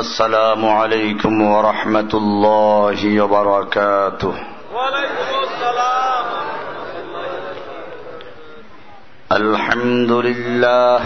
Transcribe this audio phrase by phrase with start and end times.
[0.00, 4.34] السلام عليكم ورحمة الله وبركاته.
[4.74, 6.26] وعليكم السلام.
[9.32, 11.00] الحمد لله.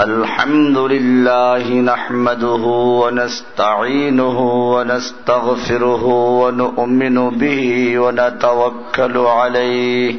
[0.00, 2.64] الحمد لله نحمده
[3.02, 4.38] ونستعينه
[4.74, 6.04] ونستغفره
[6.40, 10.18] ونؤمن به ونتوكل عليه.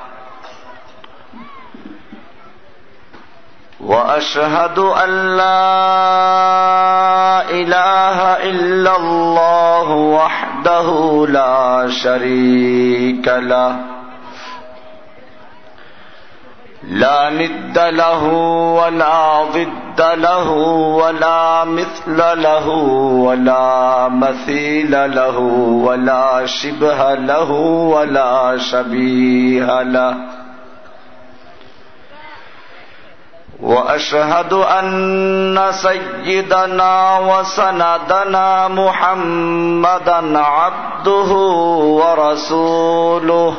[3.85, 5.71] وأشهد أن لا
[7.49, 13.75] إله إلا الله وحده لا شريك له.
[16.83, 18.23] لا ند له
[18.73, 20.51] ولا ضد له
[21.01, 22.67] ولا مثل له
[23.25, 25.37] ولا مثيل له
[25.85, 30.40] ولا شبه له ولا شبيه له.
[33.61, 41.31] وأشهد أن سيدنا وسندنا محمدا عبده
[42.01, 43.53] ورسوله.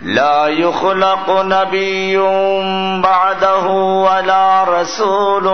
[0.04, 2.18] لا يخلق نبي
[3.02, 3.68] بعده
[4.08, 5.48] ولا رسول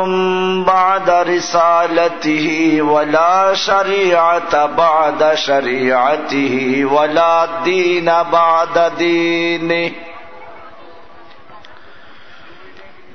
[0.64, 9.92] بعد رسالته ولا شريعة بعد شريعته ولا دين بعد دينه.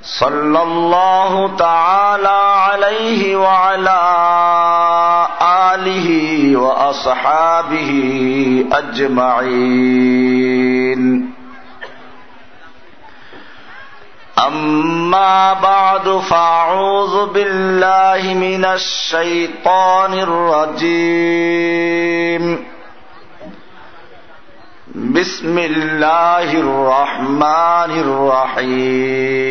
[0.02, 4.00] صلى الله تعالى عليه وعلى
[5.42, 6.08] آله
[6.56, 7.90] وأصحابه
[8.72, 10.20] أجمعين
[14.46, 21.50] أما بعد فأعوذ بالله من الشيطان الرجيم
[24.94, 29.50] بسم الله الرحمن الرحيم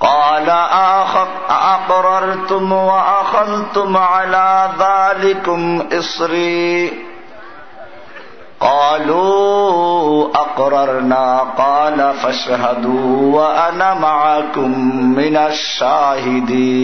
[0.00, 0.50] قال
[1.50, 6.92] أقررتم وأخذتم على ذلكم إصري.
[8.60, 11.38] قالوا أقررنا.
[11.58, 14.70] قال فاشهدوا وأنا معكم
[15.14, 16.74] من الشاهدين.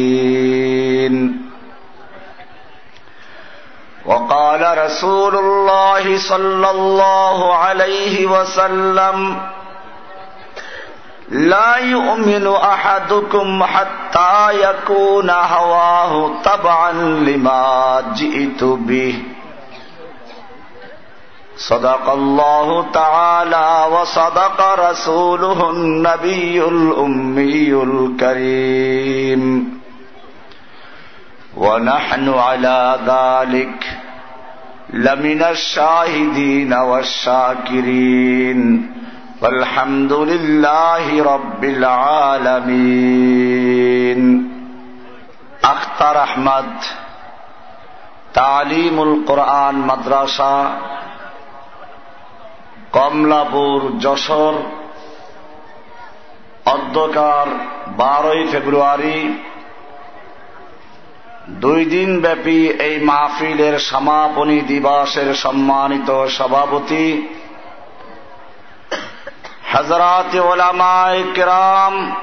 [4.06, 9.40] وقال رسول الله صلى الله عليه وسلم
[11.30, 19.22] لا يؤمن أحدكم حتى يكون هواه طبعا لما جئت به.
[21.56, 29.42] صدق الله تعالى وصدق رسوله النبي الأمي الكريم.
[31.56, 33.98] ونحن على ذلك
[34.92, 38.60] لمن الشاهدين والشاكرين.
[39.41, 41.63] والحمد لله رب
[42.85, 43.21] العالمين
[45.63, 46.71] اختر احمد
[48.33, 50.55] تعليم القرآن مدرسة
[52.95, 54.55] কমলাপুর যশোর
[56.65, 57.47] অধ্যকার
[57.97, 59.19] বারোই ফেব্রুয়ারি
[61.61, 67.05] দুই দিন ব্যাপী এই মাহফিলের সমাপনী দিবসের সম্মানিত সভাপতি
[69.74, 72.14] হজরত ওলামায় কেরাম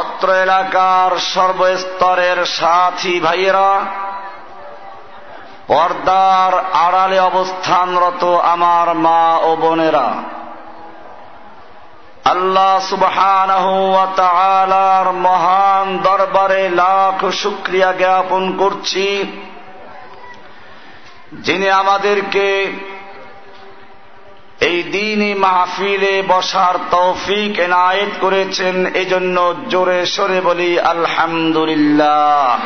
[0.00, 3.80] অত্র এলাকার সর্বস্তরের সাথী ভাইয়েরা,
[5.66, 10.14] পর্দার আড়ালে অবস্থানরত আমার মা ও বোনেরা,
[12.24, 19.32] আল্লাহ সুবহানার মহান দরবারে লাখ শুক্রিয়া জ্ঞাপন করছি,
[21.38, 22.72] যিনি আমাদেরকে
[24.62, 29.36] এই দিনই মাহফিলে বসার তৌফিক এনায়েত করেছেন, এজন্য
[29.68, 32.58] জোরে সরে বলি আলহামদুলিল্লাহ।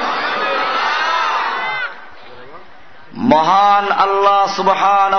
[3.16, 5.14] মহান আল্লাহ সুবহান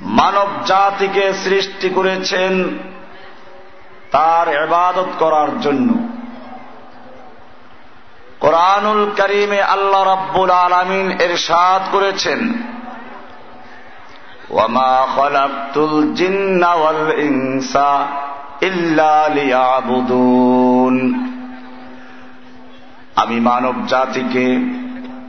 [0.00, 2.52] মানব জাতিকে সৃষ্টি করেছেন
[4.10, 6.15] তার এবাদত করার জন্য।
[8.46, 12.52] কোরআনুল করিমে আল্লাহ রব্বুল আলমিন এরশাদ করেছেন।
[14.50, 15.06] ওয়ামা
[17.16, 18.06] ইনসা
[23.16, 24.46] আমি মানব জাতিকে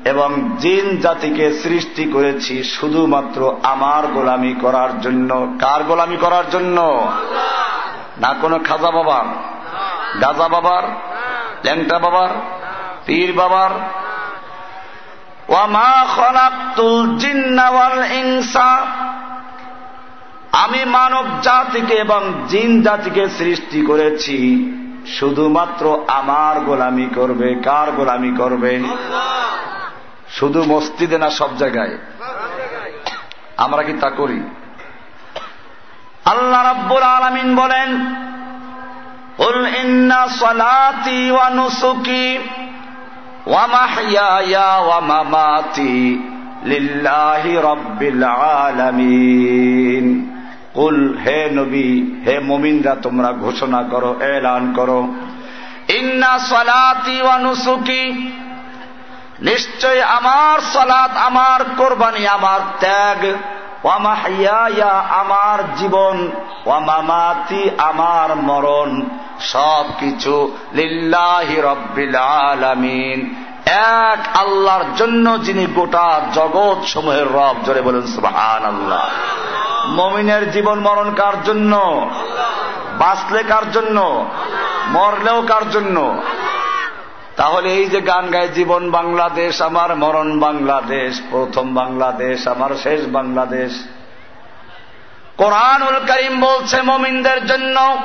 [0.09, 7.07] এবং জিন জাতিকে সৃষ্টি করেছি শুধুমাত্র আমার গোলামি করার জন্য। কার গোলামি করার জন্য?
[8.17, 9.25] না কোনো খাজা বাবার?
[10.21, 10.83] গাজা বাবার?
[11.63, 12.56] ল্যাংটা বাবার?
[13.06, 13.72] পীর বাবার
[15.48, 18.70] ওয়ামা খলাকুল জিন্নাওয়াল ইনসা
[20.54, 24.36] আমি মানব জাতিকে এবং জিন জাতিকে সৃষ্টি করেছি
[25.16, 28.72] শুধুমাত্র আমার গোলামি করবে কার গোলামি করবে
[30.28, 31.94] শুধু মসজিদে না সব জায়গায়
[33.56, 34.40] আমরা কি তা করি
[36.24, 37.90] আল্লাহ রাব্বুল আলমিন বলেন
[39.38, 42.28] قل إن صلاتي ونسكي
[43.47, 46.23] ওয়ামাহিয়া ওয়ামামাতি
[46.63, 50.05] লিল্লাহি রব্বিল আলামিন।
[50.73, 51.89] কুল, হে নবী,
[52.25, 55.13] হে মোমিনরা, তোমরা ঘোষণা করো, এলান করো।
[55.89, 58.31] ইন্না সলাতি অনুসুকি
[59.41, 63.21] নিশ্চয় আমার সলাত, আমার কোরবানি, আমার ত্যাগ।
[63.87, 66.31] ওয়ামাহিয়া আমার জীবন,
[66.65, 69.01] ওয়ামামাতি আমার মরণ
[69.39, 73.19] সব কিছু লিল্লাহি রব্বিল আলামিন।
[73.65, 79.03] এক আল্লাহর জন্য যিনি গোটা জগৎ সমূহের রব, জোরে বলেন সুবহান আল্লাহ
[79.87, 81.73] মমিনের জীবন মরণ কার জন্য?
[82.99, 84.25] বাঁচলে কার জন্য?
[84.87, 86.21] মরলেও কার জন্য?
[87.37, 93.71] তাহলে এই যে গান গায়, জীবন বাংলাদেশ, আমার মরণ বাংলাদেশ, প্রথম বাংলাদেশ, আমার শেষ বাংলাদেশ।
[95.37, 97.97] কোরআনুল করিম বলছে, মমিনদের জন্য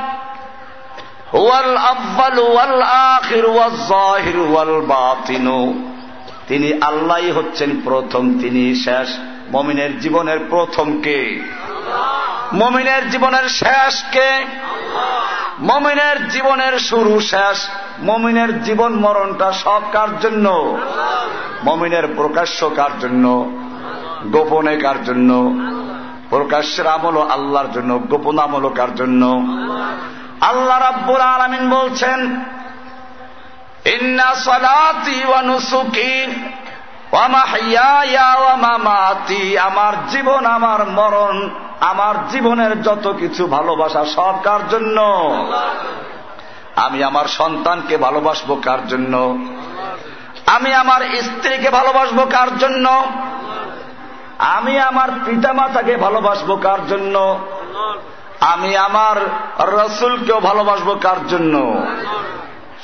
[6.48, 9.08] তিনি আল্লাহ হচ্ছেন প্রথম, তিনি শেষ।
[9.52, 11.42] মমিনের জীবনের প্রথম কে?
[12.52, 14.44] মমিনের জীবনের শেষ কে?
[15.60, 17.68] মমিনের জীবনের শুরু শেষ।
[18.02, 20.78] মমিনের জীবন মরণটা সব কার জন্য?
[21.64, 23.52] মমিনের প্রকাশ্য কার জন্য?
[24.26, 25.58] গোপনে কার জন্য?
[26.30, 29.26] প্রকাশ্যের আমল আল্লাহর জন্য, গোপন আমল কার জন্য?
[30.40, 32.44] আল্লাহ রাব্বুল আলমিন বলছেন,
[33.84, 36.26] ইন্না সলাতি ওয়ানুসুকি
[39.58, 41.50] আমার জীবন, আমার মরণ,
[41.80, 45.00] আমার জীবনের যত কিছু ভালোবাসা, সব কার জন্য?
[46.76, 49.38] আমি আমার সন্তানকে ভালোবাসবো কার জন্য?
[50.46, 53.04] আমি আমার স্ত্রীকে ভালোবাসবো কার জন্য?
[54.38, 57.38] আমি আমার পিতা মাতাকে ভালোবাসবো কার জন্য?
[58.40, 59.16] আমি আমার
[59.68, 61.86] রসুলকেও ভালোবাসবো কার জন্য?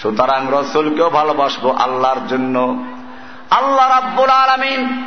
[0.02, 2.84] সুতরাং রসুলকেও ভালোবাসবো আল্লাহর জন্য।
[3.50, 5.02] আল্লাহ রাব্বুল আলমিন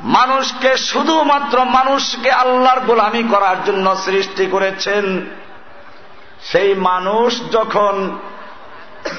[0.00, 5.26] মানুষকে শুধুমাত্র মানুষকে আল্লাহর গোলামি করার জন্য সৃষ্টি করেছেন।
[6.40, 8.18] সেই মানুষ যখন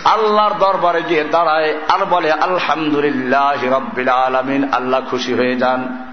[0.06, 6.08] আল্লাহর দরবারে গিয়ে দাঁড়ায়, আর বলে, আলহামদুলিল্লাহ রব্বিল আলমিন আল্লাহ খুশি হয়ে যান।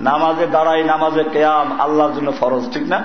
[0.00, 3.04] নামাজে দাঁড়াই নামাজে কেয়াম, আল্লাহর জন্য ফরজ, ঠিক না?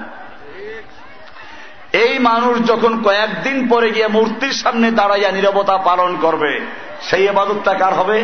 [1.94, 6.62] এই মানুষ যখন কয়েকদিন পরে গিয়ে মূর্তির সামনে দাঁড়াইয়া নিরবতা পালন করবে,
[7.02, 8.24] সেই এবাদতটা কার হবে?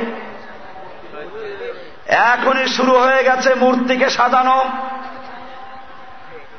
[2.07, 4.65] এখনই শুরু হয়ে গেছে মূর্তিকে সাজানো।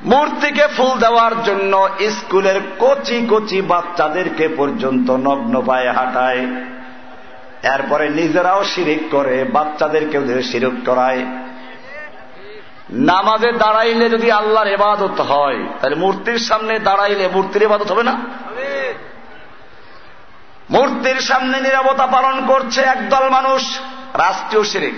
[0.02, 6.46] মূর্তিকে ফুল দেওয়ার জন্য স্কুলের কচি কচি বাচ্চাদেরকে পর্যন্ত নগ্ন পায়ে হাঁটায়।
[7.74, 11.24] এরপরে নিজেরাও শিরিক করে, বাচ্চাদেরকেও শিরিক করায়।
[12.90, 18.16] নামাজে দাঁড়াইলে যদি আল্লাহর এবাদত হয়, তাহলে মূর্তির সামনে দাঁড়াইলে মূর্তির এবাদত হবে না?
[20.70, 23.80] মূর্তির সামনে নিরাপত্তা পালন করছে একদল মানুষ,
[24.14, 24.94] রাষ্ট্রীয় শিরিক।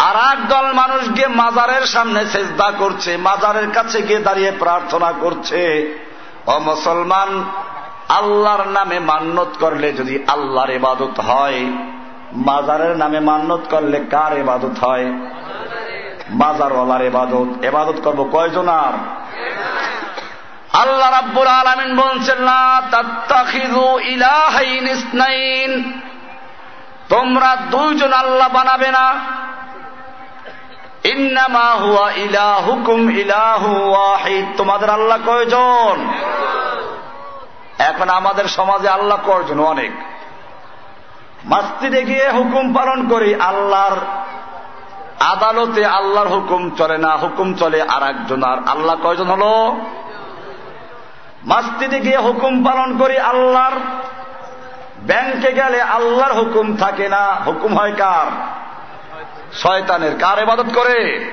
[0.00, 5.94] আর এক দল মানুষ গিয়ে মাজারের সামনে চেষ্টা করছে, মাজারের কাছে গিয়ে দাঁড়িয়ে প্রার্থনা করছে।
[6.46, 7.44] ও মুসলমান,
[8.08, 11.66] আল্লাহর নামে মান্যত করলে যদি আল্লাহর এবাদত হয়,
[12.32, 15.12] মাজারের নামে মান্যত করলে কার এবাদত হয়?
[16.30, 18.92] মাজারওয়ালার এবাদত এবাদত করব কয়জন আর?
[20.72, 26.00] আল্লাহ রাব্বুল আলামিন বলছেন না তাত্তাখিযু ইলাহাইন ইসনাইন।
[27.08, 29.14] তোমরা দুইজন আল্লাহ বানাবে না।
[31.04, 36.08] ইন্নামা হুয়া ইলাহুকুম ইলাহু ওয়াহিদ। তোমাদের আল্লাহ কয়জন?
[37.78, 39.60] এখন আমাদের সমাজে আল্লাহ কয়জন?
[39.60, 39.92] অনেক।
[41.44, 44.23] মাস্তিদে গিয়ে হুকুম পালন করি, আল্লাহর
[45.32, 49.44] আদালতে আল্লাহর হুকুম চলে না, হুকুম চলে আর একজন আর আল্লাহ কয়জন হল?
[51.44, 53.72] মাস্তিদে গিয়ে হুকুম পালন করি আল্লাহর।
[54.98, 58.26] ব্যাংকে গেলে আল্লাহর হুকুম থাকে না। হুকুম হয় কার?
[59.52, 61.30] শয়তানের। কার এবাদত করে?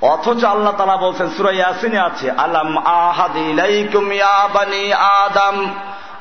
[0.00, 5.56] অথচ আল্লাহ তালা বলছেন সুরাই আসিনে আছে, আলাম আহাদিলাইকুম ইয়া বানি আদম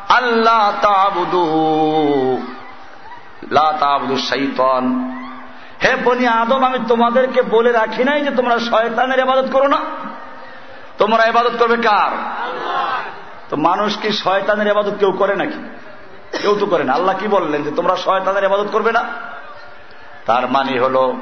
[0.10, 1.44] আল্লাহ তাবুদু
[3.52, 4.16] লা তাবুদু
[5.86, 9.78] হে বনি আদম আমি তোমাদেরকে বলে রাখি নাই যে তোমরা শয়তানের ইবাদত করো না।
[10.98, 12.12] তোমরা ইবাদত করবে কার?
[13.50, 15.78] তো মানুষ কি শয়তানের ইবাদত কেউ করে নাকি?
[16.38, 19.06] কেউ তো করে না। আল্লাহ কি বললেন যে তোমরা শয়তানের ইবাদত করবে না?
[20.26, 21.14] তার মানে হল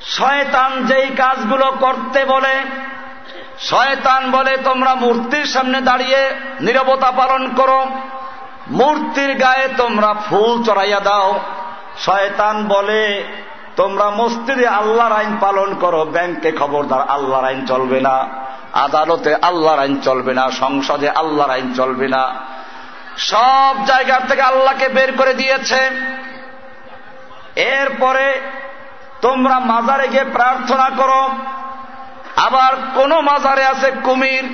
[0.00, 2.60] শয়তান যেই কাজগুলো করতে বলে
[3.58, 7.86] শয়তান বলে তোমরা মূর্তির সামনে দাঁড়িয়ে নিরবতা পালন করো
[8.70, 11.40] মূর্তির গায়ে তোমরা ফুল চড়াইয়া দাও।
[11.98, 13.24] শয়তান বলে
[13.78, 18.28] তোমরা মসজিদে আল্লাহর আইন পালন করো, ব্যাংকে খবরদার আল্লাহর আইন চলবে না,
[18.72, 22.34] আদালতে আল্লাহর আইন চলবে না, সংসদে আল্লাহর আইন চলবে না।
[23.16, 25.80] সব জায়গার থেকে আল্লাহকে বের করে দিয়েছে।
[27.56, 28.40] এরপরে
[29.20, 31.28] তোমরা মাজারে গিয়ে প্রার্থনা করো।
[32.36, 34.44] আবার কোন মাজারে আছে কুমির,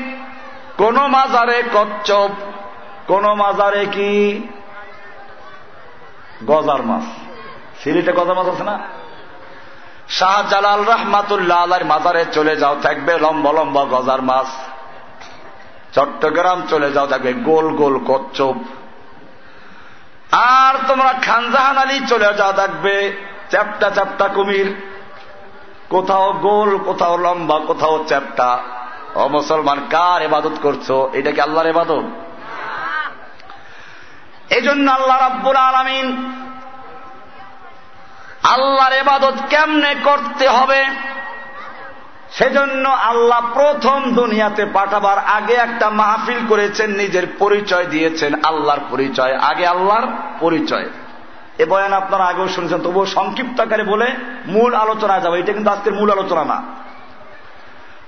[0.77, 2.31] কোন মাজারে কচ্ছপ,
[3.07, 4.13] কোন মাজারে কি?
[6.47, 7.05] গজার মাছ।
[7.83, 9.04] সিলেটে গজার মাছ আছে না?
[10.09, 14.47] শাহজালাল রহমাতুল্লাহ আল্লাহর মাজারে চলে যাও থাকবে লম্বা লম্বা গজার মাছ।
[15.93, 18.55] চট্টগ্রাম চলে যাও থাকবে গোল গোল কচ্ছপ।
[20.33, 23.13] আর তোমরা খানজাহান আলী চলে যাও থাকবে
[23.51, 24.75] চ্যাপটা চ্যাপটা কুমির।
[25.89, 28.59] কোথাও গোল কোথাও লম্বা কোথাও চ্যাপটা।
[29.15, 30.91] ও মুসলমান কার এবাদত করছ?
[30.91, 32.03] এটা কি আল্লাহর এবাদত
[34.51, 36.35] এই জন্য আল্লাহ রাব্বুল আলমিন
[38.53, 40.85] আল্লাহর এবাদত কেমনে করতে হবে?
[42.31, 49.67] সেজন্য আল্লাহ প্রথম দুনিয়াতে পাঠাবার আগে একটা মাহফিল করেছেন, নিজের পরিচয় দিয়েছেন, আল্লাহর পরিচয়, আগে
[49.67, 50.07] আল্লাহর
[50.41, 50.89] পরিচয়।
[51.59, 54.15] এ বয়ান আপনারা আগেও শুনেছেন, তবুও সংক্ষিপ্ত আকারে বলে
[54.47, 56.63] মূল আলোচনা যাবে। এটা কিন্তু আজকের মূল আলোচনা না।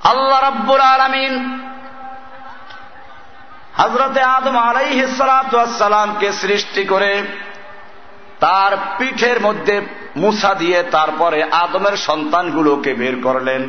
[0.04, 1.60] আল্লাহ রাব্বুর আলমিন
[3.76, 7.22] হজরতে আদম আলাই হিসালামকে সৃষ্টি করে
[8.40, 9.80] তার পিঠের মধ্যে
[10.16, 13.62] মুসা দিয়ে তারপরে আদমের সন্তানগুলোকে বের করলেন।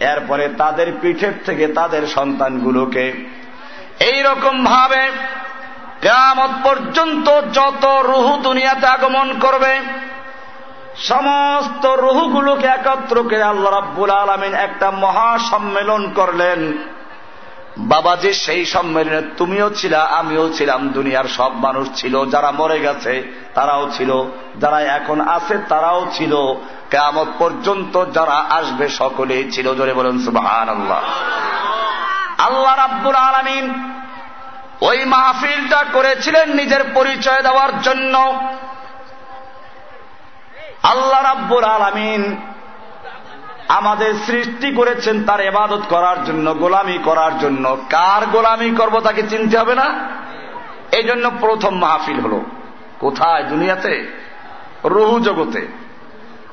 [0.00, 3.12] এরপরে তাদের পিঠের থেকে তাদের সন্তানগুলোকে
[4.00, 5.02] এইরকম ভাবে
[6.00, 9.80] কেমত পর্যন্ত যত রুহু দুনিয়াতে আগমন করবে,
[10.96, 16.10] সমস্ত রুহুগুলোকে একত্র করে আল্লাহ রাব্বুল আলমিন একটা মহা সম্মেলন
[17.76, 23.32] করলেন বাবাজি, সেই সম্মেলনে তুমিও ছিলা, আমিও ছিলাম, দুনিয়ার সব মানুষ ছিল, যারা মরে গেছে,
[23.54, 26.36] তারাও ছিল, যারা এখন আছে, তারাও ছিল।
[26.90, 31.00] কেমত পর্যন্ত যারা আসবে, সকলেই ছিল। জোরে বলুন সুবাহান আল্লাহ
[32.38, 33.90] আল্লাহ রাব্বুল আলমিন
[34.80, 38.38] ওই মাহফিলটা করেছিলেন নিজের পরিচয় দেওয়ার জন্য।
[40.82, 42.36] আল্লাহ রাব্বুল আলমিন
[43.68, 49.58] আমাদের সৃষ্টি করেছেন তার এবাদত করার জন্য, গোলামি করার জন্য। কার গোলামি করব তাকে চিনতে
[49.58, 49.98] হবে না?
[50.92, 52.40] এই জন্য প্রথম মাহফিল হল।
[52.98, 53.42] কোথায়?
[53.42, 54.24] দুনিয়াতে?
[54.84, 55.68] রহু জগতে।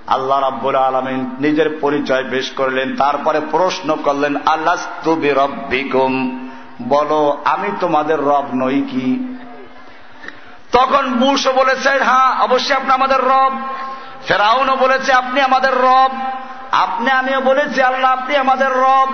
[0.08, 4.76] আল্লাহ রাব্বুল আলমিন নিজের পরিচয় পেশ করলেন, তারপরে প্রশ্ন করলেন আল্লাহ
[5.24, 6.50] রব্বিকুম
[6.88, 9.38] বলো, আমি তোমাদের রব নই কি?
[10.72, 13.58] তখন বুশও বলেছে হ্যাঁ অবশ্যই আপনি আমাদের রব।
[14.28, 16.12] ফেরাউনও বলেছে, আপনি আমাদের রব।
[16.72, 19.10] আপনি, আমিও বলেছি, আল্লাহ, আপনি আমাদের রব।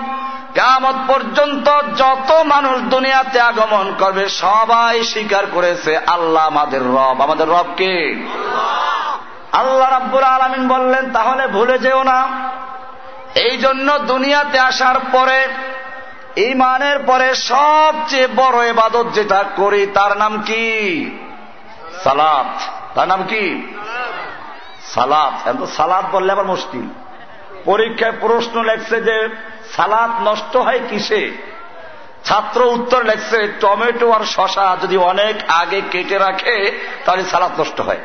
[0.54, 7.66] কামত পর্যন্ত যত মানুষ দুনিয়াতে আগমন করবে, সবাই স্বীকার করেছে, আল্লাহ আমাদের রব। আমাদের রব
[7.76, 8.26] কে?
[9.52, 12.28] আল্লাহ রাব্বুল আলমিন বললেন, তাহলে ভুলে যেও না।
[13.34, 15.48] এই জন্য দুনিয়াতে আসার পরে
[16.36, 21.10] ইমানের পরে সবচেয়ে বড় এবাদত যেটা করি, তার নাম কি?
[22.04, 22.60] সালাত।
[22.94, 23.74] তার নাম কি?
[24.94, 27.07] সালাত। এত সালাদ বললে আবার মুশকিল।
[27.68, 29.28] পরীক্ষায় প্রশ্ন লেখছে যে,
[29.76, 31.22] সালাদ নষ্ট হয় কিসে?
[32.24, 36.56] ছাত্র উত্তর লেখছে, টমেটো আর শশা যদি অনেক আগে কেটে রাখে,
[37.04, 37.98] তাহলে সালাদ নষ্ট হয়।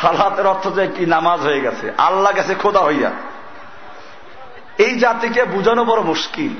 [0.00, 3.10] সালাতের অর্থ যে কি নামাজ হয়ে গেছে, আল্লাহ গেছে খোদা হইয়া।
[4.78, 6.52] এই জাতিকে বুঝানো বড় মুশকিল।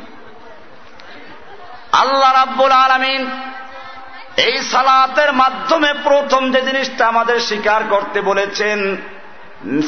[1.93, 3.23] আল্লাহ রাব্বুল আলমিন
[4.37, 8.97] এই সালাতের মাধ্যমে প্রথম যে জিনিসটা আমাদের স্বীকার করতে বলেছেন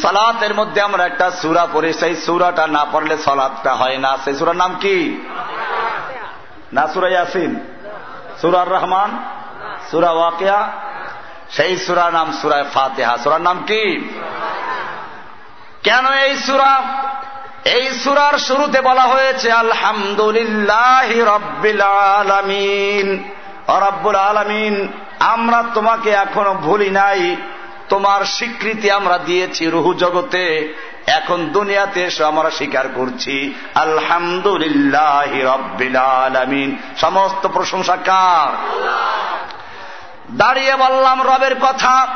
[0.02, 4.56] সালাতের মধ্যে আমরা একটা সুরা পড়ি, সেই সুরাটা না পড়লে সালাদটা হয় না। সেই সুরার
[4.56, 5.26] নাম কি?
[6.72, 7.60] না, সুরা ইয়াসিন।
[8.40, 9.24] সুরার রহমান,
[9.90, 10.72] সুরা ওয়াকিয়া।
[11.50, 14.14] সেই সুরার নাম সুরায় ফাতেহা। সুরার নাম কি?
[15.82, 16.82] কেন এই সুরা?
[17.64, 23.30] এই সুরার শুরুতে বলা হয়েছে, আলহামদুলিল্লাহ রব্বিল আলামিন।
[23.68, 27.36] রব্বুল আলামিন, আমরা তোমাকে এখনও ভুলি নাই।
[27.88, 30.74] তোমার স্বীকৃতি আমরা দিয়েছি রুহু জগতে।
[31.06, 38.50] এখন দুনিয়াতে এসে আমরা স্বীকার করছি, আলহামদুলিল্লাহ রব্বিল আলামিন। সমস্ত প্রশংসা কার?
[40.30, 42.06] দাঁড়িয়ে বললাম রবের কথা।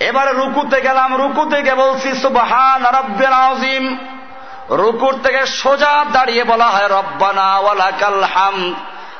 [0.00, 3.98] এবারে রুকুতে গেলাম রুকু থেকে বলছি, সুবহান রব্বের আজিম
[4.70, 8.74] রুকুর থেকে সোজা দাঁড়িয়ে বলা হয়, রব্বানা ওয়ালাকাল হাম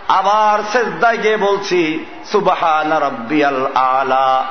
[0.08, 4.44] আবার শেষদায় গিয়ে বলছি, সুবহান রব্বিয়াল আলা।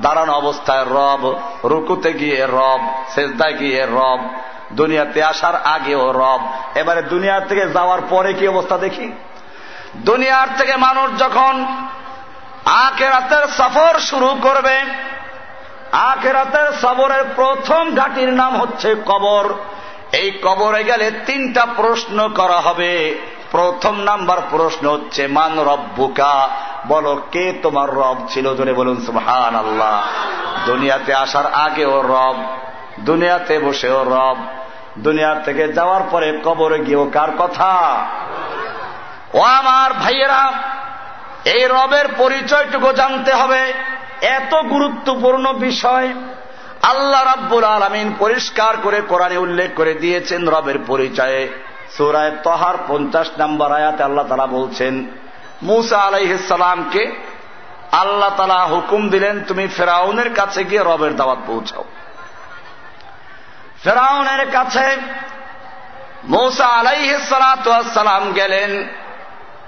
[0.00, 2.80] দাঁড়ানো অবস্থায় রব, রুকুতে গিয়ে রব
[3.14, 4.28] শেষদায় গিয়ে রব,
[4.72, 6.40] দুনিয়াতে আসার আগেও রব।
[6.74, 9.12] এবারে দুনিয়ার থেকে যাওয়ার পরে কি অবস্থা দেখি?
[9.96, 11.66] দুনিয়ার থেকে মানুষ যখন
[12.64, 14.84] আখেরাতের সফর শুরু করবে,
[15.92, 19.54] আখেরাতের সফরের প্রথম ঘাটির নাম হচ্ছে কবর।
[20.12, 23.18] এই কবরে গেলে তিনটা প্রশ্ন করা হবে।
[23.50, 26.48] প্রথম নাম্বার প্রশ্ন হচ্ছে, মান রব্বুকা?
[26.88, 28.54] বলো, কে তোমার রব ছিল?
[28.54, 30.02] ধরে বলুন সুহান আল্লাহ
[30.66, 32.36] দুনিয়াতে আসার আগেও রব,
[33.00, 34.36] দুনিয়াতে বসেও রব,
[34.98, 38.06] দুনিয়া থেকে যাওয়ার পরে কবরে গিয়েও কার কথা?
[39.34, 40.52] ও আমার ভাইয়েরা,
[41.44, 43.72] এই রবের পরিচয়টুকু জানতে হবে।
[44.20, 46.14] এত গুরুত্বপূর্ণ বিষয়,
[46.82, 51.65] আল্লাহ রাব্বুল আলমিন পরিষ্কার করে কোরআনে উল্লেখ করে দিয়েছেন রবের পরিচয়ে।
[51.96, 55.06] সুরায় তহার পঞ্চাশ নম্বর আয়াতে আল্লাহ তালা বলছেন,
[55.62, 57.02] মুসা আলাইসালামকে
[57.92, 61.84] আল্লাহ তালা হুকুম দিলেন, তুমি ফেরাউনের কাছে গিয়ে রবের দাওয়াত পৌঁছাও।
[63.84, 64.96] ফেরাউনের কাছে
[66.24, 68.88] মৌসা আলাইসালাম গেলেন,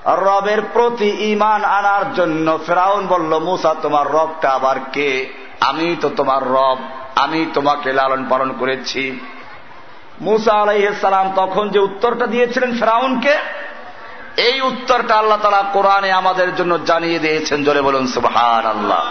[0.07, 5.11] রবের প্রতি ইমান আনার জন্য। ফেরাউন বলল, মুসা, তোমার রবটা আবার কে?
[5.61, 6.79] আমি তো তোমার রব,
[7.17, 9.21] আমি তোমাকে লালন পালন করেছি।
[10.21, 13.35] মুসা আলাইসালাম তখন যে উত্তরটা দিয়েছিলেন ফেরাউনকে,
[14.37, 19.03] এই উত্তরটা আল্লাহ তালা কোরআনে আমাদের জন্য জানিয়ে দিয়েছেন, জোরে বলুন সুবহান আল্লাহ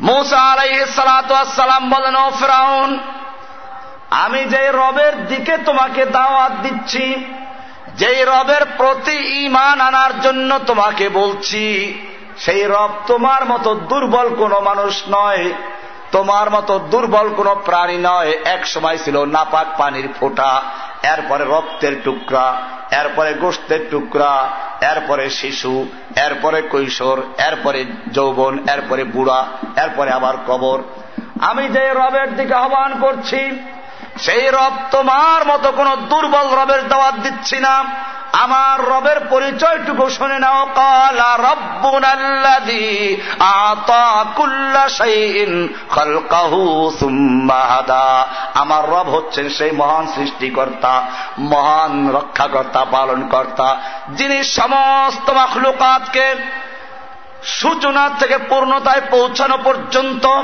[0.00, 0.54] মুসা
[4.10, 7.04] আমি যে রবের দিকে তোমাকে দাওয়াত দিচ্ছি
[8.00, 11.64] যেই রবের প্রতি ইমান আনার জন্য তোমাকে বলছি,
[12.38, 15.44] সেই রব তোমার মতো দুর্বল কোনো মানুষ নয়,
[16.12, 20.50] তোমার মতো দুর্বল কোনো প্রাণী নয়। এক সময় ছিল নাপাক পানির ফোঁটা,
[21.02, 22.46] এরপরে রক্তের টুকরা,
[23.00, 24.32] এরপরে গোষ্ঠের টুকরা,
[24.92, 25.74] এরপরে শিশু,
[26.16, 27.80] এরপরে কৈশোর, এরপরে
[28.12, 29.40] যৌবন, এরপরে বুড়া,
[29.82, 30.78] এরপরে আবার কবর।
[31.40, 33.40] আমি যে রবের দিকে আহ্বান করছি
[34.20, 37.84] সেই রব তোমার মতো কোন দুর্বল রবের দাওয়াত দিচ্ছি না।
[38.32, 48.90] আমার রবের পরিচয়টুকু শুনে নাও। কালা রব্বুন আল্লাযী আতা কুল্লা শাইইন খালকাহু সুম্মা হাদা। আমার
[48.90, 51.02] রব হচ্ছেন সেই মহান সৃষ্টিকর্তা,
[51.38, 53.76] মহান রক্ষাকর্তা, পালনকর্তা,
[54.08, 56.34] যিনি সমস্ত মাখলুকাতকে
[57.44, 60.42] সূচনা থেকে পূর্ণতায় পৌঁছানো পর্যন্ত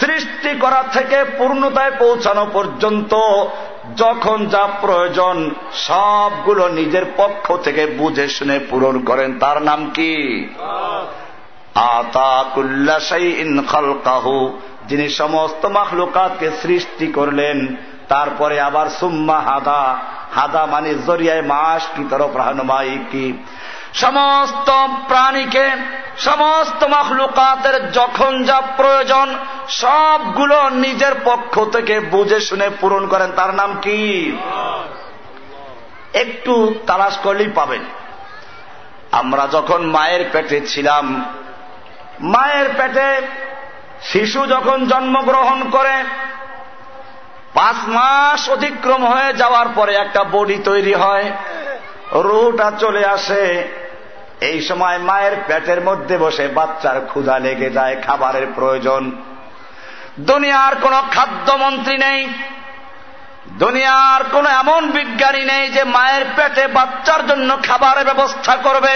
[0.00, 3.14] সৃষ্টি করা থেকে পূর্ণতায় পৌঁছানো পর্যন্ত
[3.96, 10.44] যখন যা প্রয়োজন সবগুলো নিজের পক্ষ থেকে বুঝে শুনে পূরণ করেন, তার নাম কি?
[11.74, 17.76] আতাকুল্লাহু যিনি সমস্ত মাখলুকাতকে সৃষ্টি করলেন,
[18.08, 19.98] তারপরে আবার সুম্মা হাদা।
[20.34, 23.32] হাদা মানে জরিয়ায় মাস কি, তরফ রাহনুমাই কি।
[23.94, 25.70] সমস্ত প্রাণীকে,
[26.18, 29.34] সমস্ত মখলুকাতের যখন যা প্রয়োজন,
[29.68, 34.32] সবগুলো নিজের পক্ষ থেকে বুঝে শুনে পূরণ করেন। তার নাম কি?
[36.14, 37.80] একটু তালাশ করলেই পাবেন।
[39.12, 41.24] আমরা যখন মায়ের পেটে ছিলাম,
[42.20, 43.26] মায়ের পেটে
[44.02, 46.04] শিশু যখন জন্মগ্রহণ করে,
[47.54, 51.30] পাঁচ মাস অতিক্রম হয়ে যাওয়ার পরে একটা বডি তৈরি হয়,
[52.12, 53.68] রুটা চলে আসে
[54.42, 59.02] এই সময় মায়ের পেটের মধ্যে বসে বাচ্চার ক্ষুধা লেগে যায়, খাবারের প্রয়োজন।
[60.20, 62.20] দুনিয়ার কোন খাদ্যমন্ত্রী নেই।
[63.52, 68.94] দুনিয়ার কোন এমন বিজ্ঞানী নেই যে মায়ের পেটে বাচ্চার জন্য খাবারের ব্যবস্থা করবে।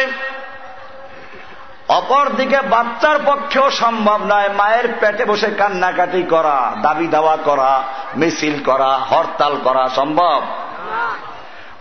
[1.88, 7.82] অপরদিকে বাচ্চার পক্ষেও সম্ভব নয় মায়ের পেটে বসে কান্নাকাটি করা, দাবি দাওয়া করা,
[8.16, 10.42] মিছিল করা, হরতাল করা সম্ভব।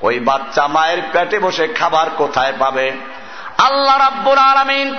[0.02, 2.88] ওই বাচ্চা মায়ের পেটে বসে খাবার কোথায় পাবে?
[3.58, 4.96] আল্লাহ রাব্বুর আলামিন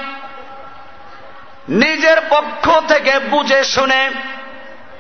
[1.69, 4.11] নিজের পক্ষ থেকে বুঝে শুনে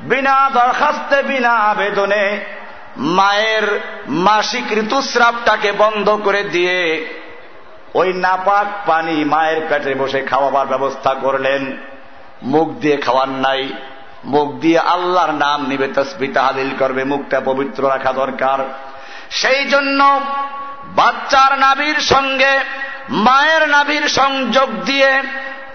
[0.01, 2.41] বিনা দরখাস্তে, বিনা আবেদনে
[2.97, 7.07] মায়ের মাসিক ঋতুস্রাবটাকে বন্ধ করে দিয়ে
[7.95, 11.77] ওই নাপাক পানি মায়ের পেটে বসে খাওয়াবার ব্যবস্থা করলেন।
[12.43, 13.69] মুখ দিয়ে খাওয়ার নাই।
[14.25, 18.59] মুখ দিয়ে আল্লাহর নাম নিবে তসবি তাহাদিল করবে, মুখটা পবিত্র রাখা দরকার।
[19.31, 20.21] সেই জন্য
[20.85, 22.59] বাচ্চার নাবির সঙ্গে
[23.09, 25.23] মায়ের নাভির সংযোগ দিয়ে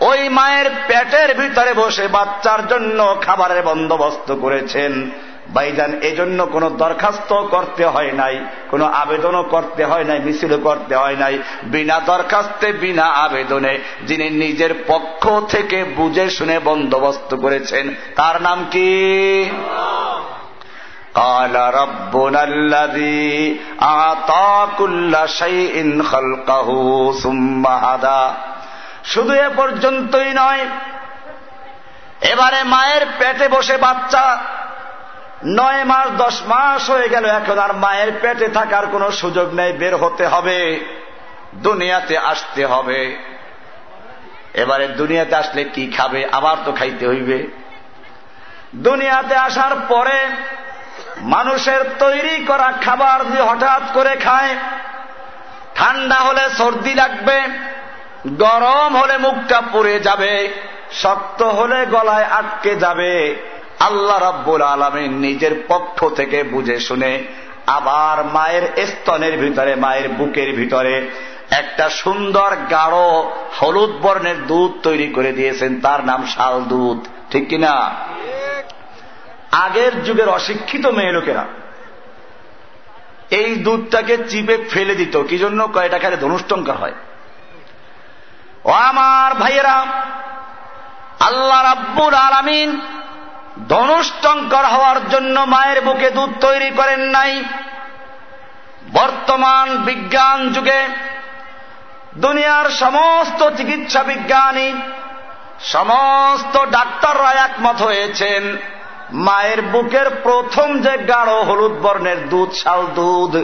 [0.02, 5.10] ওই মায়ের পেটের ভিতরে বসে বাচ্চার জন্য খাবারের বন্দোবস্ত করেছেন।
[5.54, 8.40] ভাইজান, এজন্য কোনো দরখাস্ত করতে হয় নাই,
[8.70, 14.74] কোনো আবেদনও করতে হয় নাই মিছিলও করতে হয় নাই। বিনা দরখাস্তে, বিনা আবেদনে যিনি নিজের
[14.88, 18.90] পক্ষ থেকে বুঝে শুনে বন্দোবস্ত করেছেন, তার নাম কি?
[21.16, 26.70] قال ربنا الذي أعطى كل شيء خلقه
[27.14, 28.24] ثم هدى।
[29.04, 30.66] শুধু এ পর্যন্তই নয়,
[32.22, 34.38] এবারে মায়ের পেটে বসে বাচ্চা,
[35.46, 39.96] নয় মাস, দশ মাস হয়ে গেল এখন আর মায়ের পেটে থাকার কোনো সুযোগ নেই, বের
[39.96, 40.80] হতে হবে,
[41.56, 43.18] দুনিয়াতে আসতে হবে।
[44.54, 46.28] এবারে দুনিয়াতে আসলে কি খাবে?
[46.32, 47.48] আবার তো খাইতে হইবে।
[48.76, 50.20] দুনিয়াতে আসার পরে
[51.24, 54.56] মানুষের তৈরি করা খাবার দিয়ে হঠাৎ করে খায়,
[55.76, 57.42] ঠান্ডা হলে সর্দি লাগবে,
[58.38, 60.54] গরম হলে মুখটা পুড়ে যাবে,
[60.92, 63.36] শক্ত হলে গলায় আটকে যাবে।
[63.80, 67.24] আল্লাহ রাব্বুল আলমিন নিজের পক্ষ থেকে বুঝে শুনে
[67.68, 71.10] আবার মায়ের স্তনের ভিতরে, মায়ের বুকের ভিতরে
[71.52, 72.98] একটা সুন্দর গাঢ়
[73.62, 77.96] হলুদ বর্ণের দুধ তৈরি করে দিয়েছেন, তার নাম শাল দুধ। ঠিক কিনা?
[79.52, 81.46] আগের যুগের অশিক্ষিত মেয়ে লোকেরা।
[83.30, 85.68] এই দুধটাকে চিপে ফেলে দিত। কি জন্য?
[85.74, 86.94] কয়টা খালে ধনুষ্টঙ্কার হয়।
[88.66, 89.86] ও আমার ভাইয়েরা,
[91.20, 92.82] আল্লাহ রাব্বুর আলামিন
[93.70, 97.44] ধনুষ্টঙ্কর হওয়ার জন্য মায়ের বুকে দুধ তৈরি করেন নাই।
[98.94, 100.88] বর্তমান বিজ্ঞান যুগে
[102.18, 104.74] দুনিয়ার সমস্ত চিকিৎসা বিজ্ঞানী,
[105.60, 108.58] সমস্ত ডাক্তাররা একমত হয়েছেন।
[109.12, 113.38] মায়ের বুকের প্রথম যে গাঢ় হলুদ বর্ণের দুধ, শাল দুধ,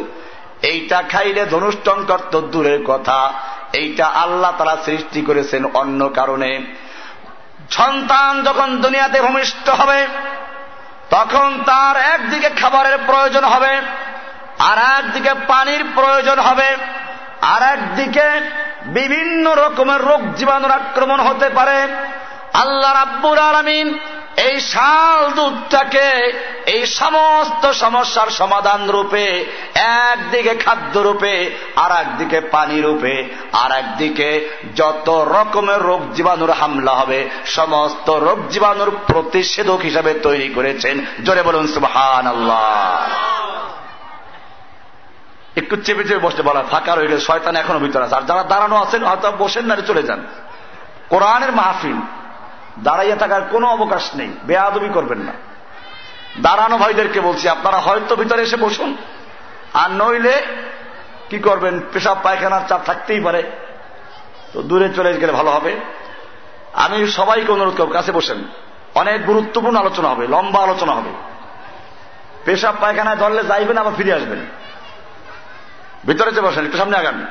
[0.62, 3.34] এইটা খাইলে ধনুষ্টঙ্কর তো দূরের কথা।
[3.73, 6.62] এইটা আল্লাহ তারা সৃষ্টি করেছেন অন্য কারণে।
[7.69, 10.08] সন্তান যখন দুনিয়াতে ভূমিষ্ঠ হবে,
[11.10, 13.82] তখন তার একদিকে খাবারের প্রয়োজন হবে,
[14.60, 16.75] আর একদিকে পানির প্রয়োজন হবে,
[17.41, 18.41] আর একদিকে
[18.86, 21.88] বিভিন্ন রকমের রোগ জীবাণুর আক্রমণ হতে পারে।
[22.53, 23.99] আল্লাহ রাব্বুর আলমিন
[24.38, 26.08] এই শাল দুধটাকে
[26.65, 29.45] এই সমস্ত সমস্যার সমাধান রূপে,
[30.10, 33.15] একদিকে খাদ্য রূপে আর একদিকে পানি রূপে
[33.54, 34.30] আর একদিকে
[34.76, 41.67] যত রকমের রোগ জীবাণুর হামলা হবে, সমস্ত রোগ জীবাণুর প্রতিষেধক হিসাবে তৈরি করেছেন। জোরে বলুন
[41.67, 43.10] সুবহান আল্লাহ
[45.56, 49.04] একটু চেপে চেপে বসতে বলা, ফাঁকা রইলে শয়তান এখনও ভিতরে আছে। আর যারা দাঁড়ানো আছেন,
[49.04, 50.19] হয়তো বসেন না, চলে যান।
[51.10, 52.00] কোরআনের মাহফিল
[52.83, 55.31] দাঁড়াইয়ে থাকার কোনো অবকাশ নেই। বেয়াদবি করবেন না।
[56.41, 58.97] দাঁড়ানো ভাইদেরকে বলছি, আপনারা হয়তো ভিতরে এসে বসুন।
[59.73, 60.43] আর নইলে
[61.29, 61.81] কি করবেন?
[61.93, 63.43] পেশাব পায়খানার চাপ থাকতেই পারে।
[64.53, 65.75] তো দূরে চলে গেলে ভালো হবে।
[66.73, 68.43] আমি সবাইকে অনুরোধ করব, কাছে বসেন।
[68.95, 71.09] অনেক গুরুত্বপূর্ণ আলোচনা হবে, লম্বা আলোচনা হবে।
[72.45, 74.45] পেশাব, পায়খানায় ধরলে যাইবেন, আবার ফিরে আসবেন।
[76.05, 77.25] ভিতরে যে বসেন, একটু সামনে আগান।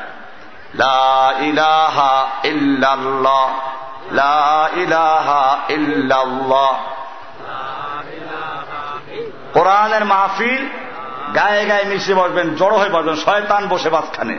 [4.12, 4.66] লা
[9.53, 10.69] কোরআনের মাহফিল
[11.35, 14.38] গায়ে গায়ে মিশে বসবেন, জড়ো হয়ে বসবেন, শয়তান বসে মাঝখানে।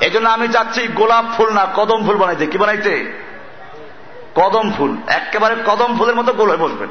[0.00, 3.22] এই জন্য আমি চাচ্ছি গোলাপ ফুল না, কদম ফুল বানাইতে। কি বানাইতে?
[4.34, 6.88] কদম ফুল, একেবারে কদম ফুলের মতো গোল হয়ে বসবেন।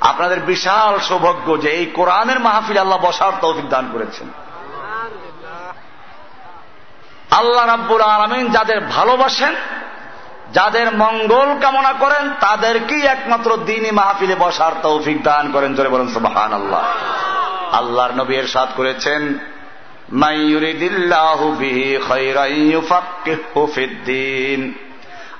[0.00, 4.28] আপনাদের বিশাল সৌভাগ্য যে এই কোরআনের মাহফিল আল্লাহ বসার তৌফিক দান করেছেন।
[7.30, 9.54] আল্লাহ রাব্বুর আলমিন যাদের ভালোবাসেন
[10.52, 16.52] যাদের মঙ্গল কামনা করেন, তাদেরকেই একমাত্র দিনই মাহফিলে বসার তৌফিক দান করেন। জোরে বলেন সুবাহান
[16.52, 16.84] আল্লাহ
[17.72, 19.22] আল্লাহর নবী এর সাদ করেছেন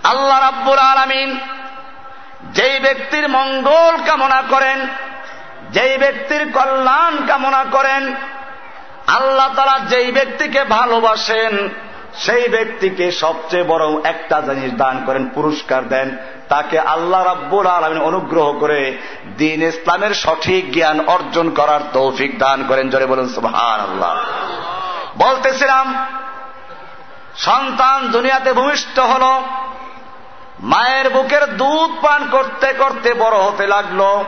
[0.05, 1.31] আল্লাহ রাব্বুর আলমিন
[2.53, 4.79] যেই ব্যক্তির মঙ্গল কামনা করেন,
[5.71, 8.03] যেই ব্যক্তির কল্যাণ কামনা করেন,
[9.07, 11.55] আল্লাহ তারা যেই ব্যক্তিকে ভালোবাসেন
[12.19, 16.17] সেই ব্যক্তিকে সবচেয়ে বড় একটা জিনিস দান করেন, পুরস্কার দেন।
[16.49, 18.99] তাকে আল্লাহ রাব্বুল আলমিন অনুগ্রহ করে
[19.37, 24.15] দিন ইসলামের সঠিক জ্ঞান অর্জন করার তৌফিক দান করেন। জোরে বলুন সুহান আল্লাহ
[25.19, 26.07] বলতেছিলাম,
[27.37, 29.43] সন্তান দুনিয়াতে ভূমিষ্ঠ হল,
[30.61, 34.25] মায়ের বুকের দুধ পান করতে করতে বড় হতে লাগল।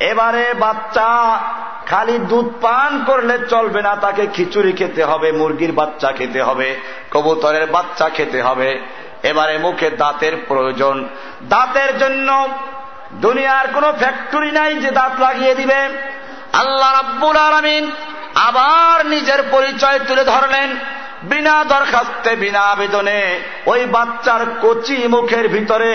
[0.00, 1.40] এবারে বাচ্চা
[1.86, 7.66] খালি দুধ পান করলে চলবে না, তাকে খিচুড়ি খেতে হবে, মুরগির বাচ্চা খেতে হবে, কবুতরের
[7.66, 8.80] বাচ্চা খেতে হবে।
[9.22, 11.08] এবারে মুখে দাঁতের প্রয়োজন।
[11.42, 12.48] দাঁতের জন্য
[13.12, 15.88] দুনিয়ার কোনো ফ্যাক্টরি নাই যে দাঁত লাগিয়ে দিবে।
[16.52, 17.90] আল্লাহ রাব্বুল আলমিন
[18.34, 20.76] আবার নিজের পরিচয় তুলে ধরলেন।
[21.30, 23.20] বিনা দরখাস্তে, বিনা আবেদনে
[23.72, 25.92] ওই বাচ্চার কচি মুখের ভিতরে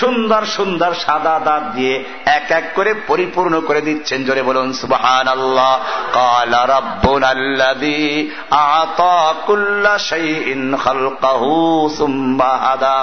[0.00, 1.94] সুন্দর সুন্দর সাদা দাঁত দিয়ে
[2.38, 5.72] এক এক করে পরিপূর্ণ করে দিচ্ছেন। জোরে বলুন সুবাহান আল্লাহ
[6.18, 8.02] কালা রব্বুন আল্লাদি
[8.50, 11.50] আতা কুল্লা শাইইন খালকাহু
[11.98, 13.00] সুম্মা হাদা।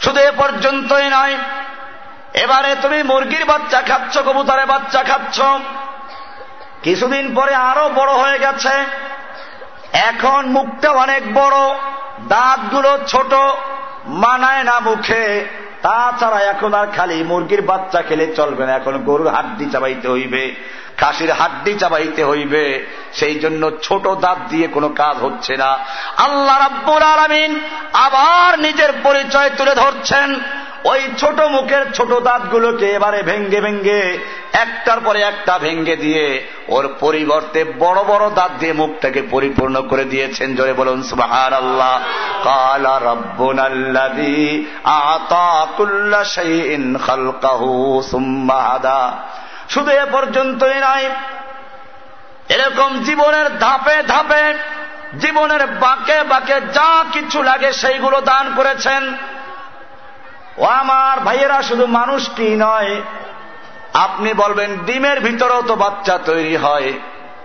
[0.00, 1.34] শুধু এ পর্যন্তই নয়,
[2.44, 5.38] এবারে তুমি মুরগির বাচ্চা খাচ্ছ, কবুতরের বাচ্চা খাচ্ছ।
[6.84, 8.74] কিছুদিন পরে আরও বড় হয়ে গেছে।
[9.92, 11.56] এখন মুখটা অনেক বড়,
[12.28, 13.34] দাঁতগুলো ছোট,
[14.06, 15.44] মানায় না মুখে।
[15.82, 20.54] তাছাড়া এখন আর খালি মুরগির বাচ্চা খেলে চলবে না, এখন গরুর হাড্ডি চাবাইতে হইবে।
[20.96, 25.78] খাসির হাড্ডি চাবাইতে হইবে। সেই জন্য ছোট দাঁত দিয়ে কোনো কাজ হচ্ছে না।
[26.16, 27.60] আল্লাহ রাব্বুল আলামিন
[27.92, 30.40] আবার নিজের পরিচয় তুলে ধরছেন।
[30.84, 34.18] ওই ছোট মুখের ছোট দাঁতগুলোকে এবারে ভেঙ্গে ভেঙ্গে,
[34.52, 40.56] একটার পরে একটা ভেঙ্গে দিয়ে ওর পরিবর্তে বড় বড় দাঁত দিয়ে মুখটাকে পরিপূর্ণ করে দিয়েছেন।
[40.56, 42.00] জোরে বলুন সুবাহার আল্লাহ
[42.44, 49.18] কালা রব্বুন আল্লাদি আতা কুল্লা শাইইন খালকাহু সুম্মা হাদা।
[49.68, 51.10] শুধু এ পর্যন্তই নয়
[52.48, 54.54] এরকম জীবনের ধাপে ধাপে,
[55.20, 59.14] জীবনের বাঁকে বাঁকে যা কিছু লাগে সেইগুলো দান করেছেন।
[60.58, 63.02] ও আমার ভাইয়েরা, শুধু মানুষটি নয়,
[63.94, 66.92] আপনি বলবেন ডিমের ভিতরেও তো বাচ্চা তৈরি হয়।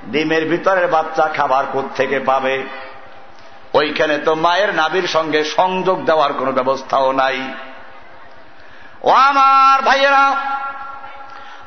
[0.06, 1.64] ডিমের ভিতরের বাচ্চা খাবার
[1.96, 2.64] থেকে পাবে?
[3.74, 7.54] ওইখানে তো মায়ের নাবির সঙ্গে সংযোগ দেওয়ার কোনো ব্যবস্থাও নাই।
[9.02, 10.36] ও আমার ভাইয়েরা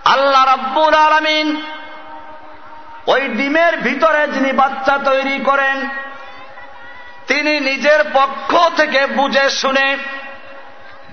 [0.04, 1.48] আল্লাহ রব্বুল আলমিন
[3.12, 5.76] ওই ডিমের ভিতরে যিনি বাচ্চা তৈরি করেন,
[7.26, 9.96] তিনি নিজের পক্ষ থেকে বুঝে শুনে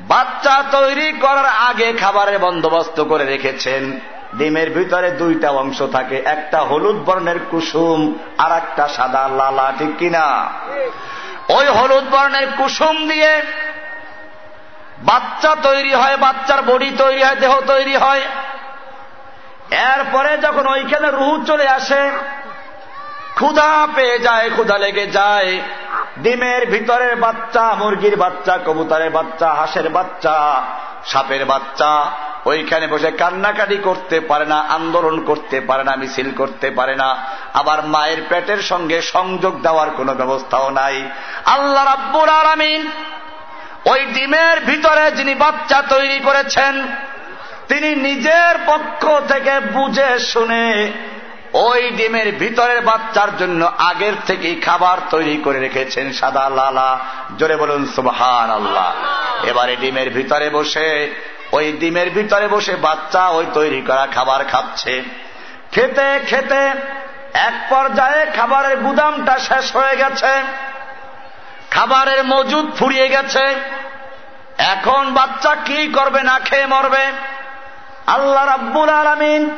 [0.07, 3.99] বাচ্চা তৈরি করার আগে খাবারের বন্দোবস্ত করে রেখেছেন।
[4.37, 7.99] ডিমের ভিতরে দুইটা অংশ থাকে, একটা হলুদ বর্ণের কুসুম
[8.37, 10.25] আর একটা সাদা লালা, ঠিক কিনা?
[11.57, 13.31] ওই হলুদ বর্ণের কুসুম দিয়ে
[15.09, 18.23] বাচ্চা তৈরি হয়, বাচ্চার বডি তৈরি হয়, দেহ তৈরি হয়।
[19.71, 22.01] এরপরে যখন ওইখানে রুহু চলে আসে,
[23.35, 25.59] ক্ষুধা পেয়ে যায়, ক্ষুধা লেগে যায়।
[26.17, 30.63] ডিমের ভিতরের বাচ্চা, মুরগির বাচ্চা, কবুতরের বাচ্চা, হাঁসের বাচ্চা,
[31.05, 31.91] সাপের বাচ্চা,
[32.45, 37.09] ওইখানে বসে কান্নাকাটি করতে পারে না, আন্দোলন করতে পারে না, মিছিল করতে পারে না।
[37.53, 41.09] আবার মায়ের পেটের সঙ্গে সংযোগ দেওয়ার কোনো ব্যবস্থাও নাই।
[41.45, 42.81] আল্লাহ রাব্বুর আলামিন
[43.85, 46.73] ওই ডিমের ভিতরে যিনি বাচ্চা তৈরি করেছেন
[47.67, 50.91] তিনি নিজের পক্ষ থেকে বুঝে শুনে
[51.53, 56.99] ওই ডিমের ভিতরের বাচ্চার জন্য আগের থেকেই খাবার তৈরি করে রেখেছেন সাদা লালা।
[57.37, 58.93] জোরে বলুন সুবহান আল্লাহ
[59.47, 61.15] এবারে ডিমের ভিতরে বসে,
[61.51, 65.03] ওই ডিমের ভিতরে বসে বাচ্চা ওই তৈরি করা খাবার খাচ্ছে।
[65.71, 66.61] খেতে খেতে
[67.33, 70.41] এক পর্যায়ে খাবারের গুদামটা শেষ হয়ে গেছে।
[71.71, 73.55] খাবারের মজুদ ফুরিয়ে গেছে।
[74.57, 77.05] এখন বাচ্চা কি করবে, না খেয়ে মরবে?
[78.07, 79.49] আল্লাহ রাব্বুল আলমিন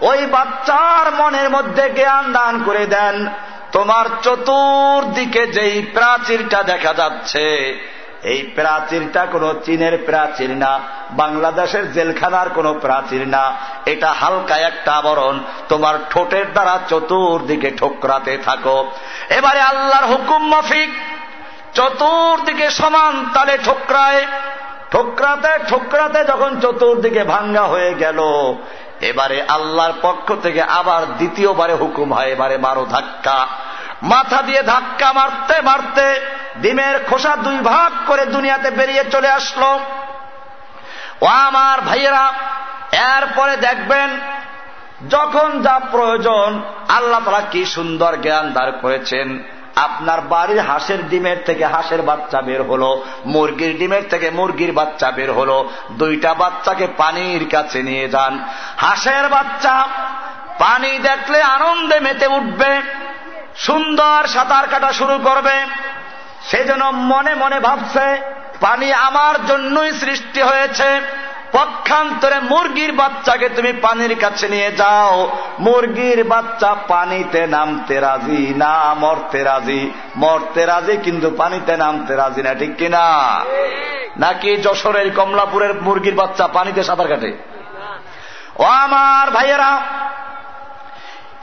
[0.00, 3.28] ওই বাচ্চার মনের মধ্যে জ্ঞান দান করে দেন।
[3.72, 7.44] তোমার চতুর্দিকে যেই প্রাচীরটা দেখা যাচ্ছে,
[8.22, 15.40] এই প্রাচীরটা কোনো চীনের প্রাচীর না, বাংলাদেশের জেলখানার কোনো প্রাচীর না। এটা হালকা একটা আবরণ।
[15.68, 18.90] তোমার ঠোঁটের দ্বারা চতুর্দিকে ঠোকরাতে থাকো।
[19.28, 20.90] এবারে আল্লাহর হুকুম মাফিক,
[21.74, 24.26] চতুর্দিকে সমান তালে ঠোকরায়
[24.96, 28.18] ঠোকরাতে ঠোকরাতে যখন চতুর্দিকে ভাঙ্গা হয়ে গেল,
[29.00, 33.46] এবারে আল্লাহর পক্ষ থেকে আবার দ্বিতীয়বারে হুকুম হয়, এবারে বারো ধাক্কা।
[34.02, 36.20] মাথা দিয়ে ধাক্কা মারতে মারতে
[36.56, 39.80] ডিমের খোসা দুই ভাগ করে দুনিয়াতে বেরিয়ে চলে আসলো।
[41.20, 42.32] ও আমার ভাইয়েরা,
[43.16, 44.20] এরপরে দেখবেন
[45.08, 49.28] যখন যা প্রয়োজন, আল্লাহ তারা কি সুন্দর জ্ঞান দাঁড় করেছেন।
[49.76, 55.32] আপনার বাড়ির হাঁসের ডিমের থেকে হাঁসের বাচ্চা বের হলো, মুরগির ডিমের থেকে মুরগির বাচ্চা বের
[55.32, 58.38] হলো। দুইটা বাচ্চাকে পানির কাছে নিয়ে যান।
[58.76, 59.88] হাঁসের বাচ্চা
[60.58, 62.82] পানি দেখলে আনন্দে মেতে উঠবে,
[63.56, 65.56] সুন্দর সাঁতার কাটা শুরু করবে।
[66.42, 68.06] সেজন্য মনে মনে ভাবছে,
[68.60, 71.00] পানি আমার জন্যই সৃষ্টি হয়েছে।
[71.52, 75.30] পক্ষান্তরে মুরগির বাচ্চাকে তুমি পানির কাছে নিয়ে যাও।
[75.60, 82.54] মুরগির বাচ্চা পানিতে নামতে রাজি না, মরতে রাজি। মরতে রাজি কিন্তু পানিতে নামতে রাজি না,
[82.54, 83.04] ঠিক কিনা?
[84.16, 87.30] নাকি যশোরের কমলাপুরের মুরগির বাচ্চা পানিতে সাঁতার কাটে?
[88.58, 89.80] ও আমার ভাইয়েরা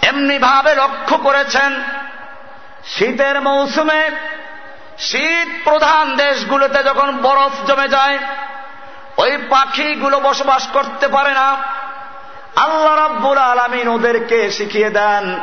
[0.02, 1.72] এমনি ভাবে লক্ষ্য করেছেন,
[2.86, 4.02] শীতের মৌসুমে
[4.98, 8.18] শীত প্রধান দেশগুলোতে যখন বরফ জমে যায়
[9.18, 11.58] ওই পাখিগুলো বসবাস করতে পারে না।
[12.56, 15.40] আল্লাহ রাব্বুল আলমিন ওদেরকে শিখিয়ে দেন,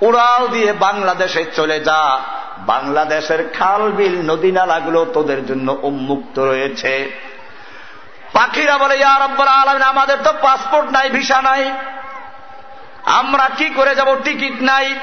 [0.00, 2.18] উড়াল দিয়ে বাংলাদেশে চলে যা।
[2.58, 7.12] বাংলাদেশের খাল বিল নদী নালাগুলো তোদের জন্য উন্মুক্ত রয়েছে।
[8.32, 11.72] পাখিরা বলে, ইয়া রব্বুল আলমিন, আমাদের তো পাসপোর্ট নাই, ভিসা নাই।
[13.04, 14.94] আমরা কি করে যাব, টিকিট নাই।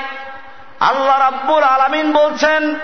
[0.79, 2.75] আল্লাহ রাব্বুল আলমিন বলছেন,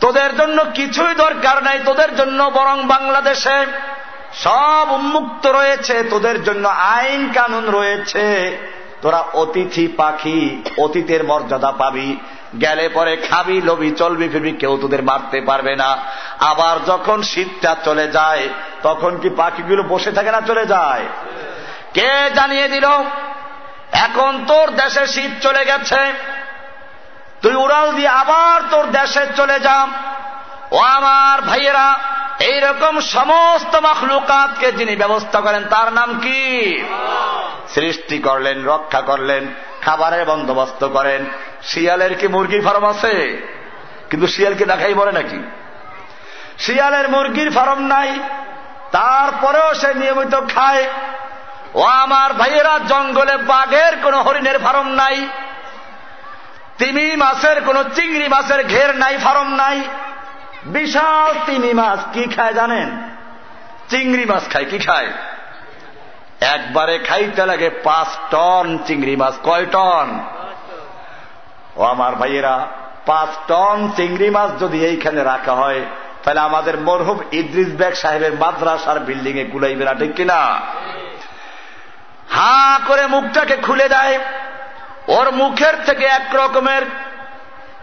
[0.00, 3.66] তোদের জন্য কিছুই দরকার নাই, তোদের জন্য বরং বাংলাদেশে
[4.34, 8.56] সব উন্মুক্ত রয়েছে, তোদের জন্য আইন কানুন রয়েছে।
[9.02, 12.16] তোরা অতিথি পাখি, অতীতের মর্যাদা পাবি।
[12.60, 15.96] গেলে পরে খাবি লবি চলবি, ফিরবি, কেউ তোদের মারতে পারবে না।
[16.40, 18.48] আবার যখন শীতটা চলে যায়,
[18.82, 21.04] তখন কি পাখিগুলো বসে থাকে না চলে যায়?
[21.94, 22.86] কে জানিয়ে দিল?
[23.92, 26.12] এখন তোর দেশে শীত চলে গেছে।
[27.42, 29.86] তুই উড়াল দিয়ে আবার তোর দেশে চলে যা।
[30.70, 31.94] ও আমার ভাইয়েরা
[32.46, 36.40] এইরকম সমস্ত মখলুকাতকে যিনি ব্যবস্থা করেন, তার নাম কি?
[37.74, 39.42] সৃষ্টি করলেন, রক্ষা করলেন,
[39.82, 41.24] খাবারের বন্দোবস্ত করেন।
[41.62, 43.14] শিয়ালের কি মুরগির ফার্ম আছে?
[44.10, 45.40] কিন্তু শিয়ালকে দেখাই বলে নাকি?
[46.58, 48.10] শিয়ালের মুরগির ফার্ম নাই,
[48.92, 50.84] তারপরেও সে নিয়মিত খায়।
[51.74, 55.16] ও আমার ভাইয়েরা, জঙ্গলে বাঘের কোন হরিণের ফার্ম নাই,
[56.78, 59.78] তিমি মাছের কোন চিংড়ি মাছের ঘের নাই, ফার্ম নাই।
[60.66, 63.12] বিশাল তিমি মাছ কি খায় জানেন?
[63.88, 65.08] চিংড়ি মাছ খায়, কি খায়?
[66.40, 70.20] একবারে খাইতে লাগে পাঁচ টন চিংড়ি মাছ, কয় টন?
[71.76, 72.68] ও আমার ভাইয়েরা,
[73.06, 75.80] পাঁচ টন চিংড়ি মাছ যদি এইখানে রাখা হয়,
[76.22, 80.60] তাহলে আমাদের মরহুম ইদ্রিস বেগ সাহেবের মাদ্রাসার বিল্ডিং এ কুলাইবে না, ঠিক কিনা?
[82.30, 84.18] হা করে মুখটাকে খুলে দেয়।
[85.08, 86.82] ওর মুখের থেকে এক রকমের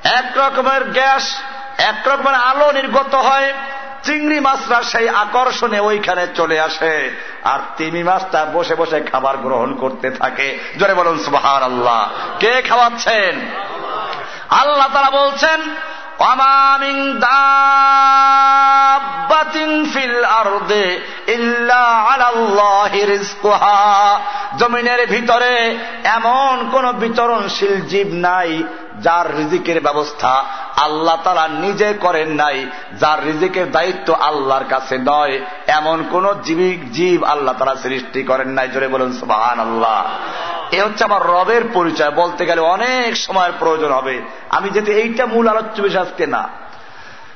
[0.03, 1.41] এক রকমের গ্যাস
[1.79, 3.53] এক রকমের আলো নির্গত হয়,
[4.03, 6.93] চিংড়ি মাছরা সেই আকর্ষণে ওইখানে চলে আসে,
[7.43, 13.33] আর তিমি মাছটা বসে বসে খাবার গ্রহণ করতে থাকে। জোরে বলুন সুবাহার আল্লাহ কে খাওয়াচ্ছেন?
[14.49, 15.59] আল্লাহ তারা বলছেন
[24.57, 25.53] জমিনের ভিতরে
[26.03, 28.63] এমন কোন বিচরণশীল জীব নাই
[29.01, 30.43] যার রিজিকের ব্যবস্থা
[30.75, 32.65] আল্লাহ তারা নিজে করেন নাই,
[32.99, 38.67] যার রিজিকের দায়িত্ব আল্লাহর কাছে নয়, এমন কোন জীবিক জীব আল্লাহ তারা সৃষ্টি করেন নাই।
[38.67, 40.05] জোরে বলুন সুবাহান আল্লাহ
[40.71, 45.47] এ হচ্ছে আমার রবের পরিচয়। বলতে গেলে অনেক সময়ের প্রয়োজন হবে। আমি যেতে এইটা মূল
[45.47, 46.49] আলোচ্য বিষয়, আজকে না।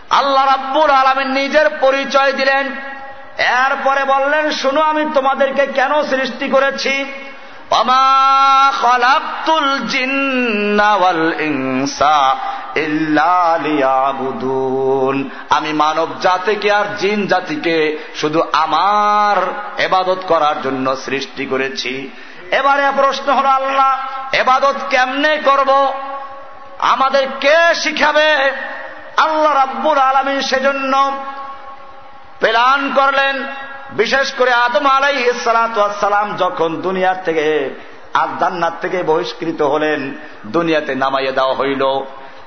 [0.10, 2.76] আল্লাহ রাব্বুর আলমিন নিজের পরিচয় দিলেন।
[3.38, 7.06] এরপরে বললেন, শুনো, আমি তোমাদেরকে কেন সৃষ্টি করেছি?
[15.50, 19.36] আমি মানব জাতিকে আর জিন জাতিকে শুধু আমার
[19.82, 22.10] এবাদত করার জন্য সৃষ্টি করেছি।
[22.52, 23.98] এবারে প্রশ্ন হল, আল্লাহ,
[24.36, 25.94] এবাদত কেমনে করব?
[26.80, 28.34] আমাদের কে শিখাবে?
[29.18, 31.12] আল্লাহ রাব্বুল আলমী সেজন্য
[32.40, 33.44] প্লান করলেন
[33.94, 37.70] বিশেষ করে আদম আলাই সালাম যখন দুনিয়ার থেকে
[38.14, 41.84] আর জান্নাত থেকে বহিষ্কৃত হলেন, দুনিয়াতে নামাইয়ে দেওয়া হইল।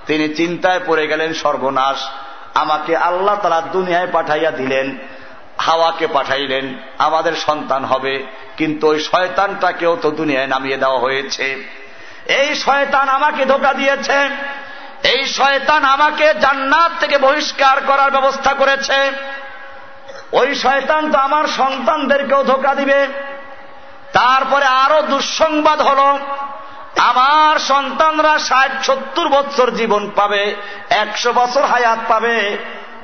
[0.06, 2.08] তিনি চিন্তায় পড়ে গেলেন, সর্বনাশ।
[2.54, 4.98] আমাকে আল্লাহ তারা দুনিয়ায় পাঠাইয়া দিলেন,
[5.58, 11.64] হাওয়াকে পাঠাইলেন, আমাদের সন্তান হবে, কিন্তু ওই শয়তানটাকেও তো দুনিয়ায় নামিয়ে দেওয়া হয়েছে।
[12.26, 14.18] এই শয়তান আমাকে ধোকা দিয়েছে।
[15.08, 19.12] এই শয়তান আমাকে জান্নাত থেকে বহিষ্কার করার ব্যবস্থা করেছে।
[20.32, 23.06] ওই শয়তান তো আমার সন্তানদেরকেও ধোকা দিবে।
[24.12, 26.18] তারপরে আরও দুঃসংবাদ হল,
[26.98, 30.54] আমার সন্তানরা ষাট, সত্তর বছর জীবন পাবে,
[30.90, 32.56] একশো বছর হায়াত পাবে।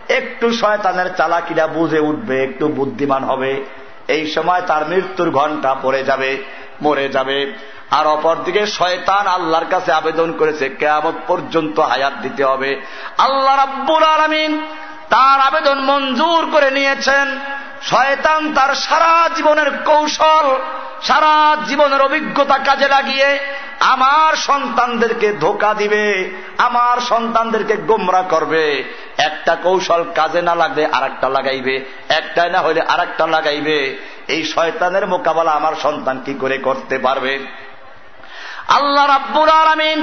[0.08, 3.64] একটু শয়তানের চালাকিরা বুঝে উঠবে, একটু বুদ্ধিমান হবে।
[4.08, 6.44] এই সময় তার মৃত্যুর ঘণ্টা পড়ে যাবে,
[6.82, 7.52] মরে যাবে।
[7.90, 12.80] আর অপরদিকে শয়তান আল্লাহর কাছে আবেদন করেছে, কেয়ামত পর্যন্ত হায়াত দিতে হবে।
[13.18, 14.66] আল্লাহ রাব্বুল আলমিন
[15.12, 17.26] তার আবেদন মঞ্জুর করে নিয়েছেন।
[17.82, 20.46] শয়তান তার সারা জীবনের কৌশল,
[21.02, 23.28] সারা জীবনের অভিজ্ঞতা কাজে লাগিয়ে
[23.80, 26.04] আমার সন্তানদেরকে ধোকা দিবে,
[26.58, 28.64] আমার সন্তানদেরকে গোমরা করবে।
[29.18, 31.74] একটা কৌশল কাজে না লাগবে আর একটা লাগাইবে,
[32.08, 33.78] একটাই না হলে আর একটা লাগাইবে।
[34.28, 37.34] এই শয়তানের মোকাবেলা আমার সন্তান কি করে করতে পারবে?
[38.68, 39.98] আল্লাহ রাব্বুর আলমিন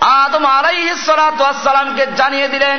[0.00, 2.78] আদম আলাইসালামকে জানিয়ে দিলেন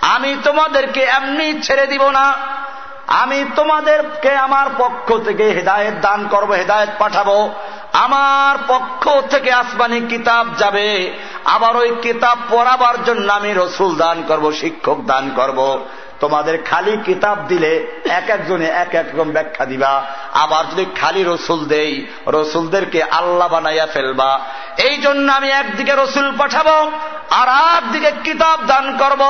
[0.00, 2.34] আমি তোমাদেরকে এমনি ছেড়ে দিব না।
[3.06, 7.50] আমি তোমাদেরকে আমার পক্ষ থেকে হেদায়ত দান করব, হেদায়ত পাঠাবো।
[7.92, 11.12] আমার পক্ষ থেকে আসমানি কিতাব যাবে।
[11.44, 15.84] আবার ওই কিতাব পড়াবার জন্য আমি রসুল দান করব, শিক্ষক দান করব।
[16.20, 17.72] তোমাদের খালি কিতাব দিলে
[18.08, 19.92] এক একজনে এক এক রকম ব্যাখ্যা দিবা।
[20.34, 21.92] আবার যদি খালি রসুল দেই,
[22.26, 24.30] রসুলদেরকে আল্লাহ বানাইয়া ফেলবা।
[24.78, 26.76] এই জন্য আমি একদিকে রসুল পাঠাবো,
[27.30, 29.22] আর একদিকে কিতাব দান করব।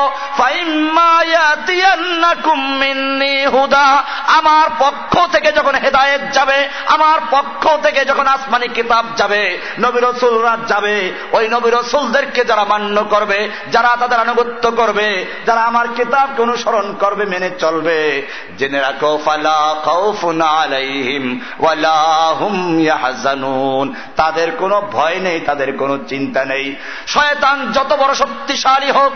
[3.53, 3.87] হুদা।
[4.27, 9.43] আমার পক্ষ থেকে যখন হেদায়েত যাবে, আমার পক্ষ থেকে যখন আসমানি কিতাব যাবে,
[9.81, 10.97] নবী রসুলরা যাবে,
[11.33, 13.39] ওই নবী রসুলদেরকে যারা মান্য করবে,
[13.73, 15.09] যারা তাদের আনুগত্য করবে,
[15.47, 18.27] যারা আমার কিতাবকে অনুসরণ করবে, মেনে চলবে।
[18.59, 22.35] জেনে রাখো, ফালা খাউফুন আলাইহিম ওয়ালা
[24.17, 26.77] তাদের কোনো ভয় নেই, তাদের কোনো চিন্তা নেই।
[27.07, 29.13] শয়তান যত বড় শক্তিশালী হোক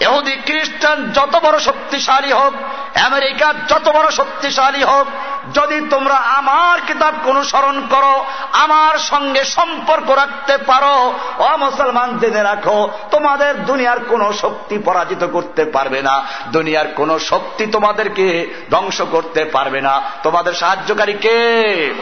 [0.00, 2.54] এহুদি খ্রিস্টান যত বড় শক্তিশালী হোক,
[2.98, 5.06] আমেরিকা যত বড় শক্তিশালী হোক,
[5.54, 12.88] যদি তোমরা আমার কিতাব অনুসরণ করো, আমার সঙ্গে সম্পর্ক রাখতে পারো, ও মুসলমান জেনে রাখো,
[13.10, 16.22] তোমাদের দুনিয়ার কোন শক্তি পরাজিত করতে পারবে না।
[16.52, 21.94] দুনিয়ার কোন শক্তি তোমাদেরকে ধ্বংস করতে পারবে না। তোমাদের সাহায্যকারী কে?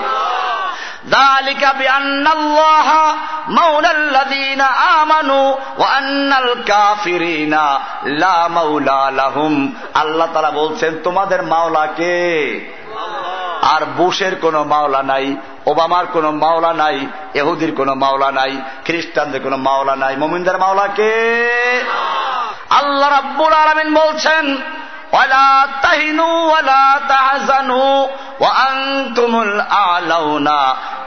[1.07, 2.87] ذلك بأن الله
[3.49, 4.61] مولى الذين
[4.99, 5.47] آمنوا
[5.77, 7.53] وأن الكافرين
[8.21, 9.53] لا مولى لهم
[9.95, 12.17] আল্লাহ তারা বলছেন তোমাদের মাওলা কে
[13.73, 15.25] আর বুশের কোনো মাওলা নাই
[15.65, 16.97] ওবামার কোনো মাওলা নাই
[17.33, 18.53] এহুদির কোনো মাওলা নাই
[18.85, 21.13] খ্রিস্টানদের কোনো মাওলা নাই মোমিনদের মাওলা কে
[22.79, 24.45] আল্লাহ রাব্বুল আলমিন বলছেন
[25.13, 28.07] ولا تهنوا ولا تحزنوا
[28.39, 30.47] وأنتم الأعلون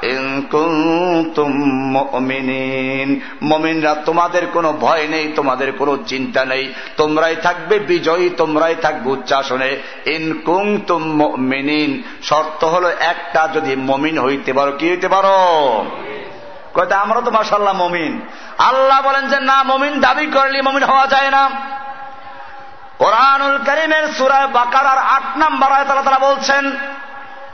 [0.05, 1.51] إن كنتم
[1.97, 3.09] مؤمنين
[3.43, 6.65] মমিনরা তোমাদের কোনো ভয় নেই তোমাদের কোনো চিন্তা নেই
[6.97, 9.71] তোমরাই থাকবে বিজয়ী তোমরাই থাকবে উচ্চাসনে
[10.07, 11.91] ইন কুংতুম মুমিনিন
[12.23, 15.37] শর্ত হলো একটা যদি মমিন হইতে পারো কি হইতে পারো
[16.75, 18.13] কয়টা আমরা তো মাসাল্লাহ মমিন
[18.69, 21.45] আল্লাহ বলেন যে না মমিন দাবি করলে মমিন হওয়া যায় না
[22.99, 26.65] কোরআনুল করিমের সুরায় বাকারার আট নাম্বার তারা তারা বলছেন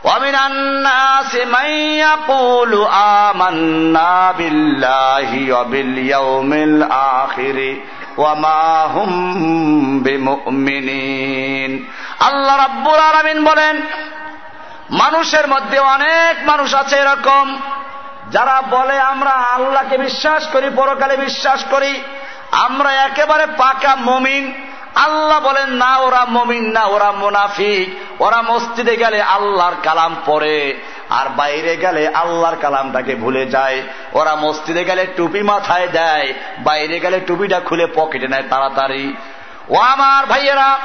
[0.05, 1.69] ومن الناس من
[2.01, 2.73] يقول
[3.27, 7.59] آمنا بالله وباليوم الآخر
[8.19, 9.11] وما هم
[10.03, 11.71] بمؤمنين
[12.21, 13.77] আল্লাহ রাব্বুল আলামিন বলেন
[14.93, 17.47] মানুষের মধ্যে অনেক মানুষ আছে এরকম
[18.31, 21.93] যারা বলে আমরা আল্লাহকে বিশ্বাস করি পরকালে বিশ্বাস করি
[22.67, 24.45] আমরা একেবারে পাকা মমিন
[24.96, 31.30] আল্লাহ বলেন, না, ওরা মমিন না, ওরা মুনাফিক। ওরা মসজিদে গেলে আল্লাহর কালাম পড়ে। আর
[31.30, 33.84] বাইরে গেলে আল্লাহর কালামটাকে ভুলে যায়।
[34.14, 39.16] ওরা মসজিদে গেলে টুপি মাথায় দেয়। বাইরে গেলে টুপিটা খুলে পকেটে নেয় তাড়াতাড়ি।
[39.70, 40.78] ও আমার ভাইয়েরা,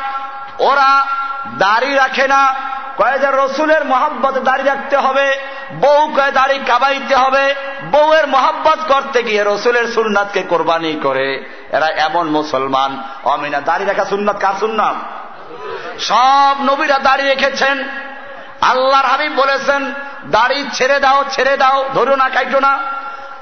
[0.58, 1.06] ওরা
[1.58, 2.54] দাড়ি রাখে না।
[2.96, 5.38] কয়ে যে রসুলের মহাব্বত দাড়ি রাখতে হবে
[5.72, 7.54] বউ কয়ে দাড়ি কাবাইতে হবে।
[7.90, 14.40] বউয়ের মহাব্বত করতে গিয়ে রসুলের সুন্নাতকে কোরবানি করে। এরা এমন মুসলমান। অমিনা, দাড়ি রাখা সুন্নাত
[14.40, 14.94] কার সুন্নাত?
[16.00, 17.88] সব নবীরা দাড়ি রেখেছেন।
[18.60, 19.94] আল্লাহর হাবিব বলেছেন,
[20.26, 22.78] দাড়ি ছেড়ে দাও ছেড়ে দাও, ধরো না, কাইটো না।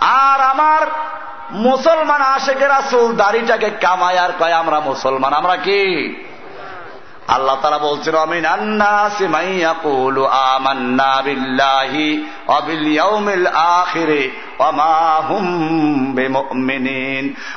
[0.00, 0.86] আর আমার
[1.50, 6.14] মুসলমান আশেকে রাসুল, দাড়িটাকে কামায় আর কয়, আমরা মুসলমান, আমরা কি?
[7.28, 8.46] আল্লাহ তারা বলছেন, অমিন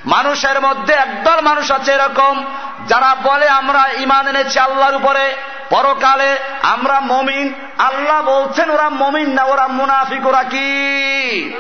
[0.06, 2.46] মানুষের মধ্যে একদল মানুষ আছে এরকম,
[2.88, 5.36] যারা বলে, আমরা ইমান এনেছি আল্লাহর উপরে,
[5.70, 11.54] পরকালে আমরা মমিন। আল্লাহ বলছেন, ওরা মমিন না, ওরা মুনাফিক, ওরা কি?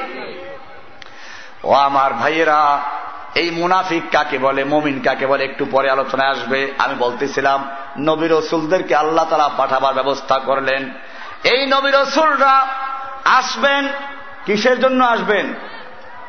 [1.63, 2.81] ও আমার ভাইয়েরা,
[3.35, 8.95] এই মুনাফিক কাকে বলে, মমিন কাকে বলে, একটু পরে আলোচনায় আসবে। আমি বলতেছিলাম, নবী রসুলদেরকে
[8.95, 10.91] আল্লাহ তালা পাঠাবার ব্যবস্থা করলেন।
[11.43, 12.67] এই নবী রসুলরা
[13.25, 13.87] আসবেন,
[14.45, 15.53] কিসের জন্য আসবেন?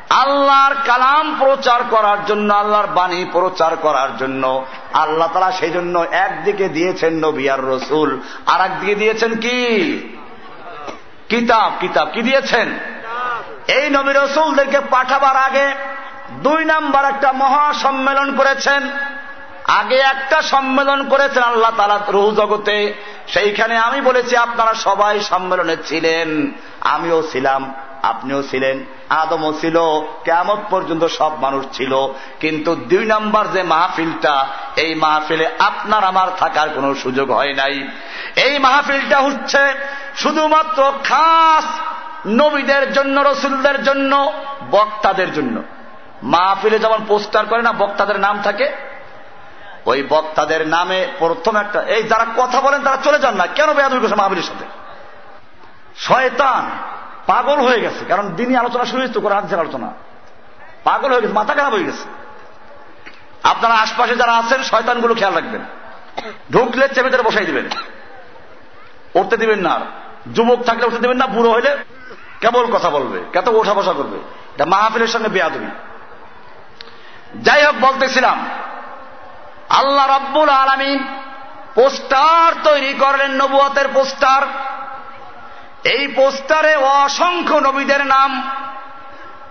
[0.09, 6.69] আল্লাহর কালাম প্রচার করার জন্য, আল্লাহর বাণী প্রচার করার জন্য। আল্লাহ তালা সেই জন্য একদিকে
[6.69, 9.59] দিয়েছেন নবী আর রসুল আর একদিকে দিয়েছেন কি?
[11.29, 12.79] কিতাব কিতাব কি দিয়েছেন?
[13.67, 15.73] এই নবী রসুলদেরকে পাঠাবার আগে
[16.31, 18.89] দুই নাম্বার একটা মহা সম্মেলন করেছেন।
[19.67, 22.93] আগে একটা সম্মেলন করেছেন আল্লাহ তালা রুহ জগতে।
[23.27, 27.73] সেইখানে আমি বলেছি, আপনারা সবাই সম্মেলনে ছিলেন। আমিও ছিলাম,
[28.03, 29.77] আপনিও ছিলেন, আদমও ছিল
[30.23, 31.95] কেমন পর্যন্ত সব মানুষ ছিল।
[32.39, 37.87] কিন্তু দুই নম্বর যে মাহফিলটা, এই মাহফিলে আপনার আমার থাকার কোনো সুযোগ হয় নাই।
[38.35, 39.73] এই মাহফিলটা হচ্ছে
[40.15, 41.65] শুধুমাত্র খাস
[42.27, 44.33] নবীদের জন্য, রসুলদের জন্য,
[44.71, 45.63] বক্তাদের জন্য।
[46.23, 48.71] মাহফিলে যেমন পোস্টার করে না, বক্তাদের নাম থাকে?
[49.85, 53.99] ওই বক্তাদের নামে প্রথম একটা, এই যারা কথা বলেন তারা চলে যান না। কেন বেয়াদুল
[53.99, 54.65] করছে মাহফিলের সাথে?
[55.95, 56.69] শয়তান
[57.27, 59.93] পাগল হয়ে গেছে। কারণ দিনই আলোচনা শুরু হয়েছে করে হাদিসের আলোচনা।
[60.83, 62.09] পাগল হয়ে গেছে, মাথা খারাপ হয়ে গেছে।
[63.43, 65.61] আপনারা আশপাশে যারা আছেন, শয়তানগুলো খেয়াল রাখবেন।
[66.51, 67.69] ঢুকলে চেপে বসাই দিবেন।
[69.15, 69.79] উঠতে দিবেন না আর।
[70.33, 71.77] যুবক থাকলে উঠতে দিবেন না, বুড়ো হইলে
[72.43, 74.17] কেবল কথা বলবে কত ওঠা বসা করবে?
[74.55, 75.69] এটা মাহফিলের সঙ্গে বেয়াদবি।
[77.41, 78.37] যাই হোক, বলতেছিলাম,
[79.69, 80.99] আল্লাহ রব্বুল আলমিন
[81.75, 84.41] পোস্টার তৈরি করলেন, নবুয়তের পোস্টার।
[85.83, 88.31] এই পোস্টারে অসংখ্য নবীদের নাম,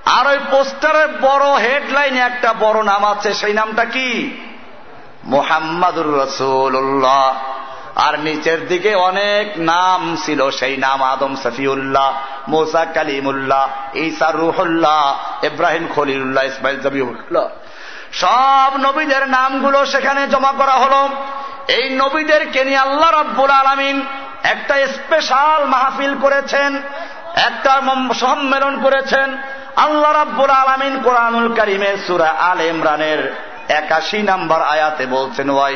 [0.07, 4.09] আর ওই পোস্টারের বড় হেডলাইনে একটা বড় নাম আছে, সেই নামটা কি?
[5.25, 7.27] মোহাম্মদুর রসুল্লাহ
[7.97, 12.09] আর নিচের দিকে অনেক নাম ছিল, সেই নাম আদম সফিউল্লাহ
[12.49, 15.03] মোসা কালিমুল্লাহ, ঈসা রুহুল্লাহ,
[15.47, 17.47] ইব্রাহিম খলিলুল্লাহ, ইসমাইল জবিউল্লাহ
[18.13, 20.95] সব নবীদের নামগুলো সেখানে জমা করা হল।
[21.69, 24.07] এই নবীদেরকে নিয়ে আল্লাহ রব্বুল আলমিন
[24.43, 26.83] একটা স্পেশাল মাহফিল করেছেন,
[27.35, 27.73] একটা
[28.13, 29.37] সম্মেলন করেছেন।
[29.77, 35.69] আল্লাহ রাব্বুল আলমিন কোরআনুল করিমের সুরা আল ইমরানের একাশি নাম্বার আয়াতে বলছেন ওয়া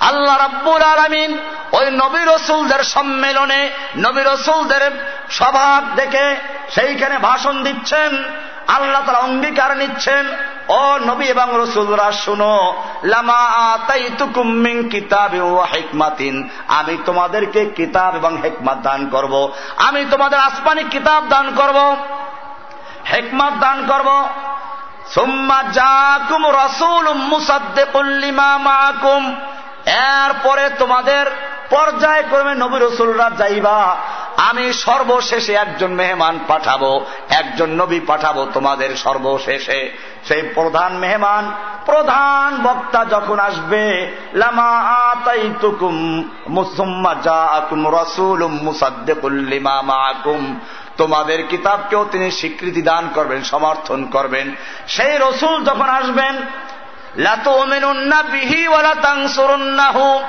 [0.00, 1.38] আল্লাহ রাব্বুল আলামিন
[1.72, 4.82] ওই নবীর রসুলদের সম্মেলনে নবীর রসুলদের
[5.30, 6.36] সভা দেখে
[6.70, 8.24] সেইখানে ভাষণ দিচ্ছেন
[8.66, 10.26] আল্লাহ তারা অঙ্গীকার নিচ্ছেন,
[10.68, 13.78] ও নবী এবং রসুলরা, শুনো, লামা
[15.72, 21.96] হেকমাতিন, আমি তোমাদেরকে কিতাব এবং হেকমাত দান করব। আমি তোমাদের আসমানি কিতাব দান করব,
[23.12, 24.28] হেকমাত দান করব।
[25.14, 29.34] সুম্মা জাকুম রসুল মুসাদ্দেকুল্লিমা মাকুম
[29.86, 31.26] এরপরে তোমাদের
[31.70, 33.96] পর্যায়ক্রমে নবী রসুলরা যাইবা,
[34.36, 39.80] আমি সর্বশেষে একজন মেহমান পাঠাবো, একজন নবী পাঠাবো তোমাদের সর্বশেষে।
[40.24, 41.52] সেই প্রধান মেহমান,
[41.84, 43.84] প্রধান বক্তা যখন আসবে
[46.48, 47.14] মুসম্মা
[50.96, 54.46] তোমাদের কিতাবকেও তিনি স্বীকৃতি দান করবেন, সমর্থন করবেন।
[54.88, 56.34] সেই রসুল যখন আসবেন
[57.16, 60.22] লাতুমিনুন্না বিহি ওয়ালা তানসুরুন্নাহু।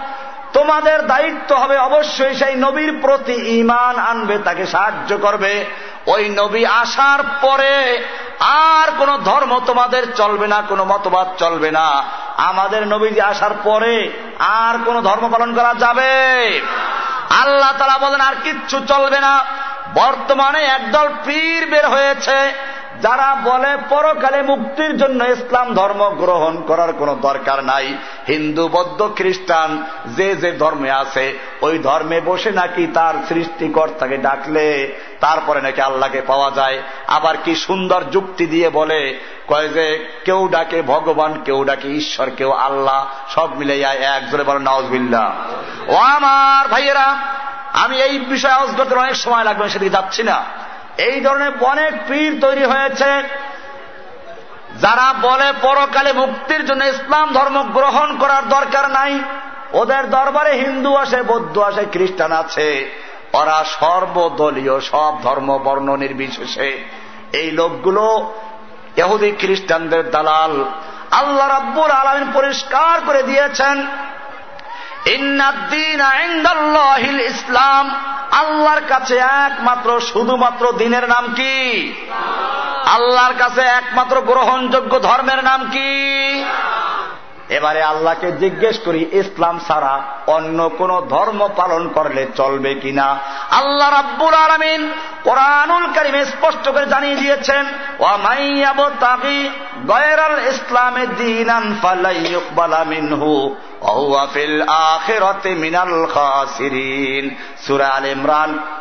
[0.54, 5.66] তোমাদের দায়িত্ব হবে অবশ্যই সেই নবীর প্রতি ইমান আনবে, তাকে সাহায্য করবে।
[6.08, 8.04] ওই নবী আসার পরে
[8.40, 12.04] আর কোন ধর্ম তোমাদের চলবে না, কোনো মতবাদ চলবে না।
[12.38, 16.12] আমাদের নবীজি আসার পরে আর কোন ধর্ম পালন করা যাবে।
[17.30, 19.46] আল্লাহ তারা বলেন, আর কিচ্ছু চলবে না।
[19.94, 22.54] বর্তমানে একদল পীর বের হয়েছে।
[23.02, 29.84] যারা বলে পরকালে মুক্তির জন্য ইসলাম ধর্ম গ্রহণ করার কোনো দরকার নাই। হিন্দু, বৌদ্ধ, খ্রিস্টান,
[30.08, 36.52] যে যে ধর্মে আছে, ওই ধর্মে বসে নাকি তার সৃষ্টিকর্তাকে ডাকলে তারপরে নাকি আল্লাহকে পাওয়া
[36.52, 42.30] যায়। আবার কি সুন্দর যুক্তি দিয়ে বলে, কয় যে কেউ ডাকে ভগবান, কেউ ডাকে ঈশ্বর,
[42.30, 45.32] কেউ আল্লাহ, সব মিলে এক, জোরে বলে নওয়াজবিল্লা
[45.88, 47.18] ও আমার ভাইয়েরা,
[47.74, 50.67] আমি এই বিষয়ে আওয়াজ অনেক সময় লাগবে সেদিকে যাচ্ছি না।
[50.98, 53.24] এই ধরনের অনেক পীর তৈরি হয়েছে
[54.82, 59.20] যারা বলে পরকালে মুক্তির জন্য ইসলাম ধর্ম গ্রহণ করার দরকার নাই।
[59.74, 62.92] ওদের দরবারে হিন্দু আসে, বৌদ্ধ আসে, খ্রিস্টান আছে।
[63.34, 66.84] ওরা সর্বদলীয় সব ধর্ম বর্ণ নির্বিশেষে।
[67.34, 68.34] এই লোকগুলো
[68.96, 70.66] এহুদি খ্রিস্টানদের দালাল।
[71.12, 73.88] আল্লাহ রাব্বুল আলমিন পরিষ্কার করে দিয়েছেন
[77.20, 77.92] ইসলাম।
[78.32, 81.94] আল্লাহর কাছে একমাত্র, শুধুমাত্র দিনের নাম কি?
[82.86, 85.92] আল্লাহর কাছে একমাত্র গ্রহণযোগ্য ধর্মের নাম কি?
[87.50, 93.18] এবারে আল্লাহকে জিজ্ঞেস করি, ইসলাম ছাড়া অন্য কোন ধর্ম পালন করলে চলবে কিনা?
[93.52, 94.92] আল্লাহ রাব্বুল আলমিন
[95.24, 97.66] কোরআনুল করিমে স্পষ্ট করে জানিয়ে দিয়েছেন
[98.00, 99.50] ওয়ামাইয়াবতাগি
[99.88, 103.56] গয়রাল ইসলামে দিন ফালাইয়ুকবালা মিনহু।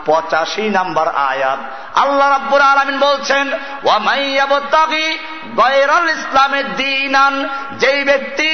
[0.07, 1.61] পঁচাশি নাম্বার আয়াত।
[1.95, 3.47] আল্লাহ রাব্বুর আলমিন বলছেন
[6.19, 7.35] ইসলামের দিনান
[7.79, 8.53] যেই ব্যক্তি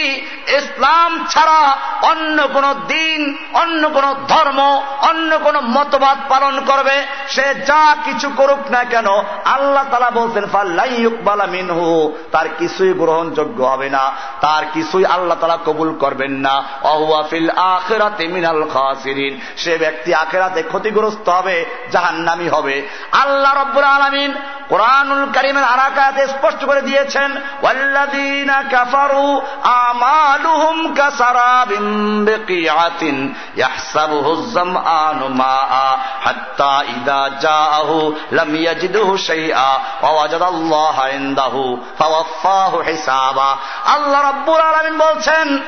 [0.59, 1.63] ইসলাম ছাড়া
[2.03, 3.21] অন্য কোন দিন,
[3.55, 4.61] অন্য কোন ধর্ম,
[5.09, 9.09] অন্য কোন মতবাদ পালন করবে, সে যা কিছু করুক না কেন,
[9.45, 15.91] আল্লাহ তালা বলছেন ফাল্লাইবালা মিনহু তার কিছুই গ্রহণযোগ্য হবে না, তার কিছুই আল্লাহ তালা কবুল
[15.95, 23.85] করবেন না। অহুয়াফিল আখেরাতে মিনাল খাসিরিন। সে ব্যক্তি আখেরাতে ক্ষতিগ্রস্ত হবে, জাহান্নামি হবে। আল্লাহ রব্বুর
[23.85, 24.35] আলমিন
[24.69, 36.83] কোরআনুল করিমের আরাকাতে স্পষ্ট করে দিয়েছেন, ওয়াল্লাযীনা কাফারু আমালুহুম কাসারাবিন বিকিআতিন ইয়াহসাবুহু যামআনু মাআ হাত্তা
[36.89, 45.59] ইযা জাআহু লাম ইয়াজিদহু শাইআ ওয়া ওয়াজাদাল্লাহা ইনদাহু ফাওয়াফাহু হিসাবা। আল্লাহ রাব্বুল আলামিন বলছেন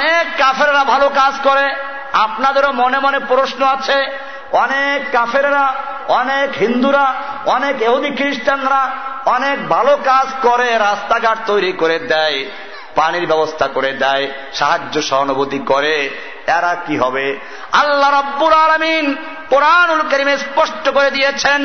[0.00, 1.66] অনেক কাফেররা ভালো কাজ করে,
[2.26, 3.98] আপনাদেরও মনে মনে প্রশ্ন আছে,
[4.64, 5.66] অনেক কাফেরা
[6.20, 7.06] অনেক হিন্দুরা,
[7.56, 8.82] অনেক এহুদি খ্রিস্টানরা
[9.36, 12.38] অনেক ভালো কাজ করে, রাস্তাঘাট তৈরি করে দেয়,
[12.98, 14.24] পানির ব্যবস্থা করে দেয়,
[14.58, 15.94] সাহায্য সহানুভূতি করে,
[16.56, 17.26] এরা কি হবে?
[17.82, 19.04] আল্লাহ রব্বুর আলমিন
[19.52, 21.60] কোরআনুল করিমে স্পষ্ট করে দিয়েছেন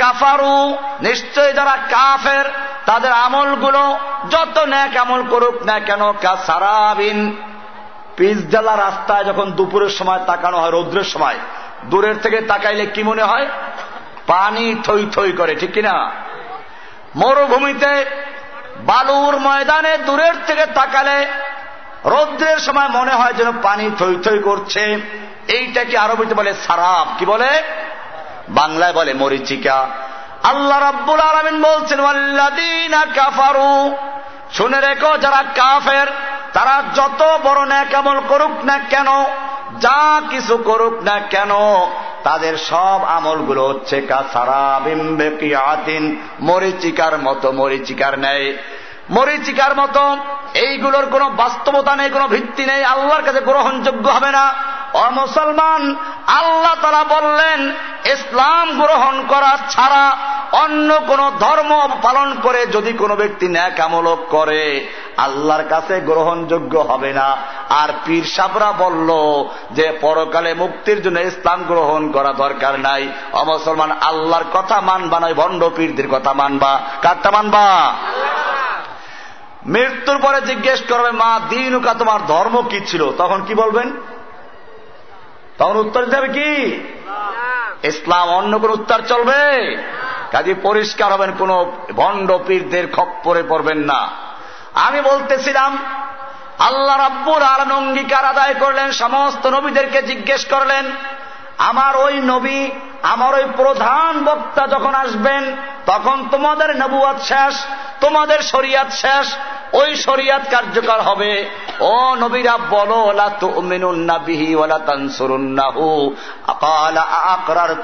[0.00, 0.56] কাফারু
[1.08, 2.46] নিশ্চয় যারা কাফের
[2.86, 3.98] তাদের আমলগুলো
[4.30, 6.12] যত ন্যাক আমল করুক না কেন
[6.46, 7.36] সারাবিন।
[8.16, 11.34] পিস জ্বালা রাস্তায় যখন দুপুরের সময় তাকানো হয়, রৌদ্রের সময়,
[11.84, 13.46] দূরের থেকে তাকাইলে কি মনে হয়?
[14.26, 16.10] পানি থই থই করে, ঠিক কিনা?
[17.16, 18.06] মরুভূমিতে
[18.78, 21.26] বালুর ময়দানে দূরের থেকে তাকালে
[22.04, 25.00] রৌদ্রের সময় মনে হয় যেন পানি থই থই করছে।
[25.48, 27.62] এইটা এইটাকে আরবিতে বলে সারাপ কি বলে?
[28.48, 29.88] বাংলায় বলে মরিচিকা।
[30.44, 32.00] আল্লাহ রাব্বুল আলমিন বলছেন
[33.14, 33.96] কাফারু।
[34.52, 36.06] শুনে রেখো, যারা কাফের,
[36.52, 39.06] তারা যত বড় ন্যাকামল করুক না কেন,
[39.80, 41.50] যা কিছু করুক না কেন,
[42.22, 48.56] তাদের সব আমলগুলো হচ্ছে কাসারাবিম্বেকিয়াতিন মরিচিকার মতো মরিচিকার নেয়
[49.10, 50.16] মরিচিকার মতো
[50.54, 54.54] এইগুলোর কোনো বাস্তবতা নেই, কোনো ভিত্তি নেই, আল্লাহর কাছে গ্রহণযোগ্য হবে না।
[54.94, 55.96] অমুসলমান
[56.26, 57.70] আল্লাহ তারা বললেন,
[58.04, 60.16] ইসলাম গ্রহণ করা ছাড়া
[60.52, 67.36] অন্য কোন ধর্ম পালন করে যদি কোনো ব্যক্তি ন্যাকামূলক করে, আল্লাহর কাছে গ্রহণযোগ্য হবে না।
[67.68, 69.10] আর পীর সাবরা বলল
[69.70, 75.68] যে, পরকালে মুক্তির জন্য ইসলাম গ্রহণ করা দরকার নাই। অমুসলমান আল্লাহর কথা মানবা নয়, ভণ্ড
[75.76, 77.94] পীরদের কথা মানবা। কারটা মানবা?
[79.66, 83.12] মৃত্যুর পরে জিজ্ঞেস করবে, মা, দিনুকা তোমার ধর্ম কি ছিল?
[83.12, 83.92] তখন কি বলবেন?
[85.58, 86.80] তখন উত্তর যাবে কি?
[87.82, 89.76] ইসলাম, অন্য কোন উত্তর চলবে?
[90.30, 94.08] কাজে পরিষ্কার হবেন, কোন ভণ্ড পীরদের খপ্পরে পড়বেন না।
[94.74, 95.78] আমি বলতেছিলাম,
[96.58, 100.90] আল্লাহ রাব্বুর আলম অঙ্গীকার আদায় করলেন, সমস্ত নবীদেরকে জিজ্ঞেস করলেন,
[101.58, 102.70] আমার ওই নবী
[103.04, 107.54] আমার ওই প্রধান বক্তা যখন আসবেন, তখন তোমাদের নবুয়াত শেষ,
[108.00, 109.26] তোমাদের শরিয়াত শেষ,
[109.72, 111.50] ওই শরিয়াত কার্যকর হবে।
[111.80, 113.12] ও নবীরা, বলো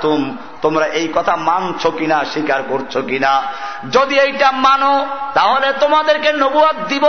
[0.01, 3.43] তুম তোমরা এই কথা মানছ কিনা, স্বীকার করছ কিনা?
[3.91, 7.07] যদি এইটা মানো, তাহলে তোমাদেরকে নবুয়াদ দিব,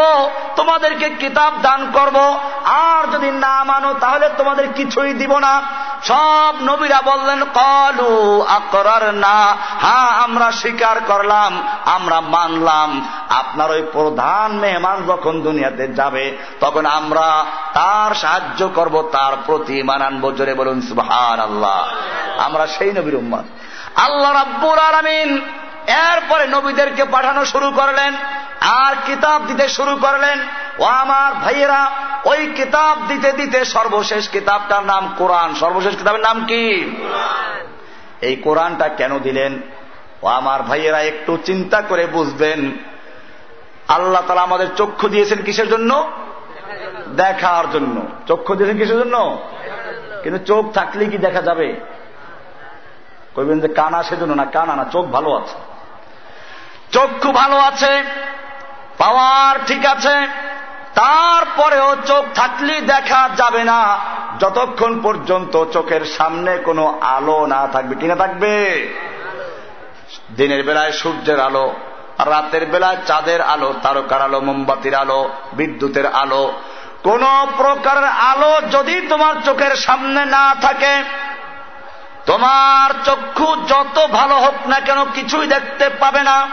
[0.56, 5.62] তোমাদেরকে কিতাব দান করব। আর যদি না মানো, তাহলে তোমাদের কিছুই দিব না।
[6.04, 8.01] সব নবীরা বললেন, কলু
[8.50, 9.38] আকরার না।
[9.82, 11.52] হ্যাঁ আমরা স্বীকার করলাম,
[11.86, 12.90] আমরা মানলাম।
[13.30, 16.26] আপনার ওই প্রধান মেহমান যখন দুনিয়াতে যাবে,
[16.60, 21.80] তখন আমরা তার সাহায্য করব, তার প্রতি মানানবো জোরে বলুন সুহান আল্লাহ
[22.38, 23.46] আমরা সেই নবীর উম্মাদ
[23.96, 25.30] আল্লাহ রাব্বুর আলমিন
[25.88, 28.12] এরপরে নবীদেরকে পাঠানো শুরু করলেন,
[28.82, 30.38] আর কিতাব দিতে শুরু করলেন।
[30.80, 31.82] ও আমার ভাইয়েরা,
[32.26, 36.66] ওই কিতাব দিতে দিতে সর্বশেষ কিতাবটার নাম কোরআন। সর্বশেষ কিতাবের নাম কি?
[38.22, 39.60] এই কোরআনটা কেন দিলেন?
[40.24, 42.78] ও আমার ভাইয়েরা একটু চিন্তা করে বুঝবেন।
[43.88, 46.12] আল্লাহ তালা আমাদের চক্ষু দিয়েছেন কিসের জন্য?
[47.16, 49.44] দেখার জন্য। চক্ষু দিয়েছেন কিসের জন্য?
[50.24, 51.76] কিন্তু চোখ থাকলে কি দেখা যাবে?
[53.36, 55.58] কইবেন যে কানা সেজন্য না, কানা না, চোখ ভালো আছে।
[56.92, 58.04] চক্ষু ভালো আছে,
[58.98, 60.28] পাওয়ার ঠিক আছে
[60.96, 64.00] তারপরেও চোখ থাকলে দেখা যাবে না।
[64.40, 68.54] যতক্ষণ পর্যন্ত চোখের সামনে কোনো আলো না থাকবে। কিনা থাকবে?
[70.36, 71.74] দিনের বেলায় সূর্যের আলো,
[72.26, 76.54] রাতের বেলায় চাঁদের আলো, তারকার আলো, মোমবাতির আলো, বিদ্যুতের আলো।
[77.04, 81.04] কোন প্রকারের আলো যদি তোমার চোখের সামনে না থাকে,
[82.26, 86.48] তোমার চক্ষু যত ভালো হোক না কেন কিছুই দেখতে পাবে না।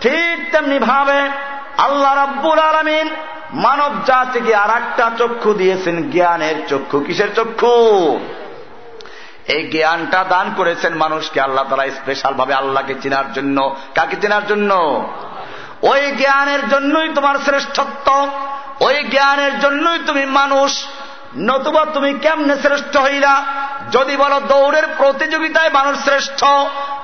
[0.00, 1.30] ঠিক তেমনি ভাবে
[1.78, 3.10] আল্লাহ রাব্বুল আলমিন
[3.52, 8.18] মানব জাতিকে আর একটা চক্ষু দিয়েছেন জ্ঞানের চক্ষু। কিসের চক্ষু?
[9.48, 14.74] এই জ্ঞানটা দান করেছেন মানুষকে আল্লাহ তারা স্পেশাল ভাবে আল্লাহকে চেনার জন্য। কাকে চেনার জন্য?
[15.82, 18.28] ওই জ্ঞানের জন্যই তোমার শ্রেষ্ঠত্ব।
[18.80, 20.84] ওই জ্ঞানের জন্যই তুমি মানুষ।
[21.36, 23.44] নতুবা তুমি কেমনে শ্রেষ্ঠ হইলা?
[23.92, 26.44] যদি বলো দৌড়ের প্রতিযোগিতায় মানুষ শ্রেষ্ঠ,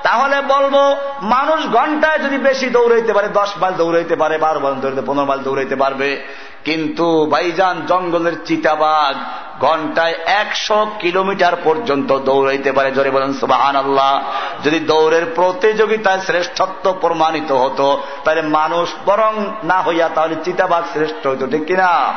[0.03, 5.01] তাহলে বলব মানুষ ঘন্টায় যদি বেশি দৌড়াইতে পারে, দশ মাইল দৌড়াইতে পারে, বারো মাইল দৌড়াইতে,
[5.01, 6.27] পনেরো মাইল দৌড়াইতে পারবে।
[6.65, 9.15] কিন্তু বাইজান জঙ্গলের চিতাবাঘ
[9.61, 14.23] ঘন্টায় একশো কিলোমিটার পর্যন্ত দৌড়াইতে পারে। জোরে বলেন সুবাহান আল্লাহ
[14.63, 21.47] যদি দৌড়ের প্রতিযোগিতায় শ্রেষ্ঠত্ব প্রমাণিত হতো, তাহলে মানুষ বরং না হইয়া তাহলে চিতাবাঘ শ্রেষ্ঠ হইতো,
[21.47, 22.13] ঠিক কিনা?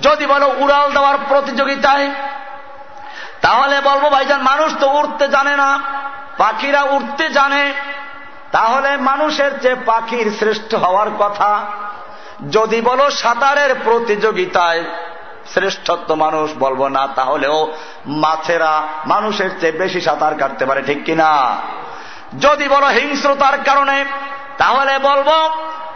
[0.00, 2.10] যদি বলো উড়াল দেওয়ার প্রতিযোগিতায়,
[3.40, 5.78] তাহলে বলব ভাইজান, মানুষ তো উঠতে জানে না,
[6.38, 7.72] পাখিরা উঠতে জানে।
[8.52, 11.66] তাহলে মানুষের যে পাখির শ্রেষ্ঠ হওয়ার কথা
[12.50, 14.84] যদি বলো সাঁতারের প্রতিযোগিতায়
[15.54, 17.72] শ্রেষ্ঠত্ব মানুষ বলব না, তাহলেও
[18.06, 21.56] মাছেরা মানুষের চেয়ে বেশি সাঁতার কাটতে পারে, ঠিক কিনা
[22.40, 24.04] যদি বলো হিংস্রতার কারণে,
[24.58, 25.28] তাহলে বলব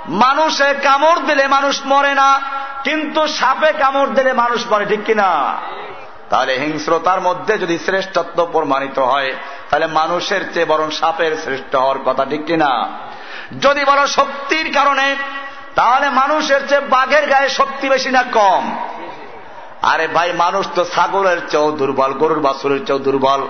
[0.08, 2.40] মানুষে কামড় দিলে মানুষ মরে না,
[2.84, 5.58] কিন্তু সাপে কামড় দিলে মানুষ মরে, ঠিক কিনা
[6.30, 9.32] তাহলে হিংস্রতার মধ্যে যদি শ্রেষ্ঠত্ব প্রমাণিত হয়,
[9.70, 12.88] তাহলে মানুষের চেয়ে বরং সাপের শ্রেষ্ঠ হওয়ার কথা, ঠিক কিনা
[13.60, 15.16] যদি বলো শক্তির কারণে
[15.74, 18.64] তাহলে মানুষের চেয়ে বাঘের গায়ে শক্তি বেশি না কম?
[19.82, 23.48] আরে ভাই, মানুষ তো ছাগলের চেয়েও দুর্বল, গরুর বাছুরের চেয়েও দুর্বল।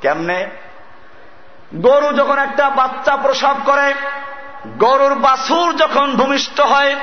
[0.00, 0.46] কেমনে?
[1.76, 3.94] গরু যখন একটা বাচ্চা প্রসব করে,
[4.78, 6.96] গরুর বাছুর যখন ভূমিষ্ঠ হয়,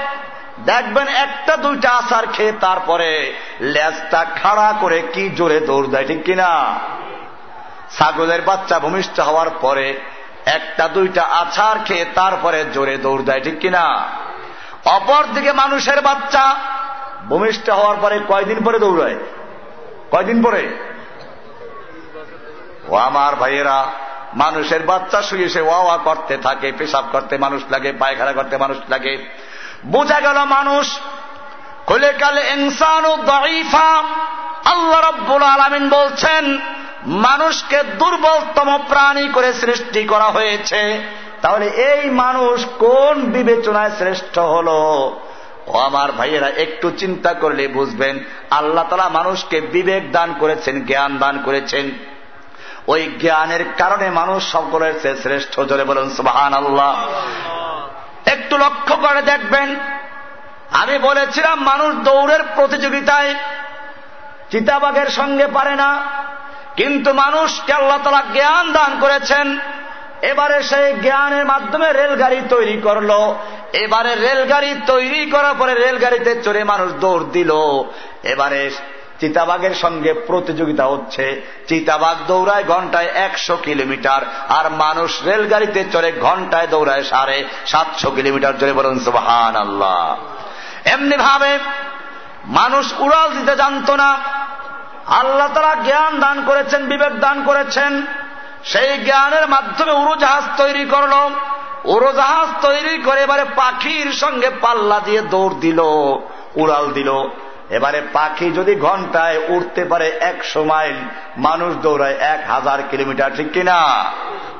[0.65, 6.79] দেখবেন একটা, দুইটা আচার খেয়ে তারপরে লেজটা খাড়া করে কি জোরে দৌড় দেয়, ঠিক কিনা?
[7.97, 9.87] ছাগলের বাচ্চা ভূমিষ্ঠ হওয়ার পরে
[10.45, 13.85] একটা, দুইটা আছার খেয়ে তারপরে জোরে দৌড় দেয়, ঠিক কিনা?
[14.95, 16.55] অপর দিকে মানুষের বাচ্চা
[17.25, 19.17] ভূমিষ্ঠ হওয়ার পরে কয়দিন পরে দৌড়ায়?
[20.11, 20.63] কয়দিন পরে?
[22.89, 23.85] ও আমার ভাইয়েরা,
[24.33, 29.13] মানুষের বাচ্চা শুয়ে সে ওয়া করতে থাকে, পেশাব করতে মানুষ লাগে, পায়খানা করতে মানুষ লাগে।
[29.85, 30.99] বোঝা গেল মানুষ,
[31.85, 33.89] খুলে কালে ইনসানু দাইফা
[34.65, 36.43] আল্লাহ রব্বুল আলমিন বলছেন,
[37.05, 40.81] মানুষকে দুর্বলতম প্রাণী করে সৃষ্টি করা হয়েছে।
[41.41, 44.69] তাহলে এই মানুষ কোন বিবেচনায় শ্রেষ্ঠ হল?
[45.67, 48.15] ও আমার ভাইয়েরা, একটু চিন্তা করলে বুঝবেন,
[48.49, 51.85] আল্লাহ তালা মানুষকে বিবেক দান করেছেন, জ্ঞান দান করেছেন।
[52.87, 56.91] ওই জ্ঞানের কারণে মানুষ সকলের শ্রেষ্ঠ, জোরে বলুন সুবাহান আল্লাহ
[58.25, 59.69] একটু লক্ষ্য করে দেখবেন,
[60.81, 63.31] আমি বলেছিলাম, মানুষ দৌড়ের প্রতিযোগিতায়
[64.51, 65.89] চিতাবাগের সঙ্গে পারে না,
[66.75, 69.47] কিন্তু মানুষকে আল্লাহ তালা জ্ঞান দান করেছেন।
[70.21, 73.33] এবারে সেই জ্ঞানের মাধ্যমে রেলগাড়ি তৈরি করল।
[73.73, 77.51] এবারে রেলগাড়ি তৈরি করার পরে রেলগাড়িতে চড়ে মানুষ দৌড় দিল।
[78.23, 78.69] এবারে
[79.19, 87.03] চিতাবাগের সঙ্গে প্রতিযোগিতা হচ্ছে। চিতাবাগ দৌড়ায় ঘন্টায় একশো কিলোমিটার আর মানুষ রেলগাড়িতে চড়ে ঘন্টায় দৌড়ায়
[87.03, 90.17] সাড়ে সাতশো কিলোমিটার। চড়ে বলুন সুবাহান আল্লাহ
[90.85, 91.59] এমনি ভাবে
[92.45, 94.17] মানুষ উড়াল দিতে জানত না।
[95.07, 98.05] আল্লাহ তারা জ্ঞান দান করেছেন, বিবেক দান করেছেন।
[98.67, 101.13] সেই জ্ঞানের মাধ্যমে উড়োজাহাজ তৈরি করল।
[101.83, 105.79] উড়োজাহাজ তৈরি করে এবারে পাখির সঙ্গে পাল্লা দিয়ে দৌড় দিল,
[106.55, 107.09] উড়াল দিল।
[107.69, 110.95] এবারে পাখি যদি ঘন্টায় উঠতে পারে একশো মাইল
[111.37, 113.79] মানুষ দৌড়ায় এক হাজার কিলোমিটার, ঠিক কিনা?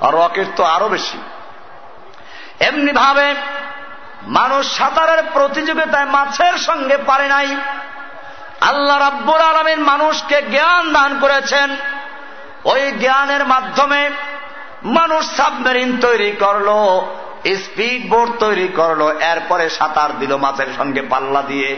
[0.03, 1.18] রকেট তো আরও বেশি।
[2.60, 3.36] এমনি ভাবে
[4.24, 7.47] মানুষ সাঁতারের প্রতিযোগিতায় মাছের সঙ্গে পারে নাই।
[8.62, 11.76] আল্লাহ রাব্বুর আলমীর মানুষকে জ্ঞান দান করেছেন।
[12.72, 14.01] ওই জ্ঞানের মাধ্যমে
[14.84, 16.70] মানুষ সাবমেরিন তৈরি করল,
[17.63, 19.01] স্পিড বোট তৈরি করল,
[19.32, 21.72] এরপরে সাঁতার দিল মাছের সঙ্গে পাল্লা দিয়ে।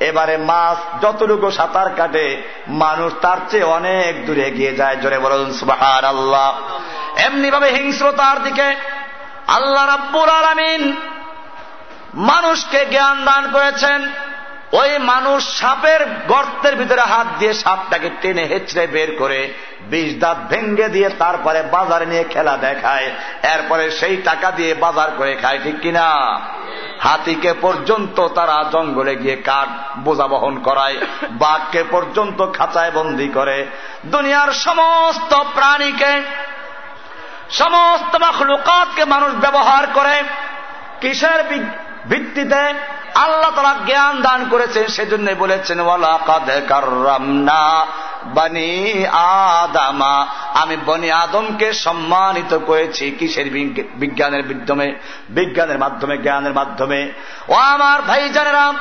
[0.00, 2.26] এবারে মাছ যতটুকু সাঁতার কাটে,
[2.68, 6.48] মানুষ তার চেয়ে অনেক দূরে গিয়ে যায়। জোরে বলুন সুবাহার আল্লাহ
[7.16, 8.68] এমনি ভাবে হিংস্রতার দিকে
[9.46, 10.82] আল্লাহ রাব্বুর আলমিন
[12.14, 14.00] মানুষকে জ্ঞান দান করেছেন।
[14.72, 19.40] ওই মানুষ সাপের গর্তের ভিতরে হাত দিয়ে সাপটাকে টেনে হেঁচড়ে বের করে
[19.90, 23.08] বিষ দাঁত ভেঙ্গে দিয়ে তারপরে বাজারে নিয়ে খেলা দেখায়।
[23.54, 26.06] এরপরে সেই টাকা দিয়ে বাজার করে খায়, ঠিক কিনা?
[27.00, 29.68] হাতিকে পর্যন্ত তারা জঙ্গলে গিয়ে কাঠ
[29.98, 30.96] বোঝা বহন করায়,
[31.30, 33.66] বাঘকে পর্যন্ত খাঁচায় বন্দি করে।
[34.06, 36.12] দুনিয়ার সমস্ত প্রাণীকে,
[37.50, 40.16] সমস্ত মখলুকাতকে মানুষ ব্যবহার করে।
[41.00, 41.40] কিসের
[42.08, 42.62] ভিত্তিতে
[43.14, 47.86] আল্লাহ তারা জ্ঞান দান করেছেন সেজন্য বলেছেন ওয়ালা কাদে কার্রামনা
[48.24, 53.50] বানি আদামা, আমি বনি আদমকে সম্মানিত করেছি কিসের
[53.94, 54.94] বিজ্ঞানের মাধ্যমে
[55.28, 57.12] বিজ্ঞানের মাধ্যমে, জ্ঞানের মাধ্যমে।
[57.48, 58.72] ও আমার ভাই জানেরা,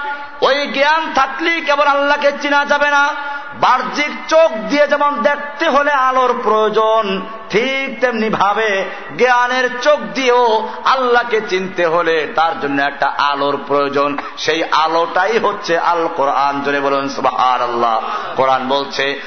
[0.41, 3.13] ওই জ্ঞান থাকলেই কেবল আল্লাহকে চিনা যাবে না।
[3.59, 8.85] বাহ্যিক চোখ দিয়ে যেমন দেখতে হলে আলোর প্রয়োজন, ঠিক তেমনি ভাবে
[9.17, 16.07] জ্ঞানের চোখ দিয়েও আল্লাহকে চিনতে হলে তার জন্য একটা আলোর প্রয়োজন। সেই আলোটাই হচ্ছে আল
[16.15, 18.01] কোরআন জোরে বলুন সুবাহ আল্লাহ
[18.35, 19.19] কোরআন বলছে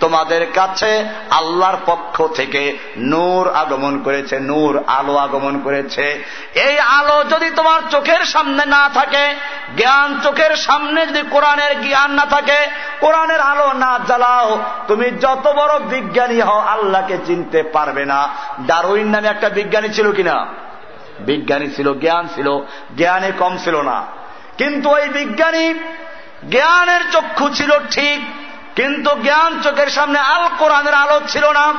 [0.00, 7.50] তোমাদের কাছে আল্লাহর পক্ষ থেকে নূর আগমন করেছে, নূর আলো আগমন করেছে। এই আলো যদি
[7.50, 9.34] তোমার চোখের সামনে না থাকে,
[9.76, 12.66] জ্ঞান চোখের সামনে যদি কোরআনের জ্ঞান না থাকে,
[13.00, 14.58] কোরআনের আলো না জ্বালাও,
[14.88, 18.28] তুমি যত বড় বিজ্ঞানী হও, আল্লাহকে চিনতে পারবে না।
[18.66, 20.46] ডারুইন নামে একটা বিজ্ঞানী ছিল কিনা?
[21.20, 22.60] বিজ্ঞানী ছিল, জ্ঞান ছিল,
[22.96, 24.06] জ্ঞানে কম ছিল না।
[24.58, 25.74] কিন্তু ওই বিজ্ঞানী
[26.50, 28.20] জ্ঞানের চক্ষু ছিল ঠিক,
[28.74, 31.74] কিন্তু জ্ঞান চোখের সামনে আল কোরআনের আলো ছিল না।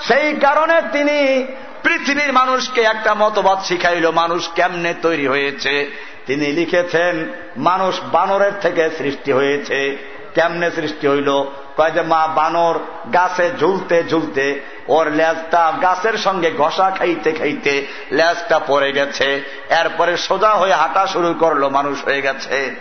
[0.00, 1.46] সেই কারণে তিনি
[1.82, 5.90] পৃথিবীর মানুষকে একটা মতবাদ শিখাইল, মানুষ কেমনে তৈরি হয়েছে।
[6.26, 9.96] তিনি লিখেছেন, মানুষ বানরের থেকে সৃষ্টি হয়েছে,
[10.34, 11.44] কেমনে সৃষ্টি হইল?
[11.88, 12.78] যে, মা, বানর
[13.14, 20.48] গাছে ঝুলতে ঝুলতে ওর লেজটা গাছের সঙ্গে ঘষা খাইতে খাইতে লেজটা পড়ে গেছে। এরপরে সোজা
[20.48, 22.76] হয়ে হাঁটা শুরু করল, মানুষ হয়ে গেছে।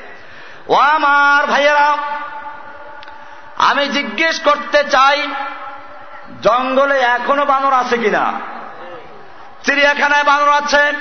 [0.68, 1.98] ও আমার ভাইয়েরা,
[3.56, 5.28] আমি জিজ্ঞেস করতে চাই,
[6.42, 8.32] জঙ্গলে এখনও বানর আছে কিনা?
[9.64, 10.92] চিড়িয়াখানায় বানর আছে,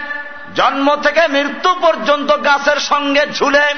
[0.55, 3.75] জন্ম থেকে মৃত্যু পর্যন্ত গাছের সঙ্গে ঝুলে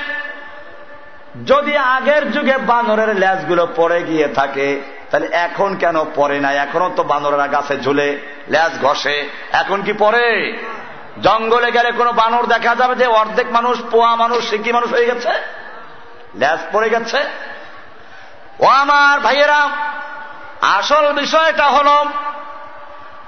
[1.47, 7.03] যদি আগের যুগে বানরের ল্যাজগুলো পড়ে গিয়ে থাকে, তাহলে এখন কেন পরে না এখনও তো
[7.03, 8.18] বানরেরা গাছে ঝুলে
[8.49, 10.53] ল্যাজ ঘষে। এখন কি পরে
[11.22, 15.31] জঙ্গলে গেলে কোনো বানর দেখা যাবে যে অর্ধেক মানুষ পোয়া মানুষ, সিকি মানুষ হয়ে গেছে?
[16.39, 17.18] ল্যাজ পড়ে গেছে?
[18.61, 19.68] ও আমার ভাইয়েরা,
[20.61, 21.89] আসল বিষয়টা হল,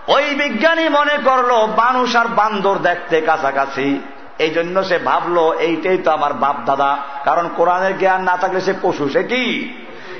[0.08, 6.10] ওই বিজ্ঞানী মনে করল, মানুষ আর বান্দর দেখতে কাছাকাছি। এই জন্য সে ভাবলো, এইটাই তো
[6.10, 9.74] আমার বাপ দাদা। কারণ কোরআনের জ্ঞান না থাকলে সে পশু, সে কি?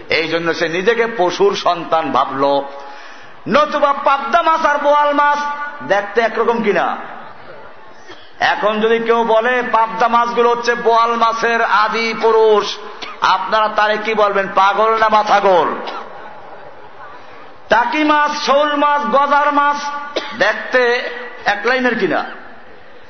[0.09, 2.61] এই জন্য সে নিজেকে পশুর সন্তান ভাবল।
[3.49, 5.39] নতুবা পাবদা মাছ আর বোয়াল মাছ
[5.89, 6.97] দেখতে একরকম কিনা?
[8.41, 12.79] এখন যদি কেউ বলে, পাবদা মাছগুলো হচ্ছে বোয়াল মাছের আদি পুরুষ,
[13.21, 15.75] আপনারা তারে কি বলবেন, পাগল না মাথাগোল?
[17.69, 19.77] টাকি মাছ, শোল মাছ, গজার মাছ
[20.39, 21.11] দেখতে
[21.45, 22.42] এক লাইনের কিনা?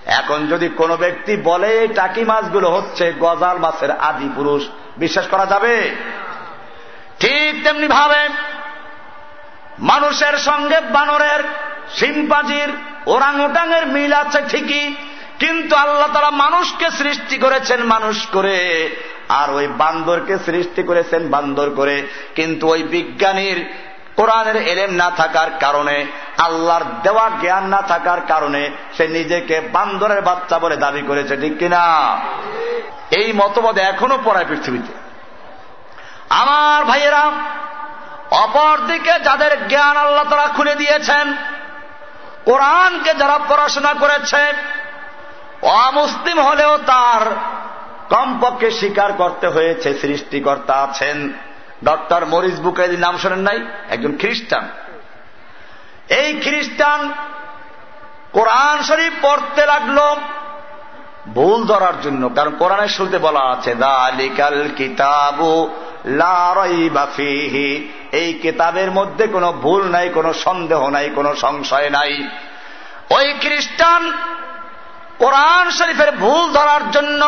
[0.07, 4.63] এখন যদি কোনো ব্যক্তি বলে এই টাকি মাছগুলো হচ্ছে গজাল মাছের আদি পুরুষ,
[4.97, 5.91] বিশ্বাস করা যাবে?
[7.21, 8.29] ঠিক তেমনি ভাবে
[9.79, 11.41] মানুষের সঙ্গে বানরের
[11.97, 12.71] সিম্পাজির
[13.07, 14.95] ওরাংওটাঙের মিল আছে ঠিকই,
[15.39, 18.91] কিন্তু আল্লাহ তারা মানুষকে সৃষ্টি করেছেন মানুষ করে,
[19.29, 22.03] আর ওই বান্দরকে সৃষ্টি করেছেন বান্দর করে,
[22.35, 23.59] কিন্তু ওই বিজ্ঞানীর
[24.17, 26.07] কোরআনের এলেম না থাকার কারণে,
[26.39, 31.83] আল্লাহর দেওয়া জ্ঞান না থাকার কারণে সে নিজেকে বান্দরের বাচ্চা বলে দাবি করেছে, ঠিক কিনা?
[33.11, 34.93] এই মতবাদ এখনও পড়ায় পৃথিবীতে।
[36.31, 37.33] আমার ভাইয়েরা,
[38.31, 41.37] অপরদিকে যাদের জ্ঞান আল্লাহ তারা খুলে দিয়েছেন,
[42.45, 44.53] কোরআনকে যারা পড়াশোনা করেছে,
[45.63, 47.23] অমুসলিম হলেও তার
[48.09, 51.33] কমপক্ষে স্বীকার করতে হয়েছে, সৃষ্টিকর্তা আছেন।
[51.85, 53.59] ডক্টর মরিস বুকাইদি নাম শোনেন নাই,
[53.91, 54.65] একজন খ্রিস্টান।
[56.21, 57.01] এই খ্রিস্টান
[58.33, 59.99] কোরআন শরীফ পড়তে লাগল,
[61.35, 65.53] ভুল ধরার জন্য, কারণ কোরআনের শুরুতে বলা আছে, দালিকাল কিতাবু
[68.13, 72.13] এই কিতাবের মধ্যে কোনো ভুল নাই, কোনো সন্দেহ নাই, কোনো সংশয় নাই।
[73.11, 74.03] ওই খ্রিস্টান
[75.19, 77.23] কোরআন শরীফের ভুল ধরার জন্য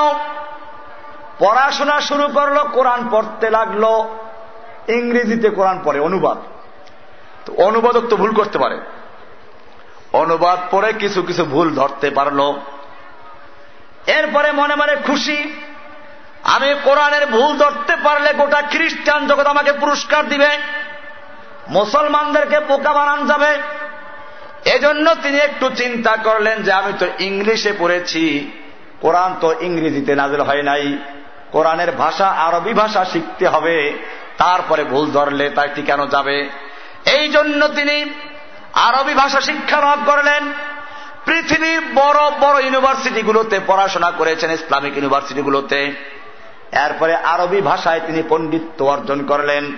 [1.38, 3.84] পড়াশোনা শুরু করল, কোরআন পড়তে লাগল।
[4.88, 6.38] ইংরেজিতে কোরআন পড়ে, অনুবাদ।
[7.46, 8.80] তো অনুবাদক তো ভুল করতে পারে।
[10.12, 12.52] অনুবাদ পড়ে কিছু কিছু ভুল ধরতে পারল।
[14.06, 15.54] এরপরে মনে মনে খুশি,
[16.42, 20.48] আমি কোরআনের ভুল ধরতে পারলে গোটা খ্রিস্টান জগৎ আমাকে পুরস্কার দিবে,
[21.68, 23.58] মুসলমানদেরকে পোকা বানান যাবে।
[24.70, 28.52] এজন্য তিনি একটু চিন্তা করলেন যে আমি তো ইংলিশে পড়েছি,
[29.00, 30.98] কোরআন তো ইংরেজিতে নাজেল হয় নাই।
[31.52, 33.98] কোরআনের ভাষা আরবি ভাষা শিখতে হবে।
[34.38, 36.50] তারপরে ভুল ধরলে তাই কেন যাবে?
[37.06, 38.10] এই জন্য তিনি
[38.72, 40.52] আরবি ভাষা শিক্ষা লাভ করলেন।
[41.24, 45.94] পৃথিবীর বড় বড় ইউনিভার্সিটিগুলোতে পড়াশোনা করেছেন, ইসলামিক ইউনিভার্সিটিগুলোতে।
[46.72, 49.76] এরপরে আরবি ভাষায় তিনি পণ্ডিত্য অর্জন করলেন।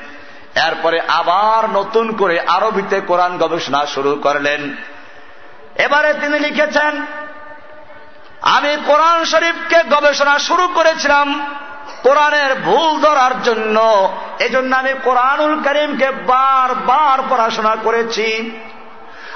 [0.67, 4.77] এরপরে আবার নতুন করে আরবিতে কোরআন গবেষণা শুরু করলেন।
[5.79, 7.07] এবারে তিনি লিখেছেন
[8.55, 11.29] আমি কোরআন শরীফকে গবেষণা শুরু করেছিলাম
[12.03, 13.77] কোরআনের ভুল ধরার জন্য।
[14.39, 18.27] এজন্য আমি কোরআনুল করিমকে বার বার পড়াশোনা করেছি।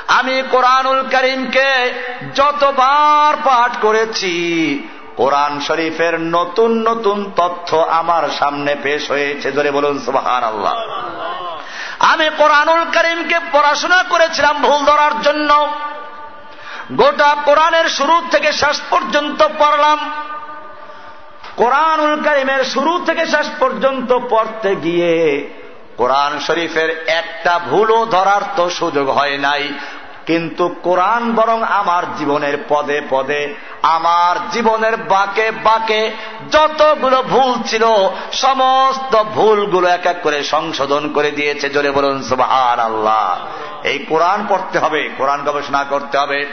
[0.09, 1.69] আমি কোরআনুল করিমকে
[2.35, 4.35] যতবার পাঠ করেছি,
[5.17, 10.75] কোরআন শরীফের নতুন নতুন তথ্য আমার সামনে পেশ হয়েছে। ধরে বলুন সুবাহান আল্লাহ
[12.13, 15.51] আমি কোরআনুল করিমকে পড়াশোনা করেছিলাম ভুল ধরার জন্য।
[16.97, 20.11] গোটা কোরআনের শুরু থেকে শেষ পর্যন্ত পড়লাম।
[21.57, 25.49] কোরআনুল করিমের শুরু থেকে শেষ পর্যন্ত পড়তে গিয়ে
[25.97, 29.69] কোরআন শরীফের একটা ভুলও ধরার তো সুযোগ হয় নাই।
[30.27, 36.11] কিন্তু কোরআন বরং আমার জীবনের পদে পদে, আমার জীবনের বাকে বাকে
[36.51, 37.85] যতগুলো ভুল ছিল,
[38.33, 43.47] সমস্ত ভুলগুলো এক এক করে সংশোধন করে দিয়েছে। জোরে বলুন সুবাহান আল্লাহ
[43.87, 46.47] এই কোরআন পড়তে হবে, কোরআন গবেষণা করতে হবে।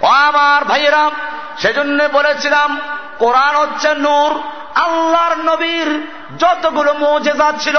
[0.00, 1.10] ও আমার ভাইয়েরা
[1.58, 2.80] সেজন্য বলেছিলাম,
[3.18, 4.40] কোরআন হচ্ছে নূর,
[4.74, 6.06] আল্লাহর নবীর
[6.38, 7.76] যতগুলো মৌজেজা ছিল,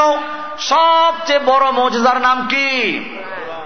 [0.59, 2.67] সবচেয়ে বড় মৌজেজার নাম কি?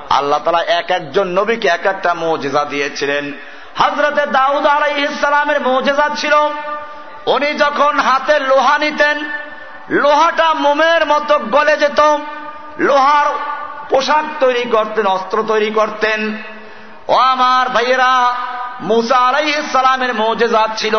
[0.09, 3.33] আল্লাহ তালা এক একজন নবীকে এক একটা মৌজেজা দিয়েছিলেন।
[3.77, 6.33] হজরতে দাউদ আলাই ইসলামের মৌজেজা ছিল,
[7.25, 9.29] উনি যখন হাতে লোহা নিতেন,
[9.89, 12.17] লোহাটা মোমের মতো গলে যেত,
[12.79, 13.25] লোহার
[13.89, 16.37] পোশাক তৈরি করতেন, অস্ত্র তৈরি করতেন।
[17.09, 18.35] ও আমার ভাইয়েরা,
[18.81, 20.95] মুসা আলাই ইসলামের মৌজেজা ছিল।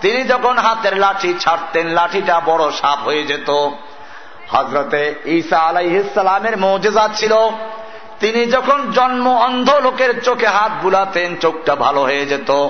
[0.00, 3.50] তিনি যখন হাতের লাঠি ছাড়তেন, লাঠিটা বড় সাপ হয়ে যেত।
[4.50, 7.34] হজরতে ঈসা আলাইহিসালামের মৌজেজা ছিল।
[8.20, 12.68] তিনি যখন জন্ম অন্ধ লোকের চোখে হাত বুলাতেন, চোখটা ভালো হয়ে যেত।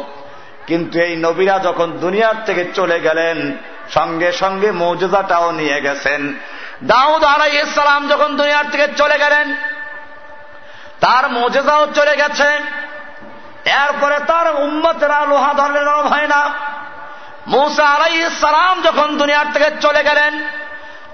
[0.67, 3.57] কিন্তু এই নবীরা যখন দুনিয়ার থেকে চলে গেলেন,
[3.91, 6.35] সঙ্গে সঙ্গে মৌজেজাটাও নিয়ে গেছেন।
[6.85, 9.55] দাউদ আলাই ইসলাম যখন দুনিয়ার থেকে চলে গেলেন
[11.03, 12.49] তার মৌজেজাও চলে গেছে।
[13.65, 16.43] এরপরে তার উম্মতেরা লোহা ধরলে নরম হয় না।
[17.47, 20.33] মৌসা আলাই ইসলাম যখন দুনিয়ার থেকে চলে গেলেন,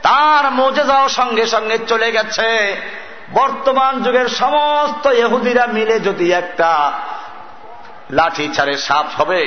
[0.03, 2.49] তার মৌজেজাও সঙ্গে সঙ্গে চলে গেছে।
[3.33, 6.93] বর্তমান যুগের সমস্ত এহুদিরা মিলে যদি একটা
[8.11, 9.43] লাঠি ছাড়ে সাপ হবে।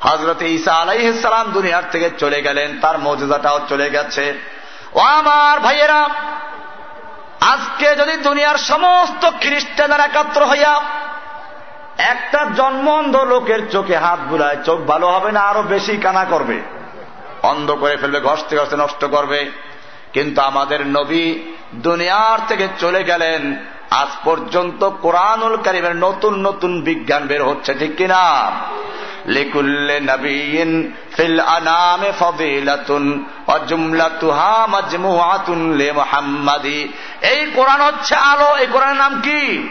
[0.00, 4.38] হজরত ঈসা আলাইসালাম দুনিয়ার থেকে চলে গেলেন, তার মৌজেজাটাও চলে গেছে।
[4.94, 6.00] ও আমার ভাইয়েরা
[7.40, 10.80] আজকে যদি দুনিয়ার সমস্ত খ্রিস্টানরা একাত্র হইয়া
[11.98, 16.60] একটা জন্মন্ধ লোকের চোখে হাত বুলায়, চোখ ভালো হবে না, আরও বেশি কানা করবে?
[17.42, 19.50] অন্ধ করে ফেলবে ঘষতে ঘষতে নষ্ট করবে।
[20.12, 21.34] কিন্তু আমাদের নবী
[21.74, 23.56] দুনিয়ার থেকে চলে গেলেন
[23.90, 28.52] আজ পর্যন্ত কোরআনুল কারিমের নতুন নতুন বিজ্ঞান বের হচ্ছে, ঠিক কিনা?
[29.26, 38.96] লিকুল্লে নবীন ফিল আনামে ফদিলাতুন অজুমলাতুহা মাজমুআতুন লে মুহাম্মাদি। এই কোরআন হচ্ছে আলো, এই কোরআনের
[38.96, 39.68] নাম কি?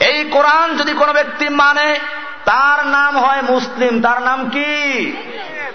[0.00, 1.98] এই কোরআন যদি কোনো ব্যক্তি মানে
[2.44, 5.12] তার নাম হয় মুসলিম, তার নাম কি?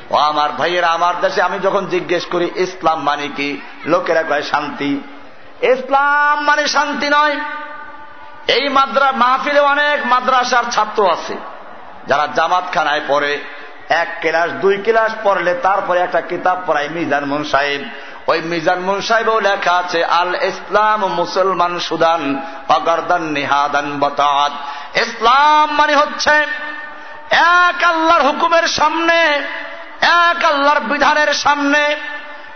[0.09, 3.61] ও আমার ভাইয়েরা, আমার দেশে আমি যখন জিজ্ঞেস করি, ইসলাম মানে কি?
[3.85, 5.01] লোকেরা কয় শান্তি।
[5.61, 7.39] ইসলাম মানে শান্তি নয়।
[8.47, 11.37] এই মাদ্রা, মাহফিলে অনেক মাদ্রাসার ছাত্র আছে।
[12.07, 13.37] যারা জামাত খানায় পড়ে,
[13.89, 17.89] এক ক্লাস, দুই ক্লাস পড়লে তারপরে একটা কিতাব পড়ায় মিজান মুন সাহেব।
[18.27, 24.51] ওই মিজান মুন সাহেবও লেখা আছে, আল ইসলাম মুসলমান সুদান, অগরদান নিহাদান বতাত
[24.97, 26.45] ইসলাম মানে হচ্ছে
[27.31, 29.43] এক আল্লাহর হুকুমের সামনে,
[30.01, 31.95] এক আল্লাহর বিধানের সামনে,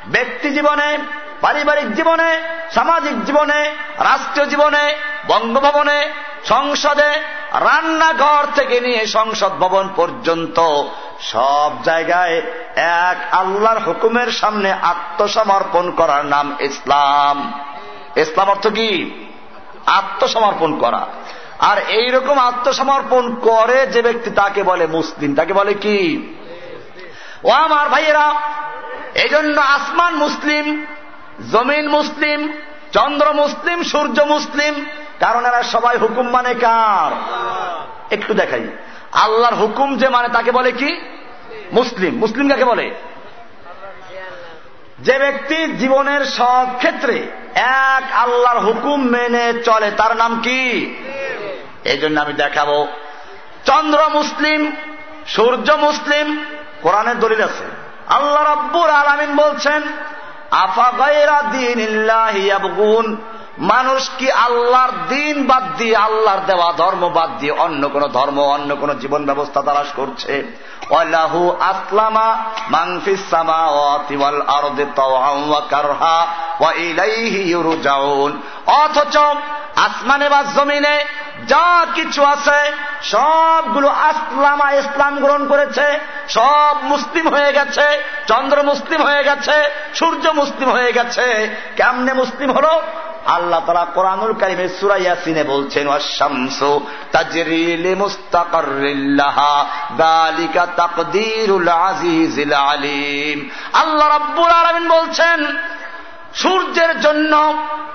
[0.07, 0.97] ব্যক্তি জীবনে
[1.41, 4.95] পারিবারিক জীবনে, সামাজিক জীবনে, রাষ্ট্রীয় জীবনে,
[5.27, 6.11] বঙ্গভবনে,
[6.45, 7.11] সংসদে,
[7.51, 10.83] রান্নাঘর থেকে নিয়ে সংসদ ভবন পর্যন্ত
[11.19, 12.41] সব জায়গায়
[12.75, 17.59] এক আল্লাহর হুকুমের সামনে আত্মসমর্পণ করার নাম ইসলাম।
[18.15, 19.11] ইসলাম অর্থ কি?
[19.85, 21.07] আত্মসমর্পণ করা।
[21.59, 26.27] আর এই রকম আত্মসমর্পণ করে যে ব্যক্তি তাকে বলে মুসলিম, তাকে বলে কি?
[27.43, 28.33] ও আমার ভাইয়েরা
[29.31, 30.85] জন্য আসমান মুসলিম
[31.51, 32.53] জমিন মুসলিম,
[32.91, 34.85] চন্দ্র মুসলিম, সূর্য মুসলিম,
[35.19, 37.11] কারণ এরা সবাই হুকুম মানে কার?
[38.13, 38.67] একটু দেখাই।
[39.11, 41.01] আল্লাহর হুকুম যে মানে তাকে বলে কি?
[41.71, 42.95] মুসলিম। মুসলিম কাকে বলে?
[44.99, 50.95] যে ব্যক্তি জীবনের সব ক্ষেত্রে এক আল্লাহর হুকুম মেনে চলে, তার নাম কি?
[51.83, 52.87] এই জন্য আমি দেখাবো।
[53.65, 54.71] চন্দ্র মুসলিম,
[55.27, 56.45] সূর্য মুসলিম,
[56.81, 57.63] কোরআনের দলিল আছে।
[58.07, 59.81] আল্লাহ রব্বুর আলমিন বলছেন
[61.51, 61.79] দিন
[62.37, 63.17] ইয়াবগুন?
[63.59, 68.75] মানুষ কি আল্লাহর দিন বাদ দিয়ে আল্লাহর দেওয়া ধর্ম বাদ দিয়ে অন্য কোন ধর্ম, অন্য
[68.75, 70.43] কোন জীবন ব্যবস্থা তারা করছে?
[78.67, 79.17] অথচ
[79.75, 81.05] আসমানে বা জমিনে
[81.47, 82.71] যা কিছু আছে,
[83.01, 90.69] সবগুলো আসলামা ইসলাম গ্রহণ করেছে। সব মুসলিম হয়ে গেছে, চন্দ্র মুসলিম হয়ে গেছে, সূর্য মুসলিম
[90.69, 92.81] হয়ে গেছে। কেমনে মুসলিম হলো?
[93.25, 95.87] আল্লাহ তারা কোরআনুল কারিমে সুরাইয়াসিনে বলছেন
[102.53, 105.57] আলিম। আল্লাহ রাব্বুল আলামিন বলছেন
[106.35, 107.33] সূর্যের জন্য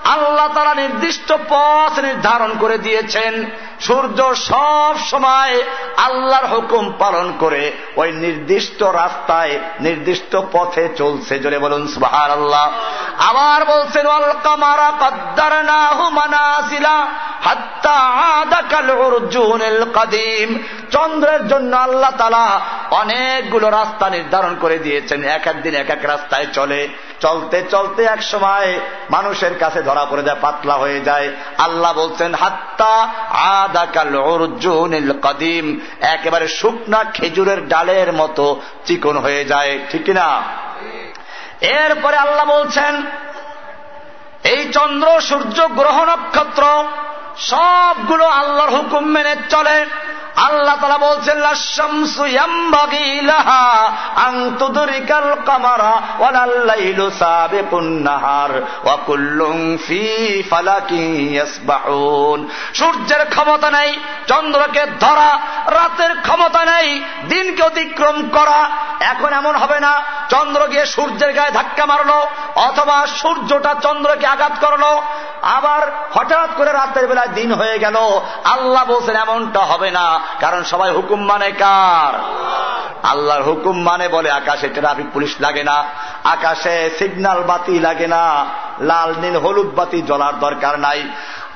[0.04, 3.44] আল্লাহ তারা নির্দিষ্ট পথ নির্ধারণ করে দিয়েছেন।
[3.80, 5.62] সূর্য সব সময়
[5.96, 12.72] আল্লাহর হুকুম পালন করে, ওই নির্দিষ্ট রাস্তায়, নির্দিষ্ট পথে চলছে। জোরে বলুন সুবাহার আল্লাহ
[13.28, 17.06] আবার বলছেন অল কামারা কদ্দার না হুমানাসিলা
[19.94, 20.58] কাদিম।
[20.90, 22.60] চন্দ্রের জন্য আল্লাহ তালা
[22.90, 26.88] অনেকগুলো রাস্তা নির্ধারণ করে দিয়েছেন। এক একদিন এক এক রাস্তায় চলে।
[27.20, 33.08] চলতে চলতে এক সময় মানুষের কাছে ধরা পড়ে যায়, পাতলা হয়ে যায়। আল্লাহ বলছেন, হাত্তা
[33.30, 33.65] আদাকাল অর্জুন
[35.22, 40.42] কদিম একেবারে শুকনা খেজুরের ডালের মতো চিকন হয়ে যায়। ঠিক না
[41.60, 43.02] এরপরে আল্লাহ বলছেন,
[44.44, 46.84] এই চন্দ্র সূর্য গ্রহ নক্ষত্র
[47.36, 49.86] সবগুলো আল্লাহর হুকুম মেনে চলে।
[50.36, 51.38] আল্লাহ তালা বলছেন
[62.74, 68.70] সূর্যের ক্ষমতা নেই, চন্দ্রকে ধরা, রাতের ক্ষমতা নেই, দিনকে অতিক্রম করা।
[69.00, 74.84] এখন এমন হবে না, চন্দ্র গিয়ে সূর্যের গায়ে ধাক্কা মারলো, অথবা সূর্যটা চন্দ্রকে আঘাত করল।
[75.42, 75.82] আবার
[76.14, 77.96] হঠাৎ করে রাতের বেলায় দিন হয়ে গেল,
[78.44, 82.14] আল্লাহ বলছেন, এমনটা হবে না। কারণ সবাই হুকুম মানে কার?
[83.02, 85.84] আল্লাহর হুকুম মানে বলে আকাশে ট্রাফিক পুলিশ লাগে না,
[86.24, 88.46] আকাশে সিগনাল বাতি লাগে না,
[88.80, 91.08] লাল, নীল, হলুদ বাতি জ্বলার দরকার নাই।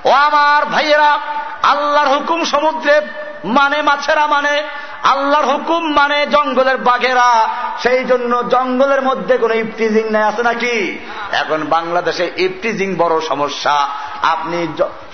[0.04, 1.18] ও আমার ভাইয়েরা,
[1.62, 3.00] আল্লাহর হুকুম সমুদ্রে
[3.44, 4.62] মানে মাছেরা মানে
[5.02, 7.48] আল্লাহর হুকুম মানে জঙ্গলের বাঘেরা।
[7.82, 10.98] সেই জন্য জঙ্গলের মধ্যে কোন ইফটিজিং নাই, আছে নাকি?
[11.32, 13.88] এখন বাংলাদেশে ইফটিজিং বড় সমস্যা।
[14.22, 14.66] আপনি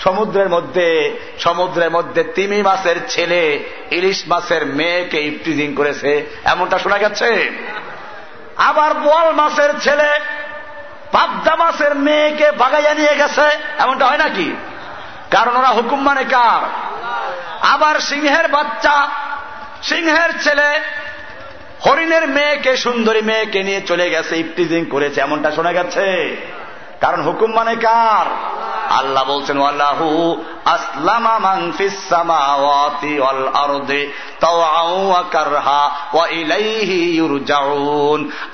[0.05, 7.51] সমুদ্রের মধ্যে সমুদ্রের মধ্যে তিমি মাছের ছেলে, ইলিশ মাছের মেয়েকে ইফটিজিং করেছে। এমনটা শোনা গেছে?
[8.57, 10.21] আবার বোয়াল মাছের ছেলে,
[11.13, 14.57] পাবদা মাছের মেয়েকে বাগাইয়া নিয়ে গেছে। এমনটা হয় নাকি?
[15.31, 16.69] কারণ ওরা হুকুম মানে কার?
[17.73, 19.09] আবার সিংহের বাচ্চা
[19.89, 20.81] সিংহের ছেলে,
[21.87, 26.37] হরিণের মেয়েকে, সুন্দরী মেয়েকে নিয়ে চলে গেছে ইফটিজিং করেছে, এমনটা শোনা গেছে?
[27.01, 28.27] কারণ হুকুম মানে কার?
[28.93, 30.43] আল্লাহ বলছেন আল্লাহু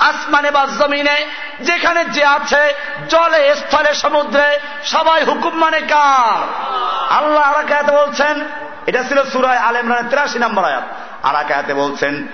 [0.01, 1.27] আসমানে বা জমিনে,
[1.61, 2.75] যেখানে যে আছে,
[3.09, 6.39] জলে, স্থলে, সমুদ্রে, সবাই হুকুম মানে কার?
[7.15, 7.47] আল্লাহ
[7.93, 8.49] বলছেন,
[8.87, 10.83] এটা ছিল সুরায় আল ইমরানের তিরাশি নম্বর আয়াত।
[11.23, 12.27] আর আকায়াতে বলছেন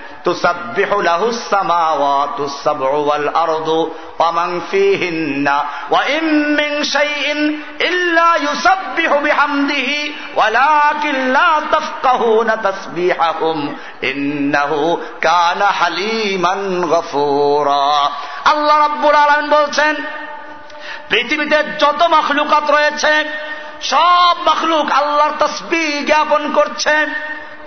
[18.45, 19.95] আল্লাহ রাব্বুল আলামিন বলছেন,
[21.09, 23.13] পৃথিবীতে যত মখলুকাত রয়েছে,
[23.81, 26.95] সব মখলুক আল্লাহর তসবি জ্ঞাপন করছে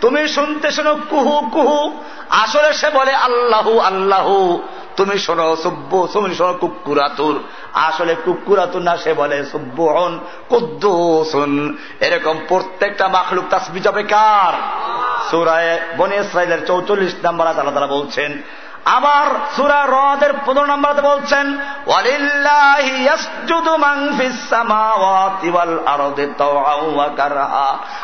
[0.03, 4.63] তুমি শুনতে শোনো কুহু কুহু। আসলে সে বলে, আল্লাহু আল্লাহু।
[4.97, 7.43] তুমি শোনো, সুব্বু। তুমি শোনো, কুকুরাতুর।
[7.73, 14.53] আসলে কুকুরাতুর না, সে বলে সুব্বুহন কুদ্দুসুন। এরকম প্রত্যেকটা মাখলুক তাসবি যাবে কার?
[15.31, 18.43] সুরায় বনে ইসরায়েলের চৌচল্লিশ নাম্বার তারা তারা বলছেন
[18.85, 19.27] আবার
[19.57, 21.59] সুরা রদের পনেরো নম্বর বলছেন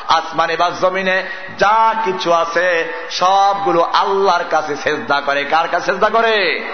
[0.08, 1.22] আসমানে বা জমিনে
[1.58, 6.64] যা কিছু আছে, সবগুলো আল্লাহর কাছে সেজদা করে। কার কাছে সেজদা করে?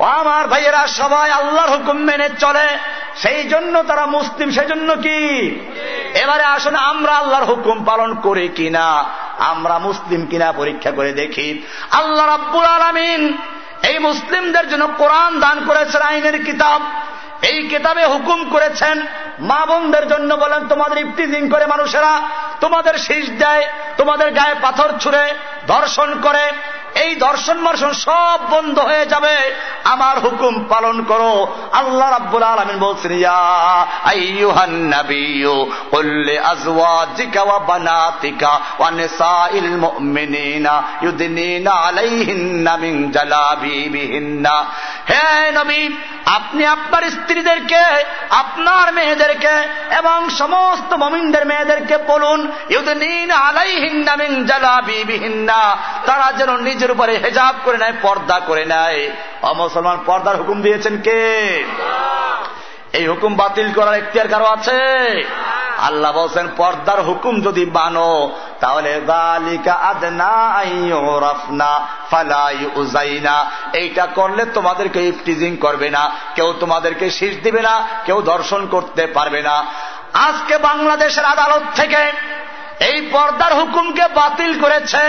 [0.00, 2.68] ও আমার ভাইয়েরা, সবাই আল্লাহর হুকুম মেনে চলে।
[3.16, 5.18] সেই জন্য তারা মুসলিম, সেই জন্য কি?
[6.14, 9.04] এবারে আসুন, আমরা আল্লাহর হুকুম পালন করি কিনা?
[9.38, 13.36] আমরা মুসলিম কিনা পরীক্ষা করে দেখি। আল্লাহ রাব্বুল আলমিন
[13.82, 16.80] এই মুসলিমদের জন্য কোরআন দান করেছেন, আইনের কিতাব।
[17.42, 19.06] এই কিতাবে হুকুম করেছেন,
[19.40, 22.20] মা বোনদের জন্য বলেন, তোমাদের ইফতিজিং করে মানুষেরা,
[22.60, 23.64] তোমাদের শীষ দেয়,
[23.96, 25.24] তোমাদের গায়ে পাথর ছুঁড়ে,
[25.66, 26.44] ধর্ষণ করে
[26.94, 29.54] এই দর্শন মর্শন সব বন্ধ হয়ে যাবে।
[29.84, 33.12] আমার হুকুম পালন করো। আল্লাহ রাব্বুল আলামিন বলছেন
[45.10, 45.88] হে নবী,
[46.26, 49.54] আপনি আপনার স্ত্রীদেরকে, আপনার মেয়েদেরকে
[49.96, 55.76] এবং সমস্ত মমিনদের মেয়েদেরকে বলুন ইউদিন আলাইহিন্না মিন জালাবিবিহিন্না,
[56.06, 59.00] তারা যেন নিজের উপরে হেজাব করে নেয়, পর্দা করে নেয়।
[59.42, 61.20] অমুসলমান পর্দার হুকুম দিয়েছেন কে?
[62.92, 64.78] এই হুকুম বাতিল করার এখতিয়ার কারও আছে?
[65.78, 68.10] আল্লাহ বলছেন, পর্দার হুকুম যদি বানো
[68.60, 68.90] তাহলে
[73.72, 76.02] এইটা করলে তোমাদেরকে ইফটিজিং করবে না,
[76.34, 77.74] কেউ তোমাদেরকে শীষ দিবে না,
[78.06, 79.56] কেউ দর্শন করতে পারবে না।
[80.26, 82.02] আজকে বাংলাদেশের আদালত থেকে
[82.90, 85.04] এই পর্দার হুকুমকে বাতিল করেছে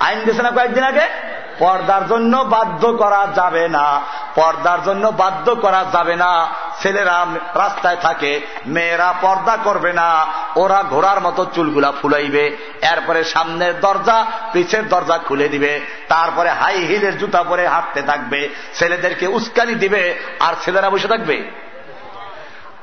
[0.00, 1.36] আইন দিয়েছে না কয়েকদিন আগে?
[1.58, 4.00] পর্দার জন্য বাধ্য করা যাবে না।
[4.34, 6.46] পর্দার জন্য বাধ্য করা যাবে না।
[6.82, 14.26] ছেলেরা রাস্তায় থাকে, মেয়েরা পর্দা করবে না। ওরা ঘোড়ার মতো চুলগুলা ফুলাইবে। এরপরে সামনের দরজা,
[14.52, 20.54] পিছের দরজা খুলে দিবে। তারপরে হাই হিলের জুতা পরে হাঁটতে থাকবে। ছেলেদেরকে উস্কানি দিবে। আর
[20.64, 21.50] ছেলেরা বসে থাকবে?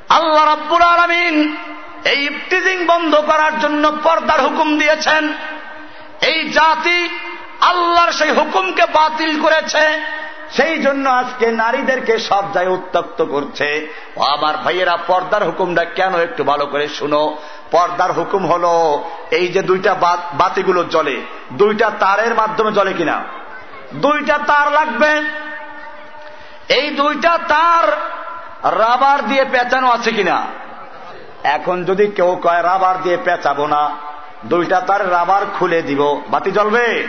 [0.09, 1.57] আল্লাহ রাব্বুল আলমিন
[2.05, 5.33] এই ইফতিজিং বন্ধ করার জন্য পর্দার হুকুম দিয়েছেন।
[6.27, 6.99] এই জাতি
[7.61, 9.83] আল্লাহর সেই হুকুমকে বাতিল করেছে,
[10.51, 13.67] সেই জন্য আজকে নারীদেরকে সব জায়গায় উত্তপ্ত করছে।
[14.17, 17.37] ও আমার ভাইয়েরা, পর্দার হুকুমটা কেন একটু ভালো করে শুনো।
[17.71, 18.65] পর্দার হুকুম হল,
[19.31, 19.93] এই যে দুইটা
[20.33, 21.17] বাতিগুলো জ্বলে,
[21.53, 23.17] দুইটা তারের মাধ্যমে জ্বলে কিনা?
[23.93, 25.11] দুইটা তার লাগবে।
[26.73, 27.85] এই দুইটা তার
[28.79, 30.37] রাবার দিয়ে পেঁচানো আছে কিনা?
[31.43, 34.12] এখন যদি কেউ কয়, রাবার দিয়ে পেঁচাবো না
[34.45, 37.07] দুইটা তার রাবার খুলে দিব। বাতি জ্বলবে?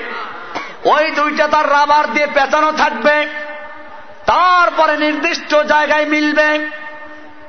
[0.85, 3.27] ওই দুইটা তার রাবার দিয়ে পেঁচানো থাকবে।
[4.27, 6.59] তারপরে নির্দিষ্ট জায়গায় মিলবে।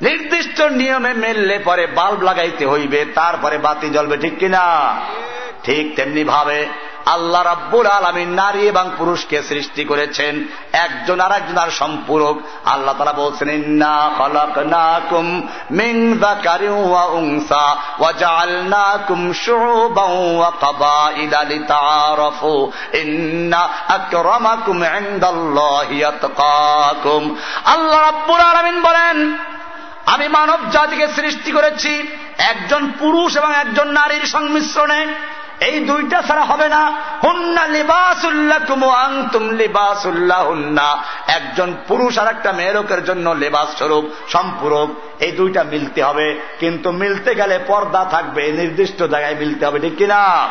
[0.01, 4.95] নির্দিষ্ট নিয়মে মেললে পরে বাল্ব লাগাইতে হইবে, তারপরে বাতি জ্বলবে, ঠিক কিনা?
[5.63, 6.65] ঠিক তেমনি ভাবে
[7.05, 13.13] আল্লাহ রাব্বুল আলমী নারী এবং পুরুষকে সৃষ্টি করেছেন। একজন আর একজন আর সম্পূরক। আল্লাহ তারা
[13.13, 13.49] বলছেন
[27.65, 29.37] আল্লাহ রাব্বুল আলামিন বলেন,
[30.05, 32.07] আমি মানব জাতিকে সৃষ্টি করেছি।
[32.37, 35.07] একজন পুরুষ এবং একজন নারীর সংমিশ্রণে
[35.59, 36.91] এই দুইটা ছাড়া হবে না।
[37.23, 44.89] হুন্না লিবাসুল্লাহ কুমু আংতুম লিবাসুল্লাহ হুন্না একজন পুরুষ আর একটা মেয়েরকের জন্য লেবাস স্বরূপ, সম্পূরক।
[45.19, 50.47] এই দুইটা মিলতে হবে। কিন্তু মিলতে গেলে পর্দা থাকবে নির্দিষ্ট জায়গায় মিলতে হবে, ঠিক কিনা?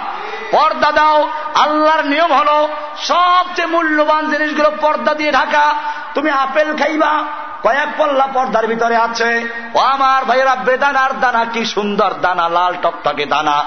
[0.50, 5.74] পর্দা দাও। আল্লাহর নিয়ম হল, সবচেয়ে মূল্যবান জিনিসগুলো পর্দা দিয়ে ঢাকা।
[6.14, 7.24] তুমি আপেল খাইবা,
[7.62, 13.26] কয়েক পল্লা পর্দার ভিতরে আছে। ও আমার ভাইয়েরা, বেদানার দানা কি সুন্দর দানা, লাল টকটকে
[13.26, 13.64] দানা।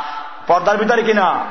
[0.48, 1.45] পর্দার ভিতরে কিনা?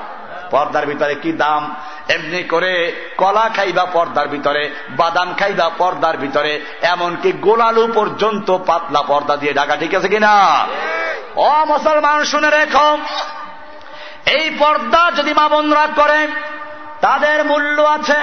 [0.51, 1.74] পর্দার ভিতরে কি দাম?
[2.09, 9.36] এমনি করে কলা খাইবা পর্দার ভিতরে, বাদাম খাইবা পর্দার ভিতরে, এমনকি গোলালু পর্যন্ত পাতলা পর্দা
[9.36, 10.35] দিয়ে ঢাকা ঠিক আছে কিনা?
[11.36, 12.98] ও মুসলমান, শুনে রেখো।
[14.27, 16.27] এই পর্দা যদি মা বোনরা করে,
[17.01, 18.20] তাদের মূল্য আছে।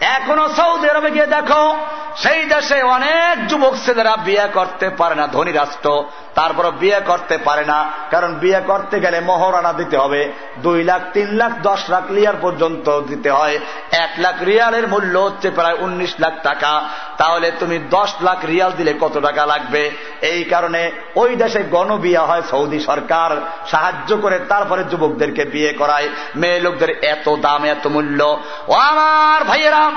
[0.00, 1.76] এখনও সৌদি আরবে গিয়ে দেখো,
[2.16, 6.04] সেই দেশে অনেক যুবক ছেলেরা বিয়ে করতে পারে না ধনী রাষ্ট্র।
[6.34, 11.34] তারপর বিয়ে করতে পারে না। কারণ বিয়ে করতে গেলে মহরানা দিতে হবে। দুই লাখ, তিন
[11.34, 13.58] লাখ, দশ লাখ রিয়াল পর্যন্ত দিতে হয়।
[13.90, 16.82] এক লাখ রিয়ালের মূল্য হচ্ছে প্রায় উনিশ লাখ টাকা।
[17.16, 19.90] তাহলে তুমি দশ লাখ রিয়াল দিলে কত টাকা লাগবে?
[20.20, 26.60] এই কারণে ওই দেশে গণবিয়া হয় সৌদি সরকার। সাহায্য করে তারপরে যুবকদেরকে বিয়ে করায়। মেয়ে
[26.60, 29.90] লোকদের এত দাম, এত মূল্য। ও আমার ভাইয়েরা,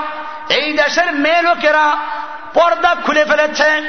[0.48, 1.96] এই দেশের মেয়ে লোকেরা
[2.54, 3.80] পর্দা খুলে ফেলেছে।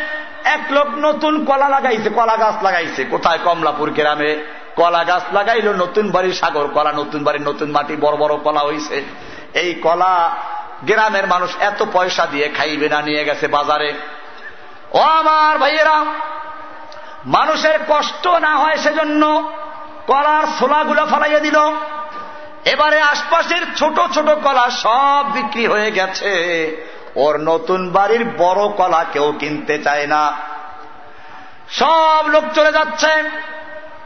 [0.46, 3.40] এক লোক নতুন কলা লাগাইছে, কলা গাছ লাগাইছে। কোথায়?
[3.44, 4.44] কমলাপুর গ্রামে।
[4.76, 9.04] কলা গাছ লাগাইলো, নতুন বাড়ির সাগর। কলা নতুন বাড়ির নতুন মাটি, বড় বড় কলা হইছে।
[9.54, 10.36] এই কলা
[10.84, 13.94] গ্রামের মানুষ এত পয়সা দিয়ে খাইবে না, নিয়ে গেছে বাজারে।
[14.92, 16.06] ও আমার ভাইয়েরা,
[17.26, 19.52] মানুষের কষ্ট না হয় সেজন্য
[20.08, 21.58] কলার ছোলাগুলো ফলাইয়া দিল।
[22.66, 26.34] এবারে আশপাশের ছোট ছোট কলা সব বিক্রি হয়ে গেছে।
[27.16, 30.34] ওর নতুন বাড়ির বড় কলা কেউ কিনতে চায় না।
[31.70, 33.12] সব লোক চলে যাচ্ছে।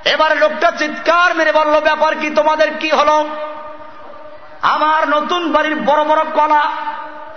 [0.06, 2.30] এবারে লোকটা চিৎকার মেরে বলল, ব্যাপার কি?
[2.30, 3.26] তোমাদের কি হল?
[4.62, 6.62] আমার নতুন বাড়ির বড় বড় কলা,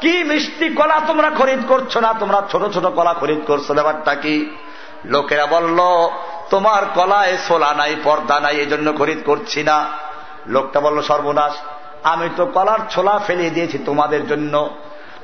[0.01, 2.15] কি মিষ্টি কলা তোমরা খরিদ করছ না?
[2.21, 4.57] তোমরা ছোট ছোট কলা খরিদ করছ, ব্যাপারটা কি?
[5.05, 5.79] লোকেরা বলল,
[6.51, 9.87] তোমার কলায় সোলা নাই, পর্দা নাই এই জন্য খরিদ করছি না।
[10.47, 11.53] লোকটা বলল, সর্বনাশ,
[12.03, 14.71] আমি তো কলার ছোলা ফেলে দিয়েছি তোমাদের জন্য।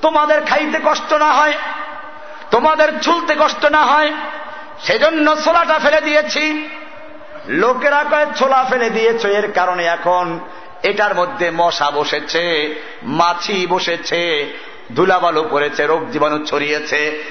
[0.02, 1.52] তোমাদের খাইতে কষ্ট না হয়,
[2.50, 4.12] তোমাদের ছুলতে কষ্ট না হয়,
[4.80, 6.68] সেজন্য ছোলাটা ফেলে দিয়েছি।
[7.48, 10.40] লোকেরা কয়, ছোলা ফেলে দিয়েছ, এর কারণে এখন
[10.82, 14.52] এটার মধ্যে মশা বসেছে, মাছি বসেছে,
[14.96, 17.24] ধুলাবালু পড়েছে, রোগ জীবাণু ছড়িয়েছে।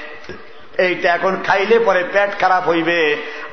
[0.77, 2.99] এইটা এখন খাইলে পরে পেট খারাপ হইবে,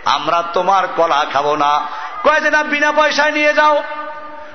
[0.04, 1.86] আমরা তোমার কলা খাব না।
[2.24, 3.82] কয় যে, না, বিনা পয়সায় নিয়ে যাও।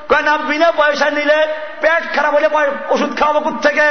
[0.10, 1.48] কয়, না, বিনা পয়সায় নিলে
[1.82, 2.50] পেট খারাপ হইলে
[2.90, 3.88] ওষুধ খাওয়াবো থেকে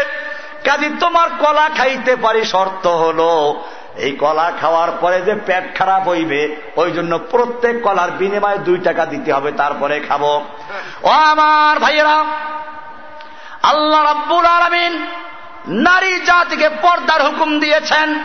[0.64, 3.62] কাজী তোমার কলা খাইতে পারি শর্ত হলো,
[3.96, 9.06] এই কলা খাওয়ার পরে যে পেট খারাপ হইবে, ওই জন্য প্রত্যেক কলার বিনিময়ে দুই টাকা
[9.06, 10.22] দিতে হবে, তারপরে খাব।
[11.02, 12.24] ও আমার ভাইয়েরা,
[13.62, 15.06] আল্লাহ রাব্বুল আলমিন
[15.68, 18.24] নারী জাতিকে পর্দার হুকুম দিয়েছেন।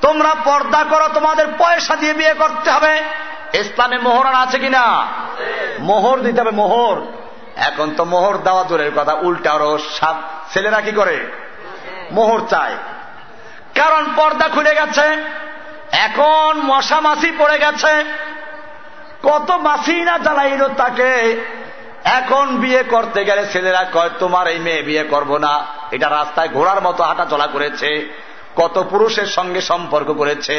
[0.00, 3.02] তোমরা পর্দা করো, তোমাদের পয়সা দিয়ে বিয়ে করতে হবে।
[3.54, 5.06] ইসলামে মোহরান আছে কিনা?
[5.78, 6.96] মোহর দিতে হবে, মোহর।
[7.66, 10.16] এখন তো মোহর দেওয়া দূরের কথা, উল্টা আরও সাত
[10.52, 11.16] ছেলেরা কি করে?
[12.10, 12.76] মোহর চায়।
[13.74, 15.06] কারণ পর্দা খুলে গেছে,
[15.92, 18.04] এখন মশা মাছি পড়ে গেছে।
[19.22, 21.12] কত মাসি না জ্বালাইল তাকে।
[22.04, 26.80] এখন বিয়ে করতে গেলে ছেলেরা কয়, তোমার এই মেয়ে বিয়ে করব না। এটা রাস্তায় ঘোড়ার
[26.80, 27.90] মতো হাঁটা চলা করেছে,
[28.56, 30.56] কত পুরুষের সঙ্গে সম্পর্ক করেছে।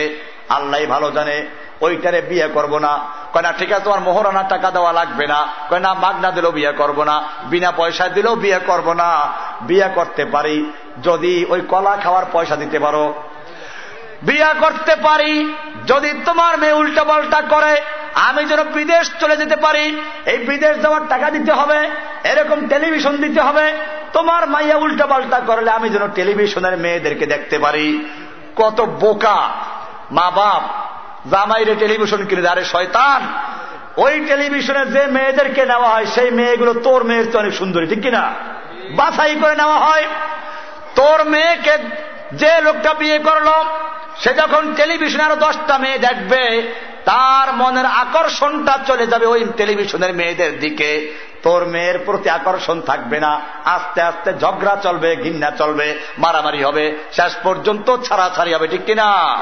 [0.50, 1.48] আল্লাহ ভালো জানে।
[1.81, 2.99] ওইটারে বিয়ে করব না।
[3.34, 6.72] কয় না, ঠিক আছে, তোমার মোহরানা টাকা দেওয়া লাগবে না। কয় না, মাগনা দিলেও বিয়ে
[6.72, 10.72] করব না। বিনা পয়সা দিলেও বিয়ে করব না। বিয়ে করতে পারি,
[11.03, 13.14] যদি ওই কলা খাওয়ার পয়সা দিতে পারো।
[14.23, 15.53] বিয়া করতে পারি,
[15.88, 17.81] যদি তোমার মেয়ে উল্টা পাল্টা করে,
[18.14, 21.89] আমি যেন বিদেশ চলে যেতে পারি। এই বিদেশ যাওয়ার টাকা দিতে হবে,
[22.23, 23.73] এরকম টেলিভিশন দিতে হবে।
[24.14, 28.06] তোমার মাইয়া উল্টা পাল্টা করলে আমি যেন টেলিভিশনের মেয়েদেরকে দেখতে পারি।
[28.56, 29.49] কত বোকা।
[30.11, 30.89] মা বাপ
[31.32, 33.28] জামাইরে টেলিভিশন কিনে আরে শয়তান।
[33.98, 38.34] ওই টেলিভিশনে যে মেয়েদেরকে নেওয়া হয়, সেই মেয়েগুলো তোর মেয়ের তো অনেক সুন্দরী, ঠিক কিনা?
[38.91, 40.06] বাছাই করে নেওয়া হয়।
[40.96, 41.78] তোর মেয়েকে
[42.34, 43.48] যে লোকটা বিয়ে করল,
[44.20, 46.74] সে যখন টেলিভিশনে আরও দশটা মেয়ে দেখবে,
[47.06, 53.41] তার মনের আকর্ষণটা চলে যাবে ওই টেলিভিশনের মেয়েদের দিকে। তোর মেয়ের প্রতি আকর্ষণ থাকবে না।
[53.66, 59.38] আস্তে আস্তে ঝগড়া চলবে ঘিন্না চলবে, মারামারি হবে। শেষ পর্যন্ত ছাড়াছাড়ি হবে, ঠিক কিনা?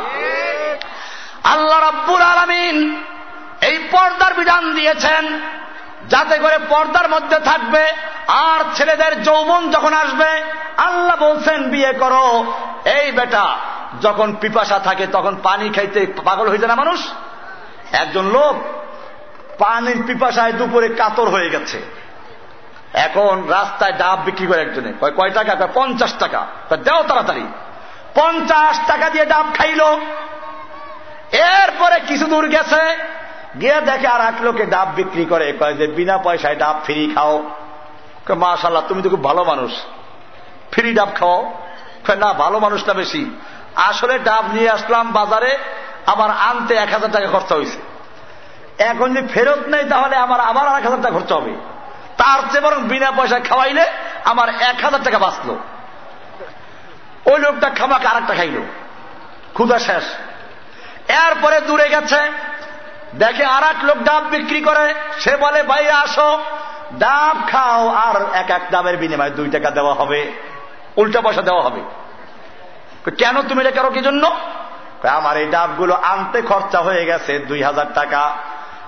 [4.10, 5.40] পর্দার বিধান দিয়েছেন,
[6.10, 7.94] যাতে করে পর্দার মধ্যে থাকবে
[8.28, 10.44] আর ছেলেদের যৌবন যখন আসবে,
[10.78, 12.54] আল্লাহ বলছেন, বিয়ে করো।
[12.86, 13.58] এই বেটা,
[14.02, 17.08] যখন পিপাসা থাকে তখন পানি খাইতে পাগল হয়ে যায় না মানুষ?
[17.92, 18.56] একজন লোক
[19.58, 21.82] পানির পিপাসায় দুপুরে কাতর হয়ে গেছে।
[22.94, 25.56] এখন রাস্তায় ডাব বিক্রি করে একজনে। কয় টাকা?
[25.56, 27.48] কয়, পঞ্চাশ টাকা। দেও তাড়াতাড়ি।
[28.16, 29.82] পঞ্চাশ টাকা দিয়ে ডাব খাইল।
[31.32, 32.98] এরপরে কিছু দূর গেছে
[33.62, 37.50] গিয়ে দেখে আর এক লোকে ডাব বিক্রি করে, কয় যে বিনা পয়সায় ডাব ফ্রি খাও।
[38.30, 39.72] মাশাল্লাহ তুমি তো খুব ভালো মানুষ।
[40.72, 41.54] ফ্রি ডাব খাও।
[42.20, 43.40] না, ভালো মানুষটা বেশি।
[43.76, 45.58] আসলে ডাব নিয়ে আসলাম বাজারে
[46.06, 47.82] আমার আনতে এক হাজার টাকা খরচা হয়েছে।
[48.78, 51.56] এখন যদি ফেরত নেই তাহলে আমার আবার এক হাজার টাকা খরচা হবে।
[52.18, 53.86] তার চেয়ে বরং বিনা পয়সা খাওয়াইলে
[54.26, 55.58] আমার এক হাজার টাকা বাঁচলো।
[57.26, 58.62] ওই লোকটা খামাকে আর একটা খাইল।
[59.54, 60.04] ক্ষুদা শেষ।
[61.10, 62.32] এরপরে দূরে গেছে
[63.18, 66.40] দেখে আর এক লোক ডাব বিক্রি করে, সে বলে, ভাই, আসো।
[66.94, 70.32] ডাব খাও, আর এক এক ডাবের বিনিময়ে দুই টাকা দেওয়া হবে,
[70.96, 71.82] উল্টা পয়সা দেওয়া হবে।
[73.12, 74.36] কেন তুমি এটা করো কি জন্য?
[75.10, 78.38] আমার এই ডাবগুলো আনতে খরচা হয়ে গেছে দুই হাজার টাকা।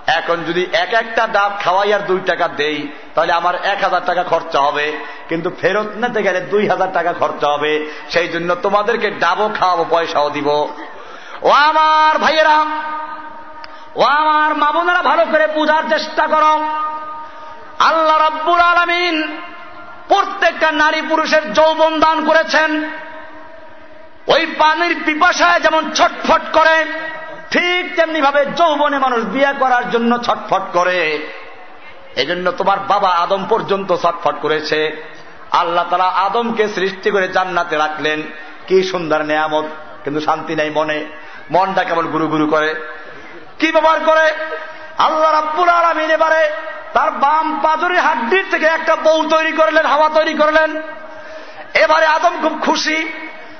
[0.07, 4.23] এখন যদি এক একটা ডাব খাওয়াই আর দুই টাকা দেই, তাহলে আমার এক হাজার টাকা
[4.23, 4.91] খরচা হবে।
[5.29, 10.29] কিন্তু ফেরত নিতে গেলে দুই হাজার টাকা খরচা হবে। সেই জন্য তোমাদেরকে ডাবও খাওয়াবো, পয়সাও
[10.29, 10.47] দিব।
[11.41, 12.65] ও আমার ভাইয়েরা
[13.99, 16.53] ও আমার মা বোনেরা, ভালো করে বোঝার চেষ্টা করো।
[17.79, 19.15] আল্লাহ রব্বুল আলমিন
[20.07, 22.71] প্রত্যেকটা নারী পুরুষের যৌবন দান করেছেন।
[24.27, 26.85] ওই পানির পিপাসায় যেমন ছটফট করে,
[27.51, 30.99] ঠিক তেমনি ভাবে যৌবনে মানুষ বিয়ে করার জন্য ছটফট করে।
[32.15, 34.79] এজন্য তোমার বাবা আদম পর্যন্ত ছটফট করেছে।
[35.51, 38.19] আল্লাহ তারা আদমকে সৃষ্টি করে জান্নাতে রাখলেন।
[38.67, 39.67] কি সুন্দর নেয়ামত,
[40.03, 40.99] কিন্তু শান্তি নাই মনে।
[41.51, 42.71] মনটা কেমন গুরু গুরু করে।
[43.59, 44.33] কি ব্যবহার করে?
[44.97, 46.49] আল্লাহ রাব্বুল আলমিন এবারে
[46.93, 50.81] তার বাম পাজরের হাড্ডির থেকে একটা বউ তৈরি করলেন, হাওয়া তৈরি করলেন।
[51.73, 53.13] এবারে আদম খুব খুশি।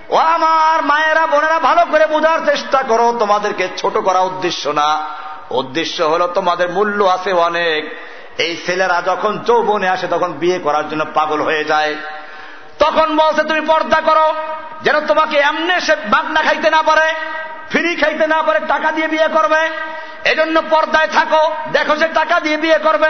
[0.09, 5.05] ও আমার মায়েরা, বোনেরা, ভালো করে বোঝার চেষ্টা করো, তোমাদেরকে ছোট করা উদ্দেশ্য না।
[5.51, 7.97] উদ্দেশ্য হলো তোমাদের মূল্য আছে অনেক।
[8.41, 11.95] এই ছেলেরা যখন যৌবনে আসে, তখন বিয়ে করার জন্য পাগল হয়ে যায়।
[12.80, 14.34] তখন বলছে, তুমি পর্দা করো,
[14.81, 17.13] যেন তোমাকে এমনি সে বাগনা খাইতে না পারে।
[17.71, 19.69] ফ্রি খাইতে না পারে টাকা দিয়ে বিয়ে করবে।
[20.23, 23.09] এজন্য পর্দায় থাকো, দেখো সে টাকা দিয়ে বিয়ে করবে।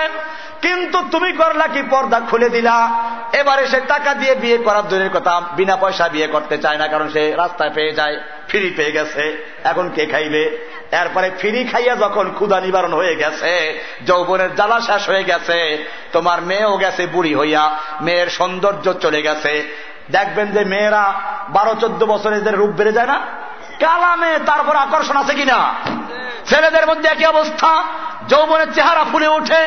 [0.62, 2.90] কিন্তু তুমি করলা কি পর্দা খুলে দিলা।
[3.34, 7.10] এবারে সে টাকা দিয়ে বিয়ে করার দূরের কথা, বিনা পয়সা বিয়ে করতে চায় না, কারণ
[7.10, 10.44] সে রাস্তায় পেয়ে যায়, ফ্রি পেয়ে গেছে। এখন কে খাইবে?
[10.92, 16.78] এরপরে ফ্রি খাইয়া যখন ক্ষুদা নিবারণ হয়ে গেছে, যৌবনের জ্বালা শেষ হয়ে গেছে, তোমার মেয়েও
[16.78, 19.54] গেছে বুড়ি হইয়া, মেয়ের সৌন্দর্য চলে গেছে।
[20.12, 21.14] দেখবেন যে মেয়েরা
[21.50, 23.49] বারো চোদ্দ বছরের রূপ বেড়ে যায় না?
[23.80, 25.60] কালামে তারপর আকর্ষণ আছে কিনা?
[26.50, 27.72] ছেলেদের মধ্যে একই অবস্থা
[28.30, 29.62] যৌবনের চেহারা ফুলে ওঠে,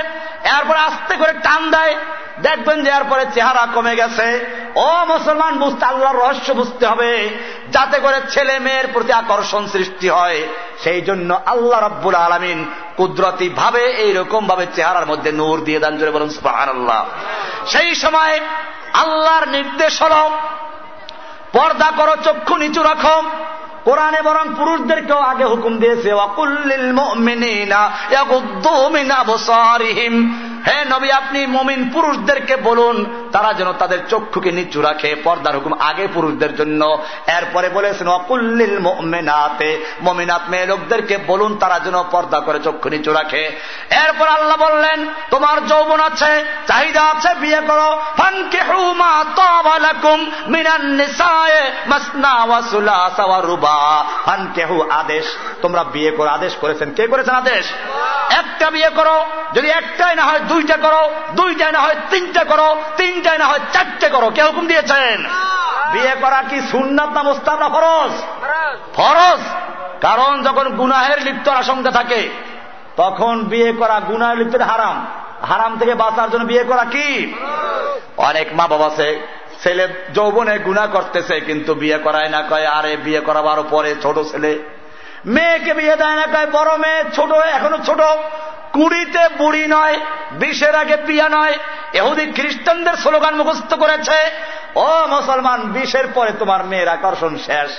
[0.56, 1.94] এরপরে আস্তে করে টান দেয়।
[2.43, 4.26] দেখবেন যে এরপরে চেহারা কমে গেছে।
[4.76, 7.10] ও মুসলমান, বুঝতে আল্লাহর রহস্য বুঝতে হবে,
[7.70, 10.40] যাতে করে ছেলে মেয়ের প্রতি আকর্ষণ সৃষ্টি হয়।
[10.84, 12.59] সেই জন্য আল্লাহ রব্বুল আলমিন
[12.97, 17.01] কুদরতি ভাবে এইরকম ভাবে চেহারার মধ্যে নূর দিয়ে দান, জোরে বলুন আল্লাহ
[17.66, 18.34] সেই সময়
[18.93, 20.14] আল্লাহর নির্দেশ হল,
[21.52, 23.16] পর্দা করো, চক্ষু নিচু রাখো
[23.85, 27.81] কোরআনে বরং পুরুষদেরকেও আগে হুকুম দিয়েছে অকুল্লিল মুমিনিনা
[28.11, 30.15] ইয়াগুদ্দু মিন আবসারিহিম
[30.66, 36.09] হে নবী আপনি মমিন পুরুষদেরকে বলুন তারা যেন তাদের চক্ষুকে নিচু রাখে পর্দার হুকুম আগে
[36.14, 42.89] পুরুষদের জন্য। এরপরে বলেছেন অকুল্লিল মেনাতে মমিনাত মেয়ে লোকদেরকে বলুন তারা যেন পর্দা করে চক্ষু
[42.89, 43.43] নিচু রাখে।
[43.90, 51.72] এরপর আল্লাহ বললেন তোমার যৌবন আছে চাহিদা আছে বিয়ে করো। ফানকে হুমা তাবালাকুম মিনান নিসায়ে
[51.86, 55.24] মাসনা ওয়া সুলাসা ওয়া রুবা। ফানকেহু আদেশ।
[55.62, 57.64] তোমরা বিয়ে করো আদেশ করেছেন। কে করেছেন আদেশ?
[58.30, 61.03] একটা বিয়ে করো। যদি একটাই না হয় দুইটা করো
[61.33, 65.19] দুইটাই না হয় তিনটা করো তিনটাই না হয় চারটে করো। কে হুকুম দিয়েছেন?
[65.93, 68.12] বিয়ে করা কি সুন্নাত না মোস্তাব না ফরজ?
[68.97, 69.41] ফরজ।
[70.01, 72.29] কারণ যখন গুনাহের লিপ্ত আশঙ্কা থাকে
[72.97, 74.97] তখন বিয়ে করা গুনাহের লিপ্ত হারাম।
[75.49, 77.09] হারাম থেকে বাঁচার জন্য বিয়ে করা কি?
[78.16, 79.09] অনেক মা বাবা আছে
[79.62, 79.85] ছেলে
[80.15, 84.53] যৌবনে গুণা করতেছে কিন্তু বিয়ে করায় না কয় আরে বিয়ে করাবার পরে ছোট ছেলে
[85.27, 88.01] মেয়েকে বিয়ে দেয় না, কয়, বড় মেয়ে, ছোট, এখনও ছোট।
[88.73, 90.01] কুড়িতে বুড়ি নয়,
[90.32, 91.59] বিশের আগে পিয়া নয়।
[91.93, 94.31] এহুদি খ্রিস্টানদের স্লোগান মুখস্থ করেছে,
[94.74, 97.70] ও মুসলমান, বিশের পরে তোমার মেয়ের আকর্ষণ শেষ।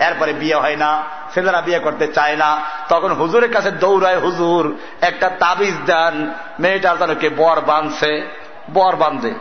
[0.00, 1.04] এরপরে বিয়ে হয় না,
[1.34, 7.14] ছেলেরা বিয়ে করতে চায় না। তখন হুজুরের কাছে দৌড়ায়, হুজুর, একটা তাবিজ দেন, মেয়েটার যেন
[7.14, 8.28] কে বর বাঁধছে,
[8.72, 9.34] বর বাঁধে।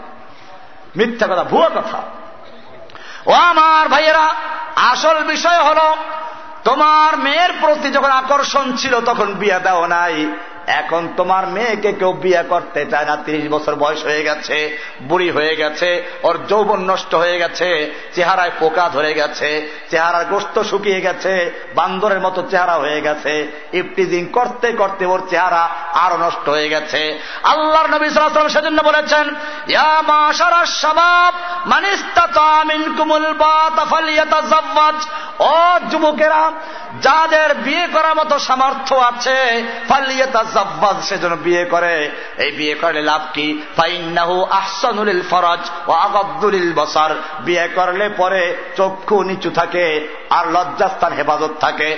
[0.95, 2.01] মিথ্যা কথা, ভুয়া কথা।
[3.25, 4.29] ও আমার ভাইয়েরা,
[4.75, 5.95] আসল বিষয় হল
[6.67, 10.15] তোমার মেয়ের প্রতি যখন আকর্ষণ ছিল তখন বিয়ে দেওয়া নাই।
[10.67, 15.55] এখন তোমার মেয়েকে কেউ বিয়ে করতে চায় না, তিরিশ বছর বয়স হয়ে গেছে, বুড়ি হয়ে
[15.55, 22.19] গেছে, ওর যৌবন নষ্ট হয়ে গেছে, চেহারায় পোকা ধরে গেছে, চেহারার গোস্ত শুকিয়ে গেছে, বান্দরের
[22.19, 28.09] মতো চেহারা হয়ে গেছে ইফটিজিং করতে করতে ওর চেহারা আরও নষ্ট হয়ে গেছে। আল্লাহর নবী
[28.09, 29.25] সাল্লাম সেজন্য বলেছেন
[37.01, 41.95] যাদের বিয়ে করার মতো সামর্থ্য আছে ফালিয়াতা জাব্বাজ যেন বিয়ে করে।
[42.37, 43.47] এই বিয়ে করলে লাভ কি?
[43.77, 48.43] ফাইন্নাহু আহসানুল ফরজ ও আগাদ্দুলিল বসার। বিয়ে করলে পরে
[48.75, 49.85] চক্ষু নিচু থাকে
[50.29, 51.89] আর লজ্জাস্থান হেফাজত থাকে।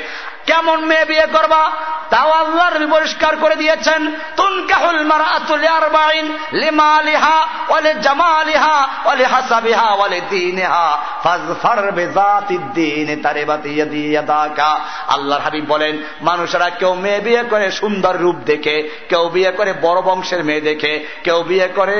[0.50, 1.64] কেমন মেয়ে বিয়ে করবা?
[2.10, 4.02] তাও আল্লাহর পরিষ্কার করে দিয়েছেন,
[4.36, 7.38] তুনকাহুল মারাতুল আরবাইন লিমালিহা
[7.70, 10.88] ওয়ালি জামালিহা ওয়ালি হাসাবিহা ওয়ালি দীনিহা
[11.24, 14.72] ফাজফার বিযাতিদ দীন তারিবাতি ইয়াদিয়াদাকা
[15.08, 18.76] আল্লাহর হাবিব বলেন, মানুষেরা কেউ মেয়ে বিয়ে করে সুন্দর রূপ দেখে,
[19.10, 20.94] কেউ বিয়ে করে বড় বংশের মেয়ে দেখে,
[21.24, 22.00] কেউ বিয়ে করে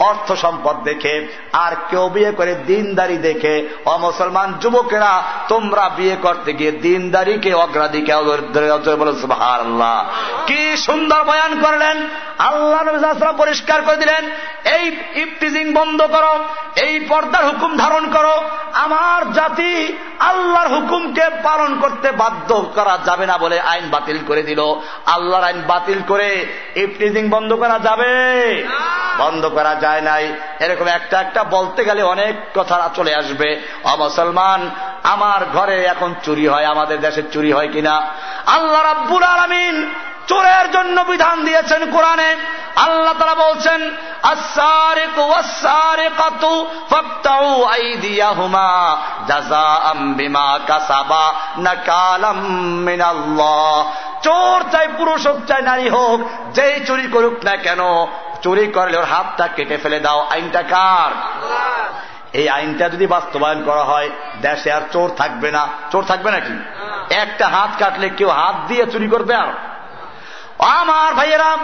[0.00, 6.72] অর্থ সম্পদ দেখে আর কেউ বিয়ে করে দিনদারি দেখে অমুসলমান যুবকেরা তোমরা বিয়ে করতে গিয়ে
[6.72, 8.18] দিনদারিকে অগ্রাধিকার
[9.40, 10.08] আল্লাহ
[10.46, 12.08] কি সুন্দর বয়ান করলেন।
[12.38, 14.30] আল্লাহ নবীলাম পরিষ্কার করে দিলেন
[14.76, 14.86] এই
[15.22, 16.44] ইফটিজিং বন্ধ করো
[16.76, 23.38] এই পর্দার হুকুম ধারণ করো আমার জাতি আল্লাহর হুকুমকে পালন করতে বাধ্য করা যাবে না
[23.38, 24.60] বলে আইন বাতিল করে দিল।
[25.06, 26.46] আল্লাহর আইন বাতিল করে
[26.76, 28.12] ইফটিজিং বন্ধ করা যাবে।
[29.18, 30.24] বন্ধ করা যায় নাই।
[30.60, 33.48] এরকম একটা একটা বলতে গেলে অনেক কথা চলে আসবে।
[33.84, 34.70] অমুসলমান
[35.02, 37.96] আমার ঘরে এখন চুরি হয়, আমাদের দেশে চুরি হয় কিনা?
[38.46, 39.76] আল্লাহ রাব্বুল আলমিন
[40.26, 42.36] চোরের জন্য বিধান দিয়েছেন কোরআনে।
[42.76, 43.80] আল্লাহ তারা বলছেন
[54.22, 56.18] চোর চাই পুরুষ হোক, চাই নারী হোক,
[56.54, 57.80] যেই চুরি করুক না কেন
[58.42, 61.10] চুরি করলে ওর হাতটা কেটে ফেলে দাও আইনটা কার?
[62.32, 64.10] এই আইনটা যদি বাস্তবায়ন করা হয়
[64.42, 66.52] দেশে আর চোর থাকবে না। চোর থাকবে নাকি?
[67.14, 69.52] একটা হাত কাটলে কেউ হাত দিয়ে চুরি করবে আর?
[70.64, 71.56] আমার ভাইয়েরা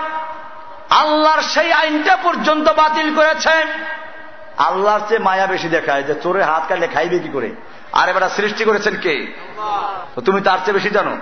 [0.90, 3.64] আল্লাহর সেই আইনটা পর্যন্ত বাতিল করেছে।
[4.58, 7.50] আল্লাহর চেয়ে মায়া বেশি দেখায় যে চোরে হাত কাটলে খাইবে কি করে?
[7.92, 9.34] আর এবার সৃষ্টি করেছেন কে?
[10.24, 11.16] তুমি তার চেয়ে বেশি জানো?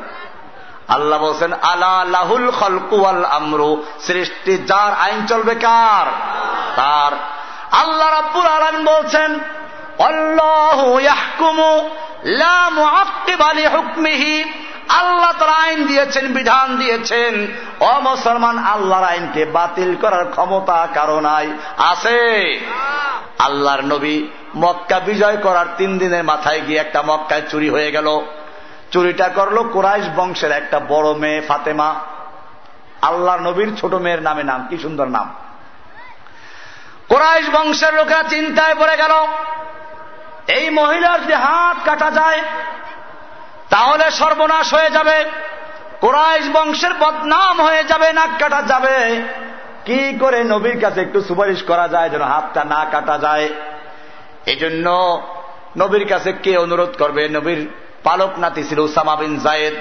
[0.88, 6.06] আল্লাহ বলছেন, আলা লাহুল খলকুয়াল আমরু। সৃষ্টি যার আইন চলবে কার?
[6.76, 7.12] তার।
[7.72, 9.38] আল্লাহ রাব্বুল আলম বলছেন,
[14.88, 17.46] আল্লাহ তার আইন দিয়েছেন, বিধান দিয়েছেন।
[17.80, 22.60] অ মুসলমান, আল্লাহর আইনকে বাতিল করার ক্ষমতা কারও নাই, আছে।
[23.38, 28.20] আল্লাহর নবী মক্কা বিজয় করার তিন দিনের মাথায় গিয়ে একটা মক্কায় চুরি হয়ে গেল।
[28.90, 31.94] চুরিটা করল কোরাইশ বংশের একটা বড় মেয়ে ফাতেমা।
[33.02, 35.34] আল্লাহ নবীর ছোট মেয়ের নামে নাম, কি সুন্দর নাম।
[37.08, 39.14] কোরাইশ বংশের লোকেরা চিন্তায় পড়ে গেল,
[40.48, 42.40] এই মহিলার যদি হাত কাটা যায়,
[43.70, 45.24] তাহলে সর্বনাশ হয়ে যাবে,
[46.00, 49.22] কোরাইশ বংশের বদনাম হয়ে যাবে, নাক কাটা যাবে।
[49.84, 53.48] কি করে নবীর কাছে একটু সুপারিশ করা যায়, যেন হাতটা না কাটা যায়?
[54.46, 54.86] এই জন্য
[55.76, 57.28] নবীর কাছে কে অনুরোধ করবে?
[57.28, 57.60] নবীর
[58.04, 59.74] পালক নাতি ছিল উসামা বিন জায়েদ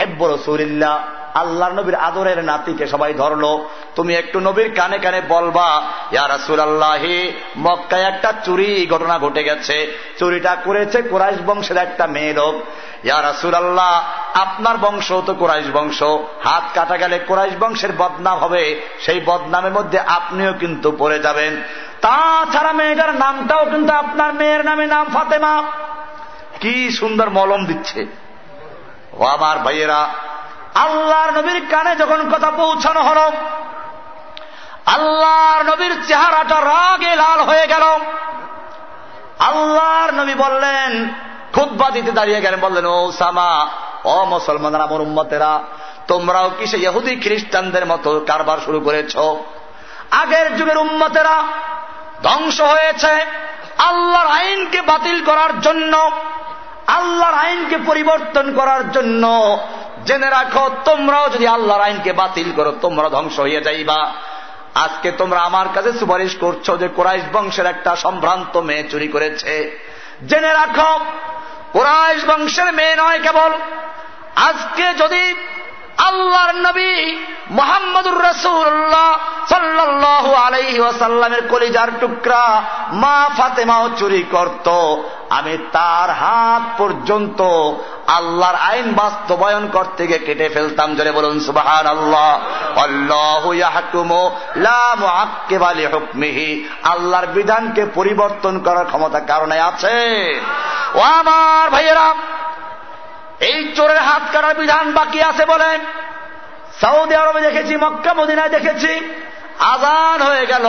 [0.00, 0.98] হেব্বর রসুলিল্লাহ
[1.34, 5.82] আল্লাহ নবীর আদরের নাতিকে সবাই ধরলো। তুমি একটু নবীর কানে কানে বলবা,
[6.12, 12.32] ইয়া রাসুল আল্লাহি মক্কায় একটা চুরি ঘটনা ঘটে গেছে। চুরিটা করেছে কোরাইশ বংশের একটা মেয়ে
[12.32, 12.54] লোক।
[13.04, 13.16] ইয়া
[13.56, 13.92] আল্লাহ
[14.34, 16.02] আপনার বংশ তো কোরাইশ বংশ।
[16.44, 21.62] হাত কাটা গেলে কোরাইশ বংশের বদনাম হবে। সেই বদনামের মধ্যে আপনিও কিন্তু পড়ে যাবেন।
[22.00, 25.62] তাছাড়া মেয়েটার নামটাও কিন্তু আপনার মেয়ের নামে, নাম ফাতেমা।
[26.64, 28.00] কি সুন্দর মলম দিচ্ছে।
[29.12, 30.00] ও আমার ভাইয়েরা,
[30.74, 33.20] আল্লাহর নবীর কানে যখন কথা পৌঁছানো হল,
[34.86, 37.84] আল্লাহর নবীর চেহারাটা রাগে লাল হয়ে গেল।
[39.38, 40.90] আল্লাহর নবী বললেন
[41.52, 43.50] খুদ্া দিতে দাঁড়িয়ে গেলেন, বললেন, ও সামা
[44.04, 45.52] ও মুসলমানরা আমার উম্মতেরা,
[46.08, 49.14] তোমরাও কি সে ইহুদি খ্রিস্টানদের মতো কারবার শুরু করেছ?
[50.10, 51.36] আগের যুগের উম্মতেরা
[52.24, 53.26] ধ্বংস হয়েছে।
[53.78, 56.10] আল্লাহর আইনকে বাতিল করার জন্য,
[56.86, 59.58] আল্লাহর আইনকে পরিবর্তন করার জন্য।
[60.04, 64.14] জেনে রাখো, তোমরাও যদি আল্লাহর আইনকে বাতিল করো, তোমরা ধ্বংস হয়ে যাইবা।
[64.74, 69.80] আজকে তোমরা আমার কাছে সুপারিশ করছ যে কোরাইশ বংশের একটা সম্ভ্রান্ত মেয়ে চুরি করেছে।
[70.28, 71.00] জেনে রাখো,
[71.72, 73.52] কোরাইশ বংশের মেয়ে নয় কেবল।
[74.36, 75.34] আজকে যদি
[75.98, 77.16] আল্লাহর নবী
[77.50, 79.16] মোহাম্মদুর রসুল্লাহ
[79.48, 82.62] সাল্লাহ আলাইহি ওয়াসাল্লামের কলিজার টুকরা
[82.92, 84.68] মা ফাতেমাও চুরি করত।
[85.30, 87.42] আমি তার হাত পর্যন্ত
[88.06, 93.48] আল্লাহর আইন বাস্তবায়ন করতে গিয়ে কেটে ফেলতাম। জোরে বলুন সুবাহান আল্লাহ
[95.92, 99.96] হুকমিহি আল্লাহর বিধানকে পরিবর্তন করার ক্ষমতা কারণে আছে?
[100.94, 102.14] ও আমার ভাইয়েরা
[103.76, 105.78] চোরের হাত কাটার বিধান বাকি আছে বলে।
[106.80, 109.00] সৌদি আরবে দেখেছি, মক্কা, মদিনায় দেখেছি।
[109.58, 110.66] আজান হয়ে গেল।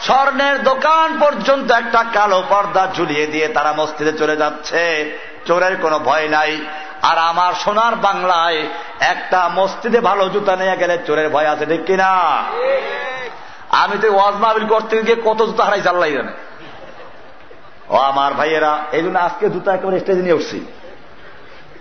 [0.00, 6.28] স্বর্ণের দোকান পর্যন্ত একটা কালো পর্দা ঝুলিয়ে দিয়ে তারা মসজিদে চলে যাচ্ছে। চোরের কোনো ভয়
[6.28, 6.64] নাই।
[7.02, 8.66] আর আমার সোনার বাংলায়
[9.00, 12.10] একটা মসজিদে ভালো জুতা নিয়ে গেলে চোরের ভয় আছে, ঠিক কিনা?
[13.70, 16.32] আমি তো ওয়াজ মাহবিল করতে গিয়ে কত জুতা হারাই চাল্লাই জানে।
[17.88, 20.66] ও আমার ভাইয়েরা, এই আজকে জুতা একেবারে স্টেজে নিয়ে উঠছি।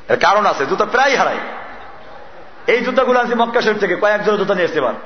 [0.09, 1.39] এর কারণ আছে, জুতা প্রায় হারাই
[2.73, 4.97] এই জুতাগুলো আছে মক্কা শরীফ থেকে কয়েক জোড়া জুতা নিয়ে এসতে পার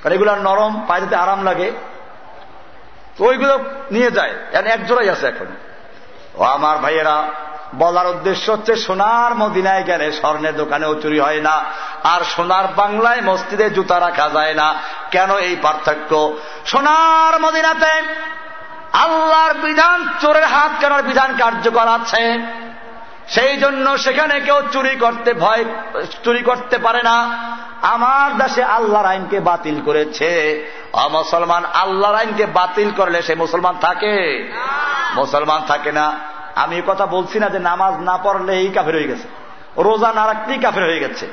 [0.00, 1.68] কারণ এগুলো নরম, পায়ে আরাম লাগে।
[3.16, 3.54] তো ওইগুলো
[3.90, 4.32] নিয়ে যায়
[4.74, 5.48] এক জোড়াই আছে এখন।
[6.34, 7.16] ও আমার ভাইয়েরা,
[7.74, 11.54] বলার উদ্দেশ্য হচ্ছে সোনার মদিনায় গেলে স্বর্ণের দোকানেও চুরি হয় না,
[12.12, 14.68] আর সোনার বাংলায় মসজিদে জুতা রাখা যায় না।
[15.10, 16.10] কেন এই পার্থক্য?
[16.66, 17.92] সোনার মদিনাতে
[19.04, 22.22] আল্লাহর বিধান, চোরের হাত কেনার বিধান কার্যকর আছে।
[23.28, 25.64] সেই জন্য সেখানে কেউ চুরি করতে ভয়,
[26.24, 27.14] চুরি করতে পারে না।
[27.82, 30.64] আমার দেশে আল্লাহর আইনকে বাতিল করেছে।
[31.10, 34.44] মুসলমান, আল্লাহর আইনকে বাতিল করলে সে মুসলমান থাকে।
[35.14, 36.18] মুসলমান থাকে না।
[36.54, 39.28] আমি কথা বলছি না যে নামাজ না পড়লে এই কাফের হয়ে গেছে।
[39.82, 41.26] রোজা না রাখতেই কাফের হয়ে গেছে।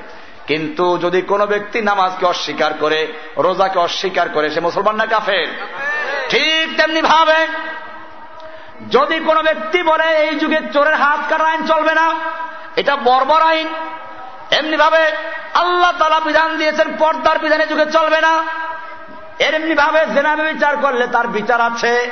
[0.48, 5.48] কিন্তু যদি কোনো ব্যক্তি নামাজকে অস্বীকার করে, রোজাকে অস্বীকার করে, সে মুসলমান না কাফের?
[6.30, 7.48] ঠিক তেমনি ভাবে
[8.92, 12.16] যদি কোনো ব্যক্তি বলে, এই যুগে চোরের হাত কাটা আইন চলবে না,
[12.76, 13.68] এটা বর্বর আইন।
[14.52, 15.12] এমনি ভাবে
[15.54, 18.44] আল্লাহ তালা বিধান দিয়েছেন, পর্দার বিধানে যুগে চলবে না।
[19.40, 22.12] এমনি ভাবে জেনাবে বিচার করলে তার বিচার আছে।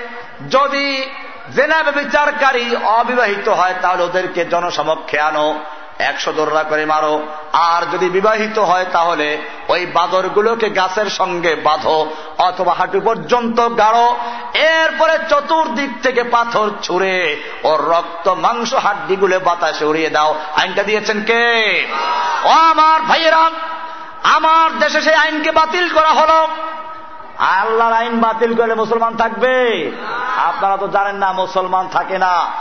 [0.50, 1.10] যদি
[1.56, 5.60] জেনাবে বিচারকারী অবিবাহিত হয়, তাহলে ওদেরকে জনসমক্ষে আনো।
[6.02, 7.22] একশো দোররা করে মারো।
[7.54, 9.38] আর যদি বিবাহিত হয় তাহলে
[9.68, 14.18] ওই বাদরগুলোকে গাছের সঙ্গে বাঁধো অথবা হাঁটু পর্যন্ত গাড়ো।
[14.54, 21.88] এরপরে চতুর্দিক থেকে পাথর ছুঁড়ে ওর রক্ত, মাংস, হাড্ডিগুলো বাতাসে উড়িয়ে দাও। আইনটা দিয়েছেন কে?
[22.44, 23.50] ও আমার ভাইয়েরা,
[24.24, 26.48] আমার দেশে সেই আইনকে বাতিল করা হলো।
[27.38, 29.92] আল্লাহর আইন বাতিল করলে মুসলমান থাকবে?
[30.38, 32.52] আপনারা তো জানেন না, মুসলমান থাকে না।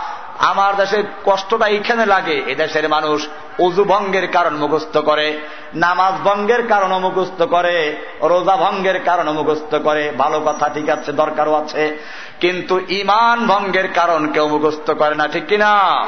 [0.40, 5.38] আমার দেশের কষ্টটা এইখানে লাগে এ দেশের মানুষ উজু ভঙ্গের কারণ মুখস্থ করে
[5.74, 11.54] নামাজ ভঙ্গের কারণ মুখস্থ করে রোজা ভঙ্গের কারণ মুখস্থ করে ভালো কথা ঠিক আছে দরকারও
[11.54, 11.98] আছে
[12.40, 16.06] কিন্তু ইমান ভঙ্গের কারণ কেউ মুখস্থ করে না ঠিক কিনা?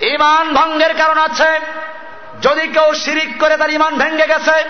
[0.00, 1.60] ইমান ভঙ্গের কারণ আছে
[2.42, 4.64] যদি কেউ শিরিক করে তার ইমান ভেঙ্গে গেছে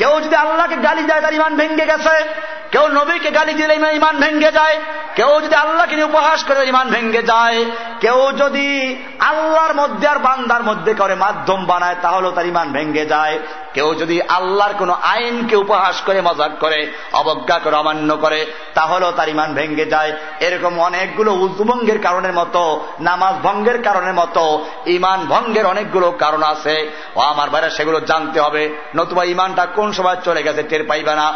[0.00, 2.24] কেউ যদি আল্লাহকে গালি দেয়, তার ইমান ভেঙ্গে গেছে।
[2.70, 4.80] কেউ নবীকে গালি দিলে ইমান ভেঙ্গে যায়।
[5.14, 7.64] কেউ যদি আল্লাহকে নিয়ে উপহাস করে ইমান ভেঙ্গে যায়।
[8.00, 13.38] কেউ যদি আল্লাহর মধ্যে আর বান্দার মধ্যে করে মাধ্যম বানায় তাহলেও তার ইমান ভেঙ্গে যায়।
[13.74, 19.28] কেউ যদি আল্লাহর কোন আইনকে উপহাস করে, মজাক করে, অবজ্ঞা করে, অমান্য করে তাহলেও তার
[19.28, 26.10] ইমান ভেঙ্গে যায়। এরকম অনেকগুলো উজভঙ্গের কারণের মতো, নামাজ ভঙ্গের কারণের মতো ইমান ভঙ্গের অনেকগুলো
[26.10, 30.84] কারণ আছে। ও আমার বাইরে সেগুলো জানতে হবে। নতুবা ইমানটা কোন সময় চলে গেছে, টের
[30.84, 31.26] পাইবে না।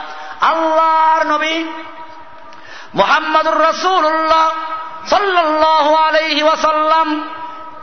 [0.41, 1.65] আল্লাহর নবী
[2.95, 4.51] মোহাম্মদুর রসুল্লাহ
[5.07, 7.31] সাল্লাহ আলহি ওয়াসাল্লাম,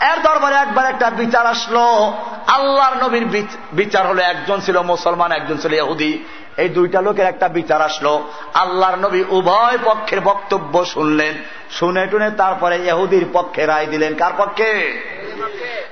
[0.01, 2.13] এর দরবারে একবার একটা বিচার আসলো।
[2.47, 6.23] আল্লাহর নবীর বিচার হলো একজন ছিল মুসলমান, একজন ছিল ইহুদি।
[6.57, 11.33] এই দুইটা লোকের একটা বিচার আসলো। আল্লাহর নবী উভয় পক্ষের বক্তব্য শুনলেন।
[11.71, 14.69] শুনে টুনে তারপরে এহুদির পক্ষে রায় দিলেন। কার পক্ষে?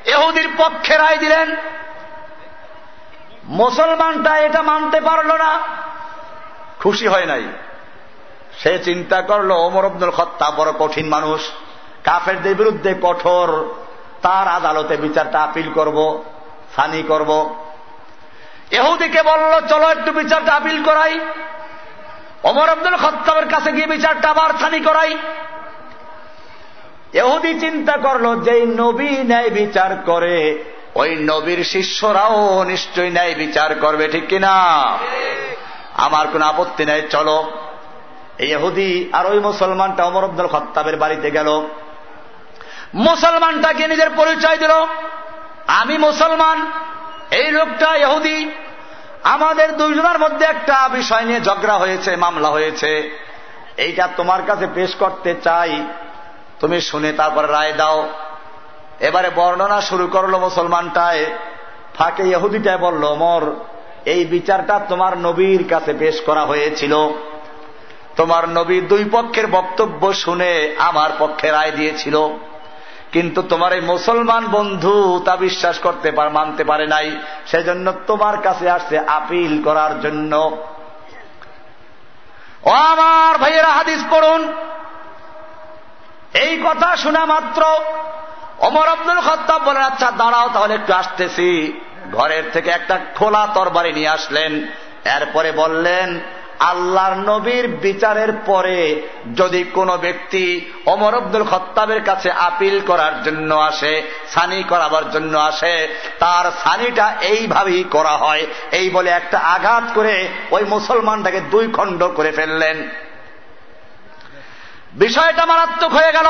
[0.06, 1.56] এহুদির পক্ষে রায় দিলেন।
[3.50, 5.60] মুসলমানটা এটা মানতে পারল না।
[6.80, 7.44] খুশি হয় নাই।
[8.58, 11.42] সে চিন্তা করল, ওমর আব্দুল খত্তা বড় কঠিন মানুষ।
[12.04, 13.76] কাফেরদের বিরুদ্ধে কঠোর
[14.22, 16.24] তার আদালতে বিচারটা আপিল করব
[16.76, 17.56] সানি করব।
[18.72, 21.20] এহুদিকে বলল, চলো একটু বিচারটা আপিল করাই।
[22.44, 25.18] অমর আব্দুল খত্তাবের কাছে গিয়ে বিচারটা আবার সানি করাই।
[27.14, 30.64] এহুদি চিন্তা করল, যেই নবী ন্যায় বিচার করে
[30.96, 34.54] ওই নবীর শিষ্যরাও নিশ্চয়ই ন্যায় বিচার করবে, ঠিক কিনা?
[35.94, 37.52] আমার কোন আপত্তি নেই, চলো।
[38.38, 41.68] এই এহুদি আর ওই মুসলমানটা অমর আব্দুল খত্তাবের বাড়িতে গেল।
[42.94, 44.72] মুসলমানটাকে নিজের পরিচয় দিল।
[45.68, 46.72] আমি মুসলমান,
[47.32, 48.52] এই লোকটা ইহুদি।
[49.24, 53.20] আমাদের দুইজনের মধ্যে একটা বিষয় নিয়ে ঝগড়া হয়েছে, মামলা হয়েছে।
[53.78, 55.88] এইটা তোমার কাছে পেশ করতে চাই।
[56.60, 58.10] তুমি শুনে তারপর রায় দাও।
[59.00, 61.26] এবারে বর্ণনা শুরু করল মুসলমানটায়।
[61.96, 63.56] ফাঁকে ইহুদিটায় বলল মর
[64.06, 66.96] এই বিচারটা তোমার নবীর কাছে পেশ করা হয়েছিল।
[68.16, 72.18] তোমার নবী দুই পক্ষের বক্তব্য শুনে আমার পক্ষে রায় দিয়েছিল।
[73.12, 78.70] কিন্তু তোমার এই মুসলমান বন্ধু তা বিশ্বাস করতে পার, মানতে পারে নাই। সেজন্য তোমার কাছে
[78.70, 80.58] আসছে আপিল করার জন্য।
[82.64, 84.54] ও আমার ভাইয়েরা, হাদিস পড়ুন।
[86.34, 87.64] এই কথা শোনা মাত্র
[88.60, 91.82] অমর আব্দুল খত্তাব বলেন আচ্ছা দাঁড়াও তাহলে একটু আসতেছি।
[92.12, 94.66] ঘরের থেকে একটা খোলা তরবারি নিয়ে আসলেন।
[95.06, 96.20] এরপরে বললেন,
[96.60, 104.02] আল্লাহর নবীর বিচারের পরে যদি কোনো ব্যক্তি অমর আব্দুল খত্তাবের কাছে আপিল করার জন্য আসে,
[104.28, 110.64] সানি করাবার জন্য আসে, তার সানিটা এইভাবেই করা হয়। এই বলে একটা আঘাত করে ওই
[110.64, 112.90] মুসলমানটাকে দুই খণ্ড করে ফেললেন।
[114.94, 116.28] বিষয়টা মারাত্মক হয়ে গেল।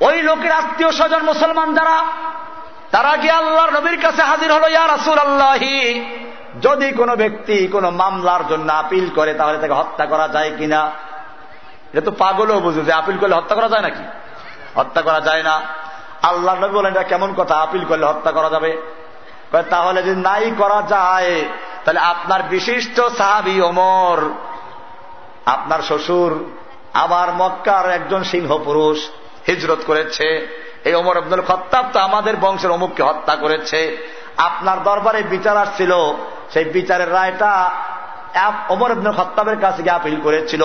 [0.00, 2.04] ওই লোকের আত্মীয় স্বজন মুসলমান যারা,
[2.90, 6.04] তারা গিয়ে আল্লাহর নবীর কাছে হাজির হলো, ইয়া রাসুল আল্লাহি
[6.62, 10.90] যদি কোনো ব্যক্তি কোনো মামলার জন্য আপিল করে, তাহলে তাকে হত্যা করা যায় কিনা?
[11.92, 14.02] এটা তো পাগলও বুঝে যে আপিল করলে হত্যা করা যায় নাকি?
[14.74, 15.60] হত্যা করা যায় না।
[16.22, 17.56] আল্লাহ নবী বলেন, এটা কেমন কথা?
[17.56, 18.82] আপিল করলে হত্যা করা যাবে?
[19.70, 21.44] তাহলে যদি নাই করা যায়,
[21.84, 24.30] তাহলে আপনার বিশিষ্ট সাহাবি ওমর,
[25.46, 26.44] আপনার শ্বশুর,
[26.92, 29.10] আমার মক্কার একজন সিংহ পুরুষ
[29.50, 30.26] হিজরত করেছে।
[30.84, 33.80] এই ওমর আব্দুল খত্তাব তো আমাদের বংশের অমুককে হত্যা করেছে।
[34.36, 35.92] আপনার দরবারে বিচার আসছিল,
[36.52, 37.52] সেই বিচারের রায়টা
[38.68, 40.62] অমর আব্দুল খত্তাবের কাছে গিয়ে আপিল করেছিল।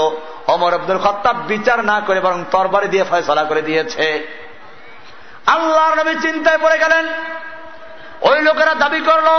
[0.48, 4.08] অমর আব্দুল খত্তাব বিচার না করে বরং তরবারি দিয়ে ফয়সলা করে দিয়েছে।
[5.46, 7.06] আল্লাহ নবী চিন্তায় পড়ে গেলেন,
[8.22, 9.30] ওই লোকেরা দাবি করল,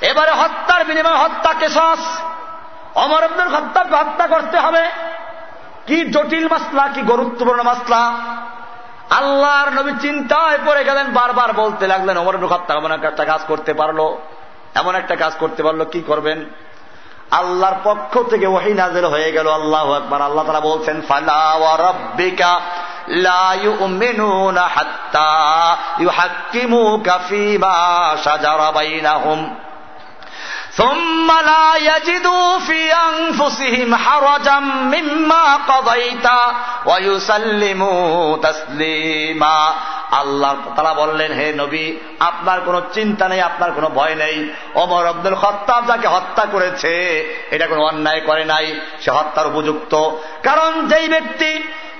[0.00, 2.02] এবারে হত্যার বিনিময়ে হত্যা কেশাস
[2.94, 4.84] অমর আব্দুল খত্তাবকে হত্যা করতে হবে।
[5.86, 8.14] কি জটিল মাসলা, কি গুরুত্বপূর্ণ মাসলা?
[9.10, 14.16] আল্লাহর নবী চিন্তায় পড়ে গেলেন, বারবার বলতে লাগলেন অমর হত্যা এমন একটা কাজ করতে পারল,
[14.74, 16.44] এমন একটা কাজ করতে পারল, কি করবেন?
[17.30, 22.60] আল্লাহর পক্ষ থেকে ওহি নাজেল হয়ে গেল, আল্লাহ একবার আল্লাহ তারা বলছেন, ফালা রব্বিকা
[23.08, 23.54] লা
[30.75, 34.59] ثم لا يجدوا في أنفسهم حرجا
[34.93, 36.27] مما قضيت
[36.85, 39.57] ويسلموا تسليما
[40.21, 41.85] আল্লাহ তারা বললেন হে নবী
[42.19, 44.35] আপনার কোনো চিন্তা নেই আপনার কোনো ভয় নেই
[44.75, 46.93] অমর আব্দুল খত্তাব যাকে হত্যা করেছে
[47.51, 48.67] এটা কোনো অন্যায় করে নাই
[49.01, 49.93] সে হত্যার উপযুক্ত
[50.43, 51.51] কারণ যেই ব্যক্তি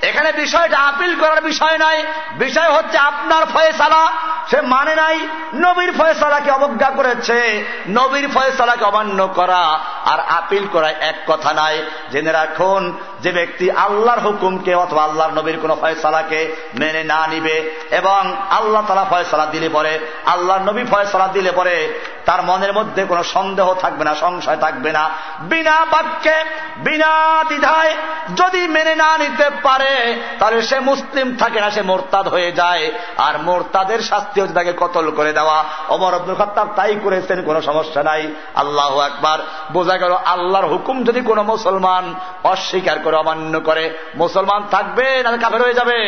[0.03, 4.13] এখানে বিষয়টা আপিল করার বিষয় নাই। বিষয় হচ্ছে আপনার ফয়সালা।
[4.51, 5.19] সে মানে নাই
[5.55, 12.33] নবীর ফয়সালাকে অবজ্ঞা করেছে। নবীর ফয়সালাকে অমান্য করা আর আপিল করা এক কথা নাই। জেনে
[12.33, 18.83] রাখুন যে ব্যক্তি আল্লাহর হুকুমকে অথবা আল্লাহর নবীর কোন ফয়সালাকে মেনে না নিবে এবং আল্লাহ
[18.87, 24.05] তালা ফয়সালা দিলে পরে, আল্লাহর নবী ফয়সালা দিলে পরে তার মনের মধ্যে কোনো সন্দেহ থাকবে
[24.05, 25.11] না, সংশয় থাকবে না।
[25.41, 26.45] বিনা বাক্যে,
[26.77, 27.95] বিনা দ্বিধায়
[28.37, 33.39] যদি মেনে না নিতে পারে, তাহলে সে মুসলিম থাকে না, সে মোরতাদ হয়ে যায়। আর
[33.39, 38.35] মোরতাদের শাস্তি হচ্ছে তাকে কতল করে দেওয়া। অমর আব্দুল খত্তাব তাই করেছেন, কোনো সমস্যা নাই।
[38.55, 39.39] আল্লাহ একবার
[39.73, 42.15] বোঝা গেল আল্লাহর হুকুম যদি কোনো মুসলমান
[42.45, 43.85] অস্বীকার করে অমান্য করে
[44.15, 46.01] মুসলমান থাকবে তাহলে কাফের হয়ে যাবে।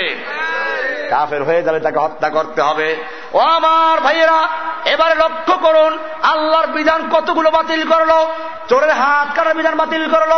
[1.11, 2.89] কাফের হয়ে যাবে তাকে হত্যা করতে হবে।
[3.33, 4.49] ও আমার ভাইয়েরা,
[4.85, 8.13] এবারে লক্ষ্য করুন, আল্লাহর বিধান কতগুলো বাতিল করল?
[8.69, 10.33] চোরের হাত কাটার বিধান বাতিল করল,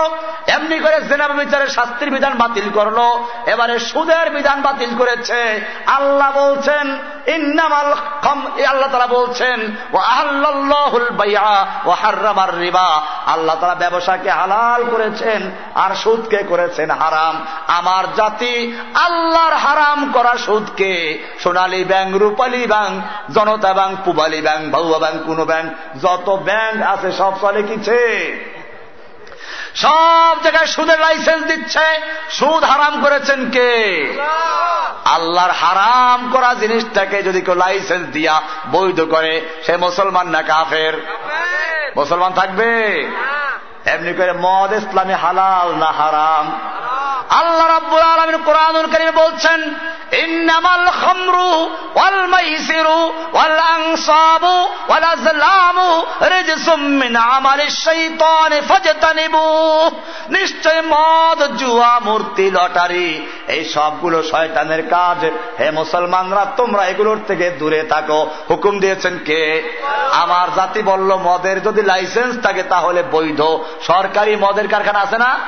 [0.47, 2.99] এমনি করে জেনাব বিচারের শাস্তির বিধান বাতিল করল,
[3.47, 7.93] এবারে সুদের বিধান বাতিল করেছে। আল্লাহ বলছেন, ইন্নামাল
[8.65, 15.95] আল্লাহ তারা বলছেন ও আল্লাহুল বাইয়া ও হার্রামার রিবা। আল্লাহ তারা ব্যবসাকে হালাল করেছেন, আর
[15.95, 22.80] সুদকে করেছেন হারাম। আমার জাতি আল্লাহর হারাম করা সুদকে। Sonali Bank, Rupali Bank
[23.35, 28.01] Janata Bank Pubali Bank ভাউয়া bank কোনো ব্যাংক যত ব্যাংক আছে সব চলে কিছে।
[29.75, 32.01] সব জায়গায় সুদের লাইসেন্স দিচ্ছে
[32.31, 33.73] সুদ হারাম করেছেন কে?
[35.05, 40.95] আল্লাহর হারাম করা জিনিসটাকে যদি কেউ লাইসেন্স দিয়া বৈধ করে সে মুসলমান না কাফের?
[41.97, 42.71] মুসলমান থাকবে?
[43.95, 46.47] এমনি করে মদ ইসলামী হালাল না হারাম?
[47.41, 49.61] আল্লাহ রাব্বুল আলমিন কোরআনুল করিমে বলছেন,
[50.25, 51.51] ইন্নামাল খামরু
[51.95, 52.99] ওয়াল মাইসিরু
[53.33, 54.55] ওয়াল আনসাবু
[54.89, 55.89] ওয়াল আজলামু
[56.35, 59.45] রিজসুম মিন আমালিশ শাইতানি ফাজতানিবু।
[60.31, 63.11] নিশ্চয় মদ, জুয়া, মূর্তি, লটারি,
[63.49, 65.21] এই সবগুলো শয়তানের কাজ।
[65.59, 69.43] হে মুসলমানরা, তোমরা এগুলোর থেকে দূরে থাকো। হুকুম দিয়েছেন কে?
[70.13, 73.41] আমার জাতি বলল, মদের যদি লাইসেন্স থাকে তাহলে বৈধ।
[73.83, 75.39] সরকারি মদের কারখানা আছে না?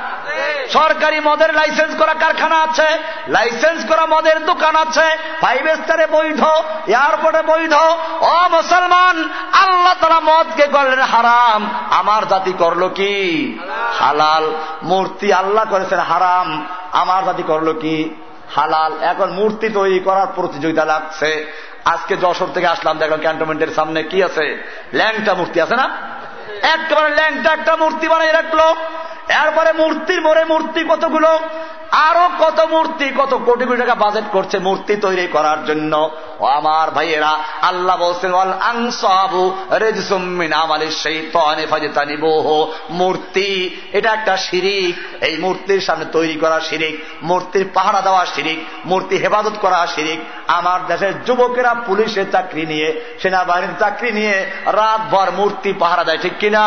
[0.73, 2.99] সরকারি মদের লাইসেন্স করা কারখানা আছে।
[3.29, 6.45] লাইসেন্স করা মদের দোকান আছে। ফাইভ স্টারে বৈধ
[6.87, 7.73] এয়ারপোর্টে বৈধ।
[8.21, 13.59] ও মুসলমান, আল্লাহ তারা মদকে করলেন হারাম। আমার জাতি করল কি?
[13.99, 18.15] হালাল। মূর্তি আল্লাহ করেছেন হারাম। আমার জাতি করল কি?
[18.57, 21.53] হালাল। এখন মূর্তি তৈরি করার প্রতিযোগিতা লাগছে।
[21.85, 24.73] আজকে যশোর থেকে আসলাম, দেখলাম ক্যান্টনমেন্টের সামনে কি আছে?
[24.93, 26.13] ল্যাংটা মূর্তি আছে না?
[26.75, 28.61] একেবারে ল্যাংটা একটা মূর্তি বানিয়ে রাখল
[29.43, 31.31] এরপরে মূর্তির মোড়ে মূর্তি কতগুলো?
[31.93, 36.11] আরও কত মূর্তি, কত কোটি কোটি টাকা বাজেট করছে মূর্তি তৈরি করার জন্য।
[36.41, 38.33] আমার ভাইয়েরা, আল্লাহ বলছেন
[42.91, 49.17] মূর্তি, এটা একটা শিরিক। এই মূর্তির সামনে তৈরি করা শিরিক, মূর্তির পাহারা দেওয়া শিরিক, মূর্তি
[49.17, 56.05] হেফাজত করা শিরিক। আমার দেশের যুবকেরা পুলিশের চাকরি নিয়ে, সেনাবাহিনীর চাকরি নিয়ে রাতভর মূর্তি পাহারা
[56.05, 56.65] দেয়, ঠিক কিনা?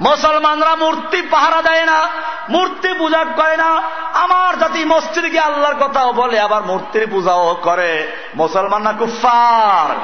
[0.00, 2.08] মুসলমানরা মূর্তি পাহারা দেয় না
[2.48, 8.92] মূর্তি পূজা করে না। আমার জাতি মসজিদকে আল্লাহর কথাও বলে আবার মূর্তির পূজাও করে। মুসলমানরা
[8.92, 9.96] কুফার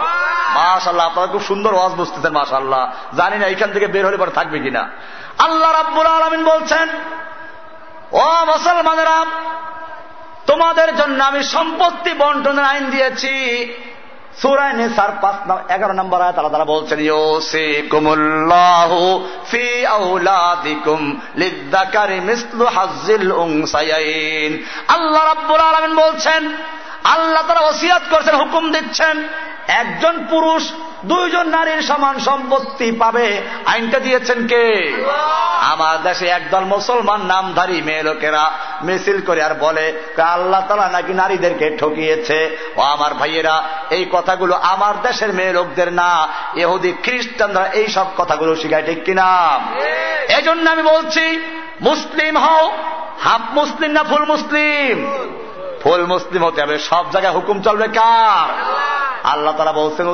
[0.55, 4.59] মাশাল্লাহ আপনারা খুব সুন্দর ওয়াজ বুঝতেছেন মাশাল্লাহ জানি না এখান থেকে বের হলে পরে থাকবে
[4.59, 4.91] কিনা।
[5.39, 6.89] আল্লাহ রাব্বুল আলমিন বলছেন
[8.13, 9.27] ও মুসলমানেরা
[10.47, 13.35] তোমাদের জন্য আমি সম্পত্তি বন্টনের আইন দিয়েছি।
[14.43, 15.37] সুরায় নেসার পাঁচ
[15.71, 16.99] এগারো নম্বর আয় তারা তারা বলছেন
[24.89, 26.43] আল্লাহ রাব্বুল আলামিন বলছেন
[27.05, 29.29] আল্লাহ তারা ওসিয়াত করছেন, হুকুম দিচ্ছেন,
[29.69, 30.63] একজন পুরুষ
[31.05, 34.65] দুইজন নারীর সমান সম্পত্তি পাবে। আইনটা দিয়েছেন কে?
[35.73, 38.51] আমার দেশে একদল মুসলমান নামধারী মেয়ে লোকেরা
[38.83, 39.87] মিছিল করে আর বলে
[40.35, 42.57] আল্লাহ তালা নাকি নারীদেরকে ঠকিয়েছে?
[42.77, 48.57] ও আমার ভাইয়েরা, এই কথাগুলো আমার দেশের মেয়ে লোকদের না এহুদি খ্রিস্টানরা এই সব কথাগুলো
[48.57, 49.29] শিখায়, ঠিক কিনা?
[50.37, 51.25] এই জন্য আমি বলছি,
[51.81, 52.73] মুসলিম হও,
[53.21, 54.95] হাফ মুসলিম না ফুল মুসলিম?
[55.81, 58.71] ফুল মুসলিম হতে হবে। সব জায়গায় হুকুম চলবে কার?
[59.25, 60.09] আল্লাহ তারা বলছেন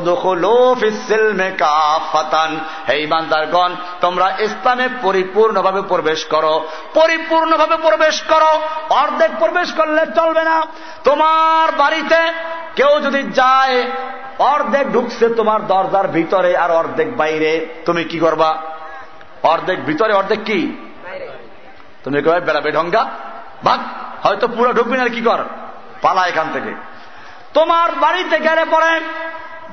[2.89, 8.61] হে ইমানদারগণ তোমরা ইসলামে পরিপূর্ণভাবে প্রবেশ করো। পরিপূর্ণভাবে প্রবেশ করো।
[8.91, 10.67] অর্ধেক প্রবেশ করলে চলবে না।
[11.05, 12.33] তোমার বাড়িতে
[12.77, 13.91] কেউ যদি যায়,
[14.39, 18.57] অর্ধেক ঢুকছে তোমার দরজার ভিতরে আর অর্ধেক বাইরে। তুমি কি করবা?
[19.43, 20.77] অর্ধেক ভিতরে, অর্ধেক কি?
[22.05, 23.11] তুমি বেড়াবে ঢঙ্গা।
[23.65, 23.81] ভাগ
[24.27, 25.39] হয়তো পুরো ঢুকবি না কি কর?
[26.03, 26.75] পালা এখান থেকে।
[27.55, 29.01] তোমার বাড়িতে গেলে পরে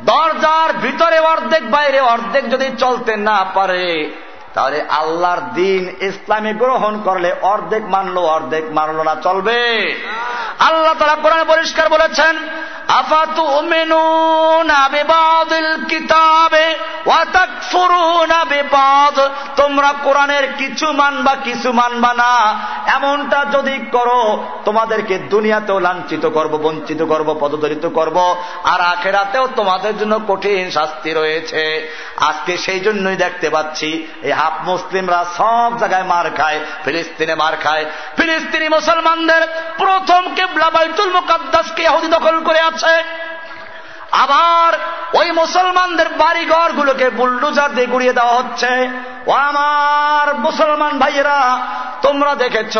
[0.05, 4.11] দরজার ভিতরে অর্ধেক বাইরে, অর্ধেক যদি চলতে না পারে
[4.53, 9.59] তাহলে আল্লাহর দিন ইসলামে গ্রহণ করলে অর্ধেক মানলো অর্ধেক মানলো না, চলবে।
[10.59, 12.35] আল্লাহ তারা কোরআনে পরিষ্কার বলেছেন
[19.55, 22.33] তোমরা কোরআনের কিছু মানবা কিছু মানবা না।
[22.87, 24.21] এমনটা যদি করো,
[24.65, 28.17] তোমাদেরকে দুনিয়াতেও লাঞ্ছিত করব, বঞ্চিত করব, পদদলিত করব,
[28.63, 31.63] আর আখেরাতেও তোমাদের জন্য কঠিন শাস্তি রয়েছে।
[32.29, 33.89] আজকে সেই জন্যই দেখতে পাচ্ছি,
[34.21, 37.85] এই হাফ মুসলিমরা সব জায়গায় মার খায়, ফিলিস্তিনে মার খায়।
[38.17, 39.41] ফিলিস্তিনি মুসলমানদের
[39.77, 43.03] প্রথম কেবলা বাইতুল মুকাদ্দাসকে ইহুদি দখল করে আছে।
[44.11, 44.71] আবার
[45.19, 48.89] ওই মুসলমানদের বাড়িঘর গুলোকে বুলডুজার দিয়ে গুড়িয়ে দেওয়া হচ্ছে।
[49.27, 51.67] ও আমার মুসলমান ভাইয়েরা,
[52.01, 52.77] তোমরা দেখেছ,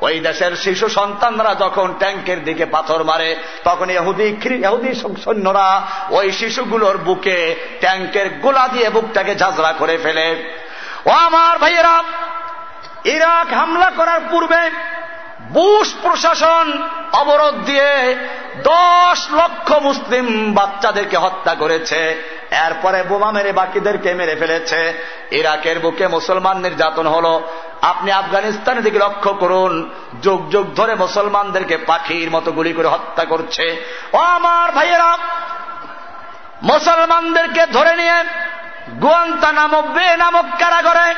[0.00, 4.28] ওই দেশের শিশু সন্তানরা যখন ট্যাঙ্কের দিকে পাথর মারে, তখন এহুদি
[4.64, 7.38] এহুদি সৈন্যরা ওই শিশুগুলোর বুকে
[7.80, 10.26] ট্যাঙ্কের গোলা দিয়ে বুকটাকে ঝাঁঝরা করে ফেলে।
[11.06, 12.02] ও আমার ভাইয়েরা,
[13.04, 14.70] ইরাক হামলা করার পূর্বে
[15.42, 18.16] বুশ প্রশাসন অবরোধ দিয়ে
[18.64, 26.56] দশ লক্ষ মুসলিম বাচ্চাদেরকে হত্যা করেছে। এরপরে বোমা মেরে বাকিদেরকে মেরে ফেলেছে। ইরাকের বুকে মুসলমান
[26.58, 27.40] নির্যাতন হল।
[27.82, 29.90] আপনি আফগানিস্তানের দিকে লক্ষ্য করুন,
[30.22, 35.18] যুগ যুগ ধরে মুসলমানদেরকে পাখির মতো গুলি করে হত্যা করছে। ও আমার ভাইয়েরা,
[36.62, 38.24] মুসলমানদেরকে ধরে নিয়ে
[39.02, 41.14] গুয়ান্তা নামক বে নামক কারাগরে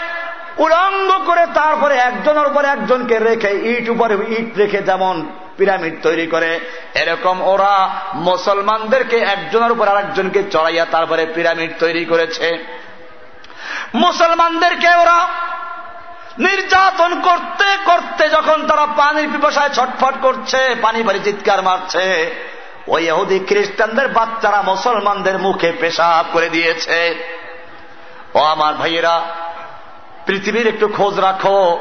[0.59, 5.27] উলঙ্গ করে তারপরে একজনের উপরে একজনকে রেখে ইট উপরে ইট রেখে যেমন
[5.57, 6.61] পিরামিড তৈরি করে,
[6.95, 12.67] এরকম ওরা মুসলমানদেরকে একজনের উপর আরেকজনকে চড়াইয়া তারপরে পিরামিড তৈরি করেছে।
[13.95, 15.29] মুসলমানদেরকে ওরা
[16.39, 22.35] নির্যাতন করতে করতে যখন তারা পানির পিপাসায় ছটফট করছে, পানি পানি চিৎকার মারছে,
[22.89, 27.15] ওই এহুদি খ্রিস্টানদের বাচ্চারা মুসলমানদের মুখে পেশাব করে দিয়েছে।
[28.35, 29.21] ও আমার ভাইয়েরা,
[30.27, 31.81] পৃথিবীর একটু খোঁজ রাখো,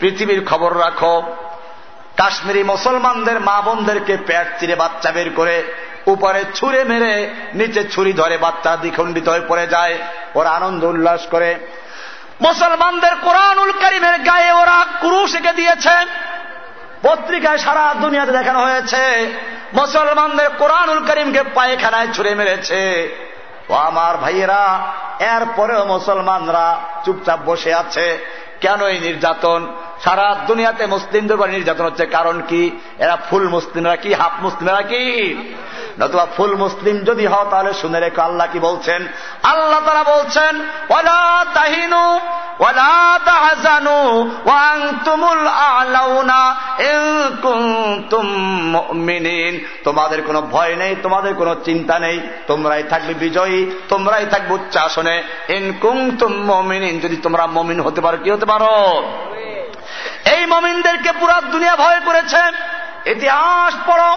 [0.00, 1.22] পৃথিবীর খবর রাখো।
[2.16, 5.62] কাশ্মীরি মুসলমানদের মা বোনদেরকে প্যাট চিরে বাচ্চা বের করে
[6.06, 9.98] উপরে ছুঁড়ে মেরে, নিচে ছুরি ধরে বাচ্চা দ্বিখণ্ডিত হয়ে পড়ে যায়।
[10.34, 11.54] ওরা আনন্দ উল্লাস করে।
[12.40, 15.96] মুসলমানদের কোরআনুল করিমের গায়ে ওরা কুরুশ এঁকে দিয়েছে।
[17.02, 19.32] পত্রিকায় সারা দুনিয়াতে দেখানো হয়েছে,
[19.74, 22.80] মুসলমানদের কোরআনুল করিমকে পায়খানায় ছুড়ে মেরেছে।
[23.70, 28.18] ও আমার ভাইয়েরা, এরপরেও মুসলমানরা চুপচাপ বসে আছে।
[28.60, 29.66] কেন এই নির্যাতন?
[30.04, 32.70] সারা দুনিয়াতে মুসলিমদের নির্যাতন হচ্ছে। কারণ কি?
[32.98, 34.14] এরা ফুল মুসলিমরা কি?
[34.14, 35.04] হাফ মুসলিমরা কি?
[36.00, 39.00] নতুবা ফুল মুসলিম যদি হও তাহলে শুনে রেখো আল্লাহ কি বলছেন?
[39.42, 42.02] আল্লাহ তারা বলছেন ওলা তাহিনু
[42.60, 46.40] ওলা তাহাজানু ওয়াংতুমুল আলাউনা
[48.94, 49.54] মিনিন
[49.84, 53.58] তোমাদের কোনো ভয় নেই তোমাদের কোনো চিন্তা নেই। তোমরাই থাকবে বিজয়ী
[53.88, 55.16] তোমরাই থাকবে উচ্চাসনে।
[55.48, 58.74] ইনকুম তুম মমিনিন যদি তোমরা মমিন হতে পারো কি হতে পারো?
[60.36, 62.42] এই মমিনদেরকে পুরা দুনিয়া ভয় করেছে।
[63.06, 64.16] ইতিহাস পড়ো,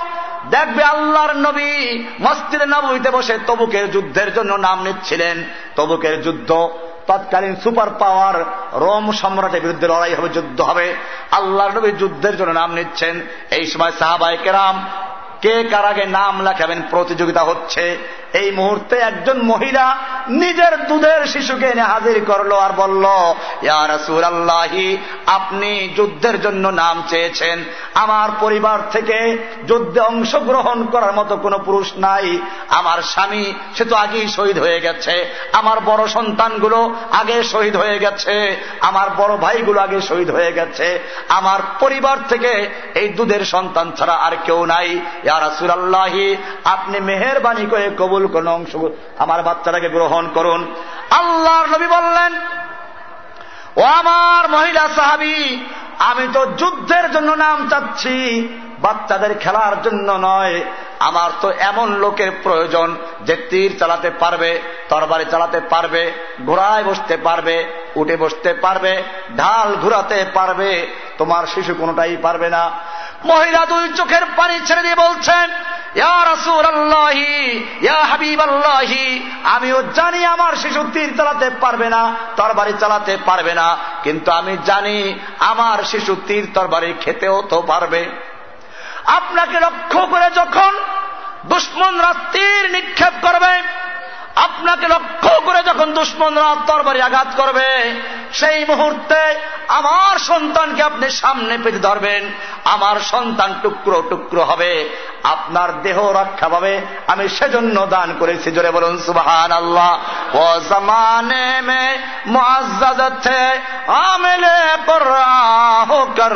[0.50, 5.44] দেখবে আল্লাহর নবী মস্তির নবীতে বসে তবুকের যুদ্ধের জন্য নাম নিচ্ছিলেন।
[5.76, 6.70] তবুকের যুদ্ধ,
[7.08, 10.96] তৎকালীন সুপার পাওয়ার রোম সম্রাটের বিরুদ্ধে লড়াই হবে, যুদ্ধ হবে।
[11.32, 14.90] আল্লাহর নবী যুদ্ধের জন্য নাম নিচ্ছেন। এই সময় সাহাবাই কেরাম
[15.42, 17.98] কে কার আগে নাম লেখাবেন প্রতিযোগিতা হচ্ছে।
[18.34, 19.98] এই মুহূর্তে একজন মহিলা
[20.28, 23.06] নিজের দুধের শিশুকে এনে হাজির করল আর বলল
[23.62, 29.38] ইয়ারসুর আল্লাহি আপনি যুদ্ধের জন্য নাম চেয়েছেন। আমার পরিবার থেকে
[29.68, 32.40] যুদ্ধে অংশগ্রহণ করার মতো কোনো পুরুষ নাই।
[32.70, 38.58] আমার স্বামী, সে তো আগেই শহীদ হয়ে গেছে। আমার বড় সন্তানগুলো আগে শহীদ হয়ে গেছে।
[38.82, 41.00] আমার বড় ভাইগুলো আগে শহীদ হয়ে গেছে।
[41.30, 47.90] আমার পরিবার থেকে এই দুধের সন্তান ছাড়া আর কেউ নাই। ইয়ারসুর আল্লাহি আপনি মেহরবানি করে
[47.98, 48.76] কবুল কোন অংশ,
[49.18, 50.76] আমার বাচ্চাটাকে গ্রহণ করুন।
[51.12, 52.34] আল্লাহর নবী বললেন,
[53.78, 55.66] ও আমার মহিলা সাহাবি,
[56.00, 58.48] আমি তো যুদ্ধের জন্য নাম চাচ্ছি।
[58.84, 60.56] বাচ্চাদের খেলার জন্য নয়।
[61.10, 62.90] আমার তো এমন লোকের প্রয়োজন
[63.28, 64.52] যে তীর চালাতে পারবে,
[64.90, 66.04] তরবারি চালাতে পারবে,
[66.46, 67.56] ঘোড়ায় বসতে পারবে,
[67.96, 68.94] উঠে বসতে পারবে,
[69.38, 70.72] ঢাল ঘুরাতে পারবে,
[71.18, 72.64] তোমার শিশু কোনোটাই পারবে না।
[73.32, 75.48] মহিলা দুই চোখের পানি ছেড়ে দিয়ে বলছেন
[79.54, 82.02] আমিও জানি আমার শিশু তীর চালাতে পারবে না,
[82.38, 83.68] তরবারি চালাতে পারবে না,
[84.04, 84.98] কিন্তু আমি জানি
[85.52, 88.02] আমার শিশু তীর তরবারি খেতেও তো পারবে।
[89.06, 90.72] আপনাকে লক্ষ্য করে যখন
[91.46, 93.54] দুশ্মনরা রাত্রির নিক্ষেপ করবে
[94.39, 97.69] আপনাকে লক্ষ্য করে যখন দুশ্মনরা তরবারি আঘাত করবে
[98.33, 99.21] সেই মুহূর্তে
[99.71, 102.23] আমার সন্তানকে আপনি সামনে পেতে ধরবেন
[102.67, 104.73] আমার সন্তান টুকরো টুকরো হবে
[105.27, 106.73] আপনার দেহ রক্ষা পাবে
[107.07, 109.93] আমি সেজন্য দান করেছি জোরে বলুন সুবাহান আল্লাহ
[110.37, 111.85] ও জমানে মে
[112.33, 113.43] মুআজ্জাজত थे
[113.89, 115.05] आमिले पर
[115.89, 116.35] होकर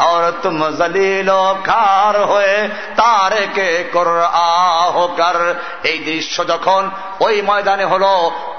[0.00, 1.30] और তুম জলিল
[1.64, 2.56] খার হয়ে
[2.96, 4.08] তারেকে কর
[4.44, 5.38] আহকার
[5.84, 6.89] এই দৃশ্য যখন
[7.19, 8.03] ওই ময়দানে হল,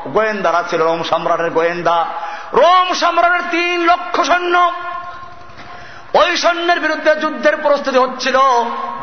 [0.06, 2.06] গোয়েন্দারা ছিল রোম সম্রাটের গোয়েন্দা।
[2.52, 4.72] রোম সম্রাটের তিন লক্ষ সৈন্য।
[6.14, 8.36] ওই সৈন্যের বিরুদ্ধে যুদ্ধের প্রস্তুতি হচ্ছিল।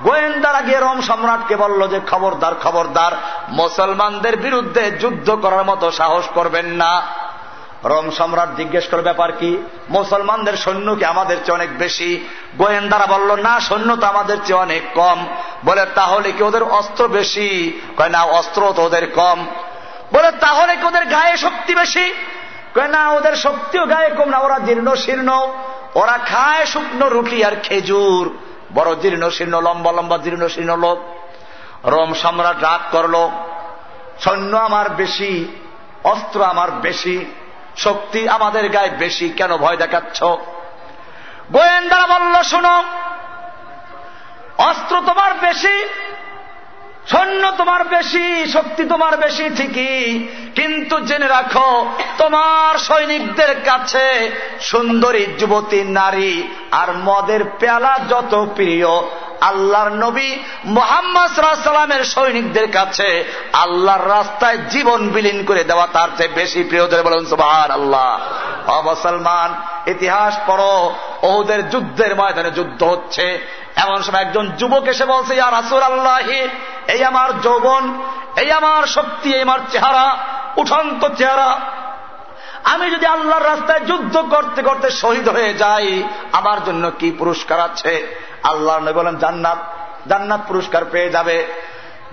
[0.03, 3.11] গোয়েন্দারা গিয়ে রোম সম্রাটকে বলল যে, খবরদার খবরদার,
[3.49, 7.01] মুসলমানদের বিরুদ্ধে যুদ্ধ করার মতো সাহস করবেন না।
[7.85, 9.69] রোম সম্রাট জিজ্ঞেস করে ব্যাপার কি?
[9.89, 12.27] মুসলমানদের সৈন্য কি আমাদের চেয়ে অনেক বেশি?
[12.57, 15.27] গোয়েন্দারা বলল, না, সৈন্য তো আমাদের চেয়ে অনেক কম।
[15.65, 17.81] বলে, তাহলে কি ওদের অস্ত্র বেশি?
[17.97, 19.45] কয়, না, অস্ত্র তো ওদের কম।
[20.14, 22.14] বলে, তাহলে কি ওদের গায়ে শক্তি বেশি?
[22.76, 25.53] কয়, না, ওদের শক্তিও গায়ে কম না, ওরা জীর্ণ শীর্ণ।
[25.95, 28.38] ওরা খায় শুকনো রুটি আর খেজুর।
[28.73, 30.99] বড় জীর্ণ শীর্ণ, লম্বা লম্বা জীর্ণ শীর্ণ লোক।
[31.88, 33.30] রোম সম্রাট রাগ করল,
[34.19, 35.45] সৈন্য আমার বেশি,
[36.03, 37.26] অস্ত্র আমার বেশি।
[37.78, 40.24] শক্তি আমাদের গায়ে বেশি কেন ভয় দেখাচ্ছ?
[41.52, 42.84] গোয়েন্দারা বলল, শোনো,
[44.58, 45.84] অস্ত্র তোমার বেশি,
[47.08, 54.32] সৈন্য তোমার বেশি, শক্তি তোমার বেশি ঠিকই, কিন্তু জেনে রাখো, তোমার সৈনিকদের কাছে
[54.62, 58.88] সুন্দরী যুবতী নারী আর মদের পেয়ালা যত প্রিয়
[59.49, 60.30] আল্লাহর নবী
[60.65, 63.10] মোহাম্মদ সাল্লামের সৈনিকদের কাছে
[63.53, 68.10] আল্লাহর রাস্তায় জীবন বিলীন করে দেওয়া তার চেয়ে বেশি প্রিয় ধরে বলুন সুবাহ আল্লাহ
[68.70, 69.49] অবসলমান
[69.90, 73.26] ইতিহাস পড়ো ওদের যুদ্ধের ময়দানে যুদ্ধ হচ্ছে।
[73.76, 76.40] এমন সময় একজন যুবক এসে বলছে, ইয়া রাসুল আল্লাহি
[76.88, 77.84] এই আমার যৌবন,
[78.36, 80.18] এই আমার শক্তি, এই আমার চেহারা,
[80.57, 81.49] উঠন্ত চেহারা
[82.64, 88.15] আমি যদি আল্লাহর রাস্তায় যুদ্ধ করতে করতে শহীদ হয়ে যাই, আমার জন্য কি পুরস্কার আছে?
[88.44, 89.57] আল্লাহ নবী বলেন, জান্নাত
[90.07, 91.45] জান্নাত পুরস্কার পেয়ে যাবে।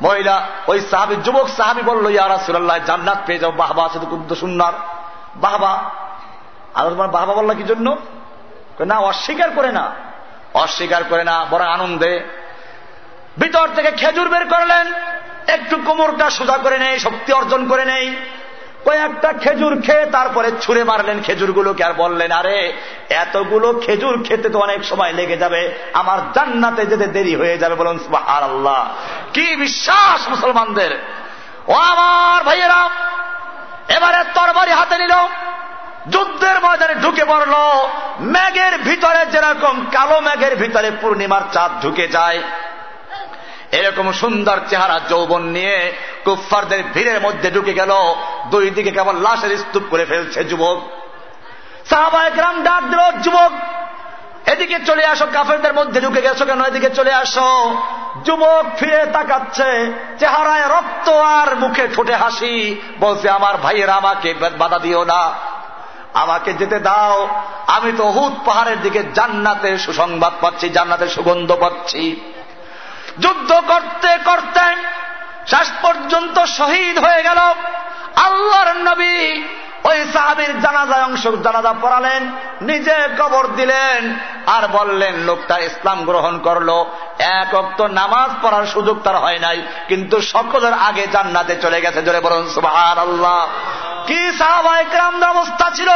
[0.01, 4.73] মহিলা, ওই সাহাবি, যুবক সাহাবি বলল ইয়ারা সুরাল্লাহ জান্নাত পেয়ে যাও, বাহবা শুধু কুদ্দ সুন্নার।
[5.37, 5.91] বাহবা
[6.75, 7.97] আর তোমার বাহবা বললা কি জন্য?
[8.87, 9.93] না, অস্বীকার করে না।
[10.55, 12.25] অস্বীকার করে না, বড় আনন্দে।
[13.39, 14.93] ভিতর থেকে খেজুর বের করলেন,
[15.47, 18.17] একটু কোমরটা সোজা করে নেই, শক্তি অর্জন করে নেই।
[18.85, 22.73] কয়েকটা খেজুর খেয়ে তারপরে ছুঁড়ে মারলেন খেজুরগুলোকে আর বললেন, আরে,
[23.11, 28.15] এতগুলো খেজুর খেতে তো অনেক সময় লেগে যাবে। আমার জান্নাতে যেতে দেরি হয়ে যাবে। বলুন
[28.15, 28.89] আর আল্লাহ
[29.35, 30.91] কি বিশ্বাস মুসলমানদের?
[31.69, 32.91] ও আমার ভাইয়েরা,
[33.89, 35.13] এবারে তরবারি হাতে নিল,
[36.09, 37.55] যুদ্ধের ময়দানে ঢুকে পড়ল।
[38.21, 42.43] মেঘের ভিতরে যেরকম কালো মেঘের ভিতরে পূর্ণিমার চাঁদ ঢুকে যায়
[43.73, 45.93] এরকম সুন্দর চেহারা যৌবন নিয়ে
[46.25, 47.93] কুফারদের ভিড়ের মধ্যে ঢুকে গেল।
[48.47, 50.81] দুই দিকে কেবল লাশের স্তূপ করে ফেলছে যুবক।
[51.91, 53.51] সাহাবাহাম ডাক দিল, যুবক,
[54.49, 56.65] এদিকে চলে আসো, কাফেরদের মধ্যে ঢুকে গেছো কেন?
[56.65, 57.77] এদিকে চলে আসো।
[58.25, 65.05] যুবক ফিরে তাকাচ্ছে, চেহারায় রক্ত আর মুখে ঠোঁটে হাসি। বলছে, আমার ভাইয়েরা, আমাকে বাধা দিও
[65.05, 65.33] না।
[66.15, 67.29] আমাকে যেতে দাও।
[67.67, 72.30] আমি তো হুদ পাহাড়ের দিকে জান্নাতে সুসংবাদ পাচ্ছি, জান্নাতের সুগন্ধ পাচ্ছি।
[73.21, 74.67] যুদ্ধ করতে করতে
[75.47, 77.41] শেষ পর্যন্ত শহীদ হয়ে গেল।
[78.27, 79.17] আল্লাহর নবী
[79.85, 82.23] ওই সাহাবির জানাজায় অংশ জানাজা পড়ালেন,
[82.63, 84.01] নিজে কবর দিলেন
[84.47, 86.71] আর বললেন, লোকটা ইসলাম গ্রহণ করল।
[87.19, 92.21] এক অক্ত নামাজ পড়ার সুযোগ তার হয় নাই, কিন্তু সকলের আগে জান্নাতে চলে গেছে। জোরে
[92.21, 93.41] বলুন সুবাহ আল্লাহ
[94.07, 94.95] কি সাহাবাহিক
[95.25, 95.91] অবস্থা ছিল?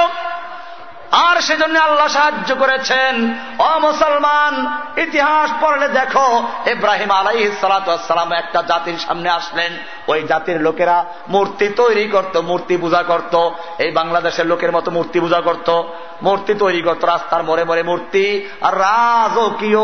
[1.14, 8.98] আর সেজন্য আল্লাহ সাহায্য করেছেন। অ মুসলমান, ইতিহাস পড়লে দেখো, ইব্রাহিম আলাই সালাতাম একটা জাতির
[8.98, 9.72] সামনে আসলেন।
[10.08, 15.40] ওই জাতির লোকেরা মূর্তি তৈরি করত, মূর্তি পূজা করত। এই বাংলাদেশের লোকের মতো মূর্তি পূজা
[15.40, 15.82] করত।
[16.22, 19.82] মূর্তি তৈরি করত, রাস্তার মোড়ে মোড়ে মূর্তি। আর রাজকীয়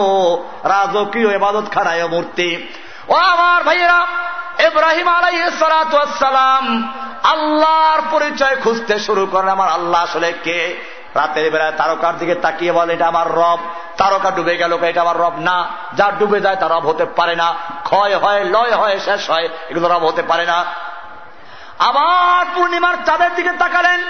[0.65, 2.69] রাজকীয় এবাদত খানায় মূর্তি।
[3.09, 4.07] ও আমার ভাইয়েরা,
[4.67, 6.93] ইব্রাহিম আলাই সালাতাম
[7.23, 10.91] আল্লাহর পরিচয় খুঁজতে শুরু করেন। আমার আল্লাহ আসলে কে?
[11.15, 13.59] রাতের বেলায় তারকার দিকে তাকিয়ে বলে, এটা আমার রব।
[13.97, 17.55] তারকা ডুবে গেল এটা আমার রব না। যা ডুবে যায় তার রব হতে পারে না।
[17.85, 20.65] ক্ষয় হয়, লয় হয়, শেষ হয়, এগুলো রব হতে পারে না।
[21.79, 24.01] আবার পূর্ণিমার চাঁদের দিকে তাকালেন।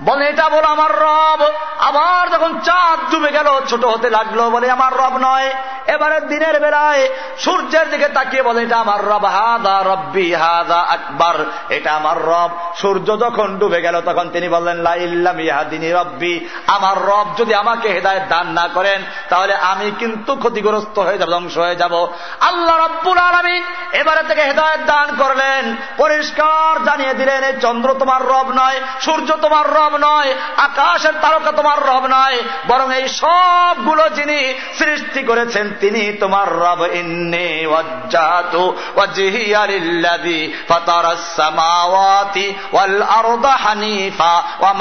[0.00, 1.46] বলে, এটা বলো আমার রব।
[1.78, 5.50] আবার যখন চাঁদ ডুবে গেল, ছোট হতে লাগল বলে, আমার রব নয়।
[5.86, 7.08] এবারে দিনের বেলায়
[7.38, 13.20] সূর্যের দিকে তাকিয়ে বলে, এটা আমার রব, হাদা রব্বি, হাদা আকবর, এটা আমার রব। সূর্য
[13.20, 18.46] যখন ডুবে গেল, তখন তিনি বললেন লাইল্লাম ইহাদিনী রব্বি, আমার রব যদি আমাকে হেদায়ত দান
[18.46, 22.06] না করেন, তাহলে আমি কিন্তু ক্ষতিগ্রস্ত হয়ে যাব, ধ্বংস হয়ে যাব।
[22.40, 28.50] আল্লাহ রব্বুল আলমিন এবারে থেকে হেদায়ত দান করলেন, পরিষ্কার জানিয়ে দিলেন, এই চন্দ্র তোমার রব
[28.50, 34.40] নয়, সূর্য তোমার রব। নয়, আকাশের তারকা তোমার রব নয়, বরং এই সবগুলো যিনি
[34.78, 38.62] সৃষ্টি করেছেন তিনি তোমার রব। ইন্নি ওয়াজ্জাতু
[38.96, 44.72] ওয়াজহিয়ালিল্লাযী ফাতারাস সামাওয়াতি ওয়াল আরদা হানিফা ওয়া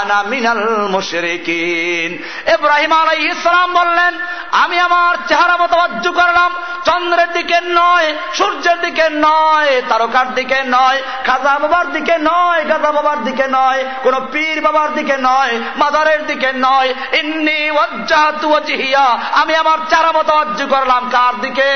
[0.00, 2.10] আনা মিনাল মুশরিকিন।
[2.54, 4.12] ইব্রাহিম আলাইহিস সালাম বললেন,
[4.52, 6.50] আমি আমার চেহারা মতো মতবাজ্য করলাম
[6.84, 13.18] চন্দ্রের দিকে নয়, সূর্যের দিকে নয়, তারকার দিকে নয়, খাজা বাবার দিকে নয়, গাজা বাবার
[13.24, 20.12] দিকে নয় কোন পীর বাবার দিকে নয়, মাদারের দিকে নয়। ইন্নি ওয়াজ্জাহিয়া আমি আমার চারা
[20.12, 21.72] মতবাজ্য করলাম। কার দিকে?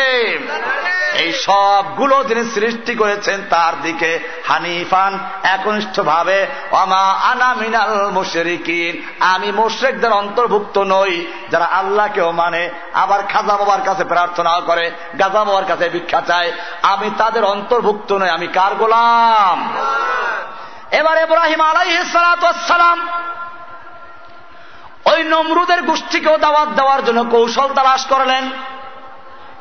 [1.15, 4.19] এই সবগুলো যিনি সৃষ্টি করেছেন, তার দিকে
[4.49, 13.23] হানিফান একনিষ্ঠ ভাবে অমা আনা মিনাল মুশরিকিন। আমি মুশরিকদের অন্তর্ভুক্ত নই, যারা আল্লাহকেও মানে আবার
[13.23, 16.53] খাজা বাবার কাছে প্রার্থনা করে, গাজা বাবার কাছে ভিক্ষা চায়।
[16.83, 19.75] আমি তাদের অন্তর্ভুক্ত নই, আমি কার গোলাম?
[20.93, 23.09] এবার ইব্রাহিম আলাইসালাম
[25.05, 28.51] ওই নমরুদের গোষ্ঠীকেও দাওয়াত দেওয়ার জন্য কৌশল তালাশ করলেন।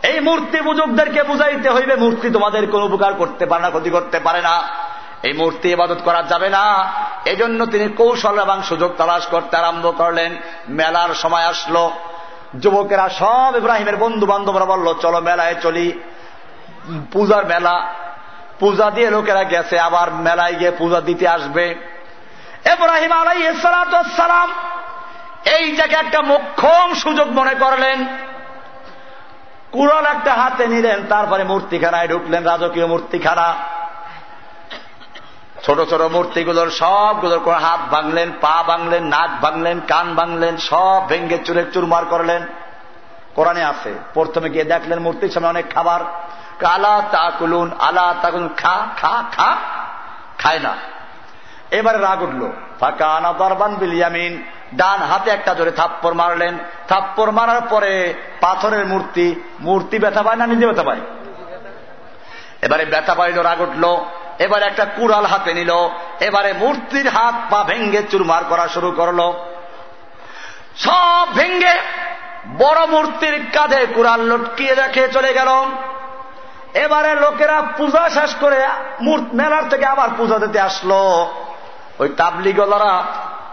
[0.04, 4.42] এই মূর্তি পূজকদেরকে বুঝাইতে হইবে, মূর্তি তোমাদের কোন উপকার করতে পারে না, ক্ষতি করতে পারে
[4.42, 4.62] না।
[5.24, 6.94] এই মূর্তি ইবাদত করা যাবে না।
[7.26, 10.38] এজন্য তিনি কৌশল এবং সুযোগ তালাশ করতে আরম্ভ করলেন।
[10.70, 11.92] মেলার সময় আসলো।
[12.60, 16.00] যুবকেরা সব ইব্রাহিমের বন্ধু বান্ধবরা বলল, চলো মেলায় চলি।
[17.12, 17.94] পূজার মেলা
[18.62, 21.66] পূজা দিয়ে লোকেরা গেছে, আবার মেলায় গিয়ে পূজা দিতে আসবে।
[22.66, 24.50] এব্রাহিম আলাই সালাম
[25.58, 27.98] এই জায়গায় একটা মোক্ষম সুযোগ মনে করলেন।
[29.72, 33.48] কুড়াল একটা হাতে নিলেন, তারপরে মূর্তিখানায় ঢুকলেন, রাজকীয় মূর্তিখানা।
[35.66, 41.38] ছোট ছোট মূর্তিগুলোর সবগুলোর করে হাত ভাঙলেন, পা ভাঙলেন, নাক ভাঙলেন, কান ভাঙলেন, সব ভেঙ্গে
[41.46, 42.42] চুরে চুরমার করলেন।
[43.36, 46.02] কোরআনে আছে, প্রথমে গিয়ে দেখলেন মূর্তির সামনে অনেক খাবার।
[46.66, 49.56] আলা তাকুলুন আলা তাকুলুন, খা খা খা,
[50.38, 50.76] খায় না।
[51.72, 54.44] এবারে রাগ উঠল। ফাঁকা আনা দরবান বিলিয়ামিন
[54.76, 56.58] ডান হাতে একটা জোরে থাপ্পর মারলেন।
[56.88, 61.00] থাপ্পর মারার পরে পাথরের মূর্তি মূর্তি ব্যথা পায় না নিজে ব্যথা পায়?
[62.62, 63.98] এবারে ব্যথা পাইল, রাগ উঠল।
[64.40, 65.70] এবারে একটা কুড়াল হাতে নিল।
[66.20, 69.34] এবারে মূর্তির হাত পা ভেঙ্গে চুরমার করা শুরু করল।
[70.76, 71.74] সব ভেঙ্গে
[72.58, 75.48] বড় মূর্তির কাঁধে কুড়াল লটকিয়ে রেখে চলে গেল।
[76.74, 78.60] এবারে লোকেরা পূজা শেষ করে
[79.34, 81.00] মেলার থেকে আবার পূজা দিতে আসলো।
[82.00, 82.94] ওই তাবলিগলারা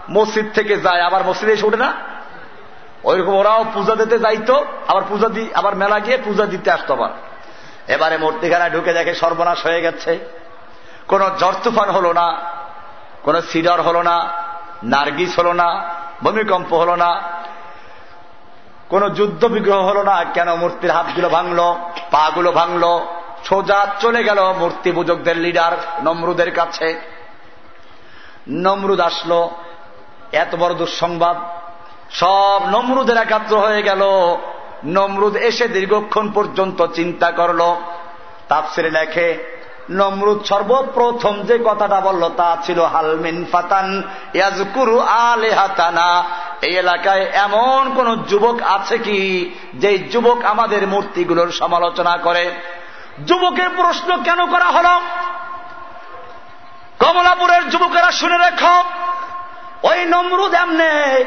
[0.09, 1.91] মসজিদ থেকে যায়, আবার মসজিদে এসে ওঠে না?
[3.03, 4.55] ওইরকম ওরাও পূজা দিতে যাইতো,
[4.87, 7.11] আবার পূজা দি, আবার মেলা গিয়ে পূজা দিতে আসতো আবার।
[7.93, 10.11] এবারে মূর্তিখানায় ঢুকে দেখে সর্বনাশ হয়ে গেছে।
[11.07, 12.27] কোন ঝড় তুফান হল না,
[13.23, 14.15] কোন সিডর হল না,
[14.83, 15.67] নার্গিস হল না,
[16.23, 17.11] ভূমিকম্প হল না
[18.89, 21.77] কোন যুদ্ধ বিগ্রহ হল না, কেন মূর্তির হাতগুলো ভাঙলো
[22.11, 23.07] পা গুলো ভাঙলো,
[23.45, 25.71] সোজা চলে গেল মূর্তি পূজকদের লিডার
[26.03, 27.01] নমরুদের কাছে।
[28.49, 29.49] নমরুদ আসলো,
[30.31, 31.37] এত বড় দুঃসংবাদ।
[32.11, 34.01] সব নমরুদের একাত্র হয়ে গেল।
[34.85, 37.61] নমরুদ এসে দীর্ঘক্ষণ পর্যন্ত চিন্তা করল।
[38.49, 39.59] তাপসিরে লেখে,
[39.89, 44.03] নমরুদ সর্বপ্রথম যে কথাটা বলল তা ছিল হালমিন ফাতান
[44.33, 46.23] ইয়াজকুরু আলে হাতানা
[46.61, 52.51] এই এলাকায় এমন কোন যুবক আছে কি যে যুবক আমাদের মূর্তিগুলোর সমালোচনা করে?
[53.27, 54.85] যুবকের প্রশ্ন কেন করা হল?
[56.99, 58.63] কমলাপুরের যুবকেরা শুনে রেখ।
[59.85, 61.25] ওই নমরুদ এমনে,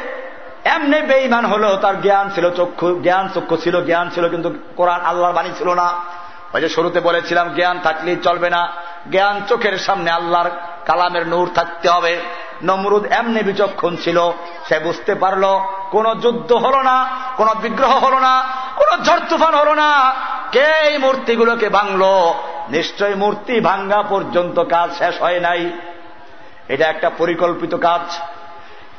[0.65, 5.33] এমনি বেইমান হলো, তার জ্ঞান ছিল চক্ষু, জ্ঞান চক্ষু ছিল, জ্ঞান ছিল কিন্তু কোরআন আল্লাহর
[5.33, 5.93] বাণী ছিল না।
[6.53, 8.71] ওই যে শুরুতে বলেছিলাম, জ্ঞান থাকলেই চলবে না।
[9.11, 10.49] জ্ঞান চোখের সামনে আল্লাহর
[10.85, 12.21] কালামের নূর থাকতে হবে।
[12.63, 14.31] নমরুদ এমনি বিচক্ষণ ছিল।
[14.69, 15.59] সে বুঝতে পারল,
[15.91, 18.43] কোন যুদ্ধ হল না, কোন বিগ্রহ হল না,
[18.75, 20.13] কোন ঝড় তুফান হল না।
[20.51, 22.03] কে এই মূর্তিগুলোকে ভাঙল?
[22.69, 25.71] নিশ্চয় মূর্তি ভাঙ্গা পর্যন্ত কাজ শেষ হয় নাই।
[26.67, 28.17] এটা একটা পরিকল্পিত কাজ।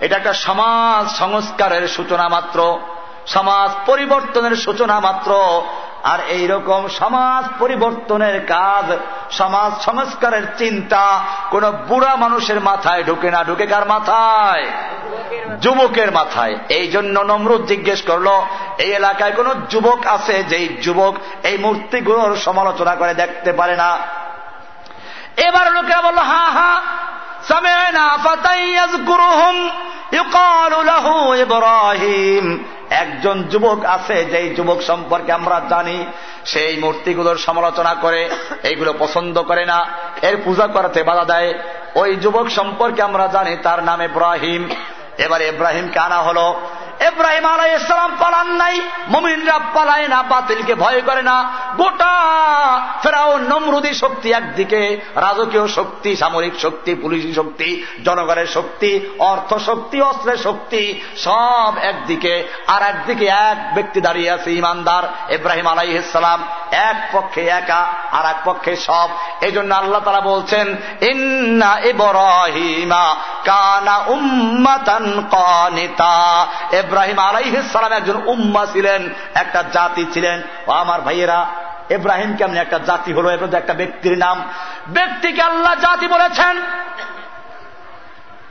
[0.00, 2.78] এটা একটা সমাজ সংস্কারের সূচনা মাত্র,
[3.26, 5.62] সমাজ পরিবর্তনের সূচনা মাত্র।
[6.04, 8.96] আর এই রকম সমাজ পরিবর্তনের কাজ,
[9.30, 14.64] সমাজ সংস্কারের চিন্তা কোন বুড়া মানুষের মাথায় ঢুকে না। ঢুকে কার মাথায়?
[15.60, 18.28] যুবকের মাথায়। এই জন্য নমরুদ জিজ্ঞেস করল,
[18.78, 23.98] এই এলাকায় কোন যুবক আছে যেই যুবক এই মূর্তিগুলোর সমালোচনা করে দেখতে পারে না?
[25.36, 26.80] এবার লোকেরা বলল, হা হা
[32.90, 36.06] একজন যুবক আছে, যেই যুবক সম্পর্কে আমরা জানি,
[36.44, 38.30] সেই মূর্তিগুলোর সমালোচনা করে,
[38.62, 39.86] এইগুলো পছন্দ করে না,
[40.22, 41.54] এর পূজা করাতে বাধা দেয়।
[41.94, 44.68] ওই যুবক সম্পর্কে আমরা জানি, তার নাম ইব্রাহিম।
[45.18, 46.60] এবার ইব্রাহিমকে আনা হলো।
[47.00, 52.14] এব্রাহিম আলাই ইসলাম পালান নাই, মমিনরা পালায় না, বাতিলকে ভয় করে না। গোটা
[53.02, 60.36] ফেরাও নমরুদি শক্তি একদিকে, রাজকীয় শক্তি, সামরিক শক্তি, পুলিশি শক্তি, জনগণের শক্তি, অর্থ শক্তি, অস্ত্রের
[60.36, 67.46] শক্তি, সব একদিকে। আর একদিকে এক ব্যক্তি দাঁড়িয়ে আছে, ইমানদার এব্রাহিম আলাই ইসলাম এক পক্ষে
[67.46, 69.08] একা, আর এক পক্ষে সব।
[69.40, 76.46] এই জন্য আল্লাহ তারা বলছেন, ইন্না ইব্রাহিমা কানা উম্মাতান কানিতা।
[76.86, 81.46] ইব্রাহিম আলাইহালাম একজন উম্মা ছিলেন, একটা জাতি ছিলেন। আমার ভাইয়েরা
[81.88, 83.30] এব্রাহিম কেমন একটা জাতি হলো?
[83.30, 84.44] একটা ব্যক্তির নাম।
[84.88, 86.62] ব্যক্তিকে আল্লাহ জাতি বলেছেন।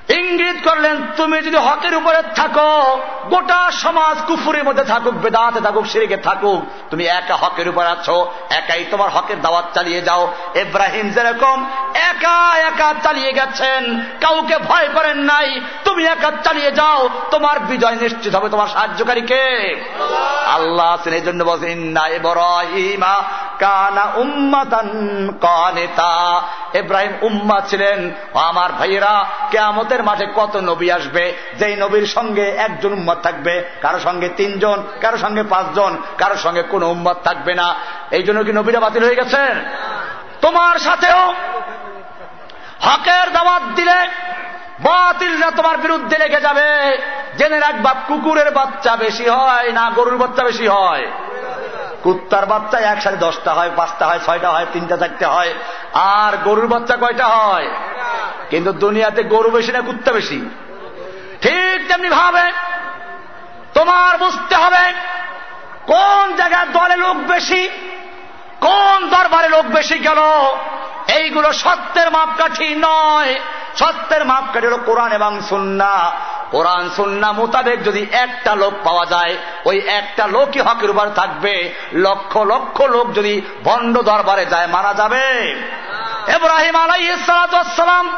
[0.10, 2.72] ইঙ্গিত করলেন, তুমি যদি হকের উপরে থাকো,
[3.30, 6.60] গোটা সমাজ কুফুরের মধ্যে থাকুক, বেদাতে থাকুক সিরিকে থাকুক,
[6.90, 10.24] তুমি একা হকের উপর আছো, একাই তোমার হকের দাওয়াত চালিয়ে যাও।
[10.56, 11.58] ইব্রাহিম যেরকম
[12.12, 12.40] একা
[12.70, 13.82] একা চালিয়ে গেছেন,
[14.22, 19.42] কাউকে ভয় করেন নাই, তুমি একা চালিয়ে যাও, তোমার বিজয় নিশ্চিত হবে। তোমার সাহায্যকারীকে
[20.56, 21.80] আল্লাহ আছেন, এই জন্য বলছেন
[26.82, 28.00] ইব্রাহিম উম্মা ছিলেন।
[28.50, 29.14] আমার ভাইয়েরা
[29.94, 31.24] কেয়ামতের মাঠে কত নবী আসবে?
[31.60, 36.86] যেই নবীর সঙ্গে একজন উম্মত থাকবে, কারও সঙ্গে তিনজন, কারও সঙ্গে পাঁচজন, কারও সঙ্গে কোনো
[36.90, 37.76] উম্মত থাকবে না।
[38.12, 39.54] এই জন্য কি নবীরা বাতিল হয়ে গেছেন?
[40.42, 41.22] তোমার সাথেও
[42.82, 44.00] হকের দাওয়াত দিলে
[44.80, 46.98] বাতিলরা তোমার বিরুদ্ধে লেগে যাবে।
[47.38, 51.06] জেনে রাখবা কুকুরের বাচ্চা বেশি হয় না গরুর বাচ্চা বেশি হয়?
[52.04, 55.54] কুত্তার বাচ্চা একসাথে দশটা হয়, পাঁচটা হয়, ছয়টা হয়, তিনটা, চারটা হয়।
[55.94, 57.68] আর গরুর বাচ্চা কয়টা হয়?
[58.50, 60.50] কিন্তু দুনিয়াতে গরু বেশি না, কুত্তা বেশি।
[61.42, 62.52] ঠিক তেমনি ভাবে
[63.74, 64.94] তোমার বুঝতে হবে
[65.88, 67.70] কোন জায়গায় দলে লোক বেশি,
[68.60, 70.20] কোন দরবারে লোক বেশি গেল,
[71.08, 73.40] এইগুলো সত্যের মাপকাঠি নয়।
[73.76, 76.12] সত্যের মাপকাঠি হল কোরআন এবং সুন্না।
[76.52, 82.38] কোরআন, সুন্না মোতাবেক যদি একটা লোক পাওয়া যায়, ওই একটা লোকই হকের উপর থাকবে। লক্ষ
[82.38, 85.56] লক্ষ লোক যদি ভণ্ড দরবারে যায়, মারা যাবে।
[86.28, 88.10] এব্রাহিম আলাইসালাম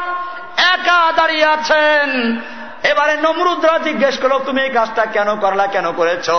[0.56, 2.40] একা দাঁড়িয়ে আছেন।
[2.82, 6.30] এবারে নমরুদ্রা জিজ্ঞেস করল, তুমি এই কাজটা কেন করলা, কেন করেছ?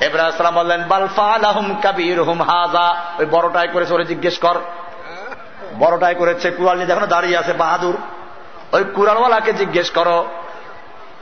[0.00, 4.60] এব্রাহিম বললেন বালফা আলহম কাবির হুম হাজা ওই বড়টাই করেছে ওরে জিজ্ঞেস কর।
[5.78, 7.96] বড়টাই করেছে, কুড়াল নিয়ে এখনও দাঁড়িয়ে আছে বাহাদুর।
[8.72, 10.26] ওই কুড়ালওয়ালাকে জিজ্ঞেস করো।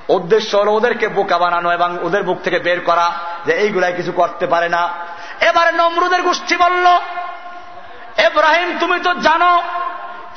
[0.08, 3.12] উদ্দেশ্য হল ওদেরকে বোকা বানানো এবং ওদের বুক থেকে বের করা
[3.46, 4.88] যে এইগুলাই কিছু করতে পারে না।
[5.40, 6.86] এবারে নমরুদের গোষ্ঠী বলল
[8.16, 9.62] এব্রাহিম, তুমি তো জানো,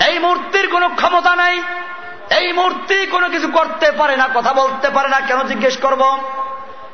[0.07, 1.63] এই মূর্তির কোনো ক্ষমতা নাই।
[2.39, 6.19] এই মূর্তি কোনো কিছু করতে পারে না, কথা বলতে পারে না, কেন জিজ্ঞেস করব?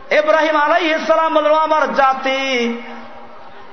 [0.10, 2.82] এব্রাহিম আলাই ইসলাম বলল আমার জাতি,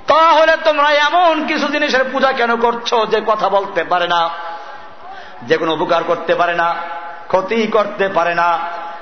[0.06, 4.30] তাহলে তোমরা এমন কিছু জিনিসের পূজা কেন করছ যে কথা বলতে পারে না?
[5.42, 6.74] যে কোনো উপকার করতে পারে না,
[7.28, 8.58] ক্ষতি করতে পারে না,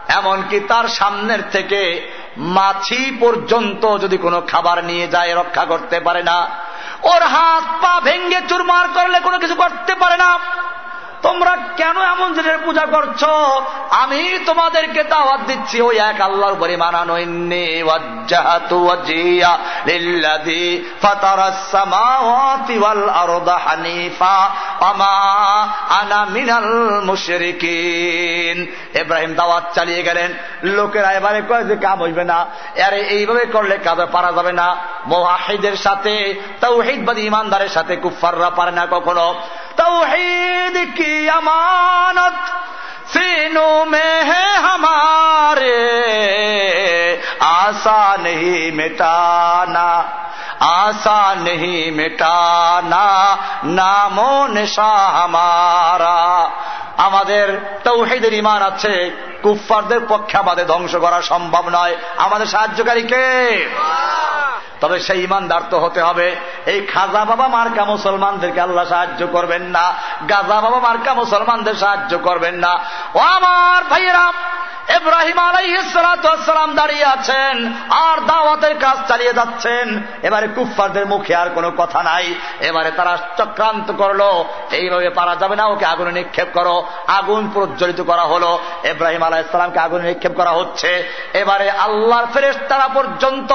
[0.09, 6.49] এমনকি তার সামনের থেকে মাছি পর্যন্ত যদি কোনো খাবার নিয়ে যায়, রক্ষা করতে পারে না।
[7.03, 10.39] ওর হাত পা ভেঙ্গে চুরমার করলে কোনো কিছু করতে পারে না।
[11.23, 13.25] তোমরা কেন এমন জিনিসের পূজা করছ?
[13.91, 17.17] আমি তোমাদেরকে দাওয়াত দিচ্ছি। ওই এক আল্লাহর উপরে মানানো
[28.95, 32.47] এব্রাহিম দাওয়াত চালিয়ে গেলেন। লোকেরা এবারে কয় যে কাম হইবে না।
[32.87, 34.77] আরে এইভাবে করলে কাজে পারা যাবে না।
[35.07, 39.35] মোহাহিদের সাথে তাওহিদবাদী ইমানদারের সাথে কুফাররা পারে না কখনো।
[39.77, 42.35] তৌহিদ কি আমানত
[43.13, 45.81] সিনু মে হে হামারে
[47.41, 50.03] আশা নেই মেটানা
[50.61, 54.93] আশা নেই মেটানা নাম নেশা
[55.25, 56.51] আমারা
[56.97, 57.47] আমাদের
[57.85, 59.11] তৌহিদের ইমান আছে,
[59.43, 63.25] কুফফারদের পক্ষে আমাদের ধ্বংস করা সম্ভব নয়। আমাদের সাহায্যকারীকে
[64.81, 66.37] তবে সেই ইমানদার তো হতে হবে।
[66.67, 69.93] এই খাজা বাবা মার্কা মুসলমানদেরকে আল্লাহ সাহায্য করবেন না।
[70.29, 72.81] গাজা বাবা মার্কা মুসলমানদের সাহায্য করবেন না।
[73.15, 74.33] ও আমার ভাইয়েরা
[74.97, 82.03] এব্রাহিম আলাইসালাম দাঁড়িয়ে আছেন আর দাওয়াতের কাজ চালিয়ে যাচ্ছেন। এবারে কুফফারদের মুখে আর কোনো কথা
[82.03, 84.21] নাই। এবারে তারা চক্রান্ত করল।
[84.71, 90.09] এইভাবে পারা যাবে না, ওকে আগুনে নিক্ষেপ করো। আগুন প্রজ্বলিত করা হলো। এব্রাহিম আলাইসালামকে আগুনে
[90.09, 93.53] নিক্ষেপ করা হচ্ছে। এবারে আল্লাহর ফেরেস তারা পর্যন্ত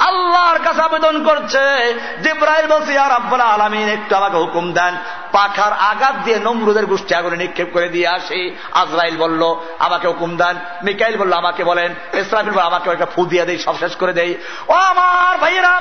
[0.00, 4.96] আল্লাহর কাছে আবেদন করছে। যে ইব্রাহিম বলছি আর আব্বাল আলমিন, একটু আমাকে হুকুম দেন।
[5.32, 10.56] পাখার আঘাত দিয়ে নমরুদের গোষ্ঠী আগুনে নিক্ষেপ করে দিয়ে আসি। আজরাইল বলল, আমাকে হুকুম দেন।
[10.84, 14.34] মিকাইল বলল, আমাকে বলেন। ইসরাফিল বলল, আমাকে একটা ফু দিয়ে দেই, সব শেষ করে দেই।
[14.68, 15.80] ও আমার ভাইয়েরা,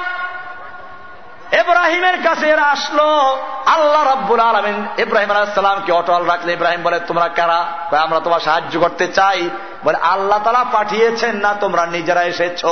[1.51, 7.65] এব্রাহিমের কাছে এরা আসলো। আল্লাহ রব্বুল আলমিন ইব্রাহিম আলাহিসাল্লামকে অটল রাখলে। ইব্রাহিম বলে, তোমরা কারা?
[8.01, 9.49] আমরা তোমার সাহায্য করতে চাই।
[9.83, 12.65] বলে, আল্লাহ তালা পাঠিয়েছেন না, তোমরা নিজেরা এসেছ।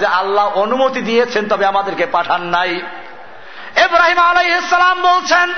[0.00, 2.80] যে, আল্লাহ অনুমতি দিয়েছেন, তবে আমাদেরকে পাঠান নাই।
[3.76, 5.54] এব্রাহিম আলাই ইসলাম বলছেন,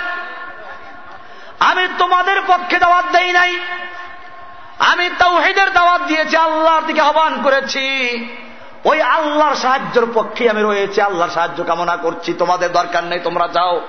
[1.60, 3.58] আমি তোমাদের পক্ষে দাওয়াত দেই নাই।
[4.80, 7.86] আমি তাওহিদের দাওয়াত দিয়েছি, আল্লাহর দিকে আহ্বান করেছি।
[8.84, 13.80] ওই আল্লাহর সাহায্যের পক্ষে আমি রয়েছি, আল্লাহর সাহায্য কামনা করছি। তোমাদের দরকার নেই, তোমরা যাও।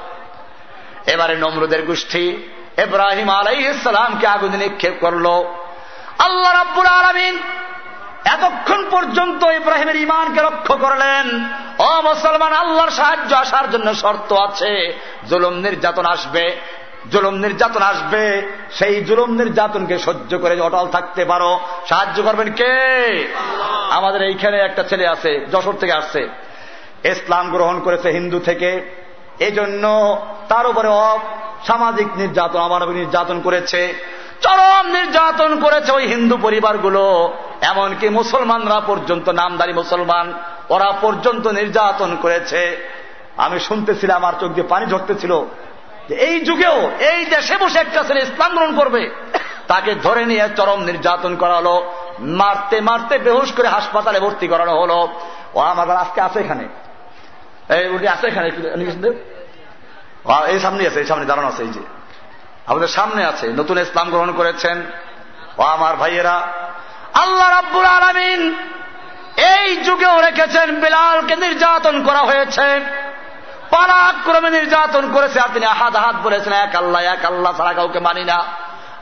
[1.08, 2.38] এবারে নমরুদের গোষ্ঠী
[2.78, 5.26] এব্রাহিম আলাই ইসলামকে আগুনে নিক্ষেপ করল।
[6.20, 7.40] আল্লাহ রাব্বুল আলমিন
[8.26, 11.46] এতক্ষণ পর্যন্ত ইব্রাহিমের ইমানকে লক্ষ্য করলেন।
[11.78, 15.00] অ মুসলমান, আল্লাহর সাহায্য আসার জন্য শর্ত আছে।
[15.30, 16.56] জুলুম, নির্যাতন আসবে।
[17.10, 18.42] জুলুম নির্যাতন আসবে
[18.72, 21.60] সেই জুলুম নির্যাতনকে সহ্য করে অটল থাকতে পারো।
[21.90, 22.74] সাহায্য করবেন কে?
[23.90, 26.30] আমাদের এইখানে একটা ছেলে আছে যশোর থেকে আসছে।
[27.04, 29.02] ইসলাম গ্রহণ করেছে হিন্দু থেকে।
[29.40, 30.18] এজন্য
[30.48, 30.88] তার উপরে
[31.68, 33.94] সামাজিক নির্যাতন আমার নির্যাতন করেছে।
[34.42, 40.34] চরম নির্যাতন করেছে ওই হিন্দু পরিবারগুলো। এমনকি মুসলমানরা পর্যন্ত নামদারি মুসলমান
[40.70, 42.90] ওরা পর্যন্ত নির্যাতন করেছে।
[43.38, 45.42] আমি শুনতেছিলাম আমার চোখ দিয়ে পানি ঝরতেছিল।
[46.12, 49.10] এই যুগেও এই দেশে বসে একটা ছেলে ইসলাম গ্রহণ করবে।
[49.68, 55.08] তাকে ধরে নিয়ে চরম নির্যাতন করা হলো মারতে মারতে বেহুশ করে হাসপাতালে ভর্তি করানো হলো।
[55.54, 56.68] ও আমাদের আজকে আছে এখানে।
[57.74, 58.52] এই উনি আছে এখানে
[60.48, 61.80] এই সামনে আছে, এই সামনে দাঁড়ানো আছে, এই যে।
[62.68, 64.86] আমাদের সামনে আছে, নতুন ইসলাম গ্রহণ করেছেন।
[65.58, 66.48] ও আমার ভাইয়েরা,
[67.14, 68.56] আল্লাহ রাব্বুল আলমিন
[69.38, 72.80] এই যুগেও রেখেছেন বিলালকে নির্যাতন করা হয়েছে।
[73.72, 78.24] পারাক্রমে নির্যাতন করেছে, আর তিনি হাত হাত বলেছেন, এক আল্লাহ এক আল্লাহ ছাড়া কাউকে মানি
[78.24, 78.46] না।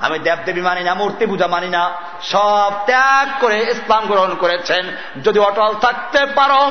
[0.05, 1.83] আমি দেবদেবী মানি না, মূর্তি পূজা মানি না,
[2.31, 4.83] সব ত্যাগ করে ইসলাম গ্রহণ করেছেন।
[5.25, 6.61] যদি অটল থাকতে পারো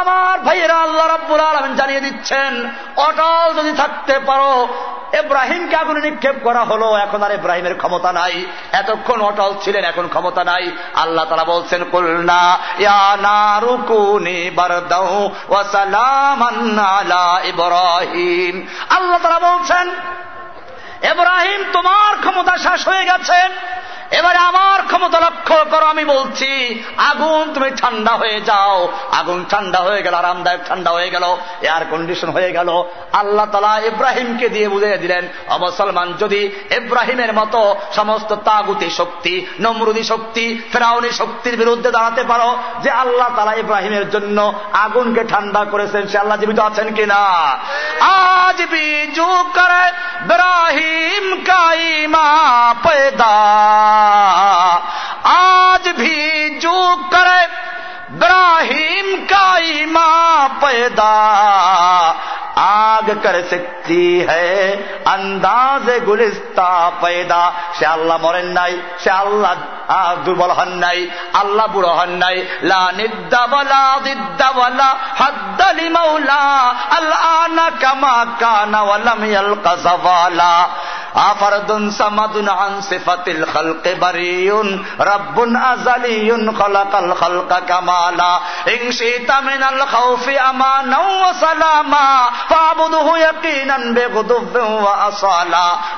[0.00, 2.52] আমার ভাইয়েরা আল্লাহ রাব্বুল আলমিন জানিয়ে দিচ্ছেন,
[3.08, 4.52] অটল যদি থাকতে পারো
[5.12, 8.34] এব্রাহিমকে আগুনে নিক্ষেপ করা হলো, এখন আর ইব্রাহিমের ক্ষমতা নাই।
[8.72, 10.64] এতক্ষণ অটল ছিলেন, এখন ক্ষমতা নাই।
[10.94, 12.42] আল্লাহ তারা বলছেন, কুলনা
[18.96, 19.86] আল্লাহ তারা বলছেন
[21.02, 23.38] এব্রাহিম তোমার ক্ষমতা শেষ হয়ে গেছে।
[24.10, 30.02] এবারে আমার ক্ষমতা লক্ষ্য করো, আমি বলছি, আগুন, তুমি ঠান্ডা হয়ে যাও। আগুন ঠান্ডা হয়ে
[30.02, 35.28] গেল, আরামদায়ক ঠান্ডা হয়ে গেল এয়ার কন্ডিশন হয়ে গেল। আল্লাহ তালা ইব্রাহিমকে দিয়ে বুঝিয়ে দিলেন
[35.48, 42.90] অমুসলমান যদি ইব্রাহিমের মতো সমস্ত তাগুতি শক্তি, নমরুদি শক্তি, ফেরাউনি শক্তির বিরুদ্ধে দাঁড়াতে পারো, যে
[42.90, 47.22] আল্লাহ তালা ইব্রাহিমের জন্য আগুনকে ঠান্ডা করেছেন, সে আল্লাহ জীবিত আছেন কিনা?
[48.00, 49.84] আজ বিজু করে
[50.24, 52.28] ইব্রাহিম কাইমা
[52.82, 53.36] পেদা
[55.22, 57.46] آج بھی جو کرے
[58.18, 61.12] براہیم کا ایمان پیدا،
[62.54, 69.52] آگ کر سکتی ہے، انداز گلستہ پیدا۔ سے اللہ مرن নাই سے اللہ
[70.26, 75.60] دربل ہن নাই اللہ برو ہن নাই لا ندبلا ددبلا حد
[75.90, 80.66] مولا اللہ کما کانا ولم یلقص زوالا۔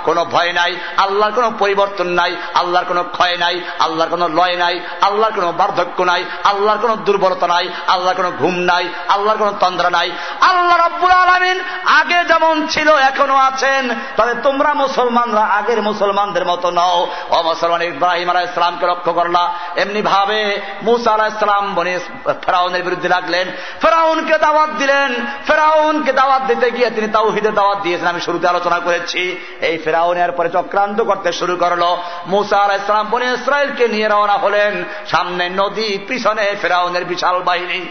[0.05, 4.81] কোনো ভয় নাই, আল্লাহর কোনো পরিবর্তন নাই, আল্লাহর কোনো ক্ষয় নাই, আল্লাহর কোনো লয় নাই,
[5.01, 9.91] আল্লাহর কোনো বার্ধক্য নাই, আল্লাহর কোনো দুর্বলতা নাই, আল্লাহর কোনো ঘুম নাই, আল্লাহর কোনো তন্দ্রা
[9.91, 10.11] নাই।
[10.41, 17.11] আল্লাহ রব্বুল আলমিন আগে যেমন ছিল, এখনও আছেন। তবে তোমরা মুসলমানরা আগের মুসলমানদের মতো নও।
[17.31, 23.09] ও মুসলমান ইব্রাহিম আলাহ ইসলামকে লক্ষ্য করলা এমনি ভাবে মুসা আলাহ ইসলাম বনে ফেরাউনের বিরুদ্ধে
[23.09, 23.51] লাগলেন।
[23.81, 29.37] ফেরাউনকে দাওয়াত দিলেন। ফেরাউনকে দাওয়াত দিতে গিয়ে তিনি তাওহিদের দাওয়াত দিয়েছেন। আমি শুরুতে আলোচনা করেছি।
[29.61, 31.97] এই ফেরাউনের পরে চক্রান্ত করতে শুরু করল।
[32.27, 37.87] মুসা আলাহ ইসলাম বনে ইসরায়েলকে নিয়ে রওনা হলেন। সামনে নদী, পিছনে ফেরাউনের বিশাল বাহিনী।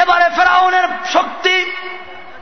[0.00, 1.64] এবারে ফেরাউনের শক্তি,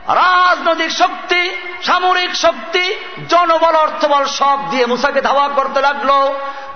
[0.07, 1.49] রাজনৈতিক শক্তি
[1.83, 2.95] সামরিক শক্তি,
[3.29, 6.09] জনবল, অর্থবল সব দিয়ে মুসাকে ধাওয়া করতে লাগল।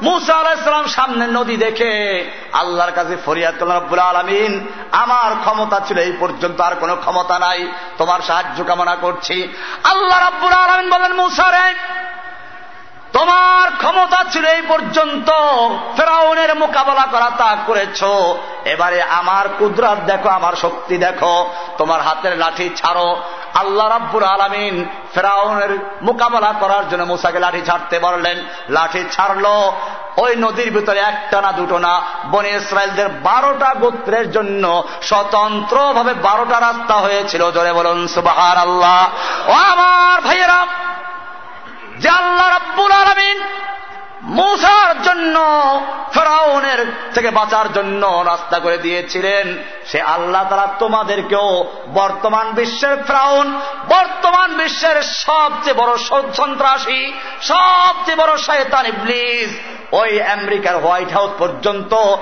[0.02, 6.62] মুসা আলাহিসাম সামনে নদী দেখে, আল্লাহর কাছে ফরিয়াদ রব্বুল আলমিন, আমার ক্ষমতা ছিল এই পর্যন্ত,
[6.62, 7.68] আর কোনো ক্ষমতা নাই।
[7.98, 9.54] তোমার সাহায্য কামনা করছি।
[9.84, 11.76] আল্লাহ রব্বুল আলমিন বলেন মুসারে
[13.14, 15.30] তোমার ক্ষমতা ছিল এই পর্যন্ত,
[15.98, 18.04] ফেরাউনের মোকাবেলা করা তা করেছ।
[18.66, 23.22] এবারে আমার কুদরাত দেখো, আমার শক্তি দেখো, তোমার হাতের লাঠি ছাড়ো।
[23.54, 28.38] আল্লাহ রাব্বুর আলমিন ফেরাউনের মোকাবেলা করার জন্য মুসাকে লাঠি ছাড়তে বললেন,
[28.70, 29.74] লাঠি ছাড়লো।
[30.18, 32.02] ওই নদীর ভিতরে একটা না দুটো না,
[32.32, 39.08] বনে ইসরায়েলদের বারোটা গোত্রের জন্য স্বতন্ত্র ভাবে বারোটা রাস্তা হয়েছিল। জোরে বলুন সুবাহার আল্লাহ
[39.48, 40.66] ও আমার ভাইয়েরা,
[41.98, 43.44] যে আল্লাহ রাব্বুল আলমিন
[44.28, 45.36] মুসার জন্য
[46.14, 54.54] ফেরাউনের থেকে বাঁচার জন্য রাস্তা করে দিয়েছিলেন। সে আল্লাহ তারা তোমাদেরকেও বর্তমান বিশ্বের ফ্রাউন, বর্তমান
[54.54, 55.98] বিশ্বের সবচেয়ে বড়
[56.34, 59.50] সন্ত্রাসী, সবচেয়ে বড় শয়তান ইবলিস,
[59.92, 62.16] ওই আমেরিকার হোয়াইট হাউস পর্যন্ত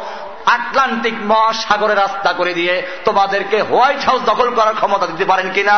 [0.46, 5.76] আটলান্টিক মহাসাগরে রাস্তা করে দিয়ে তোমাদেরকে হোয়াইট হাউস দখল করার ক্ষমতা দিতে পারেন কিনা?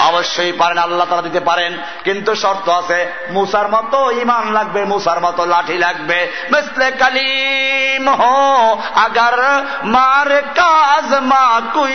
[0.00, 5.44] অবশ্যই পারেন, আল্লাহ তারা দিতে পারেন। কিন্তু শর্ত আছে, মুসার মতো ইমান লাগবে, মুসার মতো
[5.44, 11.94] লাঠি লাগবে। মিসলে কালিম হো, আগার মার কাজ মা কুই।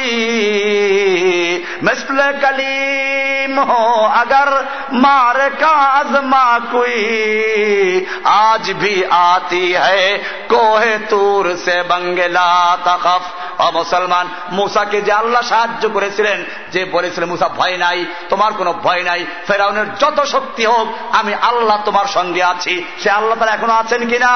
[1.82, 10.18] মিসলে কালিম হো, আগার মার কাজ মা কুই। আজ ভি আতি হ্যাঁ
[10.50, 13.24] কোহে তুর বলছে বাঙ্গেলা তাকাফ
[13.62, 19.04] অ মুসলমান, মুসাকে যে আল্লাহ সাহায্য করেছিলেন, যে বলেছিলেন, মুসা, ভয় নাই, তোমার কোনো ভয়
[19.04, 22.74] নাই। ফেরাউনের যত শক্তি হোক, আমি আল্লাহ তোমার সঙ্গে আছি।
[23.04, 24.34] সে আল্লাহ তারা এখনও আছেন কিনা?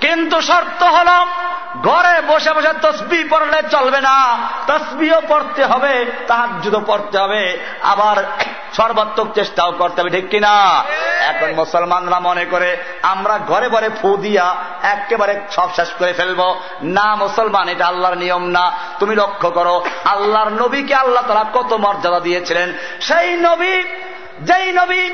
[0.00, 1.08] কিন্তু শর্ত হল,
[1.82, 8.24] ঘরে বসে বসে তসবি পড়লে চলবে না। তসবিও পড়তে হবে তাহাজুদও পড়তে হবে। আবার
[8.76, 10.84] সর্বাত্মক চেষ্টাও করতে হবে, ঠিক কিনা?
[11.20, 17.14] এখন মুসলমানরা মনে করে, আমরা ঘরে ঘরে ফু দিয়া একেবারে সব শেষ করে ফেলব। না
[17.14, 22.72] মুসলমান, এটা আল্লাহর নিয়ম না। তুমি লক্ষ্য করো, আল্লাহর নবীকে আল্লাহ তারা কত মর্যাদা দিয়েছিলেন।
[23.00, 23.82] সেই নবী,
[24.40, 25.10] যেই নবী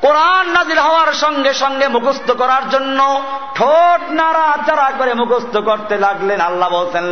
[0.00, 3.22] কোরআন নাজির হওয়ার সঙ্গে সঙ্গে মুখস্থ করার জন্য
[3.54, 7.04] ঠোঁট নাড়া চাড়া করে মুখস্থ করতে লাগলেন। আল্লাহ বলছেন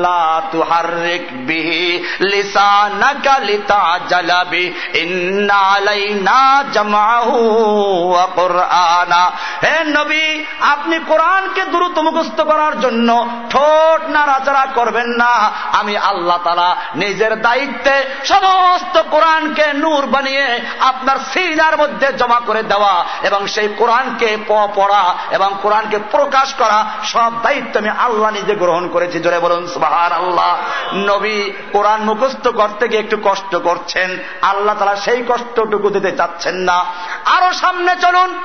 [9.96, 17.42] নবী, আপনি কোরআনকে দ্রুত মুখস্থ করার জন্য ঠোঁট নাড়াচাড়া করবেন না। আমি আল্লাহ তালা নিজের
[17.42, 22.77] দায়িত্বে সমস্ত কোরআনকে নূর বানিয়ে আপনার সিনার মধ্যে জমা করে দেওয়া
[23.22, 29.20] এবং সেই কোরআনকে পড়া এবং কোরআনকে প্রকাশ করা সব দায়িত্ব আমি আল্লাহ নিজে গ্রহণ করেছি।
[29.20, 30.56] জোরে বলুন সুবাহার আল্লাহ
[30.94, 36.84] নবী কোরআন মুখস্থ করতে গিয়ে একটু কষ্ট করছেন। আল্লাহ তারা সেই কষ্টটুকু দিতে চাচ্ছেন না।
[37.24, 38.38] আরও সামনে চলুন।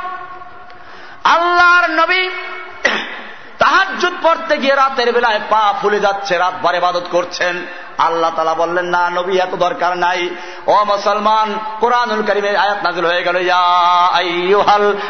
[1.23, 2.30] আল্লাহর নবী
[3.57, 7.65] তাহাজুদ পড়তে গিয়ে রাতের বেলায় পা ফুলে যাচ্ছে রাত বারে বাদত করছেন।
[7.98, 10.22] আল্লাহ তালা বললেন, না, নবী, এত দরকার নাই।
[10.68, 11.48] ও মুসলমান,
[11.80, 13.38] কোরআনুল করিমের আয়াত নাজিল হয়ে গেল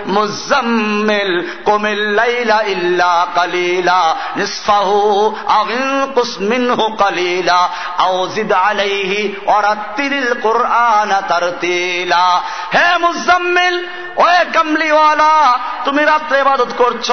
[0.08, 1.34] মুজাম্মিল
[1.66, 4.02] কুমিল লাইলা ইল্লা কালিলা,
[4.36, 5.00] নিসফাহু
[6.52, 7.60] মিনহু কালিলা,
[7.98, 9.36] আও জিদ আলাইহি
[10.42, 12.26] কুরআন তারতিলা।
[12.76, 13.76] হে মুজাম্মিল
[14.18, 15.34] ওয়ে কামলিওয়ালা,
[15.86, 17.08] তুমি রাত্রে ইবাদত করছ,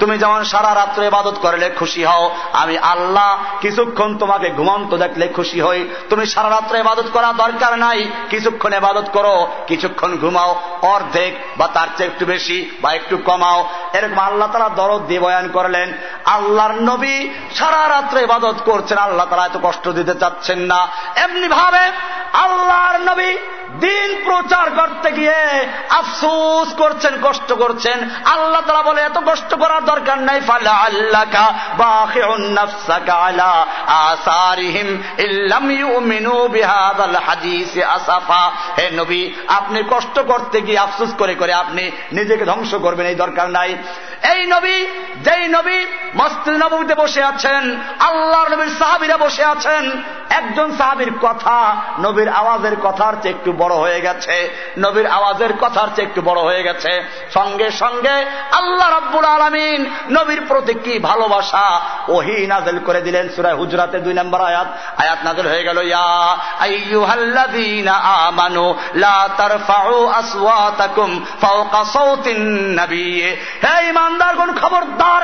[0.00, 3.30] তুমি যেমন সারা রাত্রে ইবাদত করলে খুশি হও, আমি আল্লাহ
[3.60, 9.10] কিছুক্ষণ তোমাকে ঘুমন্ত দেখলে খুশি হই। তুমি সারা রাত্রে এবাদত করা দরকার নাই। কিছুক্ষণ এবাদত
[9.12, 14.68] করো, কিছুক্ষণ ঘুমাও। অর্ধেক বা তার চেয়ে একটু বেশি বা একটু কমাও। এরকম আল্লাহ তালা
[14.68, 15.92] দরদ দিয়ে বয়ান করলেন,
[16.24, 21.84] আল্লাহর নবী সারা রাত্রে এবাদত করছেন, আল্লাহ তালা এত কষ্ট দিতে চাচ্ছেন না। এমনি ভাবে
[22.32, 23.36] আল্লাহর নবী
[23.80, 30.18] দিন প্রচার করতে গিয়ে আফসুস করছেন, কষ্ট করছেন। আল্লাহ তারা বলে, এত কষ্ট করার দরকার
[30.18, 30.72] নাই। ফালা
[37.86, 43.14] আসাফা। হে নবী, আপনি কষ্ট করতে গিয়ে আফসুস করে করে আপনি নিজেকে ধ্বংস করবেন, এই
[43.14, 43.76] দরকার নাই।
[44.34, 44.86] এই নবী,
[45.16, 45.84] যেই নবী
[46.16, 53.12] মসজিদ নবীতে বসে আছেন, আল্লাহর নবীর সাহাবিরা বসে আছেন, একজন সাহাবির কথা, নবীর আওয়াজের কথার
[53.22, 54.36] চেয়ে একটু বড় হয়ে গেছে,
[54.78, 56.92] নবীর আওয়াজের কথার চেয়ে একটু বড় হয়ে গেছে।
[57.34, 58.16] সঙ্গে সঙ্গে
[58.52, 59.80] আল্লাহ রাব্বুল আলমিন
[60.10, 61.66] নবীর প্রতি কি ভালোবাসা
[62.08, 64.68] ওহি নাজেল করে দিলেন সুরায় হুজরাতে দুই নম্বর আয়াত।
[65.02, 65.78] আয়াত নাজেল হয়ে গেল
[68.28, 69.16] আমানু লা
[74.60, 75.22] খবরদার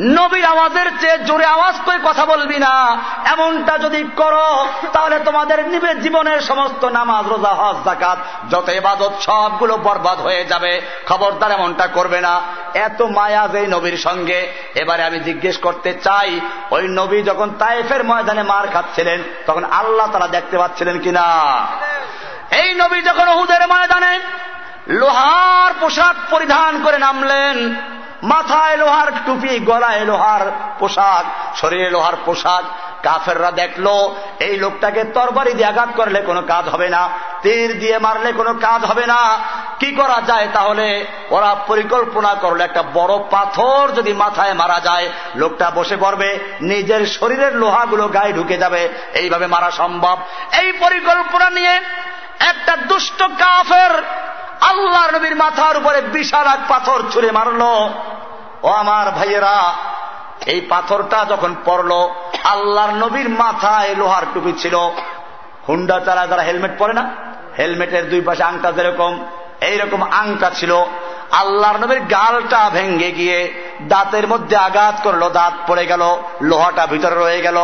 [0.00, 5.94] নবীর আওয়াজের চেয়ে জোরে আওয়াজ করে কথা বলবি না। এমনটা যদি করো, তাহলে তোমাদের নিবে
[5.94, 8.18] জীবনের সমস্ত নামাজ, রোজা, হজ জাকাত
[8.50, 12.40] যত এবাদত সবগুলো বরবাদ হয়ে যাবে। খবরদার এমনটা করবে না।
[12.74, 16.40] এত মায়া যে নবীর সঙ্গে। এবারে আমি জিজ্ঞেস করতে চাই,
[16.70, 21.56] ওই নবী যখন তাইফের ময়দানে মার খাচ্ছিলেন, তখন আল্লাহ তারা দেখতে পাচ্ছিলেন কিনা?
[22.50, 24.20] এই নবী যখন ওহুদের ময়দানে
[24.88, 27.74] লোহার পোশাক পরিধান করে নামলেন
[28.24, 32.64] মাথায় লোহার টুপি, গলায় লোহার পোশাক, শরীরে লোহার পোশাক।
[33.02, 37.08] কাফেররা দেখল, এই লোকটাকে তরবারি দিয়ে আঘাত করলে কোনো কাজ হবে না,
[37.42, 39.38] তীর দিয়ে মারলে কোনো কাজ হবে না।
[39.78, 41.06] কি করা যায় তাহলে?
[41.30, 47.56] ওরা পরিকল্পনা করল, একটা বড় পাথর যদি মাথায় মারা যায়, লোকটা বসে পড়বে, নিজের শরীরের
[47.56, 50.18] লোহাগুলো গায়ে ঢুকে যাবে, এইভাবে মারা সম্ভব।
[50.60, 51.80] এই পরিকল্পনা নিয়ে
[52.40, 54.02] একটা দুষ্ট কাফের
[54.60, 57.90] আল্লাহ নবীর মাথার উপরে বিশাল এক পাথর ছুঁড়ে মারলো।
[58.62, 59.72] ও আমার ভাইয়েরা,
[60.46, 62.08] এই পাথরটা যখন পড়ল,
[62.44, 64.74] আল্লাহর নবীর মাথায় লোহার টুপি ছিল।
[65.68, 67.10] হুন্ডা চালা যারা হেলমেট পরে না,
[67.58, 69.24] হেলমেটের দুই পাশে আংটা যেরকম,
[69.60, 70.84] এইরকম আংটা ছিল।
[71.32, 77.40] আল্লাহর নবীর গালটা ভেঙ্গে গিয়ে দাঁতের মধ্যে আঘাত করল, দাঁত পড়ে গেল, লোহাটা ভিতরে রয়ে
[77.42, 77.56] গেল।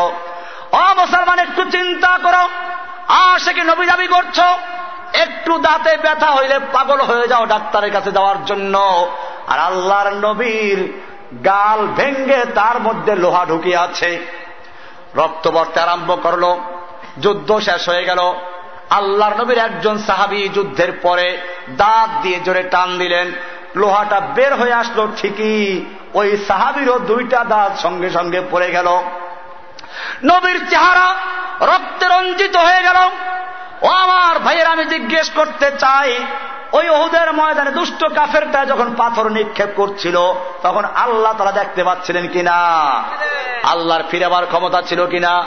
[0.73, 2.49] ও মুসলমান, একটু চিন্তা করো।
[3.09, 4.41] আশেকে নবী দাবি করছ
[5.13, 9.09] একটু দাঁতে ব্যথা হইলে পাগল হয়ে যাও ডাক্তারের কাছে যাওয়ার জন্য।
[9.47, 11.01] আর আল্লাহর নবীর
[11.45, 14.27] গাল ভেঙ্গে তার মধ্যে লোহা ঢুকিয়ে আছে।
[15.17, 16.57] রক্ত বর্তে আরম্ভ করল,
[17.19, 18.35] যুদ্ধ শেষ হয়ে গেল।
[18.91, 21.39] আল্লাহর নবীর একজন সাহাবি যুদ্ধের পরে
[21.69, 23.33] দাঁত দিয়ে জোরে টান দিলেন।
[23.77, 25.85] লোহাটা বের হয়ে আসলো ঠিকই,
[26.15, 28.99] ওই সাহাবিরও দুইটা দাঁত সঙ্গে সঙ্গে পড়ে গেল।
[30.25, 31.15] নবীর চেহারা
[31.61, 32.97] রক্তে রঞ্জিত হয়ে গেল।
[33.83, 36.19] ও আমার ভাইয়ের, আমি জিজ্ঞেস করতে চাই,
[36.73, 40.17] ওই ওহুদের ময়দানে দুষ্ট কাফেরটা যখন পাথর নিক্ষেপ করছিল,
[40.63, 42.57] তখন আল্লাহ তারা দেখতে পাচ্ছিলেন কিনা?
[43.63, 45.45] আল্লাহর ফিরাবার ক্ষমতা ছিল কিনা?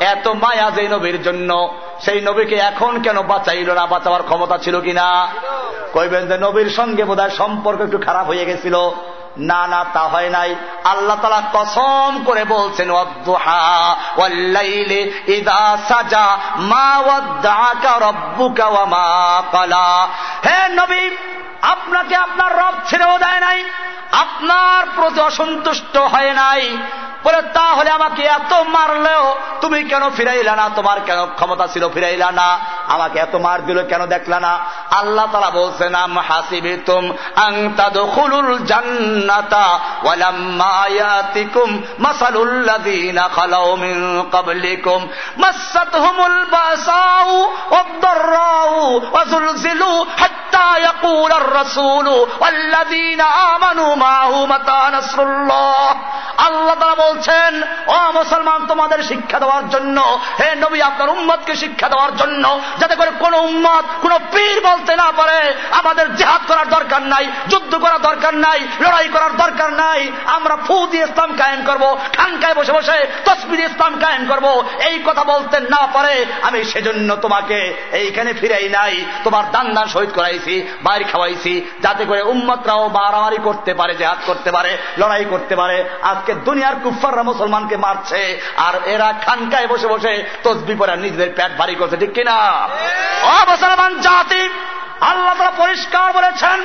[0.00, 5.28] এত মায়া যে নবীর জন্য, সেই নবীকে এখন কেন বাঁচাইল না, বাঁচাবার ক্ষমতা ছিল কিনা?
[5.92, 8.76] কইবেন যে নবীর সঙ্গে বোধহয় সম্পর্ক একটু খারাপ হয়ে গেছিল।
[9.38, 10.54] না না, তা হয় নাই।
[10.84, 12.90] আল্লাহ তালা কসম করে বলছেন
[15.88, 16.98] সাজা, মা
[18.84, 20.08] মা কলা।
[20.46, 21.16] হে নবী
[21.62, 23.64] আপনাকে আপনার রব ছেড়েও দেয় নাই,
[24.12, 26.76] আপনার প্রতি অসন্তুষ্ট হয় নাই।
[27.24, 30.70] বলে, তাহলে আমাকে এত মারলেও তুমি কেন ফিরাইলা না?
[30.76, 32.58] তোমার কেন ক্ষমতা ছিল ফিরাইলা না?
[32.88, 34.58] আমাকে এত মার দিল কেন দেখলা না?
[34.90, 39.78] আল্লাহ তারা বলছেন, আম হাসিবি তুম আংতাদুল জান্নাতা
[51.50, 55.94] আর-রাসূলু ওয়াল্লাযীনা আমানু মাহু মাতা নাসরুল্লাহ
[56.36, 62.16] আল্লাহ তাআলা বলছেন, ও মুসলমান, তোমাদের শিক্ষা দেওয়ার জন্য, হে নবী, আপনার উম্মতকে শিক্ষা দেওয়ার
[62.16, 67.26] জন্য, যাতে করে কোন উম্মত, কোন পীর বলতে না পারে, আমাদের জেহাদ করার দরকার নাই,
[67.48, 72.72] যুদ্ধ করার দরকার নাই, লড়াই করার দরকার নাই, আমরা ফু ইসলাম কায়েম করব ঠানকায় বসে
[72.72, 78.68] বসে তসবির ইসলাম কায়েম করব, এই কথা বলতে না পারে, আমি সেজন্য তোমাকে এইখানে ফিরাই
[78.68, 81.39] নাই, তোমার দান দান শহীদ করাইছি, বাইর খাওয়াইছি।
[81.82, 87.22] যাতে করে উম্মতরাও বাড়াবাড়ি করতে পারে জেহাদ করতে পারে লড়াই করতে পারে। আজকে দুনিয়ার কুফাররা
[87.22, 92.36] মুসলমানকে মারছে আর এরা খানকায় বসে বসে তসবি পরে নিজেদের প্যাট ভারী করছে ঠিক কিনা?
[93.22, 94.48] ও মুসলমান জাতি
[95.00, 96.64] আল্লাহ তারা পরিষ্কার বলেছেন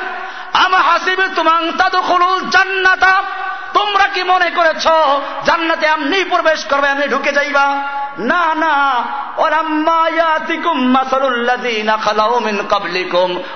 [0.53, 3.23] আমা হাসিবে তুমাং তাদুল জান্নাতা?
[3.76, 4.88] তোমরা কি মনে করেছ,
[5.45, 7.84] জান্নাতে এমনি প্রবেশ করবে আমি ঢুকে যাইবা?
[8.19, 9.03] না না।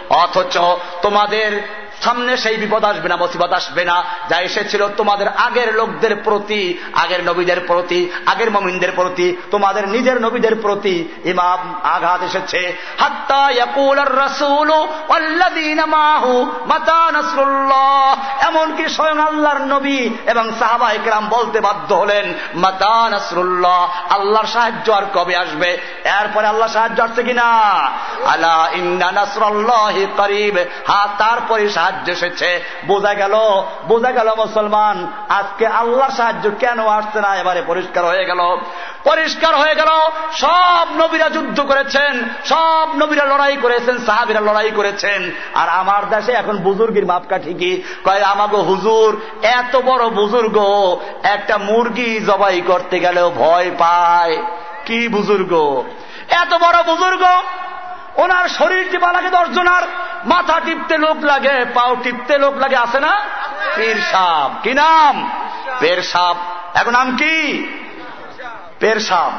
[0.09, 0.57] অথচ
[1.01, 6.77] তোমাদের সামনে সেই বিপদ আসবে না, মুসিবত আসবে না। যা এসেছিল তোমাদের আগের লোকদের প্রতি,
[6.93, 12.77] আগের নবীদের প্রতি, আগের মমিনদের প্রতি, তোমাদের নিজের নবীদের প্রতি ইমাম আঘাত এসেছে।
[18.41, 25.03] এমনকি স্বয়ং আল্লাহর নবী এবং সাহাবা একরাম বলতে বাধ্য হলেন, মাতা নাসরুল্লাহ, আল্লাহর সাহায্য আর
[25.13, 25.77] কবে আসবে?
[26.03, 27.43] এরপরে আল্লাহ সাহায্য আসছে কিনা?
[28.25, 30.57] আল্লাহ ইন্না নাসরুল্লাহ করিব।
[30.87, 33.35] হ্যাঁ তারপরে সাহায্য এসেছে। বোঝা গেল
[33.87, 37.35] বোঝা গেল মুসলমান, আজকে আল্লাহ সাহায্য কেন আসছে না?
[37.35, 38.39] এবারে পরিষ্কার হয়ে গেল।
[39.03, 39.87] পরিষ্কার হয়ে গেল,
[40.31, 46.57] সব নবীরা যুদ্ধ করেছেন, সব নবীরা লড়াই করেছেন, সাহাবিরা লড়াই করেছেন। আর আমার দেশে এখন
[46.57, 50.57] বুজুর্গির মাপকা ঠিকই কয়, আমাগো হুজুর, এত বড় বুজুর্গ,
[51.23, 54.37] একটা মুরগি জবাই করতে গেলেও ভয় পায়।
[54.85, 55.83] কি বুজুর্গ?
[56.29, 57.23] এত বড় বুজুর্গ
[58.15, 59.83] ওনার শরীর টিপা লাগে দশজনার
[60.25, 63.21] মাথা টিপতে লোক লাগে, পাও টিপতে লোক লাগে, আছে না?
[63.75, 65.31] পীর সাপ কি নাম?
[65.79, 66.37] পের সাপ
[66.73, 67.67] এখন নাম কি?
[68.79, 69.31] পের সাপ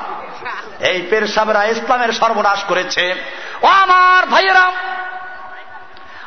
[0.83, 3.15] এই পের সাহেবরা ইসলামের সর্বনাশ করেছে।
[3.63, 4.73] ও আমার ভাইয়েরা,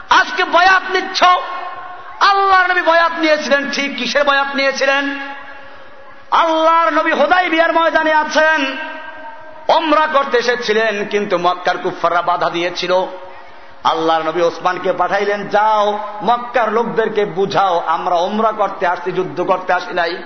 [0.10, 1.24] আজকে বয়াত নিচ্ছ।
[2.20, 5.20] আল্লাহর নবী বয়াত নিয়েছিলেন। ঠিক কিসের বয়াত নিয়েছিলেন?
[6.32, 8.78] আল্লাহর নবী হোদাই বিয়ার ময়দানে আছেন।
[9.68, 13.06] অমরা করতে এসেছিলেন, কিন্তু মক্কার কুফাররা বাধা দিয়েছিল।
[13.84, 19.94] আল্লাহর নবী ওসমানকে পাঠাইলেন, যাও, মক্কার লোকদেরকে বুঝাও, আমরা ওমরা করতে আসছি, যুদ্ধ করতে আসি
[19.94, 20.24] নাই।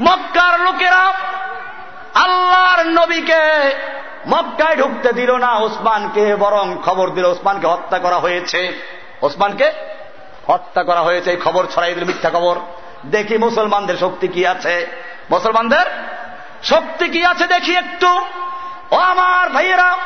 [0.00, 1.12] মক্কার লোকেরা
[2.14, 3.40] আল্লাহর নবীকে
[4.26, 8.80] মক্কায় ঢুকতে দিল না, ওসমানকে বরং খবর দিল, ওসমানকে হত্যা করা হয়েছে।
[9.22, 9.72] ওসমানকে
[10.46, 12.56] হত্যা করা হয়েছে খবর ছড়াই দিল মিথ্যা খবর।
[13.04, 14.86] দেখি মুসলমানদের শক্তি কি আছে।
[15.30, 15.86] মুসলমানদের
[16.62, 18.20] শক্তি কি আছে দেখি একটু?
[18.90, 19.96] ও আমার ভাইয়েরা,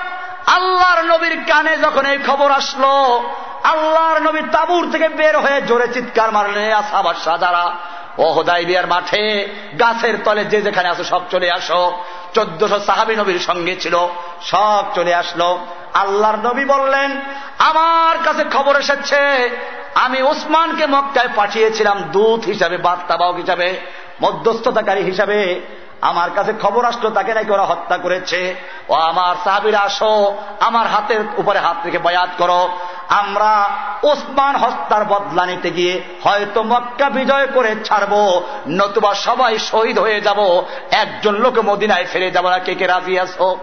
[0.46, 3.22] আল্লাহর নবীর কানে যখন এই খবর আসলো,
[3.64, 7.70] আল্লাহর নবী তাবুর থেকে বের হয়ে জোরে চিৎকার মারলেন আসাবার সাজারা,
[8.18, 8.42] ও
[8.88, 9.48] মাঠে,
[9.80, 12.02] গাছের তলে যে যেখানে আসো সব চলে আসো।
[12.34, 14.08] চোদ্দশো সাহাবি নবীর সঙ্গে ছিল,
[14.42, 15.58] সব চলে আসলো।
[15.94, 17.20] আল্লাহর নবী বললেন,
[17.58, 19.50] আমার কাছে খবর এসেছে,
[19.94, 23.76] আমি ওসমানকে মক্কায় পাঠিয়েছিলাম, দূত হিসাবে, বার্তাবাহক হিসাবে,
[24.22, 25.60] মধ্যস্থতাকারী হিসাবে।
[26.00, 28.54] আমার কাছে খবর আসলো, তাকে নাকি ওরা হত্যা করেছে।
[28.88, 32.78] ও আমার সাহাবিরা, আসো, আমার হাতের উপরে হাত রেখে বয়াত করো।
[33.08, 33.70] আমরা
[34.02, 40.62] ওসমান হত্যার বদলা নিতে গিয়ে হয়তো মক্কা বিজয় করে ছাড়বো, নতুবা সবাই শহীদ হয়ে যাব,
[40.90, 43.58] একজন লোক মদিনায় ফিরে যাব না, কে কে রাজি আসো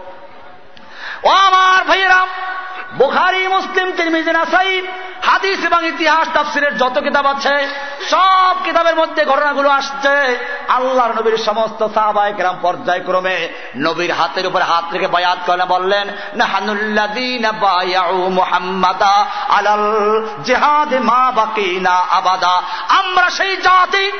[1.24, 2.28] ও আমার ভাইয়েরাম
[2.96, 4.82] বুখারি, মুসলিম, তিরমিজি, নাসাই,
[5.22, 7.68] হাদিস এবং ইতিহাস, তাফসিরের যত কিতাব আছে,
[8.10, 10.38] সব কিতাবের মধ্যে ঘটনাগুলো আসছে
[10.68, 16.06] আল্লাহর নবীর সমস্ত সাহাবায় কেরাম পর্যায়ক্রমে। নবীর হাতের উপর হাত রেখে বয়াত করে বললেন
[18.34, 19.88] মুহাম্মাদা আলাল
[20.44, 24.12] জেহাদ মা বাকি না আবাদা। আমরা সেই জাতি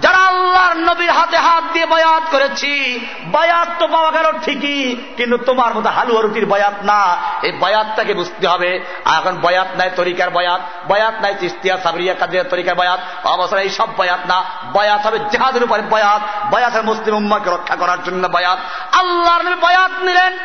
[0.00, 5.74] যারা আল্লাহর নবীর হাতে হাত দিয়ে বয়াত করেছি, বয়াত তো পাওয়া গেল ঠিকই, কিন্তু তোমার
[5.74, 11.14] মতো হালুয়া রুটির বয়াত না। এই বয়াতটাকে বুঝতে হবে। এখন বয়াত নাই তরিকার বয়াত বয়াত
[11.20, 15.82] নাই চিস্তিয়া সাবরিয়া কাজের তরিকার বয়াত অবসর এই সব বয়াত না। বয়াত হবে জাহাদের উপরে
[15.82, 18.58] বয়াত বয়াতের মুসলিম উম্মাকে রক্ষা করার জন্য বয়াত।
[18.92, 20.38] আল্লাহর বয়াত নিলেন।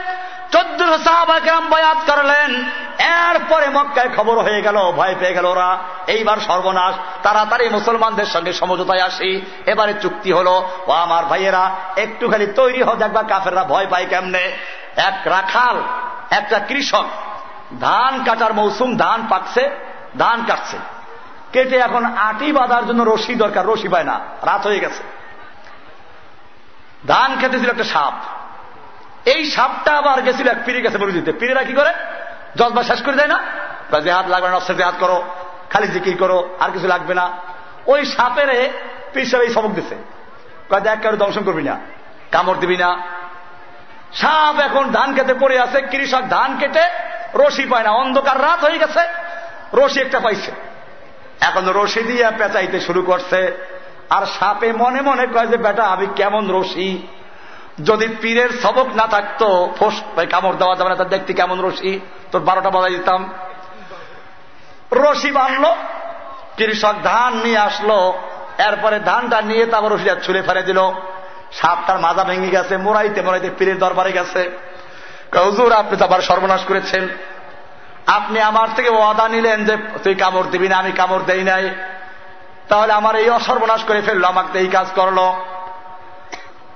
[0.51, 2.65] চোদ্দশো সাহাবাকেরাম বয়াত করলেন।
[2.99, 9.01] এরপরে মক্কায় খবর হয়ে গেল, ভয় পেয়ে গেল ওরা। এইবার সর্বনাশ। তাড়াতাড়ি মুসলমানদের সঙ্গে সমঝোতায়
[9.01, 14.05] আসি। এবারে চুক্তি হলো, ও আমার ভাইয়েরা, একটু খালি তৈরি হোক একবার কাফেররা ভয় পায়
[14.05, 14.57] কেমনে।
[14.95, 15.83] এক রাখাল,
[16.29, 17.05] একটা কৃষক,
[17.79, 19.69] ধান কাটার মৌসুম, ধান পাকছে,
[20.17, 20.77] ধান কাটছে।
[21.53, 25.03] কেটে এখন আটি বাঁধার জন্য রশি দরকার, রশি পায় না, রাত হয়ে গেছে।
[27.07, 28.13] ধান খেতে ছিল একটা সাপ।
[29.25, 31.91] এই সাপটা আবার গেছিল এক পীরের কাছে বলে দিতে। পীরেরা কি করে?
[32.55, 33.39] জজবা শেষ করে দেয় না?
[34.01, 35.17] জেহাদ লাগবে না অস্ত্রের জেহাদ করো।
[35.69, 37.25] খালি জিকির করো, আর কিছু লাগবে না।
[37.87, 38.59] ওই সাপেরে
[39.15, 39.25] এই
[39.55, 39.95] সবক দিছে।
[40.83, 41.75] দেখ, কারও দংশন করবি না,
[42.31, 42.89] কামড় দিবি না।
[44.13, 46.85] সাপ এখন ধান খেতে পড়ে আছে, কৃষক ধান কেটে
[47.35, 49.03] রশি পায় না। অন্ধকার রাত হয়ে গেছে,
[49.73, 50.51] রশি একটা পাইছে।
[51.41, 53.39] এখন রশি দিয়ে পেঁচাইতে শুরু করছে।
[54.09, 56.87] আর সাপে মনে মনে কয় যে, বেটা, আমি কেমন রশি?
[57.85, 59.93] যদি পীরের সবক না থাকতো, ফোস
[60.29, 61.99] কামড় দেওয়া যাবে না। তার দেখতে কেমন রশি?
[62.31, 63.33] তোর বারোটা বাজাই দিতাম।
[64.91, 65.75] রশি বানলো
[66.57, 68.13] কৃষক ধান নিয়ে আসলো।
[68.57, 70.79] এরপরে ধানটা নিয়ে তারপর রশিটা ছুলে ফেলে দিল।
[71.51, 74.51] সাপটার মাজা ভেঙে গেছে, মোড়াইতে মোড়াইতে পীরের দরবারে গেছে।
[75.35, 77.07] হুজুর, আপনি তো আবার সর্বনাশ করেছেন।
[78.07, 81.69] আপনি আমার থেকে ওয়াদা নিলেন যে, তুই কামড় দিবি না, আমি কামড় দেই নাই।
[82.67, 85.33] তাহলে আমার এই অসর্বনাশ করে ফেলল, আমাকে এই কাজ করল।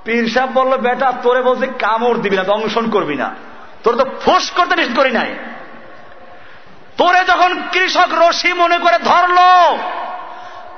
[0.05, 3.35] পীর সাহেব বলল, বেটা, তোরে বলছে কামড় দিবি না, দংশন করবি না।
[3.83, 5.35] তোর তো ফোস করতে নিষেধ করি নাই।
[6.97, 9.37] তোরে যখন কৃষক রশি মনে করে ধরল,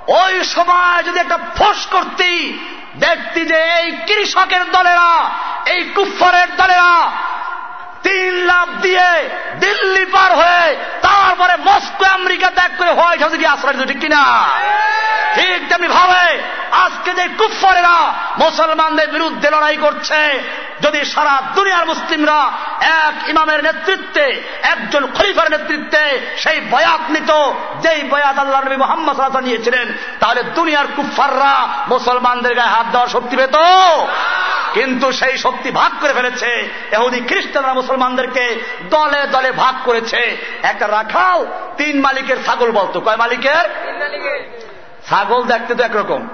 [0.07, 2.59] ওই সময় যদি একটা ফোস করতি,
[2.99, 5.29] দেখতি যে এই কৃষকের দলেরা,
[5.65, 7.11] এই কুফরের দলেরা
[8.07, 9.09] তিন লাভ দিয়ে
[9.63, 10.67] দিল্লি পার হয়ে
[11.07, 14.23] তারপরে মস্কো, আমেরিকা ত্যাগ করে হোয়াইট হাউসে গিয়ে আশ্রয় ঠিক কিনা?
[15.35, 16.25] ঠিক তেমনি ভাবে
[16.83, 17.97] আজকে যে কুফরেরা
[18.43, 20.19] মুসলমানদের বিরুদ্ধে লড়াই করছে,
[20.83, 22.39] যদি সারা দুনিয়ার মুসলিমরা
[23.05, 24.25] এক ইমামের নেতৃত্বে,
[24.73, 26.03] একজন খলিফার নেতৃত্বে
[26.43, 27.31] সেই বয়াত নিত,
[27.83, 29.87] যেই বয়াত আল্লাহ নবী মোহাম্মদ সাল্লাহ নিয়েছিলেন,
[30.19, 31.53] তাহলে দুনিয়ার কুফাররা
[31.87, 33.55] মুসলমানদের গায়ে হাত দেওয়ার শক্তি পেত।
[34.73, 36.49] কিন্তু সেই শক্তি ভাগ করে ফেলেছে,
[36.91, 41.45] এহুদি খ্রিস্টানরা মুসলমানদেরকে দলে দলে ভাগ করেছে। একটা রাখাল,
[41.77, 43.69] তিন মালিকের ছাগল বলতো। কয় মালিকের?
[45.09, 46.27] ছাগল দেখতে তো একরকম।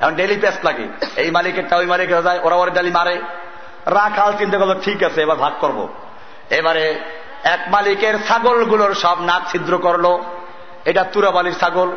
[0.00, 3.20] এখন ডেলি পেস্ট লাগে। এই মালিকেরটা ওই মালিকের যায়, ওরা ওরা ডালি মারে।
[3.86, 5.88] রাখাল চিন্তা করল ঠিক আছে, এবার ভাগ করব।
[6.50, 6.98] এবারে
[7.44, 10.18] এক মালিকের ছাগলগুলোর সব নাক ছিদ্র করল।
[10.84, 11.92] এটা তুরাবালির ছাগল।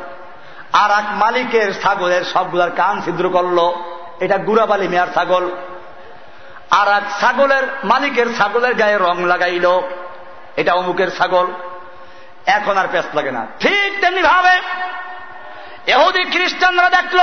[0.73, 3.59] আর এক মালিকের ছাগলের সবগুলার কান ছিদ্র করল।
[4.19, 5.51] এটা গুড়াবালি মেয়ার ছাগল।
[6.79, 9.81] আর এক ছাগলের মালিকের ছাগলের গায়ে রং লাগাইল।
[10.57, 11.47] এটা অমুকের ছাগল।
[12.45, 14.55] এখন আর পেস্ট লাগে না। ঠিক তেমনি ভাবে
[15.87, 17.19] এহুদি খ্রিস্টানরা দেখল,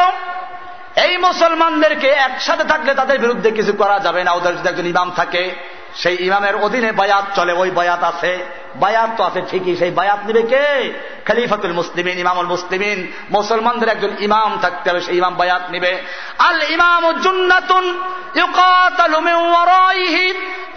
[1.02, 5.54] এই মুসলমানদেরকে একসাথে থাকলে তাদের বিরুদ্ধে কিছু করা যাবে না। ওদের যদি একজন ইমাম থাকে,
[5.94, 10.42] সেই ইমামের অধীনে বায়াত চলে, ওই বায়াত আছে। বায়াত তো আছে ঠিকই, সেই বায়াত নিবে
[10.42, 10.92] কে?
[11.24, 16.02] খালিফাতুল মুসলিমিন, ইমামুল মুসলিমিন। মুসলমানদের একজন ইমাম থাকতে হবে, সেই ইমাম বায়াত নিবে।
[16.38, 17.04] আল ইমাম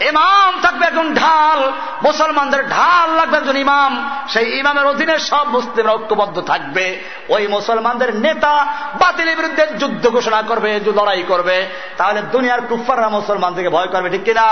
[0.09, 1.71] ইমাম থাকবে একজন ঢাল,
[2.03, 8.53] মুসলমানদের ঢাল লাগবে একজন ইমাম। সেই ইমামের অধীনে সব মুসলিমরা ঐক্যবদ্ধ থাকবে। ওই মুসলমানদের নেতা
[8.99, 11.65] বাতিলের বিরুদ্ধে যুদ্ধ ঘোষণা করবে লড়াই করবে,
[11.97, 14.47] তাহলে দুনিয়ার কুফাররা মুসলমান থেকে ভয় করবে, ঠিক কিনা?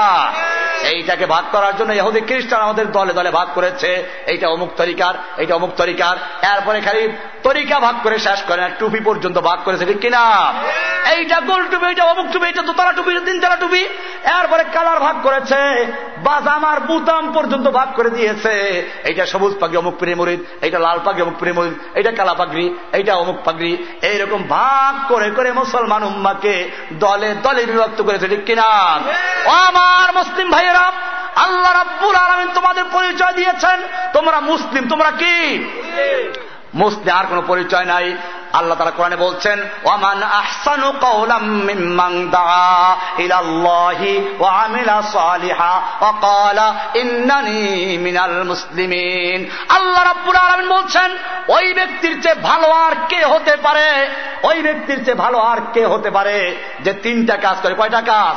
[0.83, 5.56] এইটাকে ভাগ করার জন্য ইহুদি খ্রিস্টান আমাদের দলে দলে ভাগ করেছে, এইটা অমুক তরিকার, এইটা
[5.56, 6.16] অমুক তরিকার।
[6.53, 7.09] এরপরে খালি
[7.43, 10.53] তরিকা ভাগ করে শেষ করে না টুপি পর্যন্ত ভাগ করেছে, ঠিক কিনা?
[11.16, 13.83] এইটা গোল টুপি, এইটা অমুক টুপি, এইটা দোতলা টুপি তিনতলা টুপি।
[14.40, 15.85] এরপরে কালার ভাগ করেছে,
[16.24, 18.53] বাজামার বুতাম পর্যন্ত ভাগ করে দিয়েছে।
[19.03, 22.33] এইটা সবুজ পাগড়ি অমুক প্রিয় মরিদ, এইটা লাল পাগড়ি অমুক প্রিয় মরিদ, এইটা কালা
[22.69, 28.45] পাগড়ি এইটা অমুক পাগড়ি এইরকম ভাগ করে করে মুসলমান উম্মাকে দলে দলে বিভক্ত করেছে ঠিক
[28.45, 28.64] কিনা?
[29.43, 30.91] আমার মুসলিম ভাইয়েরা
[31.35, 33.81] আল্লাহ রাব্বুল আলমিন তোমাদের পরিচয় দিয়েছেন।
[34.14, 35.57] তোমরা মুসলিম তোমরা কি?
[36.73, 38.17] মুসলিম আর কোন পরিচয় নাই।
[38.53, 46.75] আল্লাহ তারা কোরআনে বলছেন, ওয়ামান আহসানু কওলাম মিম্মান দাআ ইলাল্লাহি ওয়া আমিলা সালিহা ওয়া ক্বালা,
[46.93, 51.09] ইন্নানি মিনাল মুসলিমিন। আল্লাহ রাব্বুল আলামিন বলছেন,
[51.47, 53.88] ওই ব্যক্তির চেয়ে ভালো আর কে হতে পারে?
[54.43, 57.73] ওই ব্যক্তির চেয়ে ভালো আর কে হতে পারে যে তিনটা কাজ করে?
[57.73, 58.35] কয়টা কাজ?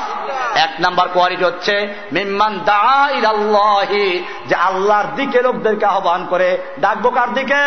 [0.58, 7.34] এক নাম্বার কোয়ালিটি হচ্ছে, মিম্মান দাআ ইলাল্লাহি যে আল্লাহর দিকে লোকদেরকে আহ্বান করে, ডাকবো কার
[7.34, 7.64] দিকে?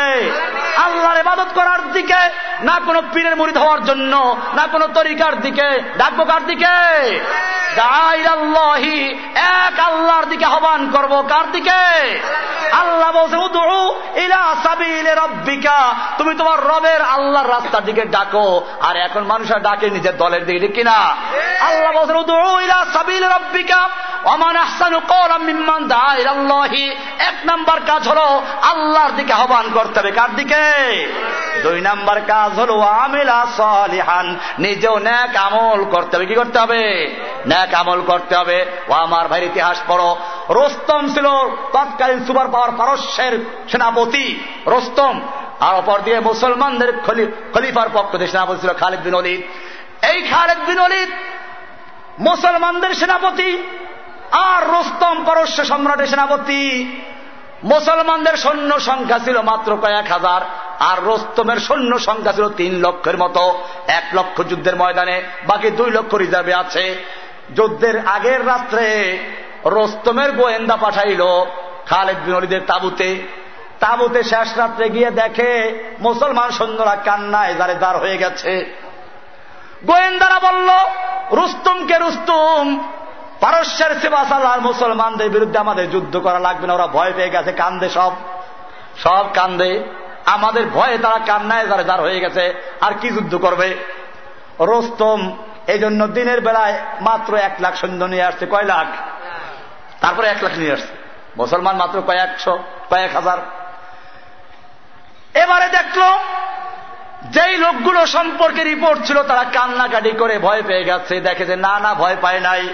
[0.85, 2.21] আল্লাহর ইবাদত করার দিকে
[2.61, 4.13] না কোনো পীরের মুরিদ হওয়ার জন্য,
[4.55, 6.75] না কোনো তরিকার দিকে, ডাকবো কার দিকে?
[9.63, 11.83] এক আল্লাহর দিকে আহ্বান করব কার দিকে?
[12.81, 13.37] আল্লাহ বলছে
[15.23, 15.79] রব্বিকা।
[16.17, 18.47] তুমি তোমার রবের আল্লাহর রাস্তার দিকে ডাকো,
[18.81, 20.99] আর এখন মানুষের ডাকে নিজের দলের দিকে, ঠিক কিনা?
[21.69, 23.81] আল্লাহ বলছে উদু ইলা সাবিলে রব্বিকা।
[27.29, 28.27] এক নাম্বার কাজ হলো
[28.71, 30.65] আল্লাহর দিকে আহ্বান করতে হবে, কার দিকে?
[31.63, 34.27] দুই নাম্বার কাজ হলো আমিলা সালিহান।
[34.59, 36.81] নিজেও ন্যাক আমল করতে হবে। কি করতে হবে?
[37.47, 40.09] ন্যাক আমল করতে হবে। ও আমার ভাইয়ের ইতিহাস পড়ো।
[40.49, 41.27] রোস্তম ছিল
[41.73, 43.33] তৎকালীন সুপার পাওয়ার পারস্যের
[43.71, 44.25] সেনাপতি,
[44.67, 45.21] রোস্তম।
[45.59, 46.89] আর অপর দিয়ে মুসলমানদের
[47.53, 49.41] খলিফার পক্ষ দিয়ে সেনাপতি ছিল খালিদ বিন অলিদ
[50.05, 51.09] এই খালিদ বিন অলিদ
[52.19, 53.49] মুসলমানদের সেনাপতি
[54.31, 56.61] আর রোস্তম পারস্য সম্রাটের সেনাপতি।
[57.63, 60.41] মুসলমানদের সৈন্য সংখ্যা ছিল মাত্র কয়েক হাজার,
[60.79, 66.15] আর রোস্তমের সৈন্য সংখ্যা ছিল তিন লক্ষের মতো। এক লক্ষ যুদ্ধের ময়দানে, বাকি দুই লক্ষ
[66.15, 67.03] রিজার্ভে আছে।
[67.55, 69.17] যুদ্ধের আগের রাত্রে
[69.65, 71.21] রোস্তমের গোয়েন্দা পাঠাইল
[71.85, 73.27] খালেদ বিনরীদের তাবুতে।
[73.79, 75.51] তাবুতে শেষ রাত্রে গিয়ে দেখে
[75.99, 78.73] মুসলমান সৈন্যরা কান্নায় দাঁড়ে দাঁড় হয়ে গেছে।
[79.85, 80.69] গোয়েন্দারা বলল,
[81.31, 82.93] রুস্তুমকে রুস্তুম
[83.41, 88.11] পারস্যের সেবাসালার মুসলমানদের বিরুদ্ধে আমাদের যুদ্ধ করা লাগবে না, ওরা ভয় পেয়ে গেছে, কান্দে সব।
[88.97, 89.83] সব কান্দে।
[90.25, 93.77] আমাদের ভয়ে তারা কান্নায় যারা যার হয়ে গেছে, আর কি যুদ্ধ করবে?
[94.59, 98.87] রোস্তম এই জন্য দিনের বেলায় মাত্র এক লাখ সৈন্য নিয়ে আসছে, কয় লাখ?
[100.01, 100.93] তারপরে এক লাখ নিয়ে আসছে।
[101.37, 103.37] মুসলমান মাত্র কয়েকশো কয়েক হাজার।
[105.33, 106.01] এবারে দেখল,
[107.25, 111.93] যেই লোকগুলো সম্পর্কে রিপোর্ট ছিল, তারা কান্নাকাটি করে ভয় পেয়ে গেছে, দেখে যে না না,
[111.93, 112.73] ভয় পায় নাই।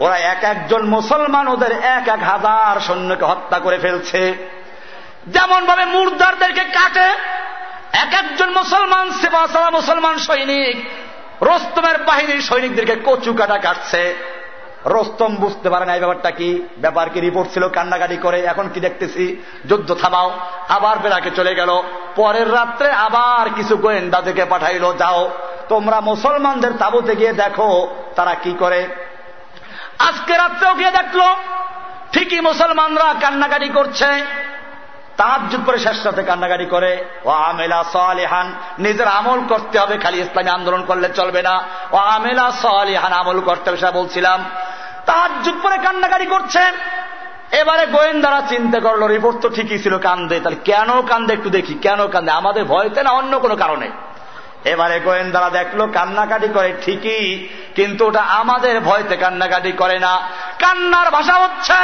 [0.00, 4.34] ওরা এক একজন মুসলমান, ওদের এক এক হাজার সৈন্যকে হত্যা করে ফেলছে।
[5.26, 7.08] যেমন ভাবে মুর্দারদেরকে কাটে,
[7.92, 10.76] এক একজন মুসলমান সেবাসালা মুসলমান সৈনিক,
[11.42, 14.14] রোস্তমের বাহিনীর সৈনিকদেরকে কচু কাটা কাটছে।
[14.86, 18.80] রোস্তম বুঝতে পারে না এই ব্যাপারটা কি, ব্যাপার কি, রিপোর্ট ছিল, কান্নাকাটি করে, এখন কি
[18.80, 19.42] দেখতেছি?
[19.68, 21.82] যুদ্ধ থামাও, আবার বেড়াকে চলে গেল।
[22.16, 25.30] পরের রাত্রে আবার কিছু গোয়েন্দা থেকে পাঠাইলো, যাও,
[25.68, 28.88] তোমরা মুসলমানদের তাবুতে গিয়ে দেখো তারা কি করে।
[29.98, 31.20] আজকে রাত্রেও গিয়ে দেখল,
[32.12, 34.24] ঠিকই মুসলমানরা কান্নাকাটি করছে।
[35.16, 40.50] তাহাজুদ করে শেষ রাতে কান্নাকাটি করে, ও আমেলা সালেহান, নিজের আমল করতে হবে, খালি ইসলামী
[40.50, 44.44] আন্দোলন করলে চলবে না। ও আমেলা সালেহান, আমল করতে হবে, সেটা বলছিলাম।
[45.06, 46.60] তাহাজুদ করে কান্নাকাটি করছে।
[47.56, 52.06] এবারে গোয়েন্দারা চিন্তা করল, রিপোর্ট তো ঠিকই ছিল কান্দে, তাহলে কেন কান্দে একটু দেখি, কেন
[52.06, 52.32] কান্দে?
[52.32, 53.90] আমাদের ভয়তে না অন্য কোনো কারণে?
[54.66, 60.14] এবারে গোয়েন্দারা দেখল কান্নাকাটি করে, ঠিকই, কিন্তু ওটা আমাদের ভয়তে কান্নাকাটি করে না।
[60.58, 61.78] কান্নার ভাষা হচ্ছে,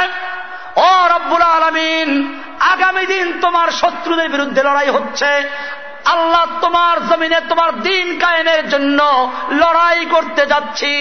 [0.75, 2.09] ও রব্বুল আলমিন,
[2.59, 5.29] আগামী দিন তোমার শত্রুদের বিরুদ্ধে লড়াই হচ্ছে
[6.05, 8.99] আল্লাহ তোমার জমিনে তোমার দিন কায়েমের জন্য
[9.51, 10.93] লড়াই করতে যাচ্ছি।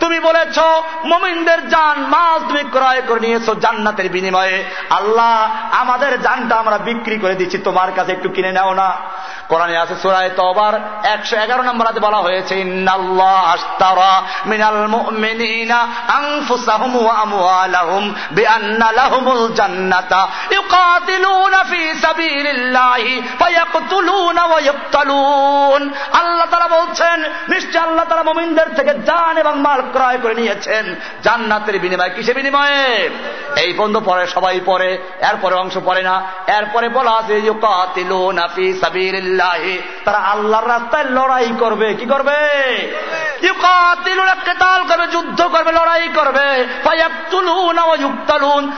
[0.00, 0.58] তুমি বলেছ,
[1.04, 5.34] মমিনদের যান মাছ তুমি ক্রয় করে নিয়েছো জান্নাতের বিনিময়ে। আল্লাহ,
[5.82, 8.88] আমাদের যানটা আমরা বিক্রি করে দিচ্ছি, তোমার কাছে একটু কিনে নাও না।
[9.48, 10.74] কোরআনে আছে সুরায় তবার
[11.14, 14.14] একশো এগারো নম্বর আজ বলা হয়েছে, ইন্নাল্লাহ আস্তারা
[14.46, 15.78] মিনাল মুমিনিনা
[16.18, 18.04] আনফুসাহুম ওয়া আমওয়ালাহুম
[18.36, 20.22] বিআন্না লাহুমুল জান্নাতা
[20.56, 24.41] ইউকাতিলুনা ফি সাবিলিল্লাহি ফায়াকতুলুনা
[26.12, 31.78] আল্লাহ তারা বলছেন, নিশ্চয় আল্লাহ তারা মোমিনদের থেকে যান এবং মাল ক্রয় করে নিয়েছেন। জান্নাতের
[31.78, 33.10] বিনিময়ে কিসে বিনিময়ে?
[33.56, 34.98] এই বন্ধু পরে সবাই পরে
[35.30, 37.40] এরপরে অংশ পড়ে না। এরপরে বলা আছে
[40.04, 42.38] তারা আল্লাহর রাস্তায় লড়াই করবে, কি করবে?
[44.46, 46.48] কেতাল করবে যুদ্ধ করবে, লড়াই করবে।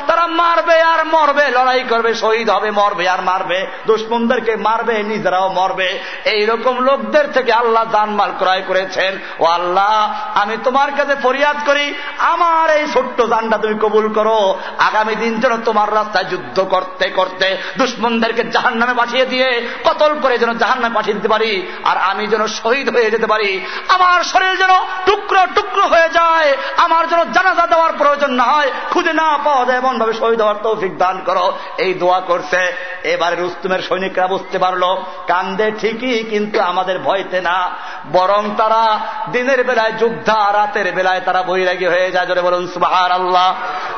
[0.08, 5.88] তারা মারবে আর মরবে, লড়াই করবে, শহীদ হবে, মরবে আর মারবে। দুশ্মনদেরকে মারবে, নিজেরাও মরবে।
[6.24, 9.96] এইরকম লোকদের থেকে আল্লাহ জানমাল ক্রয় করেছেন। ও আল্লাহ,
[10.42, 11.86] আমি তোমার কাছে ফরিয়াদ করি,
[12.18, 14.40] আমার এই ছোট্ট জানটা তুমি কবুল করো।
[14.78, 17.46] আগামী দিন যেন তোমার রাস্তায় যুদ্ধ করতে করতে
[17.78, 19.48] দুশ্মনদেরকে জাহান নামে পাঠিয়ে দিয়ে,
[19.84, 21.52] কতল করে যেন জাহান নামে পাঠিয়ে দিতে পারি,
[21.84, 23.50] আর আমি যেন শহীদ হয়ে যেতে পারি।
[23.88, 24.72] আমার শরীর যেন
[25.06, 29.78] টুকরো টুকরো হয়ে যায়, আমার যেন জানাজা দেওয়ার প্রয়োজন না হয় খুঁজে না পাওয়া যায়
[29.78, 31.46] এমন ভাবে শহীদ হওয়ার তৌফিক দান করো।
[31.78, 32.62] এই দোয়া করছে।
[33.04, 34.84] এবারে রুস্তুমের সৈনিকরা বুঝতে পারল,
[35.28, 37.70] কান্দে ঠিকই, কিন্তু আমাদের ভয়তে না।
[38.12, 39.00] বরং তারা
[39.32, 43.48] দিনের বেলায় যুদ্ধা রাতের বেলায় তারা বৈরাগী হয়ে যায়। জোরে বলুন সুবাহ আল্লাহ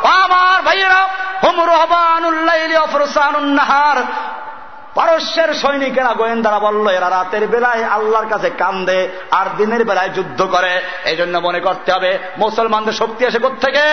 [0.05, 1.02] আমার ভাইয়েরা
[2.81, 3.99] অফরসানুন্নাহার
[4.97, 10.83] পারস্যের সৈনিকেরা গোয়েন্দারা বলল, এরা রাতের বেলায় আল্লাহর কাছে কান্দে আর দিনের বেলায় যুদ্ধ করে।
[11.05, 13.86] এই জন্য মনে করতে হবে, মুসলমানদের শক্তি আসে থেকে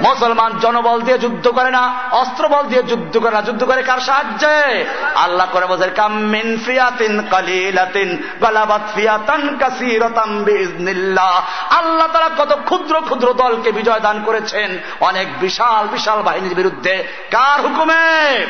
[0.00, 3.98] মুসলমান জনবল দিয়ে যুদ্ধ করে না অস্ত্র বল দিয়ে যুদ্ধ করে না। যুদ্ধ করে কার
[3.98, 4.84] সাহায্যে?
[5.14, 13.32] আল্লাহ করে বোঝে কামিন ফিয়াতিন কালিলাতিন গালাবাত ফিয়াতান কাসিরাতাম বিইজনিল্লাহ আল্লাহ তারা কত ক্ষুদ্র ক্ষুদ্র
[13.32, 18.46] দলকে বিজয় দান করেছেন। অনেক বিশাল বিশাল বাহিনীর বিরুদ্ধে। কার হুকুমে?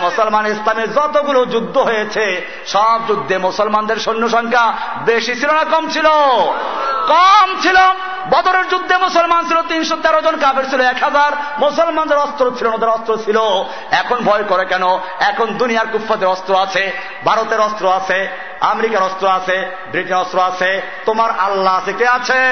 [0.00, 4.72] মুসলমান ইসলাম ইসলামে যতগুলো যুদ্ধ হয়েছে, সব যুদ্ধে মুসলমানদের সৈন্য সংখ্যা
[5.04, 6.06] বেশি ছিল না কম ছিল?
[7.08, 7.76] কম ছিল।
[8.30, 12.88] বদরের যুদ্ধে মুসলমান ছিল তিনশো তেরো জন কাপের ছিল এক হাজার। মুসলমানদের অস্ত্র ছিল ওদের
[12.88, 13.38] অস্ত্র ছিল।
[13.90, 14.82] এখন ভয় করে কেন?
[15.20, 16.92] এখন দুনিয়ার কুফাদের অস্ত্র আছে,
[17.24, 18.28] ভারতের অস্ত্র আছে,
[18.60, 22.42] আমেরিকার অস্ত্র আছে ব্রিটেন অস্ত্র আছে। তোমার আল্লাহ আছে। কে আছে?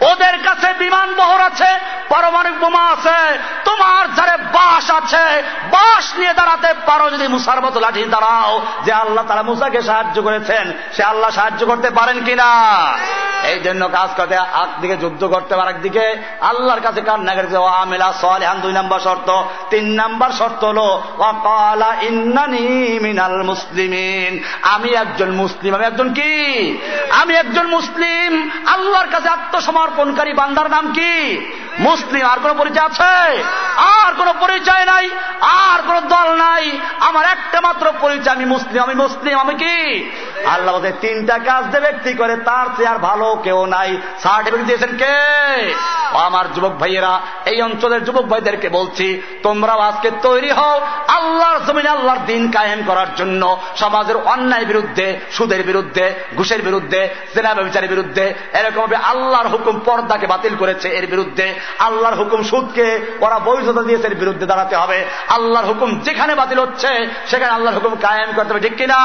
[0.00, 1.70] ওদের কাছে বিমান বহর আছে,
[2.08, 8.04] পারমাণবিক বোমা আছে, তোমার যারে বাস আছে। বাস নিয়ে দাঁড়াতে পারো যদি মুসার মতো লাঠি
[8.04, 12.50] দাঁড়াও, যে আল্লাহ তারা মুসাকে সাহায্য করেছেন। সে আল্লাহ সাহায্য করতে পারেন কিনা?
[13.52, 18.12] এই জন্য কাজ করতে, একদিকে যুদ্ধ করতে পারে একদিকে আল্লাহর কাছে কান্না করেছে ও আমেলা
[18.20, 20.78] সালেহান দুই নম্বর শর্ত। তিন নম্বর শর্ত হল,
[21.18, 26.34] ওয়াকালা ইন্নানি মিনাল মুসলিমিন আমি একজন মুসলিম, আমি একজন কি?
[27.10, 29.28] আমি একজন মুসলিম, আল্লাহর কাছে
[29.86, 31.12] আত্মসমর্পণকারী বান্দার নাম কি?
[31.80, 33.42] মুসলিম আর কোন পরিচয় আছে?
[33.76, 38.94] আর কোন পরিচয় নাই, আর কোন দল নাই। আমার একটা মাত্র পরিচয়, আমি মুসলিম আমি
[38.94, 40.10] মুসলিম, আমি কি?
[40.46, 45.16] আল্লাহ তিনটা কাজ যে ব্যক্তি করে, তার চেয়ে আর ভালো কেউ নাই। সার্টিফিকেট দিয়েছেন কে?
[46.12, 52.18] আমার যুবক ভাইয়েরা, এই অঞ্চলের যুবক ভাইদেরকে বলছি, তোমরাও আজকে তৈরি হও আল্লাহর জমিনে আল্লাহর
[52.26, 58.94] দিন কায়েম করার জন্য, সমাজের অন্যায় বিরুদ্ধে, সুদের বিরুদ্ধে, ঘুষের বিরুদ্ধে সেনা বিচারের বিরুদ্ধে এরকম
[59.04, 64.76] আল্লাহর হুকুম পর্দাকে বাতিল করেছে এর বিরুদ্ধে। আল্লাহর হুকুম সুদকে ওরা বৈধতা দিয়েছে বিরুদ্ধে দাঁড়াতে
[64.76, 68.96] হবে। আল্লাহর হুকুম যেখানে বাতিল হচ্ছে, সেখানে আল্লাহর হুকুম কায়েম করতে হবে। ঠিক কিনা?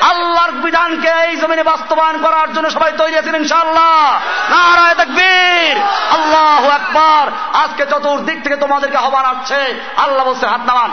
[0.00, 5.76] আল্লাহর বিধানকে এই জমিনে বাস্তবায়ন করার জন্য সবাই তৈরি আছেন ইনশাআল্লাহ। নারায় তাকবীর।
[6.10, 10.90] আল্লাহ একবার আজকে চতুর্দিক থেকে তোমাদেরকে আহ্বান আসছে। আল্লাহ বলছে, হাত নামান।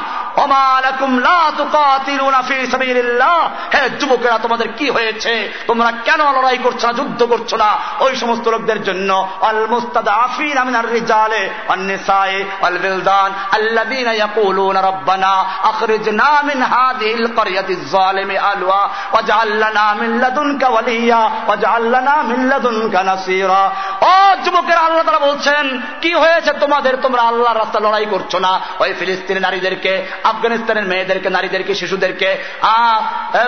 [3.73, 5.53] হে যুবকেরা, তোমাদের কি হয়েছে?
[5.67, 7.77] তোমরা কেন লড়াই করছ না, যুদ্ধ করছ না?
[7.99, 11.32] ওই সমস্ত লোকদের জন্য আল মুস্তাদ আফিন আমিন الرجال
[11.70, 18.82] والنساء والبلدان الذين يقولون ربنا أخرجنا من هذه القرية الظالم ألوى
[19.14, 23.64] واجعل لنا من لدنك وليا واجعل لنا من لدنك نصيرا
[24.02, 25.64] ও যুবকের আল্লাহ তারা বলছেন
[26.02, 29.92] কি হয়েছে তোমাদের তোমরা আল্লাহর রাস্তা লড়াই করছো না ওই ফিলিস্তিনের নারীদেরকে
[30.24, 32.28] আফগানিস্তানের মেয়েদেরকে নারীদেরকে শিশুদেরকে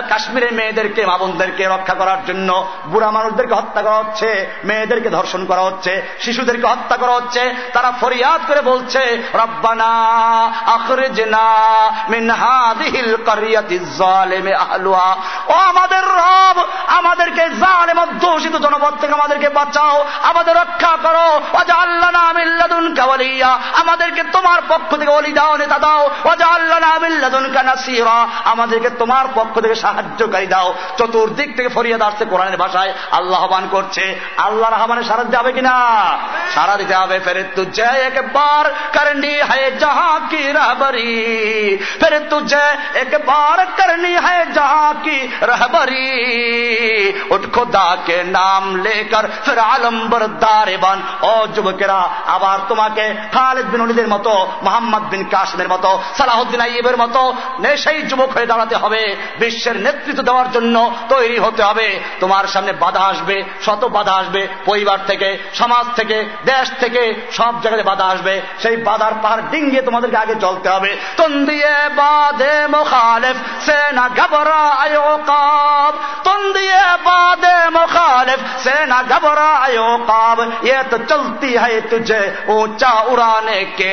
[0.09, 2.49] কাশ্মীরের মেয়েদেরকে মাবনদেরকে রক্ষা করার জন্য
[2.85, 4.29] বুড়া মানুষদেরকে হত্যা করা হচ্ছে
[4.63, 9.92] মেয়েদেরকে ধর্ষণ করা হচ্ছে শিশুদেরকে হত্যা করা হচ্ছে, তারা ফরিয়াদ করে বলছে, রব্বানা
[13.26, 13.78] কারিয়াতি
[15.48, 17.48] ও আমাদের রব, আমাদেরকে
[18.58, 21.40] জনপদ থেকে আমাদেরকে বাঁচাও, আমাদের রক্ষা করো।
[21.76, 22.10] আল্লাহ
[22.96, 26.80] কাওয়ালিয়া আমাদেরকে তোমার পক্ষ থেকে অলি দাও, নেতা দাও। অজা আল্লাহ
[27.54, 33.68] কানাসিরা আমাদেরকে তোমার পক্ষ থেকে সাহায্যকারী দাও। চতুর্দিক থেকে ফরিয়াদ আসছে কোরআনের ভাষায়। আল্লাহ আহ্বান
[33.70, 35.74] করছে, আল্লাহ রহমানে সারা যাবে কিনা?
[36.54, 38.65] সারা দিতে হবে ফের তুঝে এক বার
[38.95, 42.65] করনি है जहां की रहबरी फिर तुझे
[42.95, 46.07] एक बार करनी है जहां की रहबरी
[47.29, 51.99] उठ खुदा के नाम लेकर फिर आलम्बर দারেবান ও যুবকেরা
[52.35, 53.05] আবার তোমাকে
[53.35, 54.33] খালেদ বিন অলিদের মতো
[54.65, 57.21] মোহাম্মদ বিন কাসিমের মতো সালাহুদ্দিন আইবের মতো
[57.83, 59.01] সেই যুবক হয়ে দাঁড়াতে হবে
[59.39, 60.75] বিশ্বের নেতৃত্ব দেওয়ার জন্য
[61.09, 61.87] তৈরি হতে হবে
[62.19, 67.02] তোমার সামনে বাধা আসবে শত বাধা আসবে পরিবার থেকে সমাজ থেকে দেশ থেকে থেকে
[67.38, 71.74] সব জায়গায় বাধা আসবে। সেই বাধার পাহাড় ডিঙ্গিয়ে তোমাদেরকে আগে চলতে হবে। তন্দিয়ে
[72.74, 73.36] মোখালেফ
[74.18, 74.62] ঘাবরা
[76.26, 76.82] তন্দিয়ে
[77.76, 78.40] মোখালেফ
[79.10, 79.50] ঘাবরা
[80.64, 82.20] এ তো চলতি হয় তুঝে
[83.12, 83.92] উড়ানে কে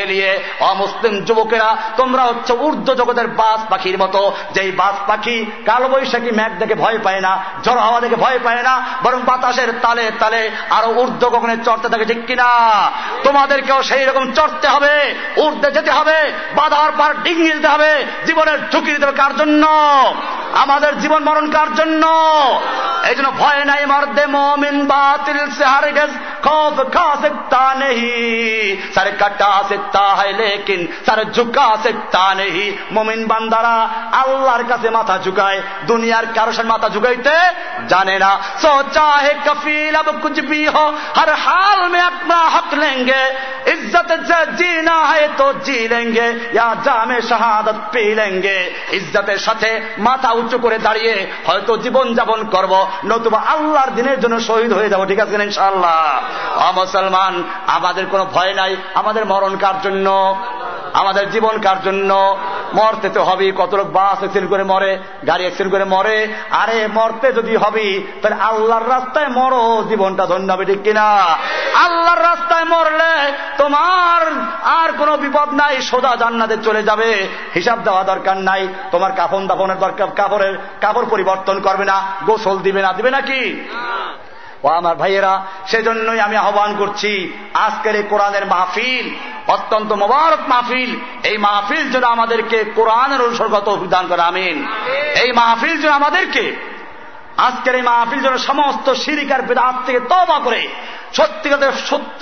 [0.69, 4.21] অমুসলিম যুবকেরা, তোমরা হচ্ছে ঊর্ধ্ব জগতের বাস পাখির মতো।
[4.55, 5.35] যেই বাস পাখি
[5.67, 7.31] কালো বৈশাখী ম্যাগ দেখে ভয় পায় না,
[7.63, 8.73] ঝড় হাওয়া দেখে ভয় পায় না,
[9.03, 12.49] বরং বাতাসের তালে তালে আরও ঊর্ধ্ব গগনে চড়তে থাকে, ঠিক কিনা?
[13.23, 18.91] তোমাদেরকেও সেই রকম চড়তে হবে উঠতে যেতে হবে, বাধার পার ডিং দিতে হবে, জীবনের ঝুঁকি
[18.91, 19.67] দিতে হবে কার জন্য?
[20.53, 22.07] আমাদের জীবন মরণ কার জন্য?
[23.09, 25.37] এই জন্য ভয় নাই মর্দে মমিন বাতিল
[34.67, 35.17] কাছে মাথা
[35.87, 36.89] দুনিয়ার কারও মাথা
[37.87, 38.39] জানে না।
[38.93, 39.33] চাহে
[41.89, 43.22] মে আপনা হক हक लेंगे
[43.72, 48.58] इज्जत से जीना है तो जी लेंगे या जामे শাহাদত পি লেঙ্গে
[48.92, 51.14] ইজ্জতের সাথে মাথা উঁচু করে দাঁড়িয়ে
[51.46, 52.72] হয়তো জীবন যাপন করব
[53.04, 55.98] নতুবা আল্লাহর দিনের জন্য শহীদ হয়ে যাব ঠিক আছে ইনশাআল্লাহ
[56.72, 57.34] মুসলমান
[57.76, 60.06] আমাদের কোনো ভয় নাই আমাদের মরণ কার জন্য
[60.92, 62.10] আমাদের জীবন কার জন্য
[62.74, 64.92] মরতে তো হবেই কত লোক বাস অ্যাক্সিডেন্ট করে মরে
[65.26, 66.18] গাড়ি অ্যাক্সিডেন্ট করে মরে
[66.52, 67.88] আরে মরতে যদি হবি
[68.20, 71.06] তাহলে আল্লাহর রাস্তায় মরো জীবনটা ধন্য হবে ঠিক কিনা
[71.84, 73.33] আল্লাহর রাস্তায় মরলে?
[73.57, 74.21] তোমার
[74.63, 79.79] আর কোনো বিপদ নাই, সোজা জান্নাতে চলে যাবে। হিসাব দেওয়া দরকার নাই, তোমার কাফন দাফনের
[79.79, 83.69] দরকার, কাপড়ের, কাপড় পরিবর্তন করবে না, গোসল দিবে না, দিবে নাকি
[84.63, 89.15] ও আমার ভাইয়েরা, সেজন্যই আমি আহ্বান করছি, আজকের এই কোরআনের মাহফিল
[89.47, 94.67] অত্যন্ত মোবারক মাহফিল। এই মাহফিল যেন আমাদেরকে কোরআনের অনুসর্গত অভিধান করে, আমিন।
[95.21, 96.72] এই মাহফিল যেন আমাদেরকে
[97.37, 100.67] আজকের এই মাহফিল যেন সমস্ত সিরিকার বেদাত থেকে তবা করে
[101.13, 101.71] সত্যিকার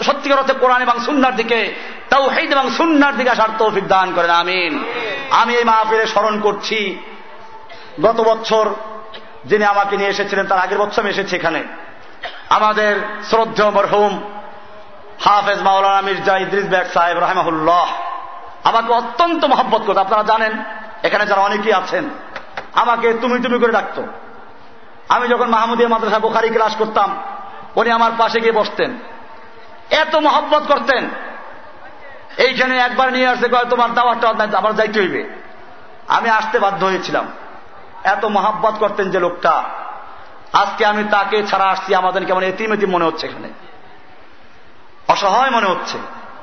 [0.04, 1.76] সত্যিকার অর্থে কোরআন এবং সুন্নার দিকে
[2.10, 4.84] তাও হেদ এবং সুন্নার দিকে আসার তৌফিক দান করেন, আমিন।
[5.32, 7.00] আমি এই মাহফিলে স্মরণ করছি,
[8.02, 8.74] গত বছর
[9.46, 11.64] যিনি আমাকে নিয়ে এসেছিলেন, তার আগের বছর আমি এসেছি এখানে।
[12.50, 12.96] আমাদের
[13.30, 14.32] শ্রদ্ধ মরহুম
[15.22, 17.88] হাফেজ মাওলানা মির্জা ইদ্রিস ব্যাগ সাহেব, রাহেমাহুল্লাহ।
[18.64, 20.64] আমাকে অত্যন্ত মহব্বত করতো। আপনারা জানেন,
[21.04, 22.10] এখানে যারা অনেকেই আছেন,
[22.74, 24.04] আমাকে তুমি তুমি করে ডাকতো।
[25.12, 27.24] আমি যখন মাহমুদিয়া মাদ্রাসা বোখারি ক্লাস করতাম,
[27.76, 28.98] উনি আমার পাশে গিয়ে বসতেন।
[29.92, 31.10] এত মহব্বত করতেন।
[32.38, 35.30] এইখানে একবার নিয়ে আসতে কয়, তোমার দাওয়ারটা আবার যাইতে হইবে।
[36.08, 37.28] আমি আসতে বাধ্য হয়েছিলাম।
[38.04, 39.64] এত মহাব্বত করতেন যে লোকটা।
[40.54, 43.48] আজকে আমি তাকে ছাড়া আসছি, আমাদের কেমন এতিম মনে হচ্ছে এখানে।
[45.08, 45.98] অসহায় মনে হচ্ছে।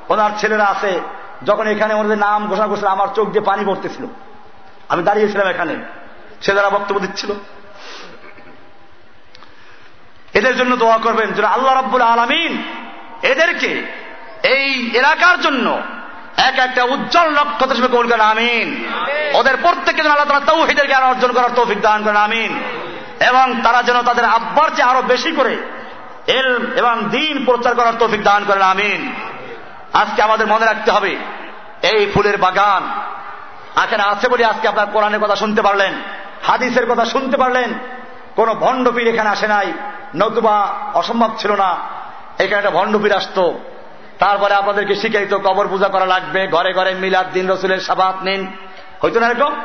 [0.09, 0.99] ওনার ছেলেরা আছে,
[1.45, 4.05] যখন এখানে ওনাদের নাম ঘোষণা করছিল, আমার চোখ দিয়ে পানি পড়তেছিল।
[4.89, 5.75] আমি দাঁড়িয়েছিলাম এখানে।
[6.41, 7.31] ছেলেরা বক্তব্য দিচ্ছিল।
[10.33, 12.63] এদের জন্য দোয়া করবেন যেন আল্লাহ রাব্বুল আলমিন
[13.21, 13.83] এদেরকে
[14.43, 15.81] এই এলাকার জন্য
[16.37, 18.85] এক একটা উজ্জ্বল নক্ষত্র হিসেবে কবুল করেন আমিন।
[19.33, 22.63] ওদের প্রত্যেককে যেন আল্লাহ তালা তৌহিদের জ্ঞান অর্জন করার তৌফিক দান করেন আমিন।
[23.25, 25.57] এবং তারা যেন তাদের আব্বার চেয়ে আরও বেশি করে
[26.27, 29.13] এল এবং দিন প্রচার করার তৌফিক দান করেন আমিন।
[29.93, 31.15] আজকে আমাদের মনে রাখতে হবে
[31.81, 32.83] এই ফুলের বাগান
[33.83, 35.93] এখানে আছে বলে আজকে আপনার কোরআনের কথা শুনতে পারলেন
[36.47, 37.73] হাদিসের কথা শুনতে পারলেন
[38.35, 39.73] কোন ভণ্ডপীর এখানে আসে নাই।
[40.15, 41.77] নতুবা অসম্ভব ছিল না।
[42.39, 43.51] এখানে একটা ভণ্ডপীর আসত।
[44.19, 48.47] তারপরে আপনাদেরকে শিখাইতো কবর পূজা করা লাগবে ঘরে ঘরে মিলাদ দিন রসুলের সাবাত নিন।
[49.03, 49.55] হইতো না এরকম?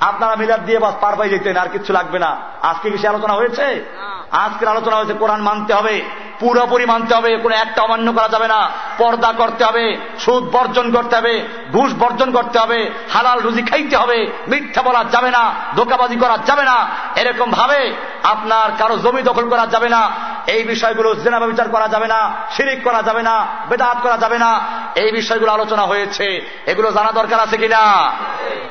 [0.00, 3.32] আপনারা মিলাদ দিয়ে বাস পার পাই যেতেন আর কিছু লাগবে না। আজকে কি সে আলোচনা
[3.32, 3.84] হয়েছে?
[4.30, 6.02] আজকের আলোচনা হয়েছে কোরআন মানতে হবে।
[6.40, 9.84] পুরোপুরি মানতে হবে, কোনো একটা অমান্য করা যাবে না। পর্দা করতে হবে,
[10.18, 11.34] সুদ বর্জন করতে হবে,
[11.72, 15.42] ঘুষ বর্জন করতে হবে, হালাল রুজি খাইতে হবে, মিথ্যা বলা যাবে না,
[15.76, 16.76] ধোকাবাজি করা যাবে না।
[17.16, 20.10] এরকম ভাবে আপনার কারও জমি দখল করা যাবে না,
[20.46, 22.20] এই বিষয়গুলো জেনাবা বিচার করা যাবে না,
[22.56, 24.50] শিরিক করা যাবে না, বেদাত করা যাবে না।
[24.94, 26.26] এই বিষয়গুলো আলোচনা হয়েছে,
[26.66, 27.82] এগুলো জানা দরকার আছে কিনা?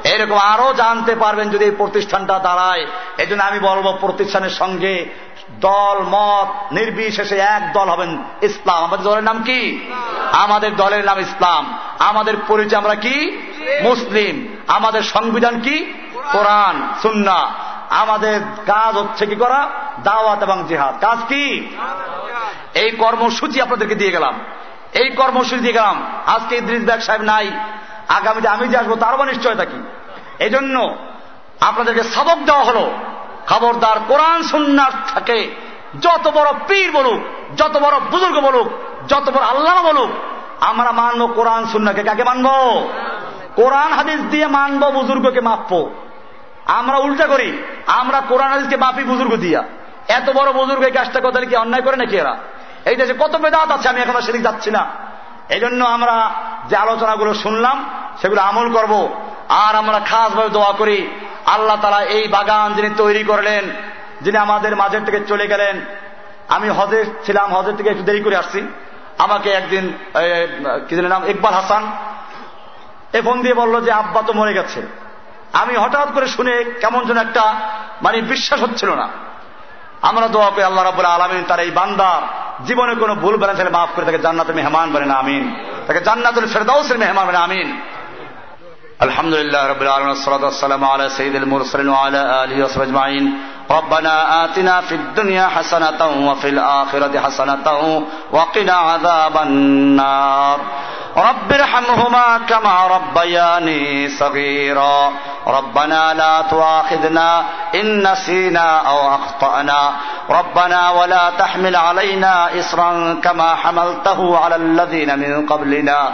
[0.04, 2.86] এরকম আরও জানতে পারবেন যদি এই প্রতিষ্ঠানটা দাঁড়ায়।
[3.18, 4.94] এই আমি বলব প্রতিষ্ঠানের সঙ্গে
[5.60, 9.92] দল, মত নির্বিশেষে এক দল হবেন ইসলাম। আমাদের দলের নাম কি?
[10.32, 13.38] আমাদের দলের নাম ইসলাম। আমাদের পরিচয় আমরা কি?
[13.84, 15.94] মুসলিম। আমাদের সংবিধান কি?
[16.32, 17.52] কোরআন, সুন্না।
[17.90, 19.70] আমাদের কাজ হচ্ছে কি করা?
[20.04, 21.76] দাওয়াত এবং জেহাদ। কাজ কি?
[22.74, 24.40] এই কর্মসূচি আপনাদেরকে দিয়ে গেলাম।
[24.94, 27.52] এই কর্মসূচি দিয়ে গেলাম। আজকে ইদ্রিস ব্যাগ সাহেব নাই।
[28.08, 29.84] আগামীতে আমি যে আসব তারও নিশ্চয়তা কি?
[30.40, 30.96] এই জন্য
[31.62, 32.92] আপনাদেরকে সবক দেওয়া হলো।
[33.50, 35.56] খবরদার কোরআন সুন্নার থাকে।
[36.02, 37.22] যত বড় পীর বলুক,
[37.58, 38.68] যত বড় বুজুর্গ বলুক,
[39.08, 40.10] যত বড় আল্লাহ বলুক,
[40.62, 42.88] আমরা মানবো কোরআন সুন্নাকে। কাকে মানবো?
[43.56, 45.90] কোরআন হাদিস দিয়ে মানবো, বুজুর্গকে মাপবো।
[46.66, 49.64] আমরা উল্টা করি, আমরা কোরআন হাদিসকে মাপি বুজুর্গ দিয়া।
[50.08, 52.38] এত বড় বুজুর্গ এই কাজটা কথা কি অন্যায় করে নাকি এরা?
[52.86, 54.86] এই দেশে কত বেদাত আছে, আমি এখন সেদিক যাচ্ছি না।
[55.50, 56.32] এই জন্য আমরা
[56.70, 57.90] যে আলোচনাগুলো শুনলাম,
[58.22, 59.10] সেগুলো আমল করব,
[59.50, 61.08] আর আমরা খাসভাবে দোয়া করি।
[61.56, 63.64] আল্লাহ তালা এই বাগান যিনি তৈরি করলেন,
[64.22, 65.76] যিনি আমাদের মাঝের থেকে চলে গেলেন,
[66.56, 68.60] আমি হজে ছিলাম, হজের থেকে একটু দেরি করে আসছি।
[69.26, 69.86] আমাকে একদিন
[70.88, 71.84] কি নাম, ইকবাল হাসান,
[73.18, 74.82] এ ফোন দিয়ে বলল যে, আব্বা তো মরে গেছে।
[75.62, 77.46] আমি হঠাৎ করে শুনে কেমন যেন একটা
[78.02, 79.08] মানে বিশ্বাস হচ্ছিল না।
[80.10, 82.22] আমরা দোয়া করি, আল্লাহ রাবুল আলমিন তার এই বান্দার
[82.68, 85.44] জীবনে কোনো ভুল বেড়ে তাহলে মাফ করে তাকে জান্নাতের মেহমান বলেন আমিন।
[85.88, 87.68] তাকে জান্নাতুল ফেরদাউসের মেহমান বলেন আমিন।
[89.00, 93.42] الحمد لله رب العالمين والصلاة والسلام على سيد المرسلين وعلى آله وصحبه أجمعين.
[93.72, 97.68] ربنا آتنا في الدنيا حسنة وفي الآخرة حسنة
[98.32, 100.60] وقنا عذاب النار.
[101.18, 105.12] رب ارحمهما كما ربياني صغيرا.
[105.48, 107.44] ربنا لا تؤاخذنا
[107.76, 109.92] إن نسينا أو أخطأنا.
[110.30, 116.12] ربنا ولا تحمل علينا إصرا كما حملته على الذين من قبلنا.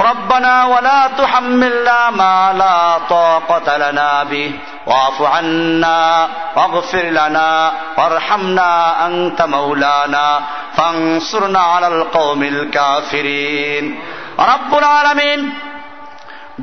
[0.00, 4.52] ربنا ولا تحملنا ما لا طاقة لنا به
[4.86, 8.70] واعف عنا واغفر لنا وارحمنا
[9.06, 10.40] أنت مولانا
[10.76, 13.84] فانصرنا على القوم الكافرين
[14.38, 15.40] رب العالمين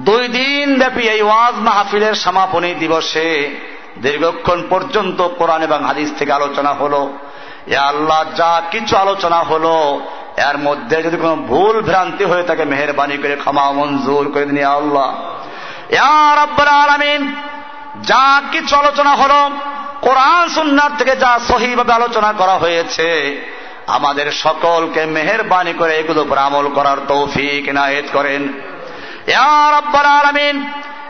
[0.07, 3.29] দুই দিন ব্যাপী এই ওয়াজ মাহফিলের সমাপনী দিবসে
[4.01, 7.01] দীর্ঘক্ষণ পর্যন্ত কোরআন এবং হাদিস থেকে আলোচনা হলো
[7.91, 9.75] আল্লাহ যা কিছু আলোচনা হলো
[10.46, 15.08] এর মধ্যে যদি কোনো ভুল ভ্রান্তি হয়ে থাকে, মেহরবানি করে, ক্ষমা, মঞ্জুর করে দিন আল্লাহ।
[16.82, 17.34] আলমিন,
[18.02, 19.50] যা কিছু আলোচনা হলো,
[20.00, 23.08] কোরআন সুন্নার থেকে যা সহিভাবে আলোচনা করা হয়েছে,
[23.86, 28.42] আমাদের সকলকে মেহরবানি করে এগুলো উপর আমল করার তৌফিক নায়েত করেন।
[30.18, 30.56] আলমিন,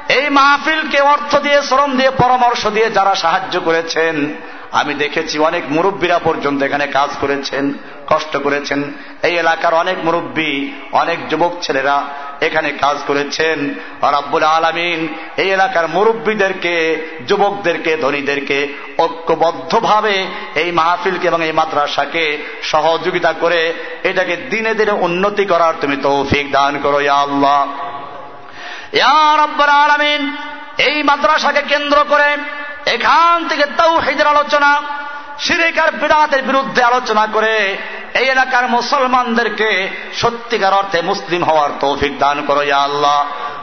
[0.08, 4.14] এই মাহফিলকে অর্থ দিয়ে, শ্রম দিয়ে, পরামর্শ দিয়ে যারা সাহায্য করেছেন
[4.72, 7.72] আমি দেখেছি অনেক মুরব্বীরা পর্যন্ত এখানে কাজ করেছেন,
[8.06, 12.04] কষ্ট করেছেন। এই এলাকার অনেক মুরব্বী, অনেক যুবক ছেলেরা
[12.40, 21.52] এখানে কাজ করেছেন। রাব্বুল আলমিন এই এলাকার মুরব্বীদেরকে, যুবকদেরকে, ধনীদেরকে ঐক্যবদ্ধভাবে এই মাহফিলকে এবং এই
[21.52, 27.66] মাদ্রাসাকে সহযোগিতা করে এটাকে দিনে দিনে উন্নতি করার তুমি তৌফিক দান করো ইয়া আল্লাহ।
[28.92, 30.36] ইয়া রাব্বুল আলামিন,
[30.78, 32.36] এই মাদ্রাসাকে কেন্দ্র করে
[32.94, 34.82] এখান থেকে তাওহীদের আলোচনা,
[35.38, 37.76] শিরিকার বিরাতের বিরুদ্ধে আলোচনা করে
[38.14, 43.18] এই এলাকার মুসলমানদেরকে সত্যিকার অর্থে মুসলিম হওয়ার তৌফিক দান করো, ইয়া আল্লাহ।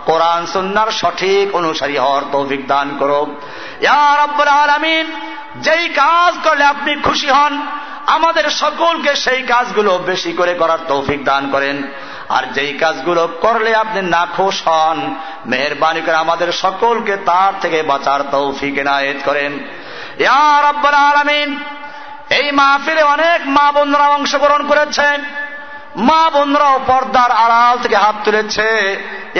[0.06, 3.36] কোরআন, সুন্নার সঠিক অনুসারী হওয়ার তৌফিক দান করো।
[3.82, 5.06] ইয়া রাব্বুল আলামিন,
[5.56, 7.54] যেই কাজ করলে আপনি খুশি হন,
[8.06, 11.78] আমাদের সকলকে সেই কাজগুলো বেশি করে করার তৌফিক দান করেন।
[12.30, 18.78] আর যেই কাজগুলো করলে আপনি নাখোশ হন, মেহরবানি করে আমাদের সকলকে তার থেকে বাঁচার তৌফিক
[18.78, 19.60] এনায়েত করেন।
[20.30, 21.64] আলমিন,
[22.30, 25.24] এই মাহফিলে অনেক মা বোনরা অংশগ্রহণ করেছেন।
[25.96, 28.70] মা বোনরাও পর্দার আড়াল থেকে হাত তুলেছে।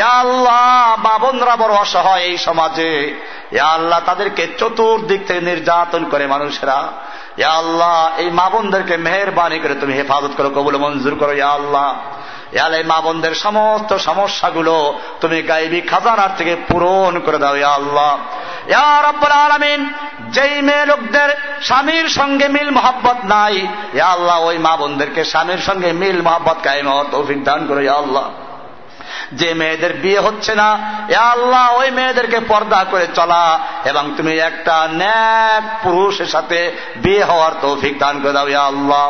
[0.02, 3.22] আল্লাহ, মা বোনরা বড় অসহায় এই সমাজে।
[3.60, 6.88] আল্লাহ, তাদেরকে চতুর্দিক থেকে নির্যাতন করে মানুষেরা।
[7.48, 11.96] আল্লাহ, এই মা বোনদেরকে মেহরবানি করে তুমি হেফাজত করো, কবুল মঞ্জুর করো আল্লাহ।
[12.56, 14.76] ইয়ালে মা বোনদের সমস্ত সমস্যাগুলো
[15.22, 18.12] তুমি গাইবি খাজানার থেকে পূরণ করে দাও, ইয়া আল্লাহ।
[19.46, 19.82] আলামিন,
[20.36, 21.30] যেই মেয়ে লোকদের
[21.62, 23.56] স্বামীর সঙ্গে মিল মোহাব্বত নাই
[24.14, 28.26] আল্লাহ, ওই মা বোনদেরকে স্বামীর সঙ্গে মিল মোহাব্বত কায়েম তৌফিক দান করো আল্লাহ।
[29.34, 30.70] যে মেয়েদের বিয়ে হচ্ছে না
[31.10, 33.46] এ আল্লাহ, ওই মেয়েদেরকে পর্দা করে চলা
[33.86, 36.60] এবং তুমি একটা ন্যাক পুরুষের সাথে
[36.96, 39.08] বিয়ে হওয়ার তৌফিক দান করে দাও, ইয়া আল্লাহ।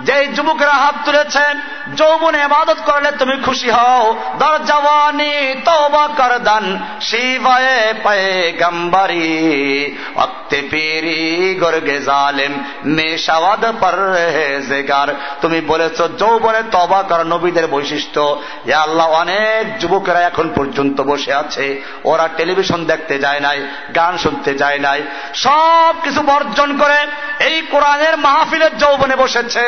[0.00, 1.60] যে যুবকেরা হাত তুলেছেন,
[1.94, 10.62] যৌবনে আবাদত করলে তুমি খুশি হও। দর জওয়ানি তোবা কর দান শিবায়ে পায়ে গম্বারি অক্তে
[10.70, 19.78] পেরি গর্গে জালেম মেশাওয়াদ পরহেজগার। তুমি বলেছ, যৌবনে তবা কর নবীদের বৈশিষ্ট্য। এ আল্লাহ, অনেক
[19.78, 23.62] যুবকেরা এখন পর্যন্ত বসে আছে। ওরা টেলিভিশন দেখতে যায় নাই,
[23.96, 25.02] গান শুনতে যায় নাই।
[25.34, 27.06] সব কিছু বর্জন করে
[27.44, 29.66] এই কোরআনের মাহফিলের যৌবনে বসেছে।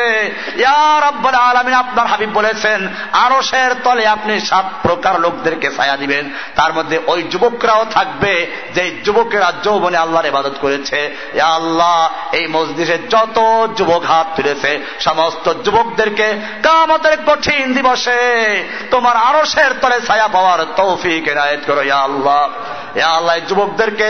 [0.55, 7.23] ইয়ার আপনার হাবিব বলেছেন আরসের তলে আপনি সাত প্রকার লোকদেরকে ছায়া দিবেন। তার মধ্যে ওই
[7.23, 10.99] যুবকরাও থাকবে যে যুবকেরা যৌবনে আল্লাহর ইবাদত করেছে।
[11.43, 13.37] আল্লাহ, এই মসজিদে যত
[13.77, 18.19] যুবক হাত তুলেছে, সমস্ত যুবকদেরকে কামতের কঠিন দিবসে
[18.91, 22.49] তোমার আরসের তলে ছায়া পাওয়ার তৌফিক এনায়ত করো, ইয়া আল্লাহ।
[22.97, 24.09] ইয়া আল্লাহ যুবকদেরকে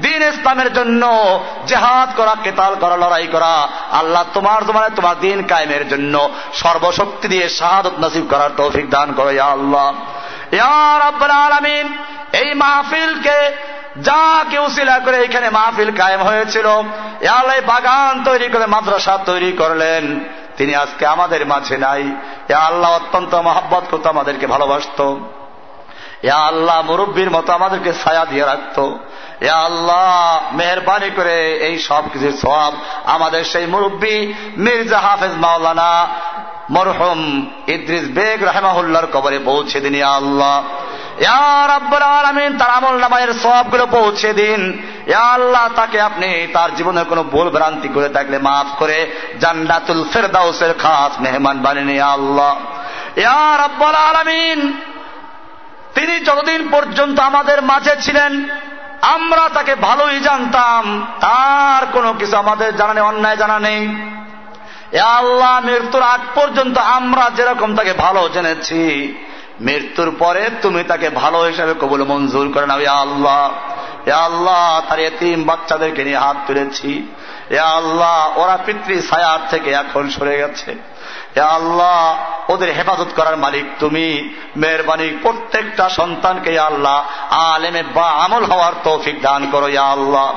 [0.00, 1.02] দিন ইসলামের জন্য
[1.66, 7.48] জেহাদ করা, কেতাল করা, লড়াই করা, আল্লাহ তোমার তোমার তোমার দিন কায়েমের জন্য সর্বশক্তি দিয়ে
[7.48, 9.92] শাহাদত নসিব করার তৌফিক দান করো, ইয়া আল্লাহ।
[12.32, 13.38] এই মাহফিলকে
[13.96, 20.20] যা কেউ শিলা করে এখানে মাহফিল কায়েম হয়েছিল আল্লাহ বাগান তৈরি করে, মাদ্রাসা তৈরি করলেন।
[20.56, 22.04] তিনি আজকে আমাদের মাঝে নাই।
[22.48, 25.16] এ আল্লাহ অত্যন্ত মহাব্বত করতো, আমাদেরকে ভালোবাসত।
[26.22, 28.98] এ আল্লাহ মুরব্বীর মতো আমাদেরকে ছায়া দিয়ে রাখতো।
[29.44, 32.72] আল্লাহ, মেহরবানি করে এই সব কিছুর সব
[33.04, 36.06] আমাদের সেই মুরব্বী মির্জা হাফেজ মাওলানা
[36.70, 40.62] মরহম ইদ্রিস বেগ রাহেমাহুল্লার কবরে পৌঁছে দিন আল্লাহ।
[42.02, 44.82] আলমিন, তার আমল নামায়ের সবগুলো পৌঁছে দিন।
[45.14, 51.20] আল্লাহ, তাকে আপনি তার জীবনের কোনো ভুল ভ্রান্তি করে থাকলে মাফ করে জান্নাতুল ফেরদাউসের খাস
[51.20, 52.56] মেহমান বানিয়ে আল্লাহ।
[53.16, 54.72] ইয়ার রব্বুল আলমিন,
[55.94, 58.48] তিনি যতদিন পর্যন্ত আমাদের মাঝে ছিলেন
[59.02, 63.88] আমরা তাকে ভালোই জানতাম তার কোনো কিছু আমাদের জানা নেই, অন্যায় জানা নেই।
[64.98, 69.14] আল্লাহ, মৃত্যুর আগ পর্যন্ত আমরা যেরকম তাকে ভালো জেনেছি,
[69.60, 73.50] মৃত্যুর পরে তুমি তাকে ভালো হিসাবে কবুল মঞ্জুর করে নাও আল্লাহ।
[74.10, 77.14] আল্লাহ, তার এতিম বাচ্চাদেরকে নিয়ে হাত তুলেছি।
[77.50, 80.95] এ আল্লাহ, ওরা পিতৃ ছায়ার থেকে এখন সরে গেছে।
[81.40, 82.18] আল্লাহ,
[82.52, 89.50] ওদের হেফাজত করার মালিক তুমি। মেহরবানি প্রত্যেকটা সন্তানকে আল্লাহ, আলেমে বা আমল হওয়ার তৌফিক দান
[89.50, 90.34] করো ইয়া আল্লাহ।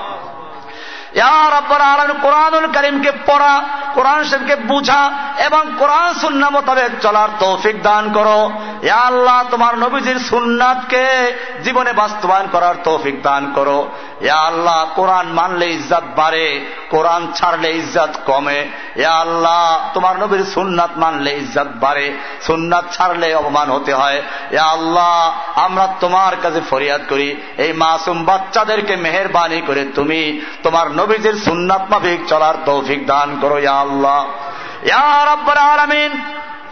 [2.22, 3.62] কোরআনুল করিমকে পড়া,
[3.94, 5.12] কোরআন শরীফকে বুঝা
[5.46, 8.52] এবং কোরআন সুন্না মোতাবেক চলার তৌফিক দান করো।
[8.92, 13.90] আল্লাহ, তোমার নবীজির সুন্নাতকে জীবনে বাস্তবায়ন করার তৌফিক দান করো।
[14.30, 18.66] আল্লাহ, কোরআন মানলে ইজ্জত বাড়ে, কোরআন ছাড়লে ইজ্জত কমে।
[18.96, 24.22] ইয়া আল্লাহ, তোমার নবীর সুন্নাত মানলে ইজ্জত বাড়ে, সুন্নাত ছাড়লে অপমান হতে হয়।
[24.60, 31.84] আল্লাহ, আমরা তোমার কাছে ফরিয়াদ করি, এই মাসুম বাচ্চাদেরকে মেহরবানি করে তুমি তোমার নবীজির সুন্নাত
[31.92, 34.20] মাফিক চলার তৌফিক দান করো, ইয়া আল্লাহ।
[35.74, 36.12] আলমিন,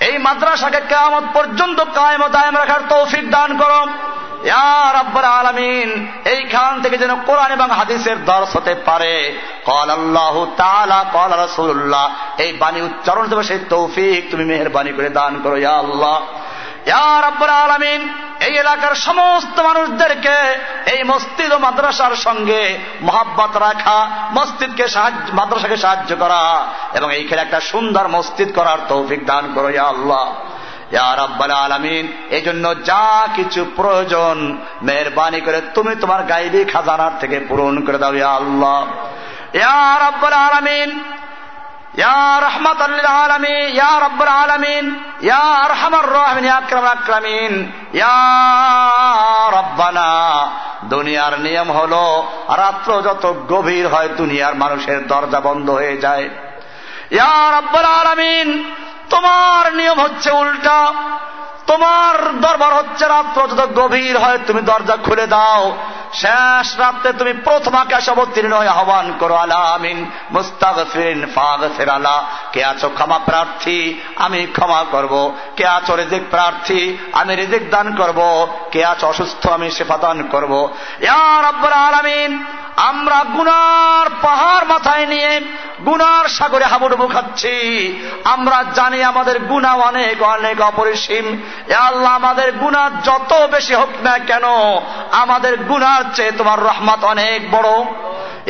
[0.07, 3.81] এই মাদ্রাসাকে কেমন পর্যন্ত কায়েম দায়ম রাখার তৌফিক দান করো।
[5.37, 5.89] আলমিন,
[6.25, 9.15] এইখান থেকে যেন কোরআন এবং হাদিসের দর্শ হতে পারে।
[9.65, 12.05] কল আল্লাহ তালা কল রসুল্লাহ
[12.43, 16.17] এই বাণী উচ্চারণ দেবে সেই তৌফিক তুমি মেহরবানি করে দান করো, ইয়া আল্লাহ।
[16.91, 18.01] আলমিন,
[18.47, 20.37] এই এলাকার সমস্ত মানুষদেরকে
[20.93, 27.59] এই মসজিদ ও মাদ্রাসার সঙ্গে মহাব্বত রাখা, মসজিদকে সাহায্য, মাদ্রাসাকে সাহায্য করা এবং এইখানে একটা
[27.59, 30.25] সুন্দর মসজিদ করার তৌফিক দান করো ইয়া আল্লাহ।
[31.65, 37.97] আলমিন এই জন্য যা কিছু প্রয়োজন মেহরবানি করে তুমি তোমার গাইবি খাজানার থেকে পূরণ করে
[37.97, 38.79] দাও ইয়া আল্লাহ।
[39.53, 40.89] ইয়া রব্বুল আলমিন
[50.83, 51.93] দুনিয়ার নিয়ম হল,
[52.57, 56.29] রাত্র যত গভীর হয় দুনিয়ার মানুষের দরজা বন্ধ হয়ে যায়।
[57.11, 58.73] ইয়া রব্বুল আলমিন
[59.09, 60.93] তোমার নিয়ম হচ্ছে উল্টা।
[61.67, 65.77] তোমার দরবার হচ্ছে রাত্র যত গভীর হয় তুমি দরজা খুলে দাও।
[66.13, 72.89] শেষ রাত্রে তুমি প্রথম আকাশ অবতীর্ণ হয়ে আহ্বান করো আলামিন মুস্তাগফিরিন ফাগফির আলা কে আছো
[72.89, 73.99] ক্ষমা প্রার্থী?
[74.15, 76.97] আমি ক্ষমা করব। কে আছো রেজিক প্রার্থী?
[77.13, 79.47] আমি রেজিক দান করব। কে আছো অসুস্থ?
[79.47, 80.69] আমি সেবা দান করব।
[80.99, 82.45] ইয়া রব্বুল আলামিন,
[82.77, 85.41] আমরা গুনার পাহাড় মাথায় নিয়ে
[85.85, 87.55] গুনার সাগরে হাবুডুবু খাচ্ছি।
[88.23, 91.41] আমরা জানি আমাদের গুণা অনেক অনেক অপরিসীম।
[91.73, 94.43] আল্লাহ, আমাদের গুণা যত বেশি হোক না কেন,
[95.11, 97.69] আমাদের গুনার চেয়ে তোমার রহমত অনেক বড়।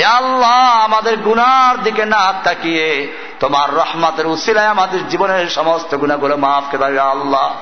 [0.04, 6.78] আল্লাহ, আমাদের গুনার দিকে না তাকিয়ে তোমার রহমতের উসিলায় আমাদের জীবনের সমস্ত গুণাগুলো মাফ কে
[6.78, 7.54] দেবে আল্লাহ।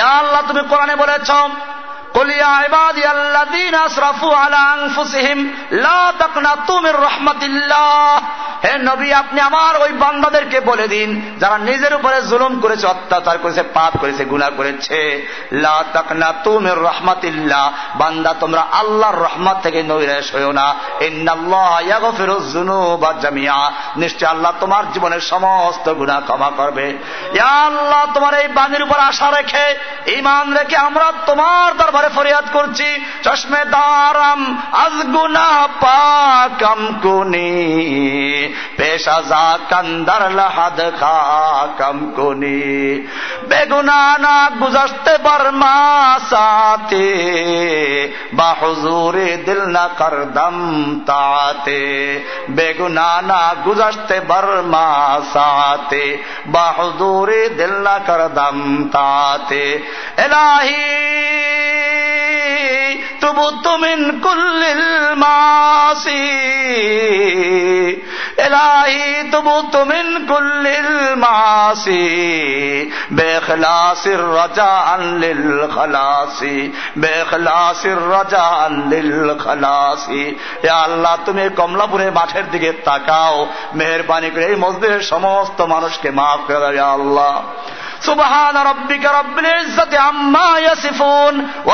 [0.00, 1.30] আল্লাহ, তুমি কোরআনে বলেছ
[2.15, 5.39] قل يا عبادي الذين اسرفوا على انفسهم
[5.71, 8.21] لا تقنطوا من رحمة الله
[8.65, 11.09] হে নবী আপনি আমার ওই বান্দাদেরকে বলে দিন
[11.39, 14.99] যারা নিজের উপরে জুলুম করেছে অত্যাচার করেছে পাপ করেছে গুণা করেছে
[15.63, 17.65] লা তাকনা তুমির রহমাতিল্লাহ
[17.97, 20.67] বান্দা তোমরা আল্লাহর রহমত থেকে নৈরাশ হইও না
[21.07, 21.71] ইন্নাল্লাহ
[23.21, 23.59] জামিয়া
[23.97, 26.85] নিশ্চয় আল্লাহ তোমার জীবনের সমস্ত গুণা ক্ষমা করবে
[27.61, 29.65] আল্লাহ তোমার এই বাণীর উপর আশা রেখে
[30.17, 32.88] ইমান রেখে আমরা তোমার দরবারে ফরিয়াদ করছি
[33.22, 34.40] চশমে দারাম
[34.76, 35.48] আজ গুনা
[35.82, 37.52] পাকম কুনি
[38.78, 42.60] পেশা যা কান্দার লাহাদ খাকম কুনি
[43.48, 45.76] বেগুনা না গুজরতে বর্মা
[46.30, 47.08] সাথে
[48.32, 50.56] বা হুজুরে দিল না করদম
[51.06, 51.82] তাতে
[52.50, 54.88] বেগুনা না গুজরতে বর্মা
[55.32, 56.04] সাথে
[56.46, 58.56] বা হুজুরে দিল না করদম
[58.92, 59.64] তাতে
[60.18, 60.84] এলাহি
[63.21, 66.31] تبت من كل المعاصي
[68.45, 72.11] إلهي تبت من كل المعاصي
[73.11, 76.43] بإخلاص الرجاء للخلاص
[76.95, 80.09] بإخلاص الرجاء للخلاص
[80.63, 83.35] يا الله তুমি কমলাপুরের মাঠের দিকে তাকাও
[83.77, 87.33] মেহরবানি করে এই মসজিদের সমস্ত মানুষকে মাফ করে দাও আল্লাহ
[88.09, 91.35] سبحان ربك رب العزة عما يصفون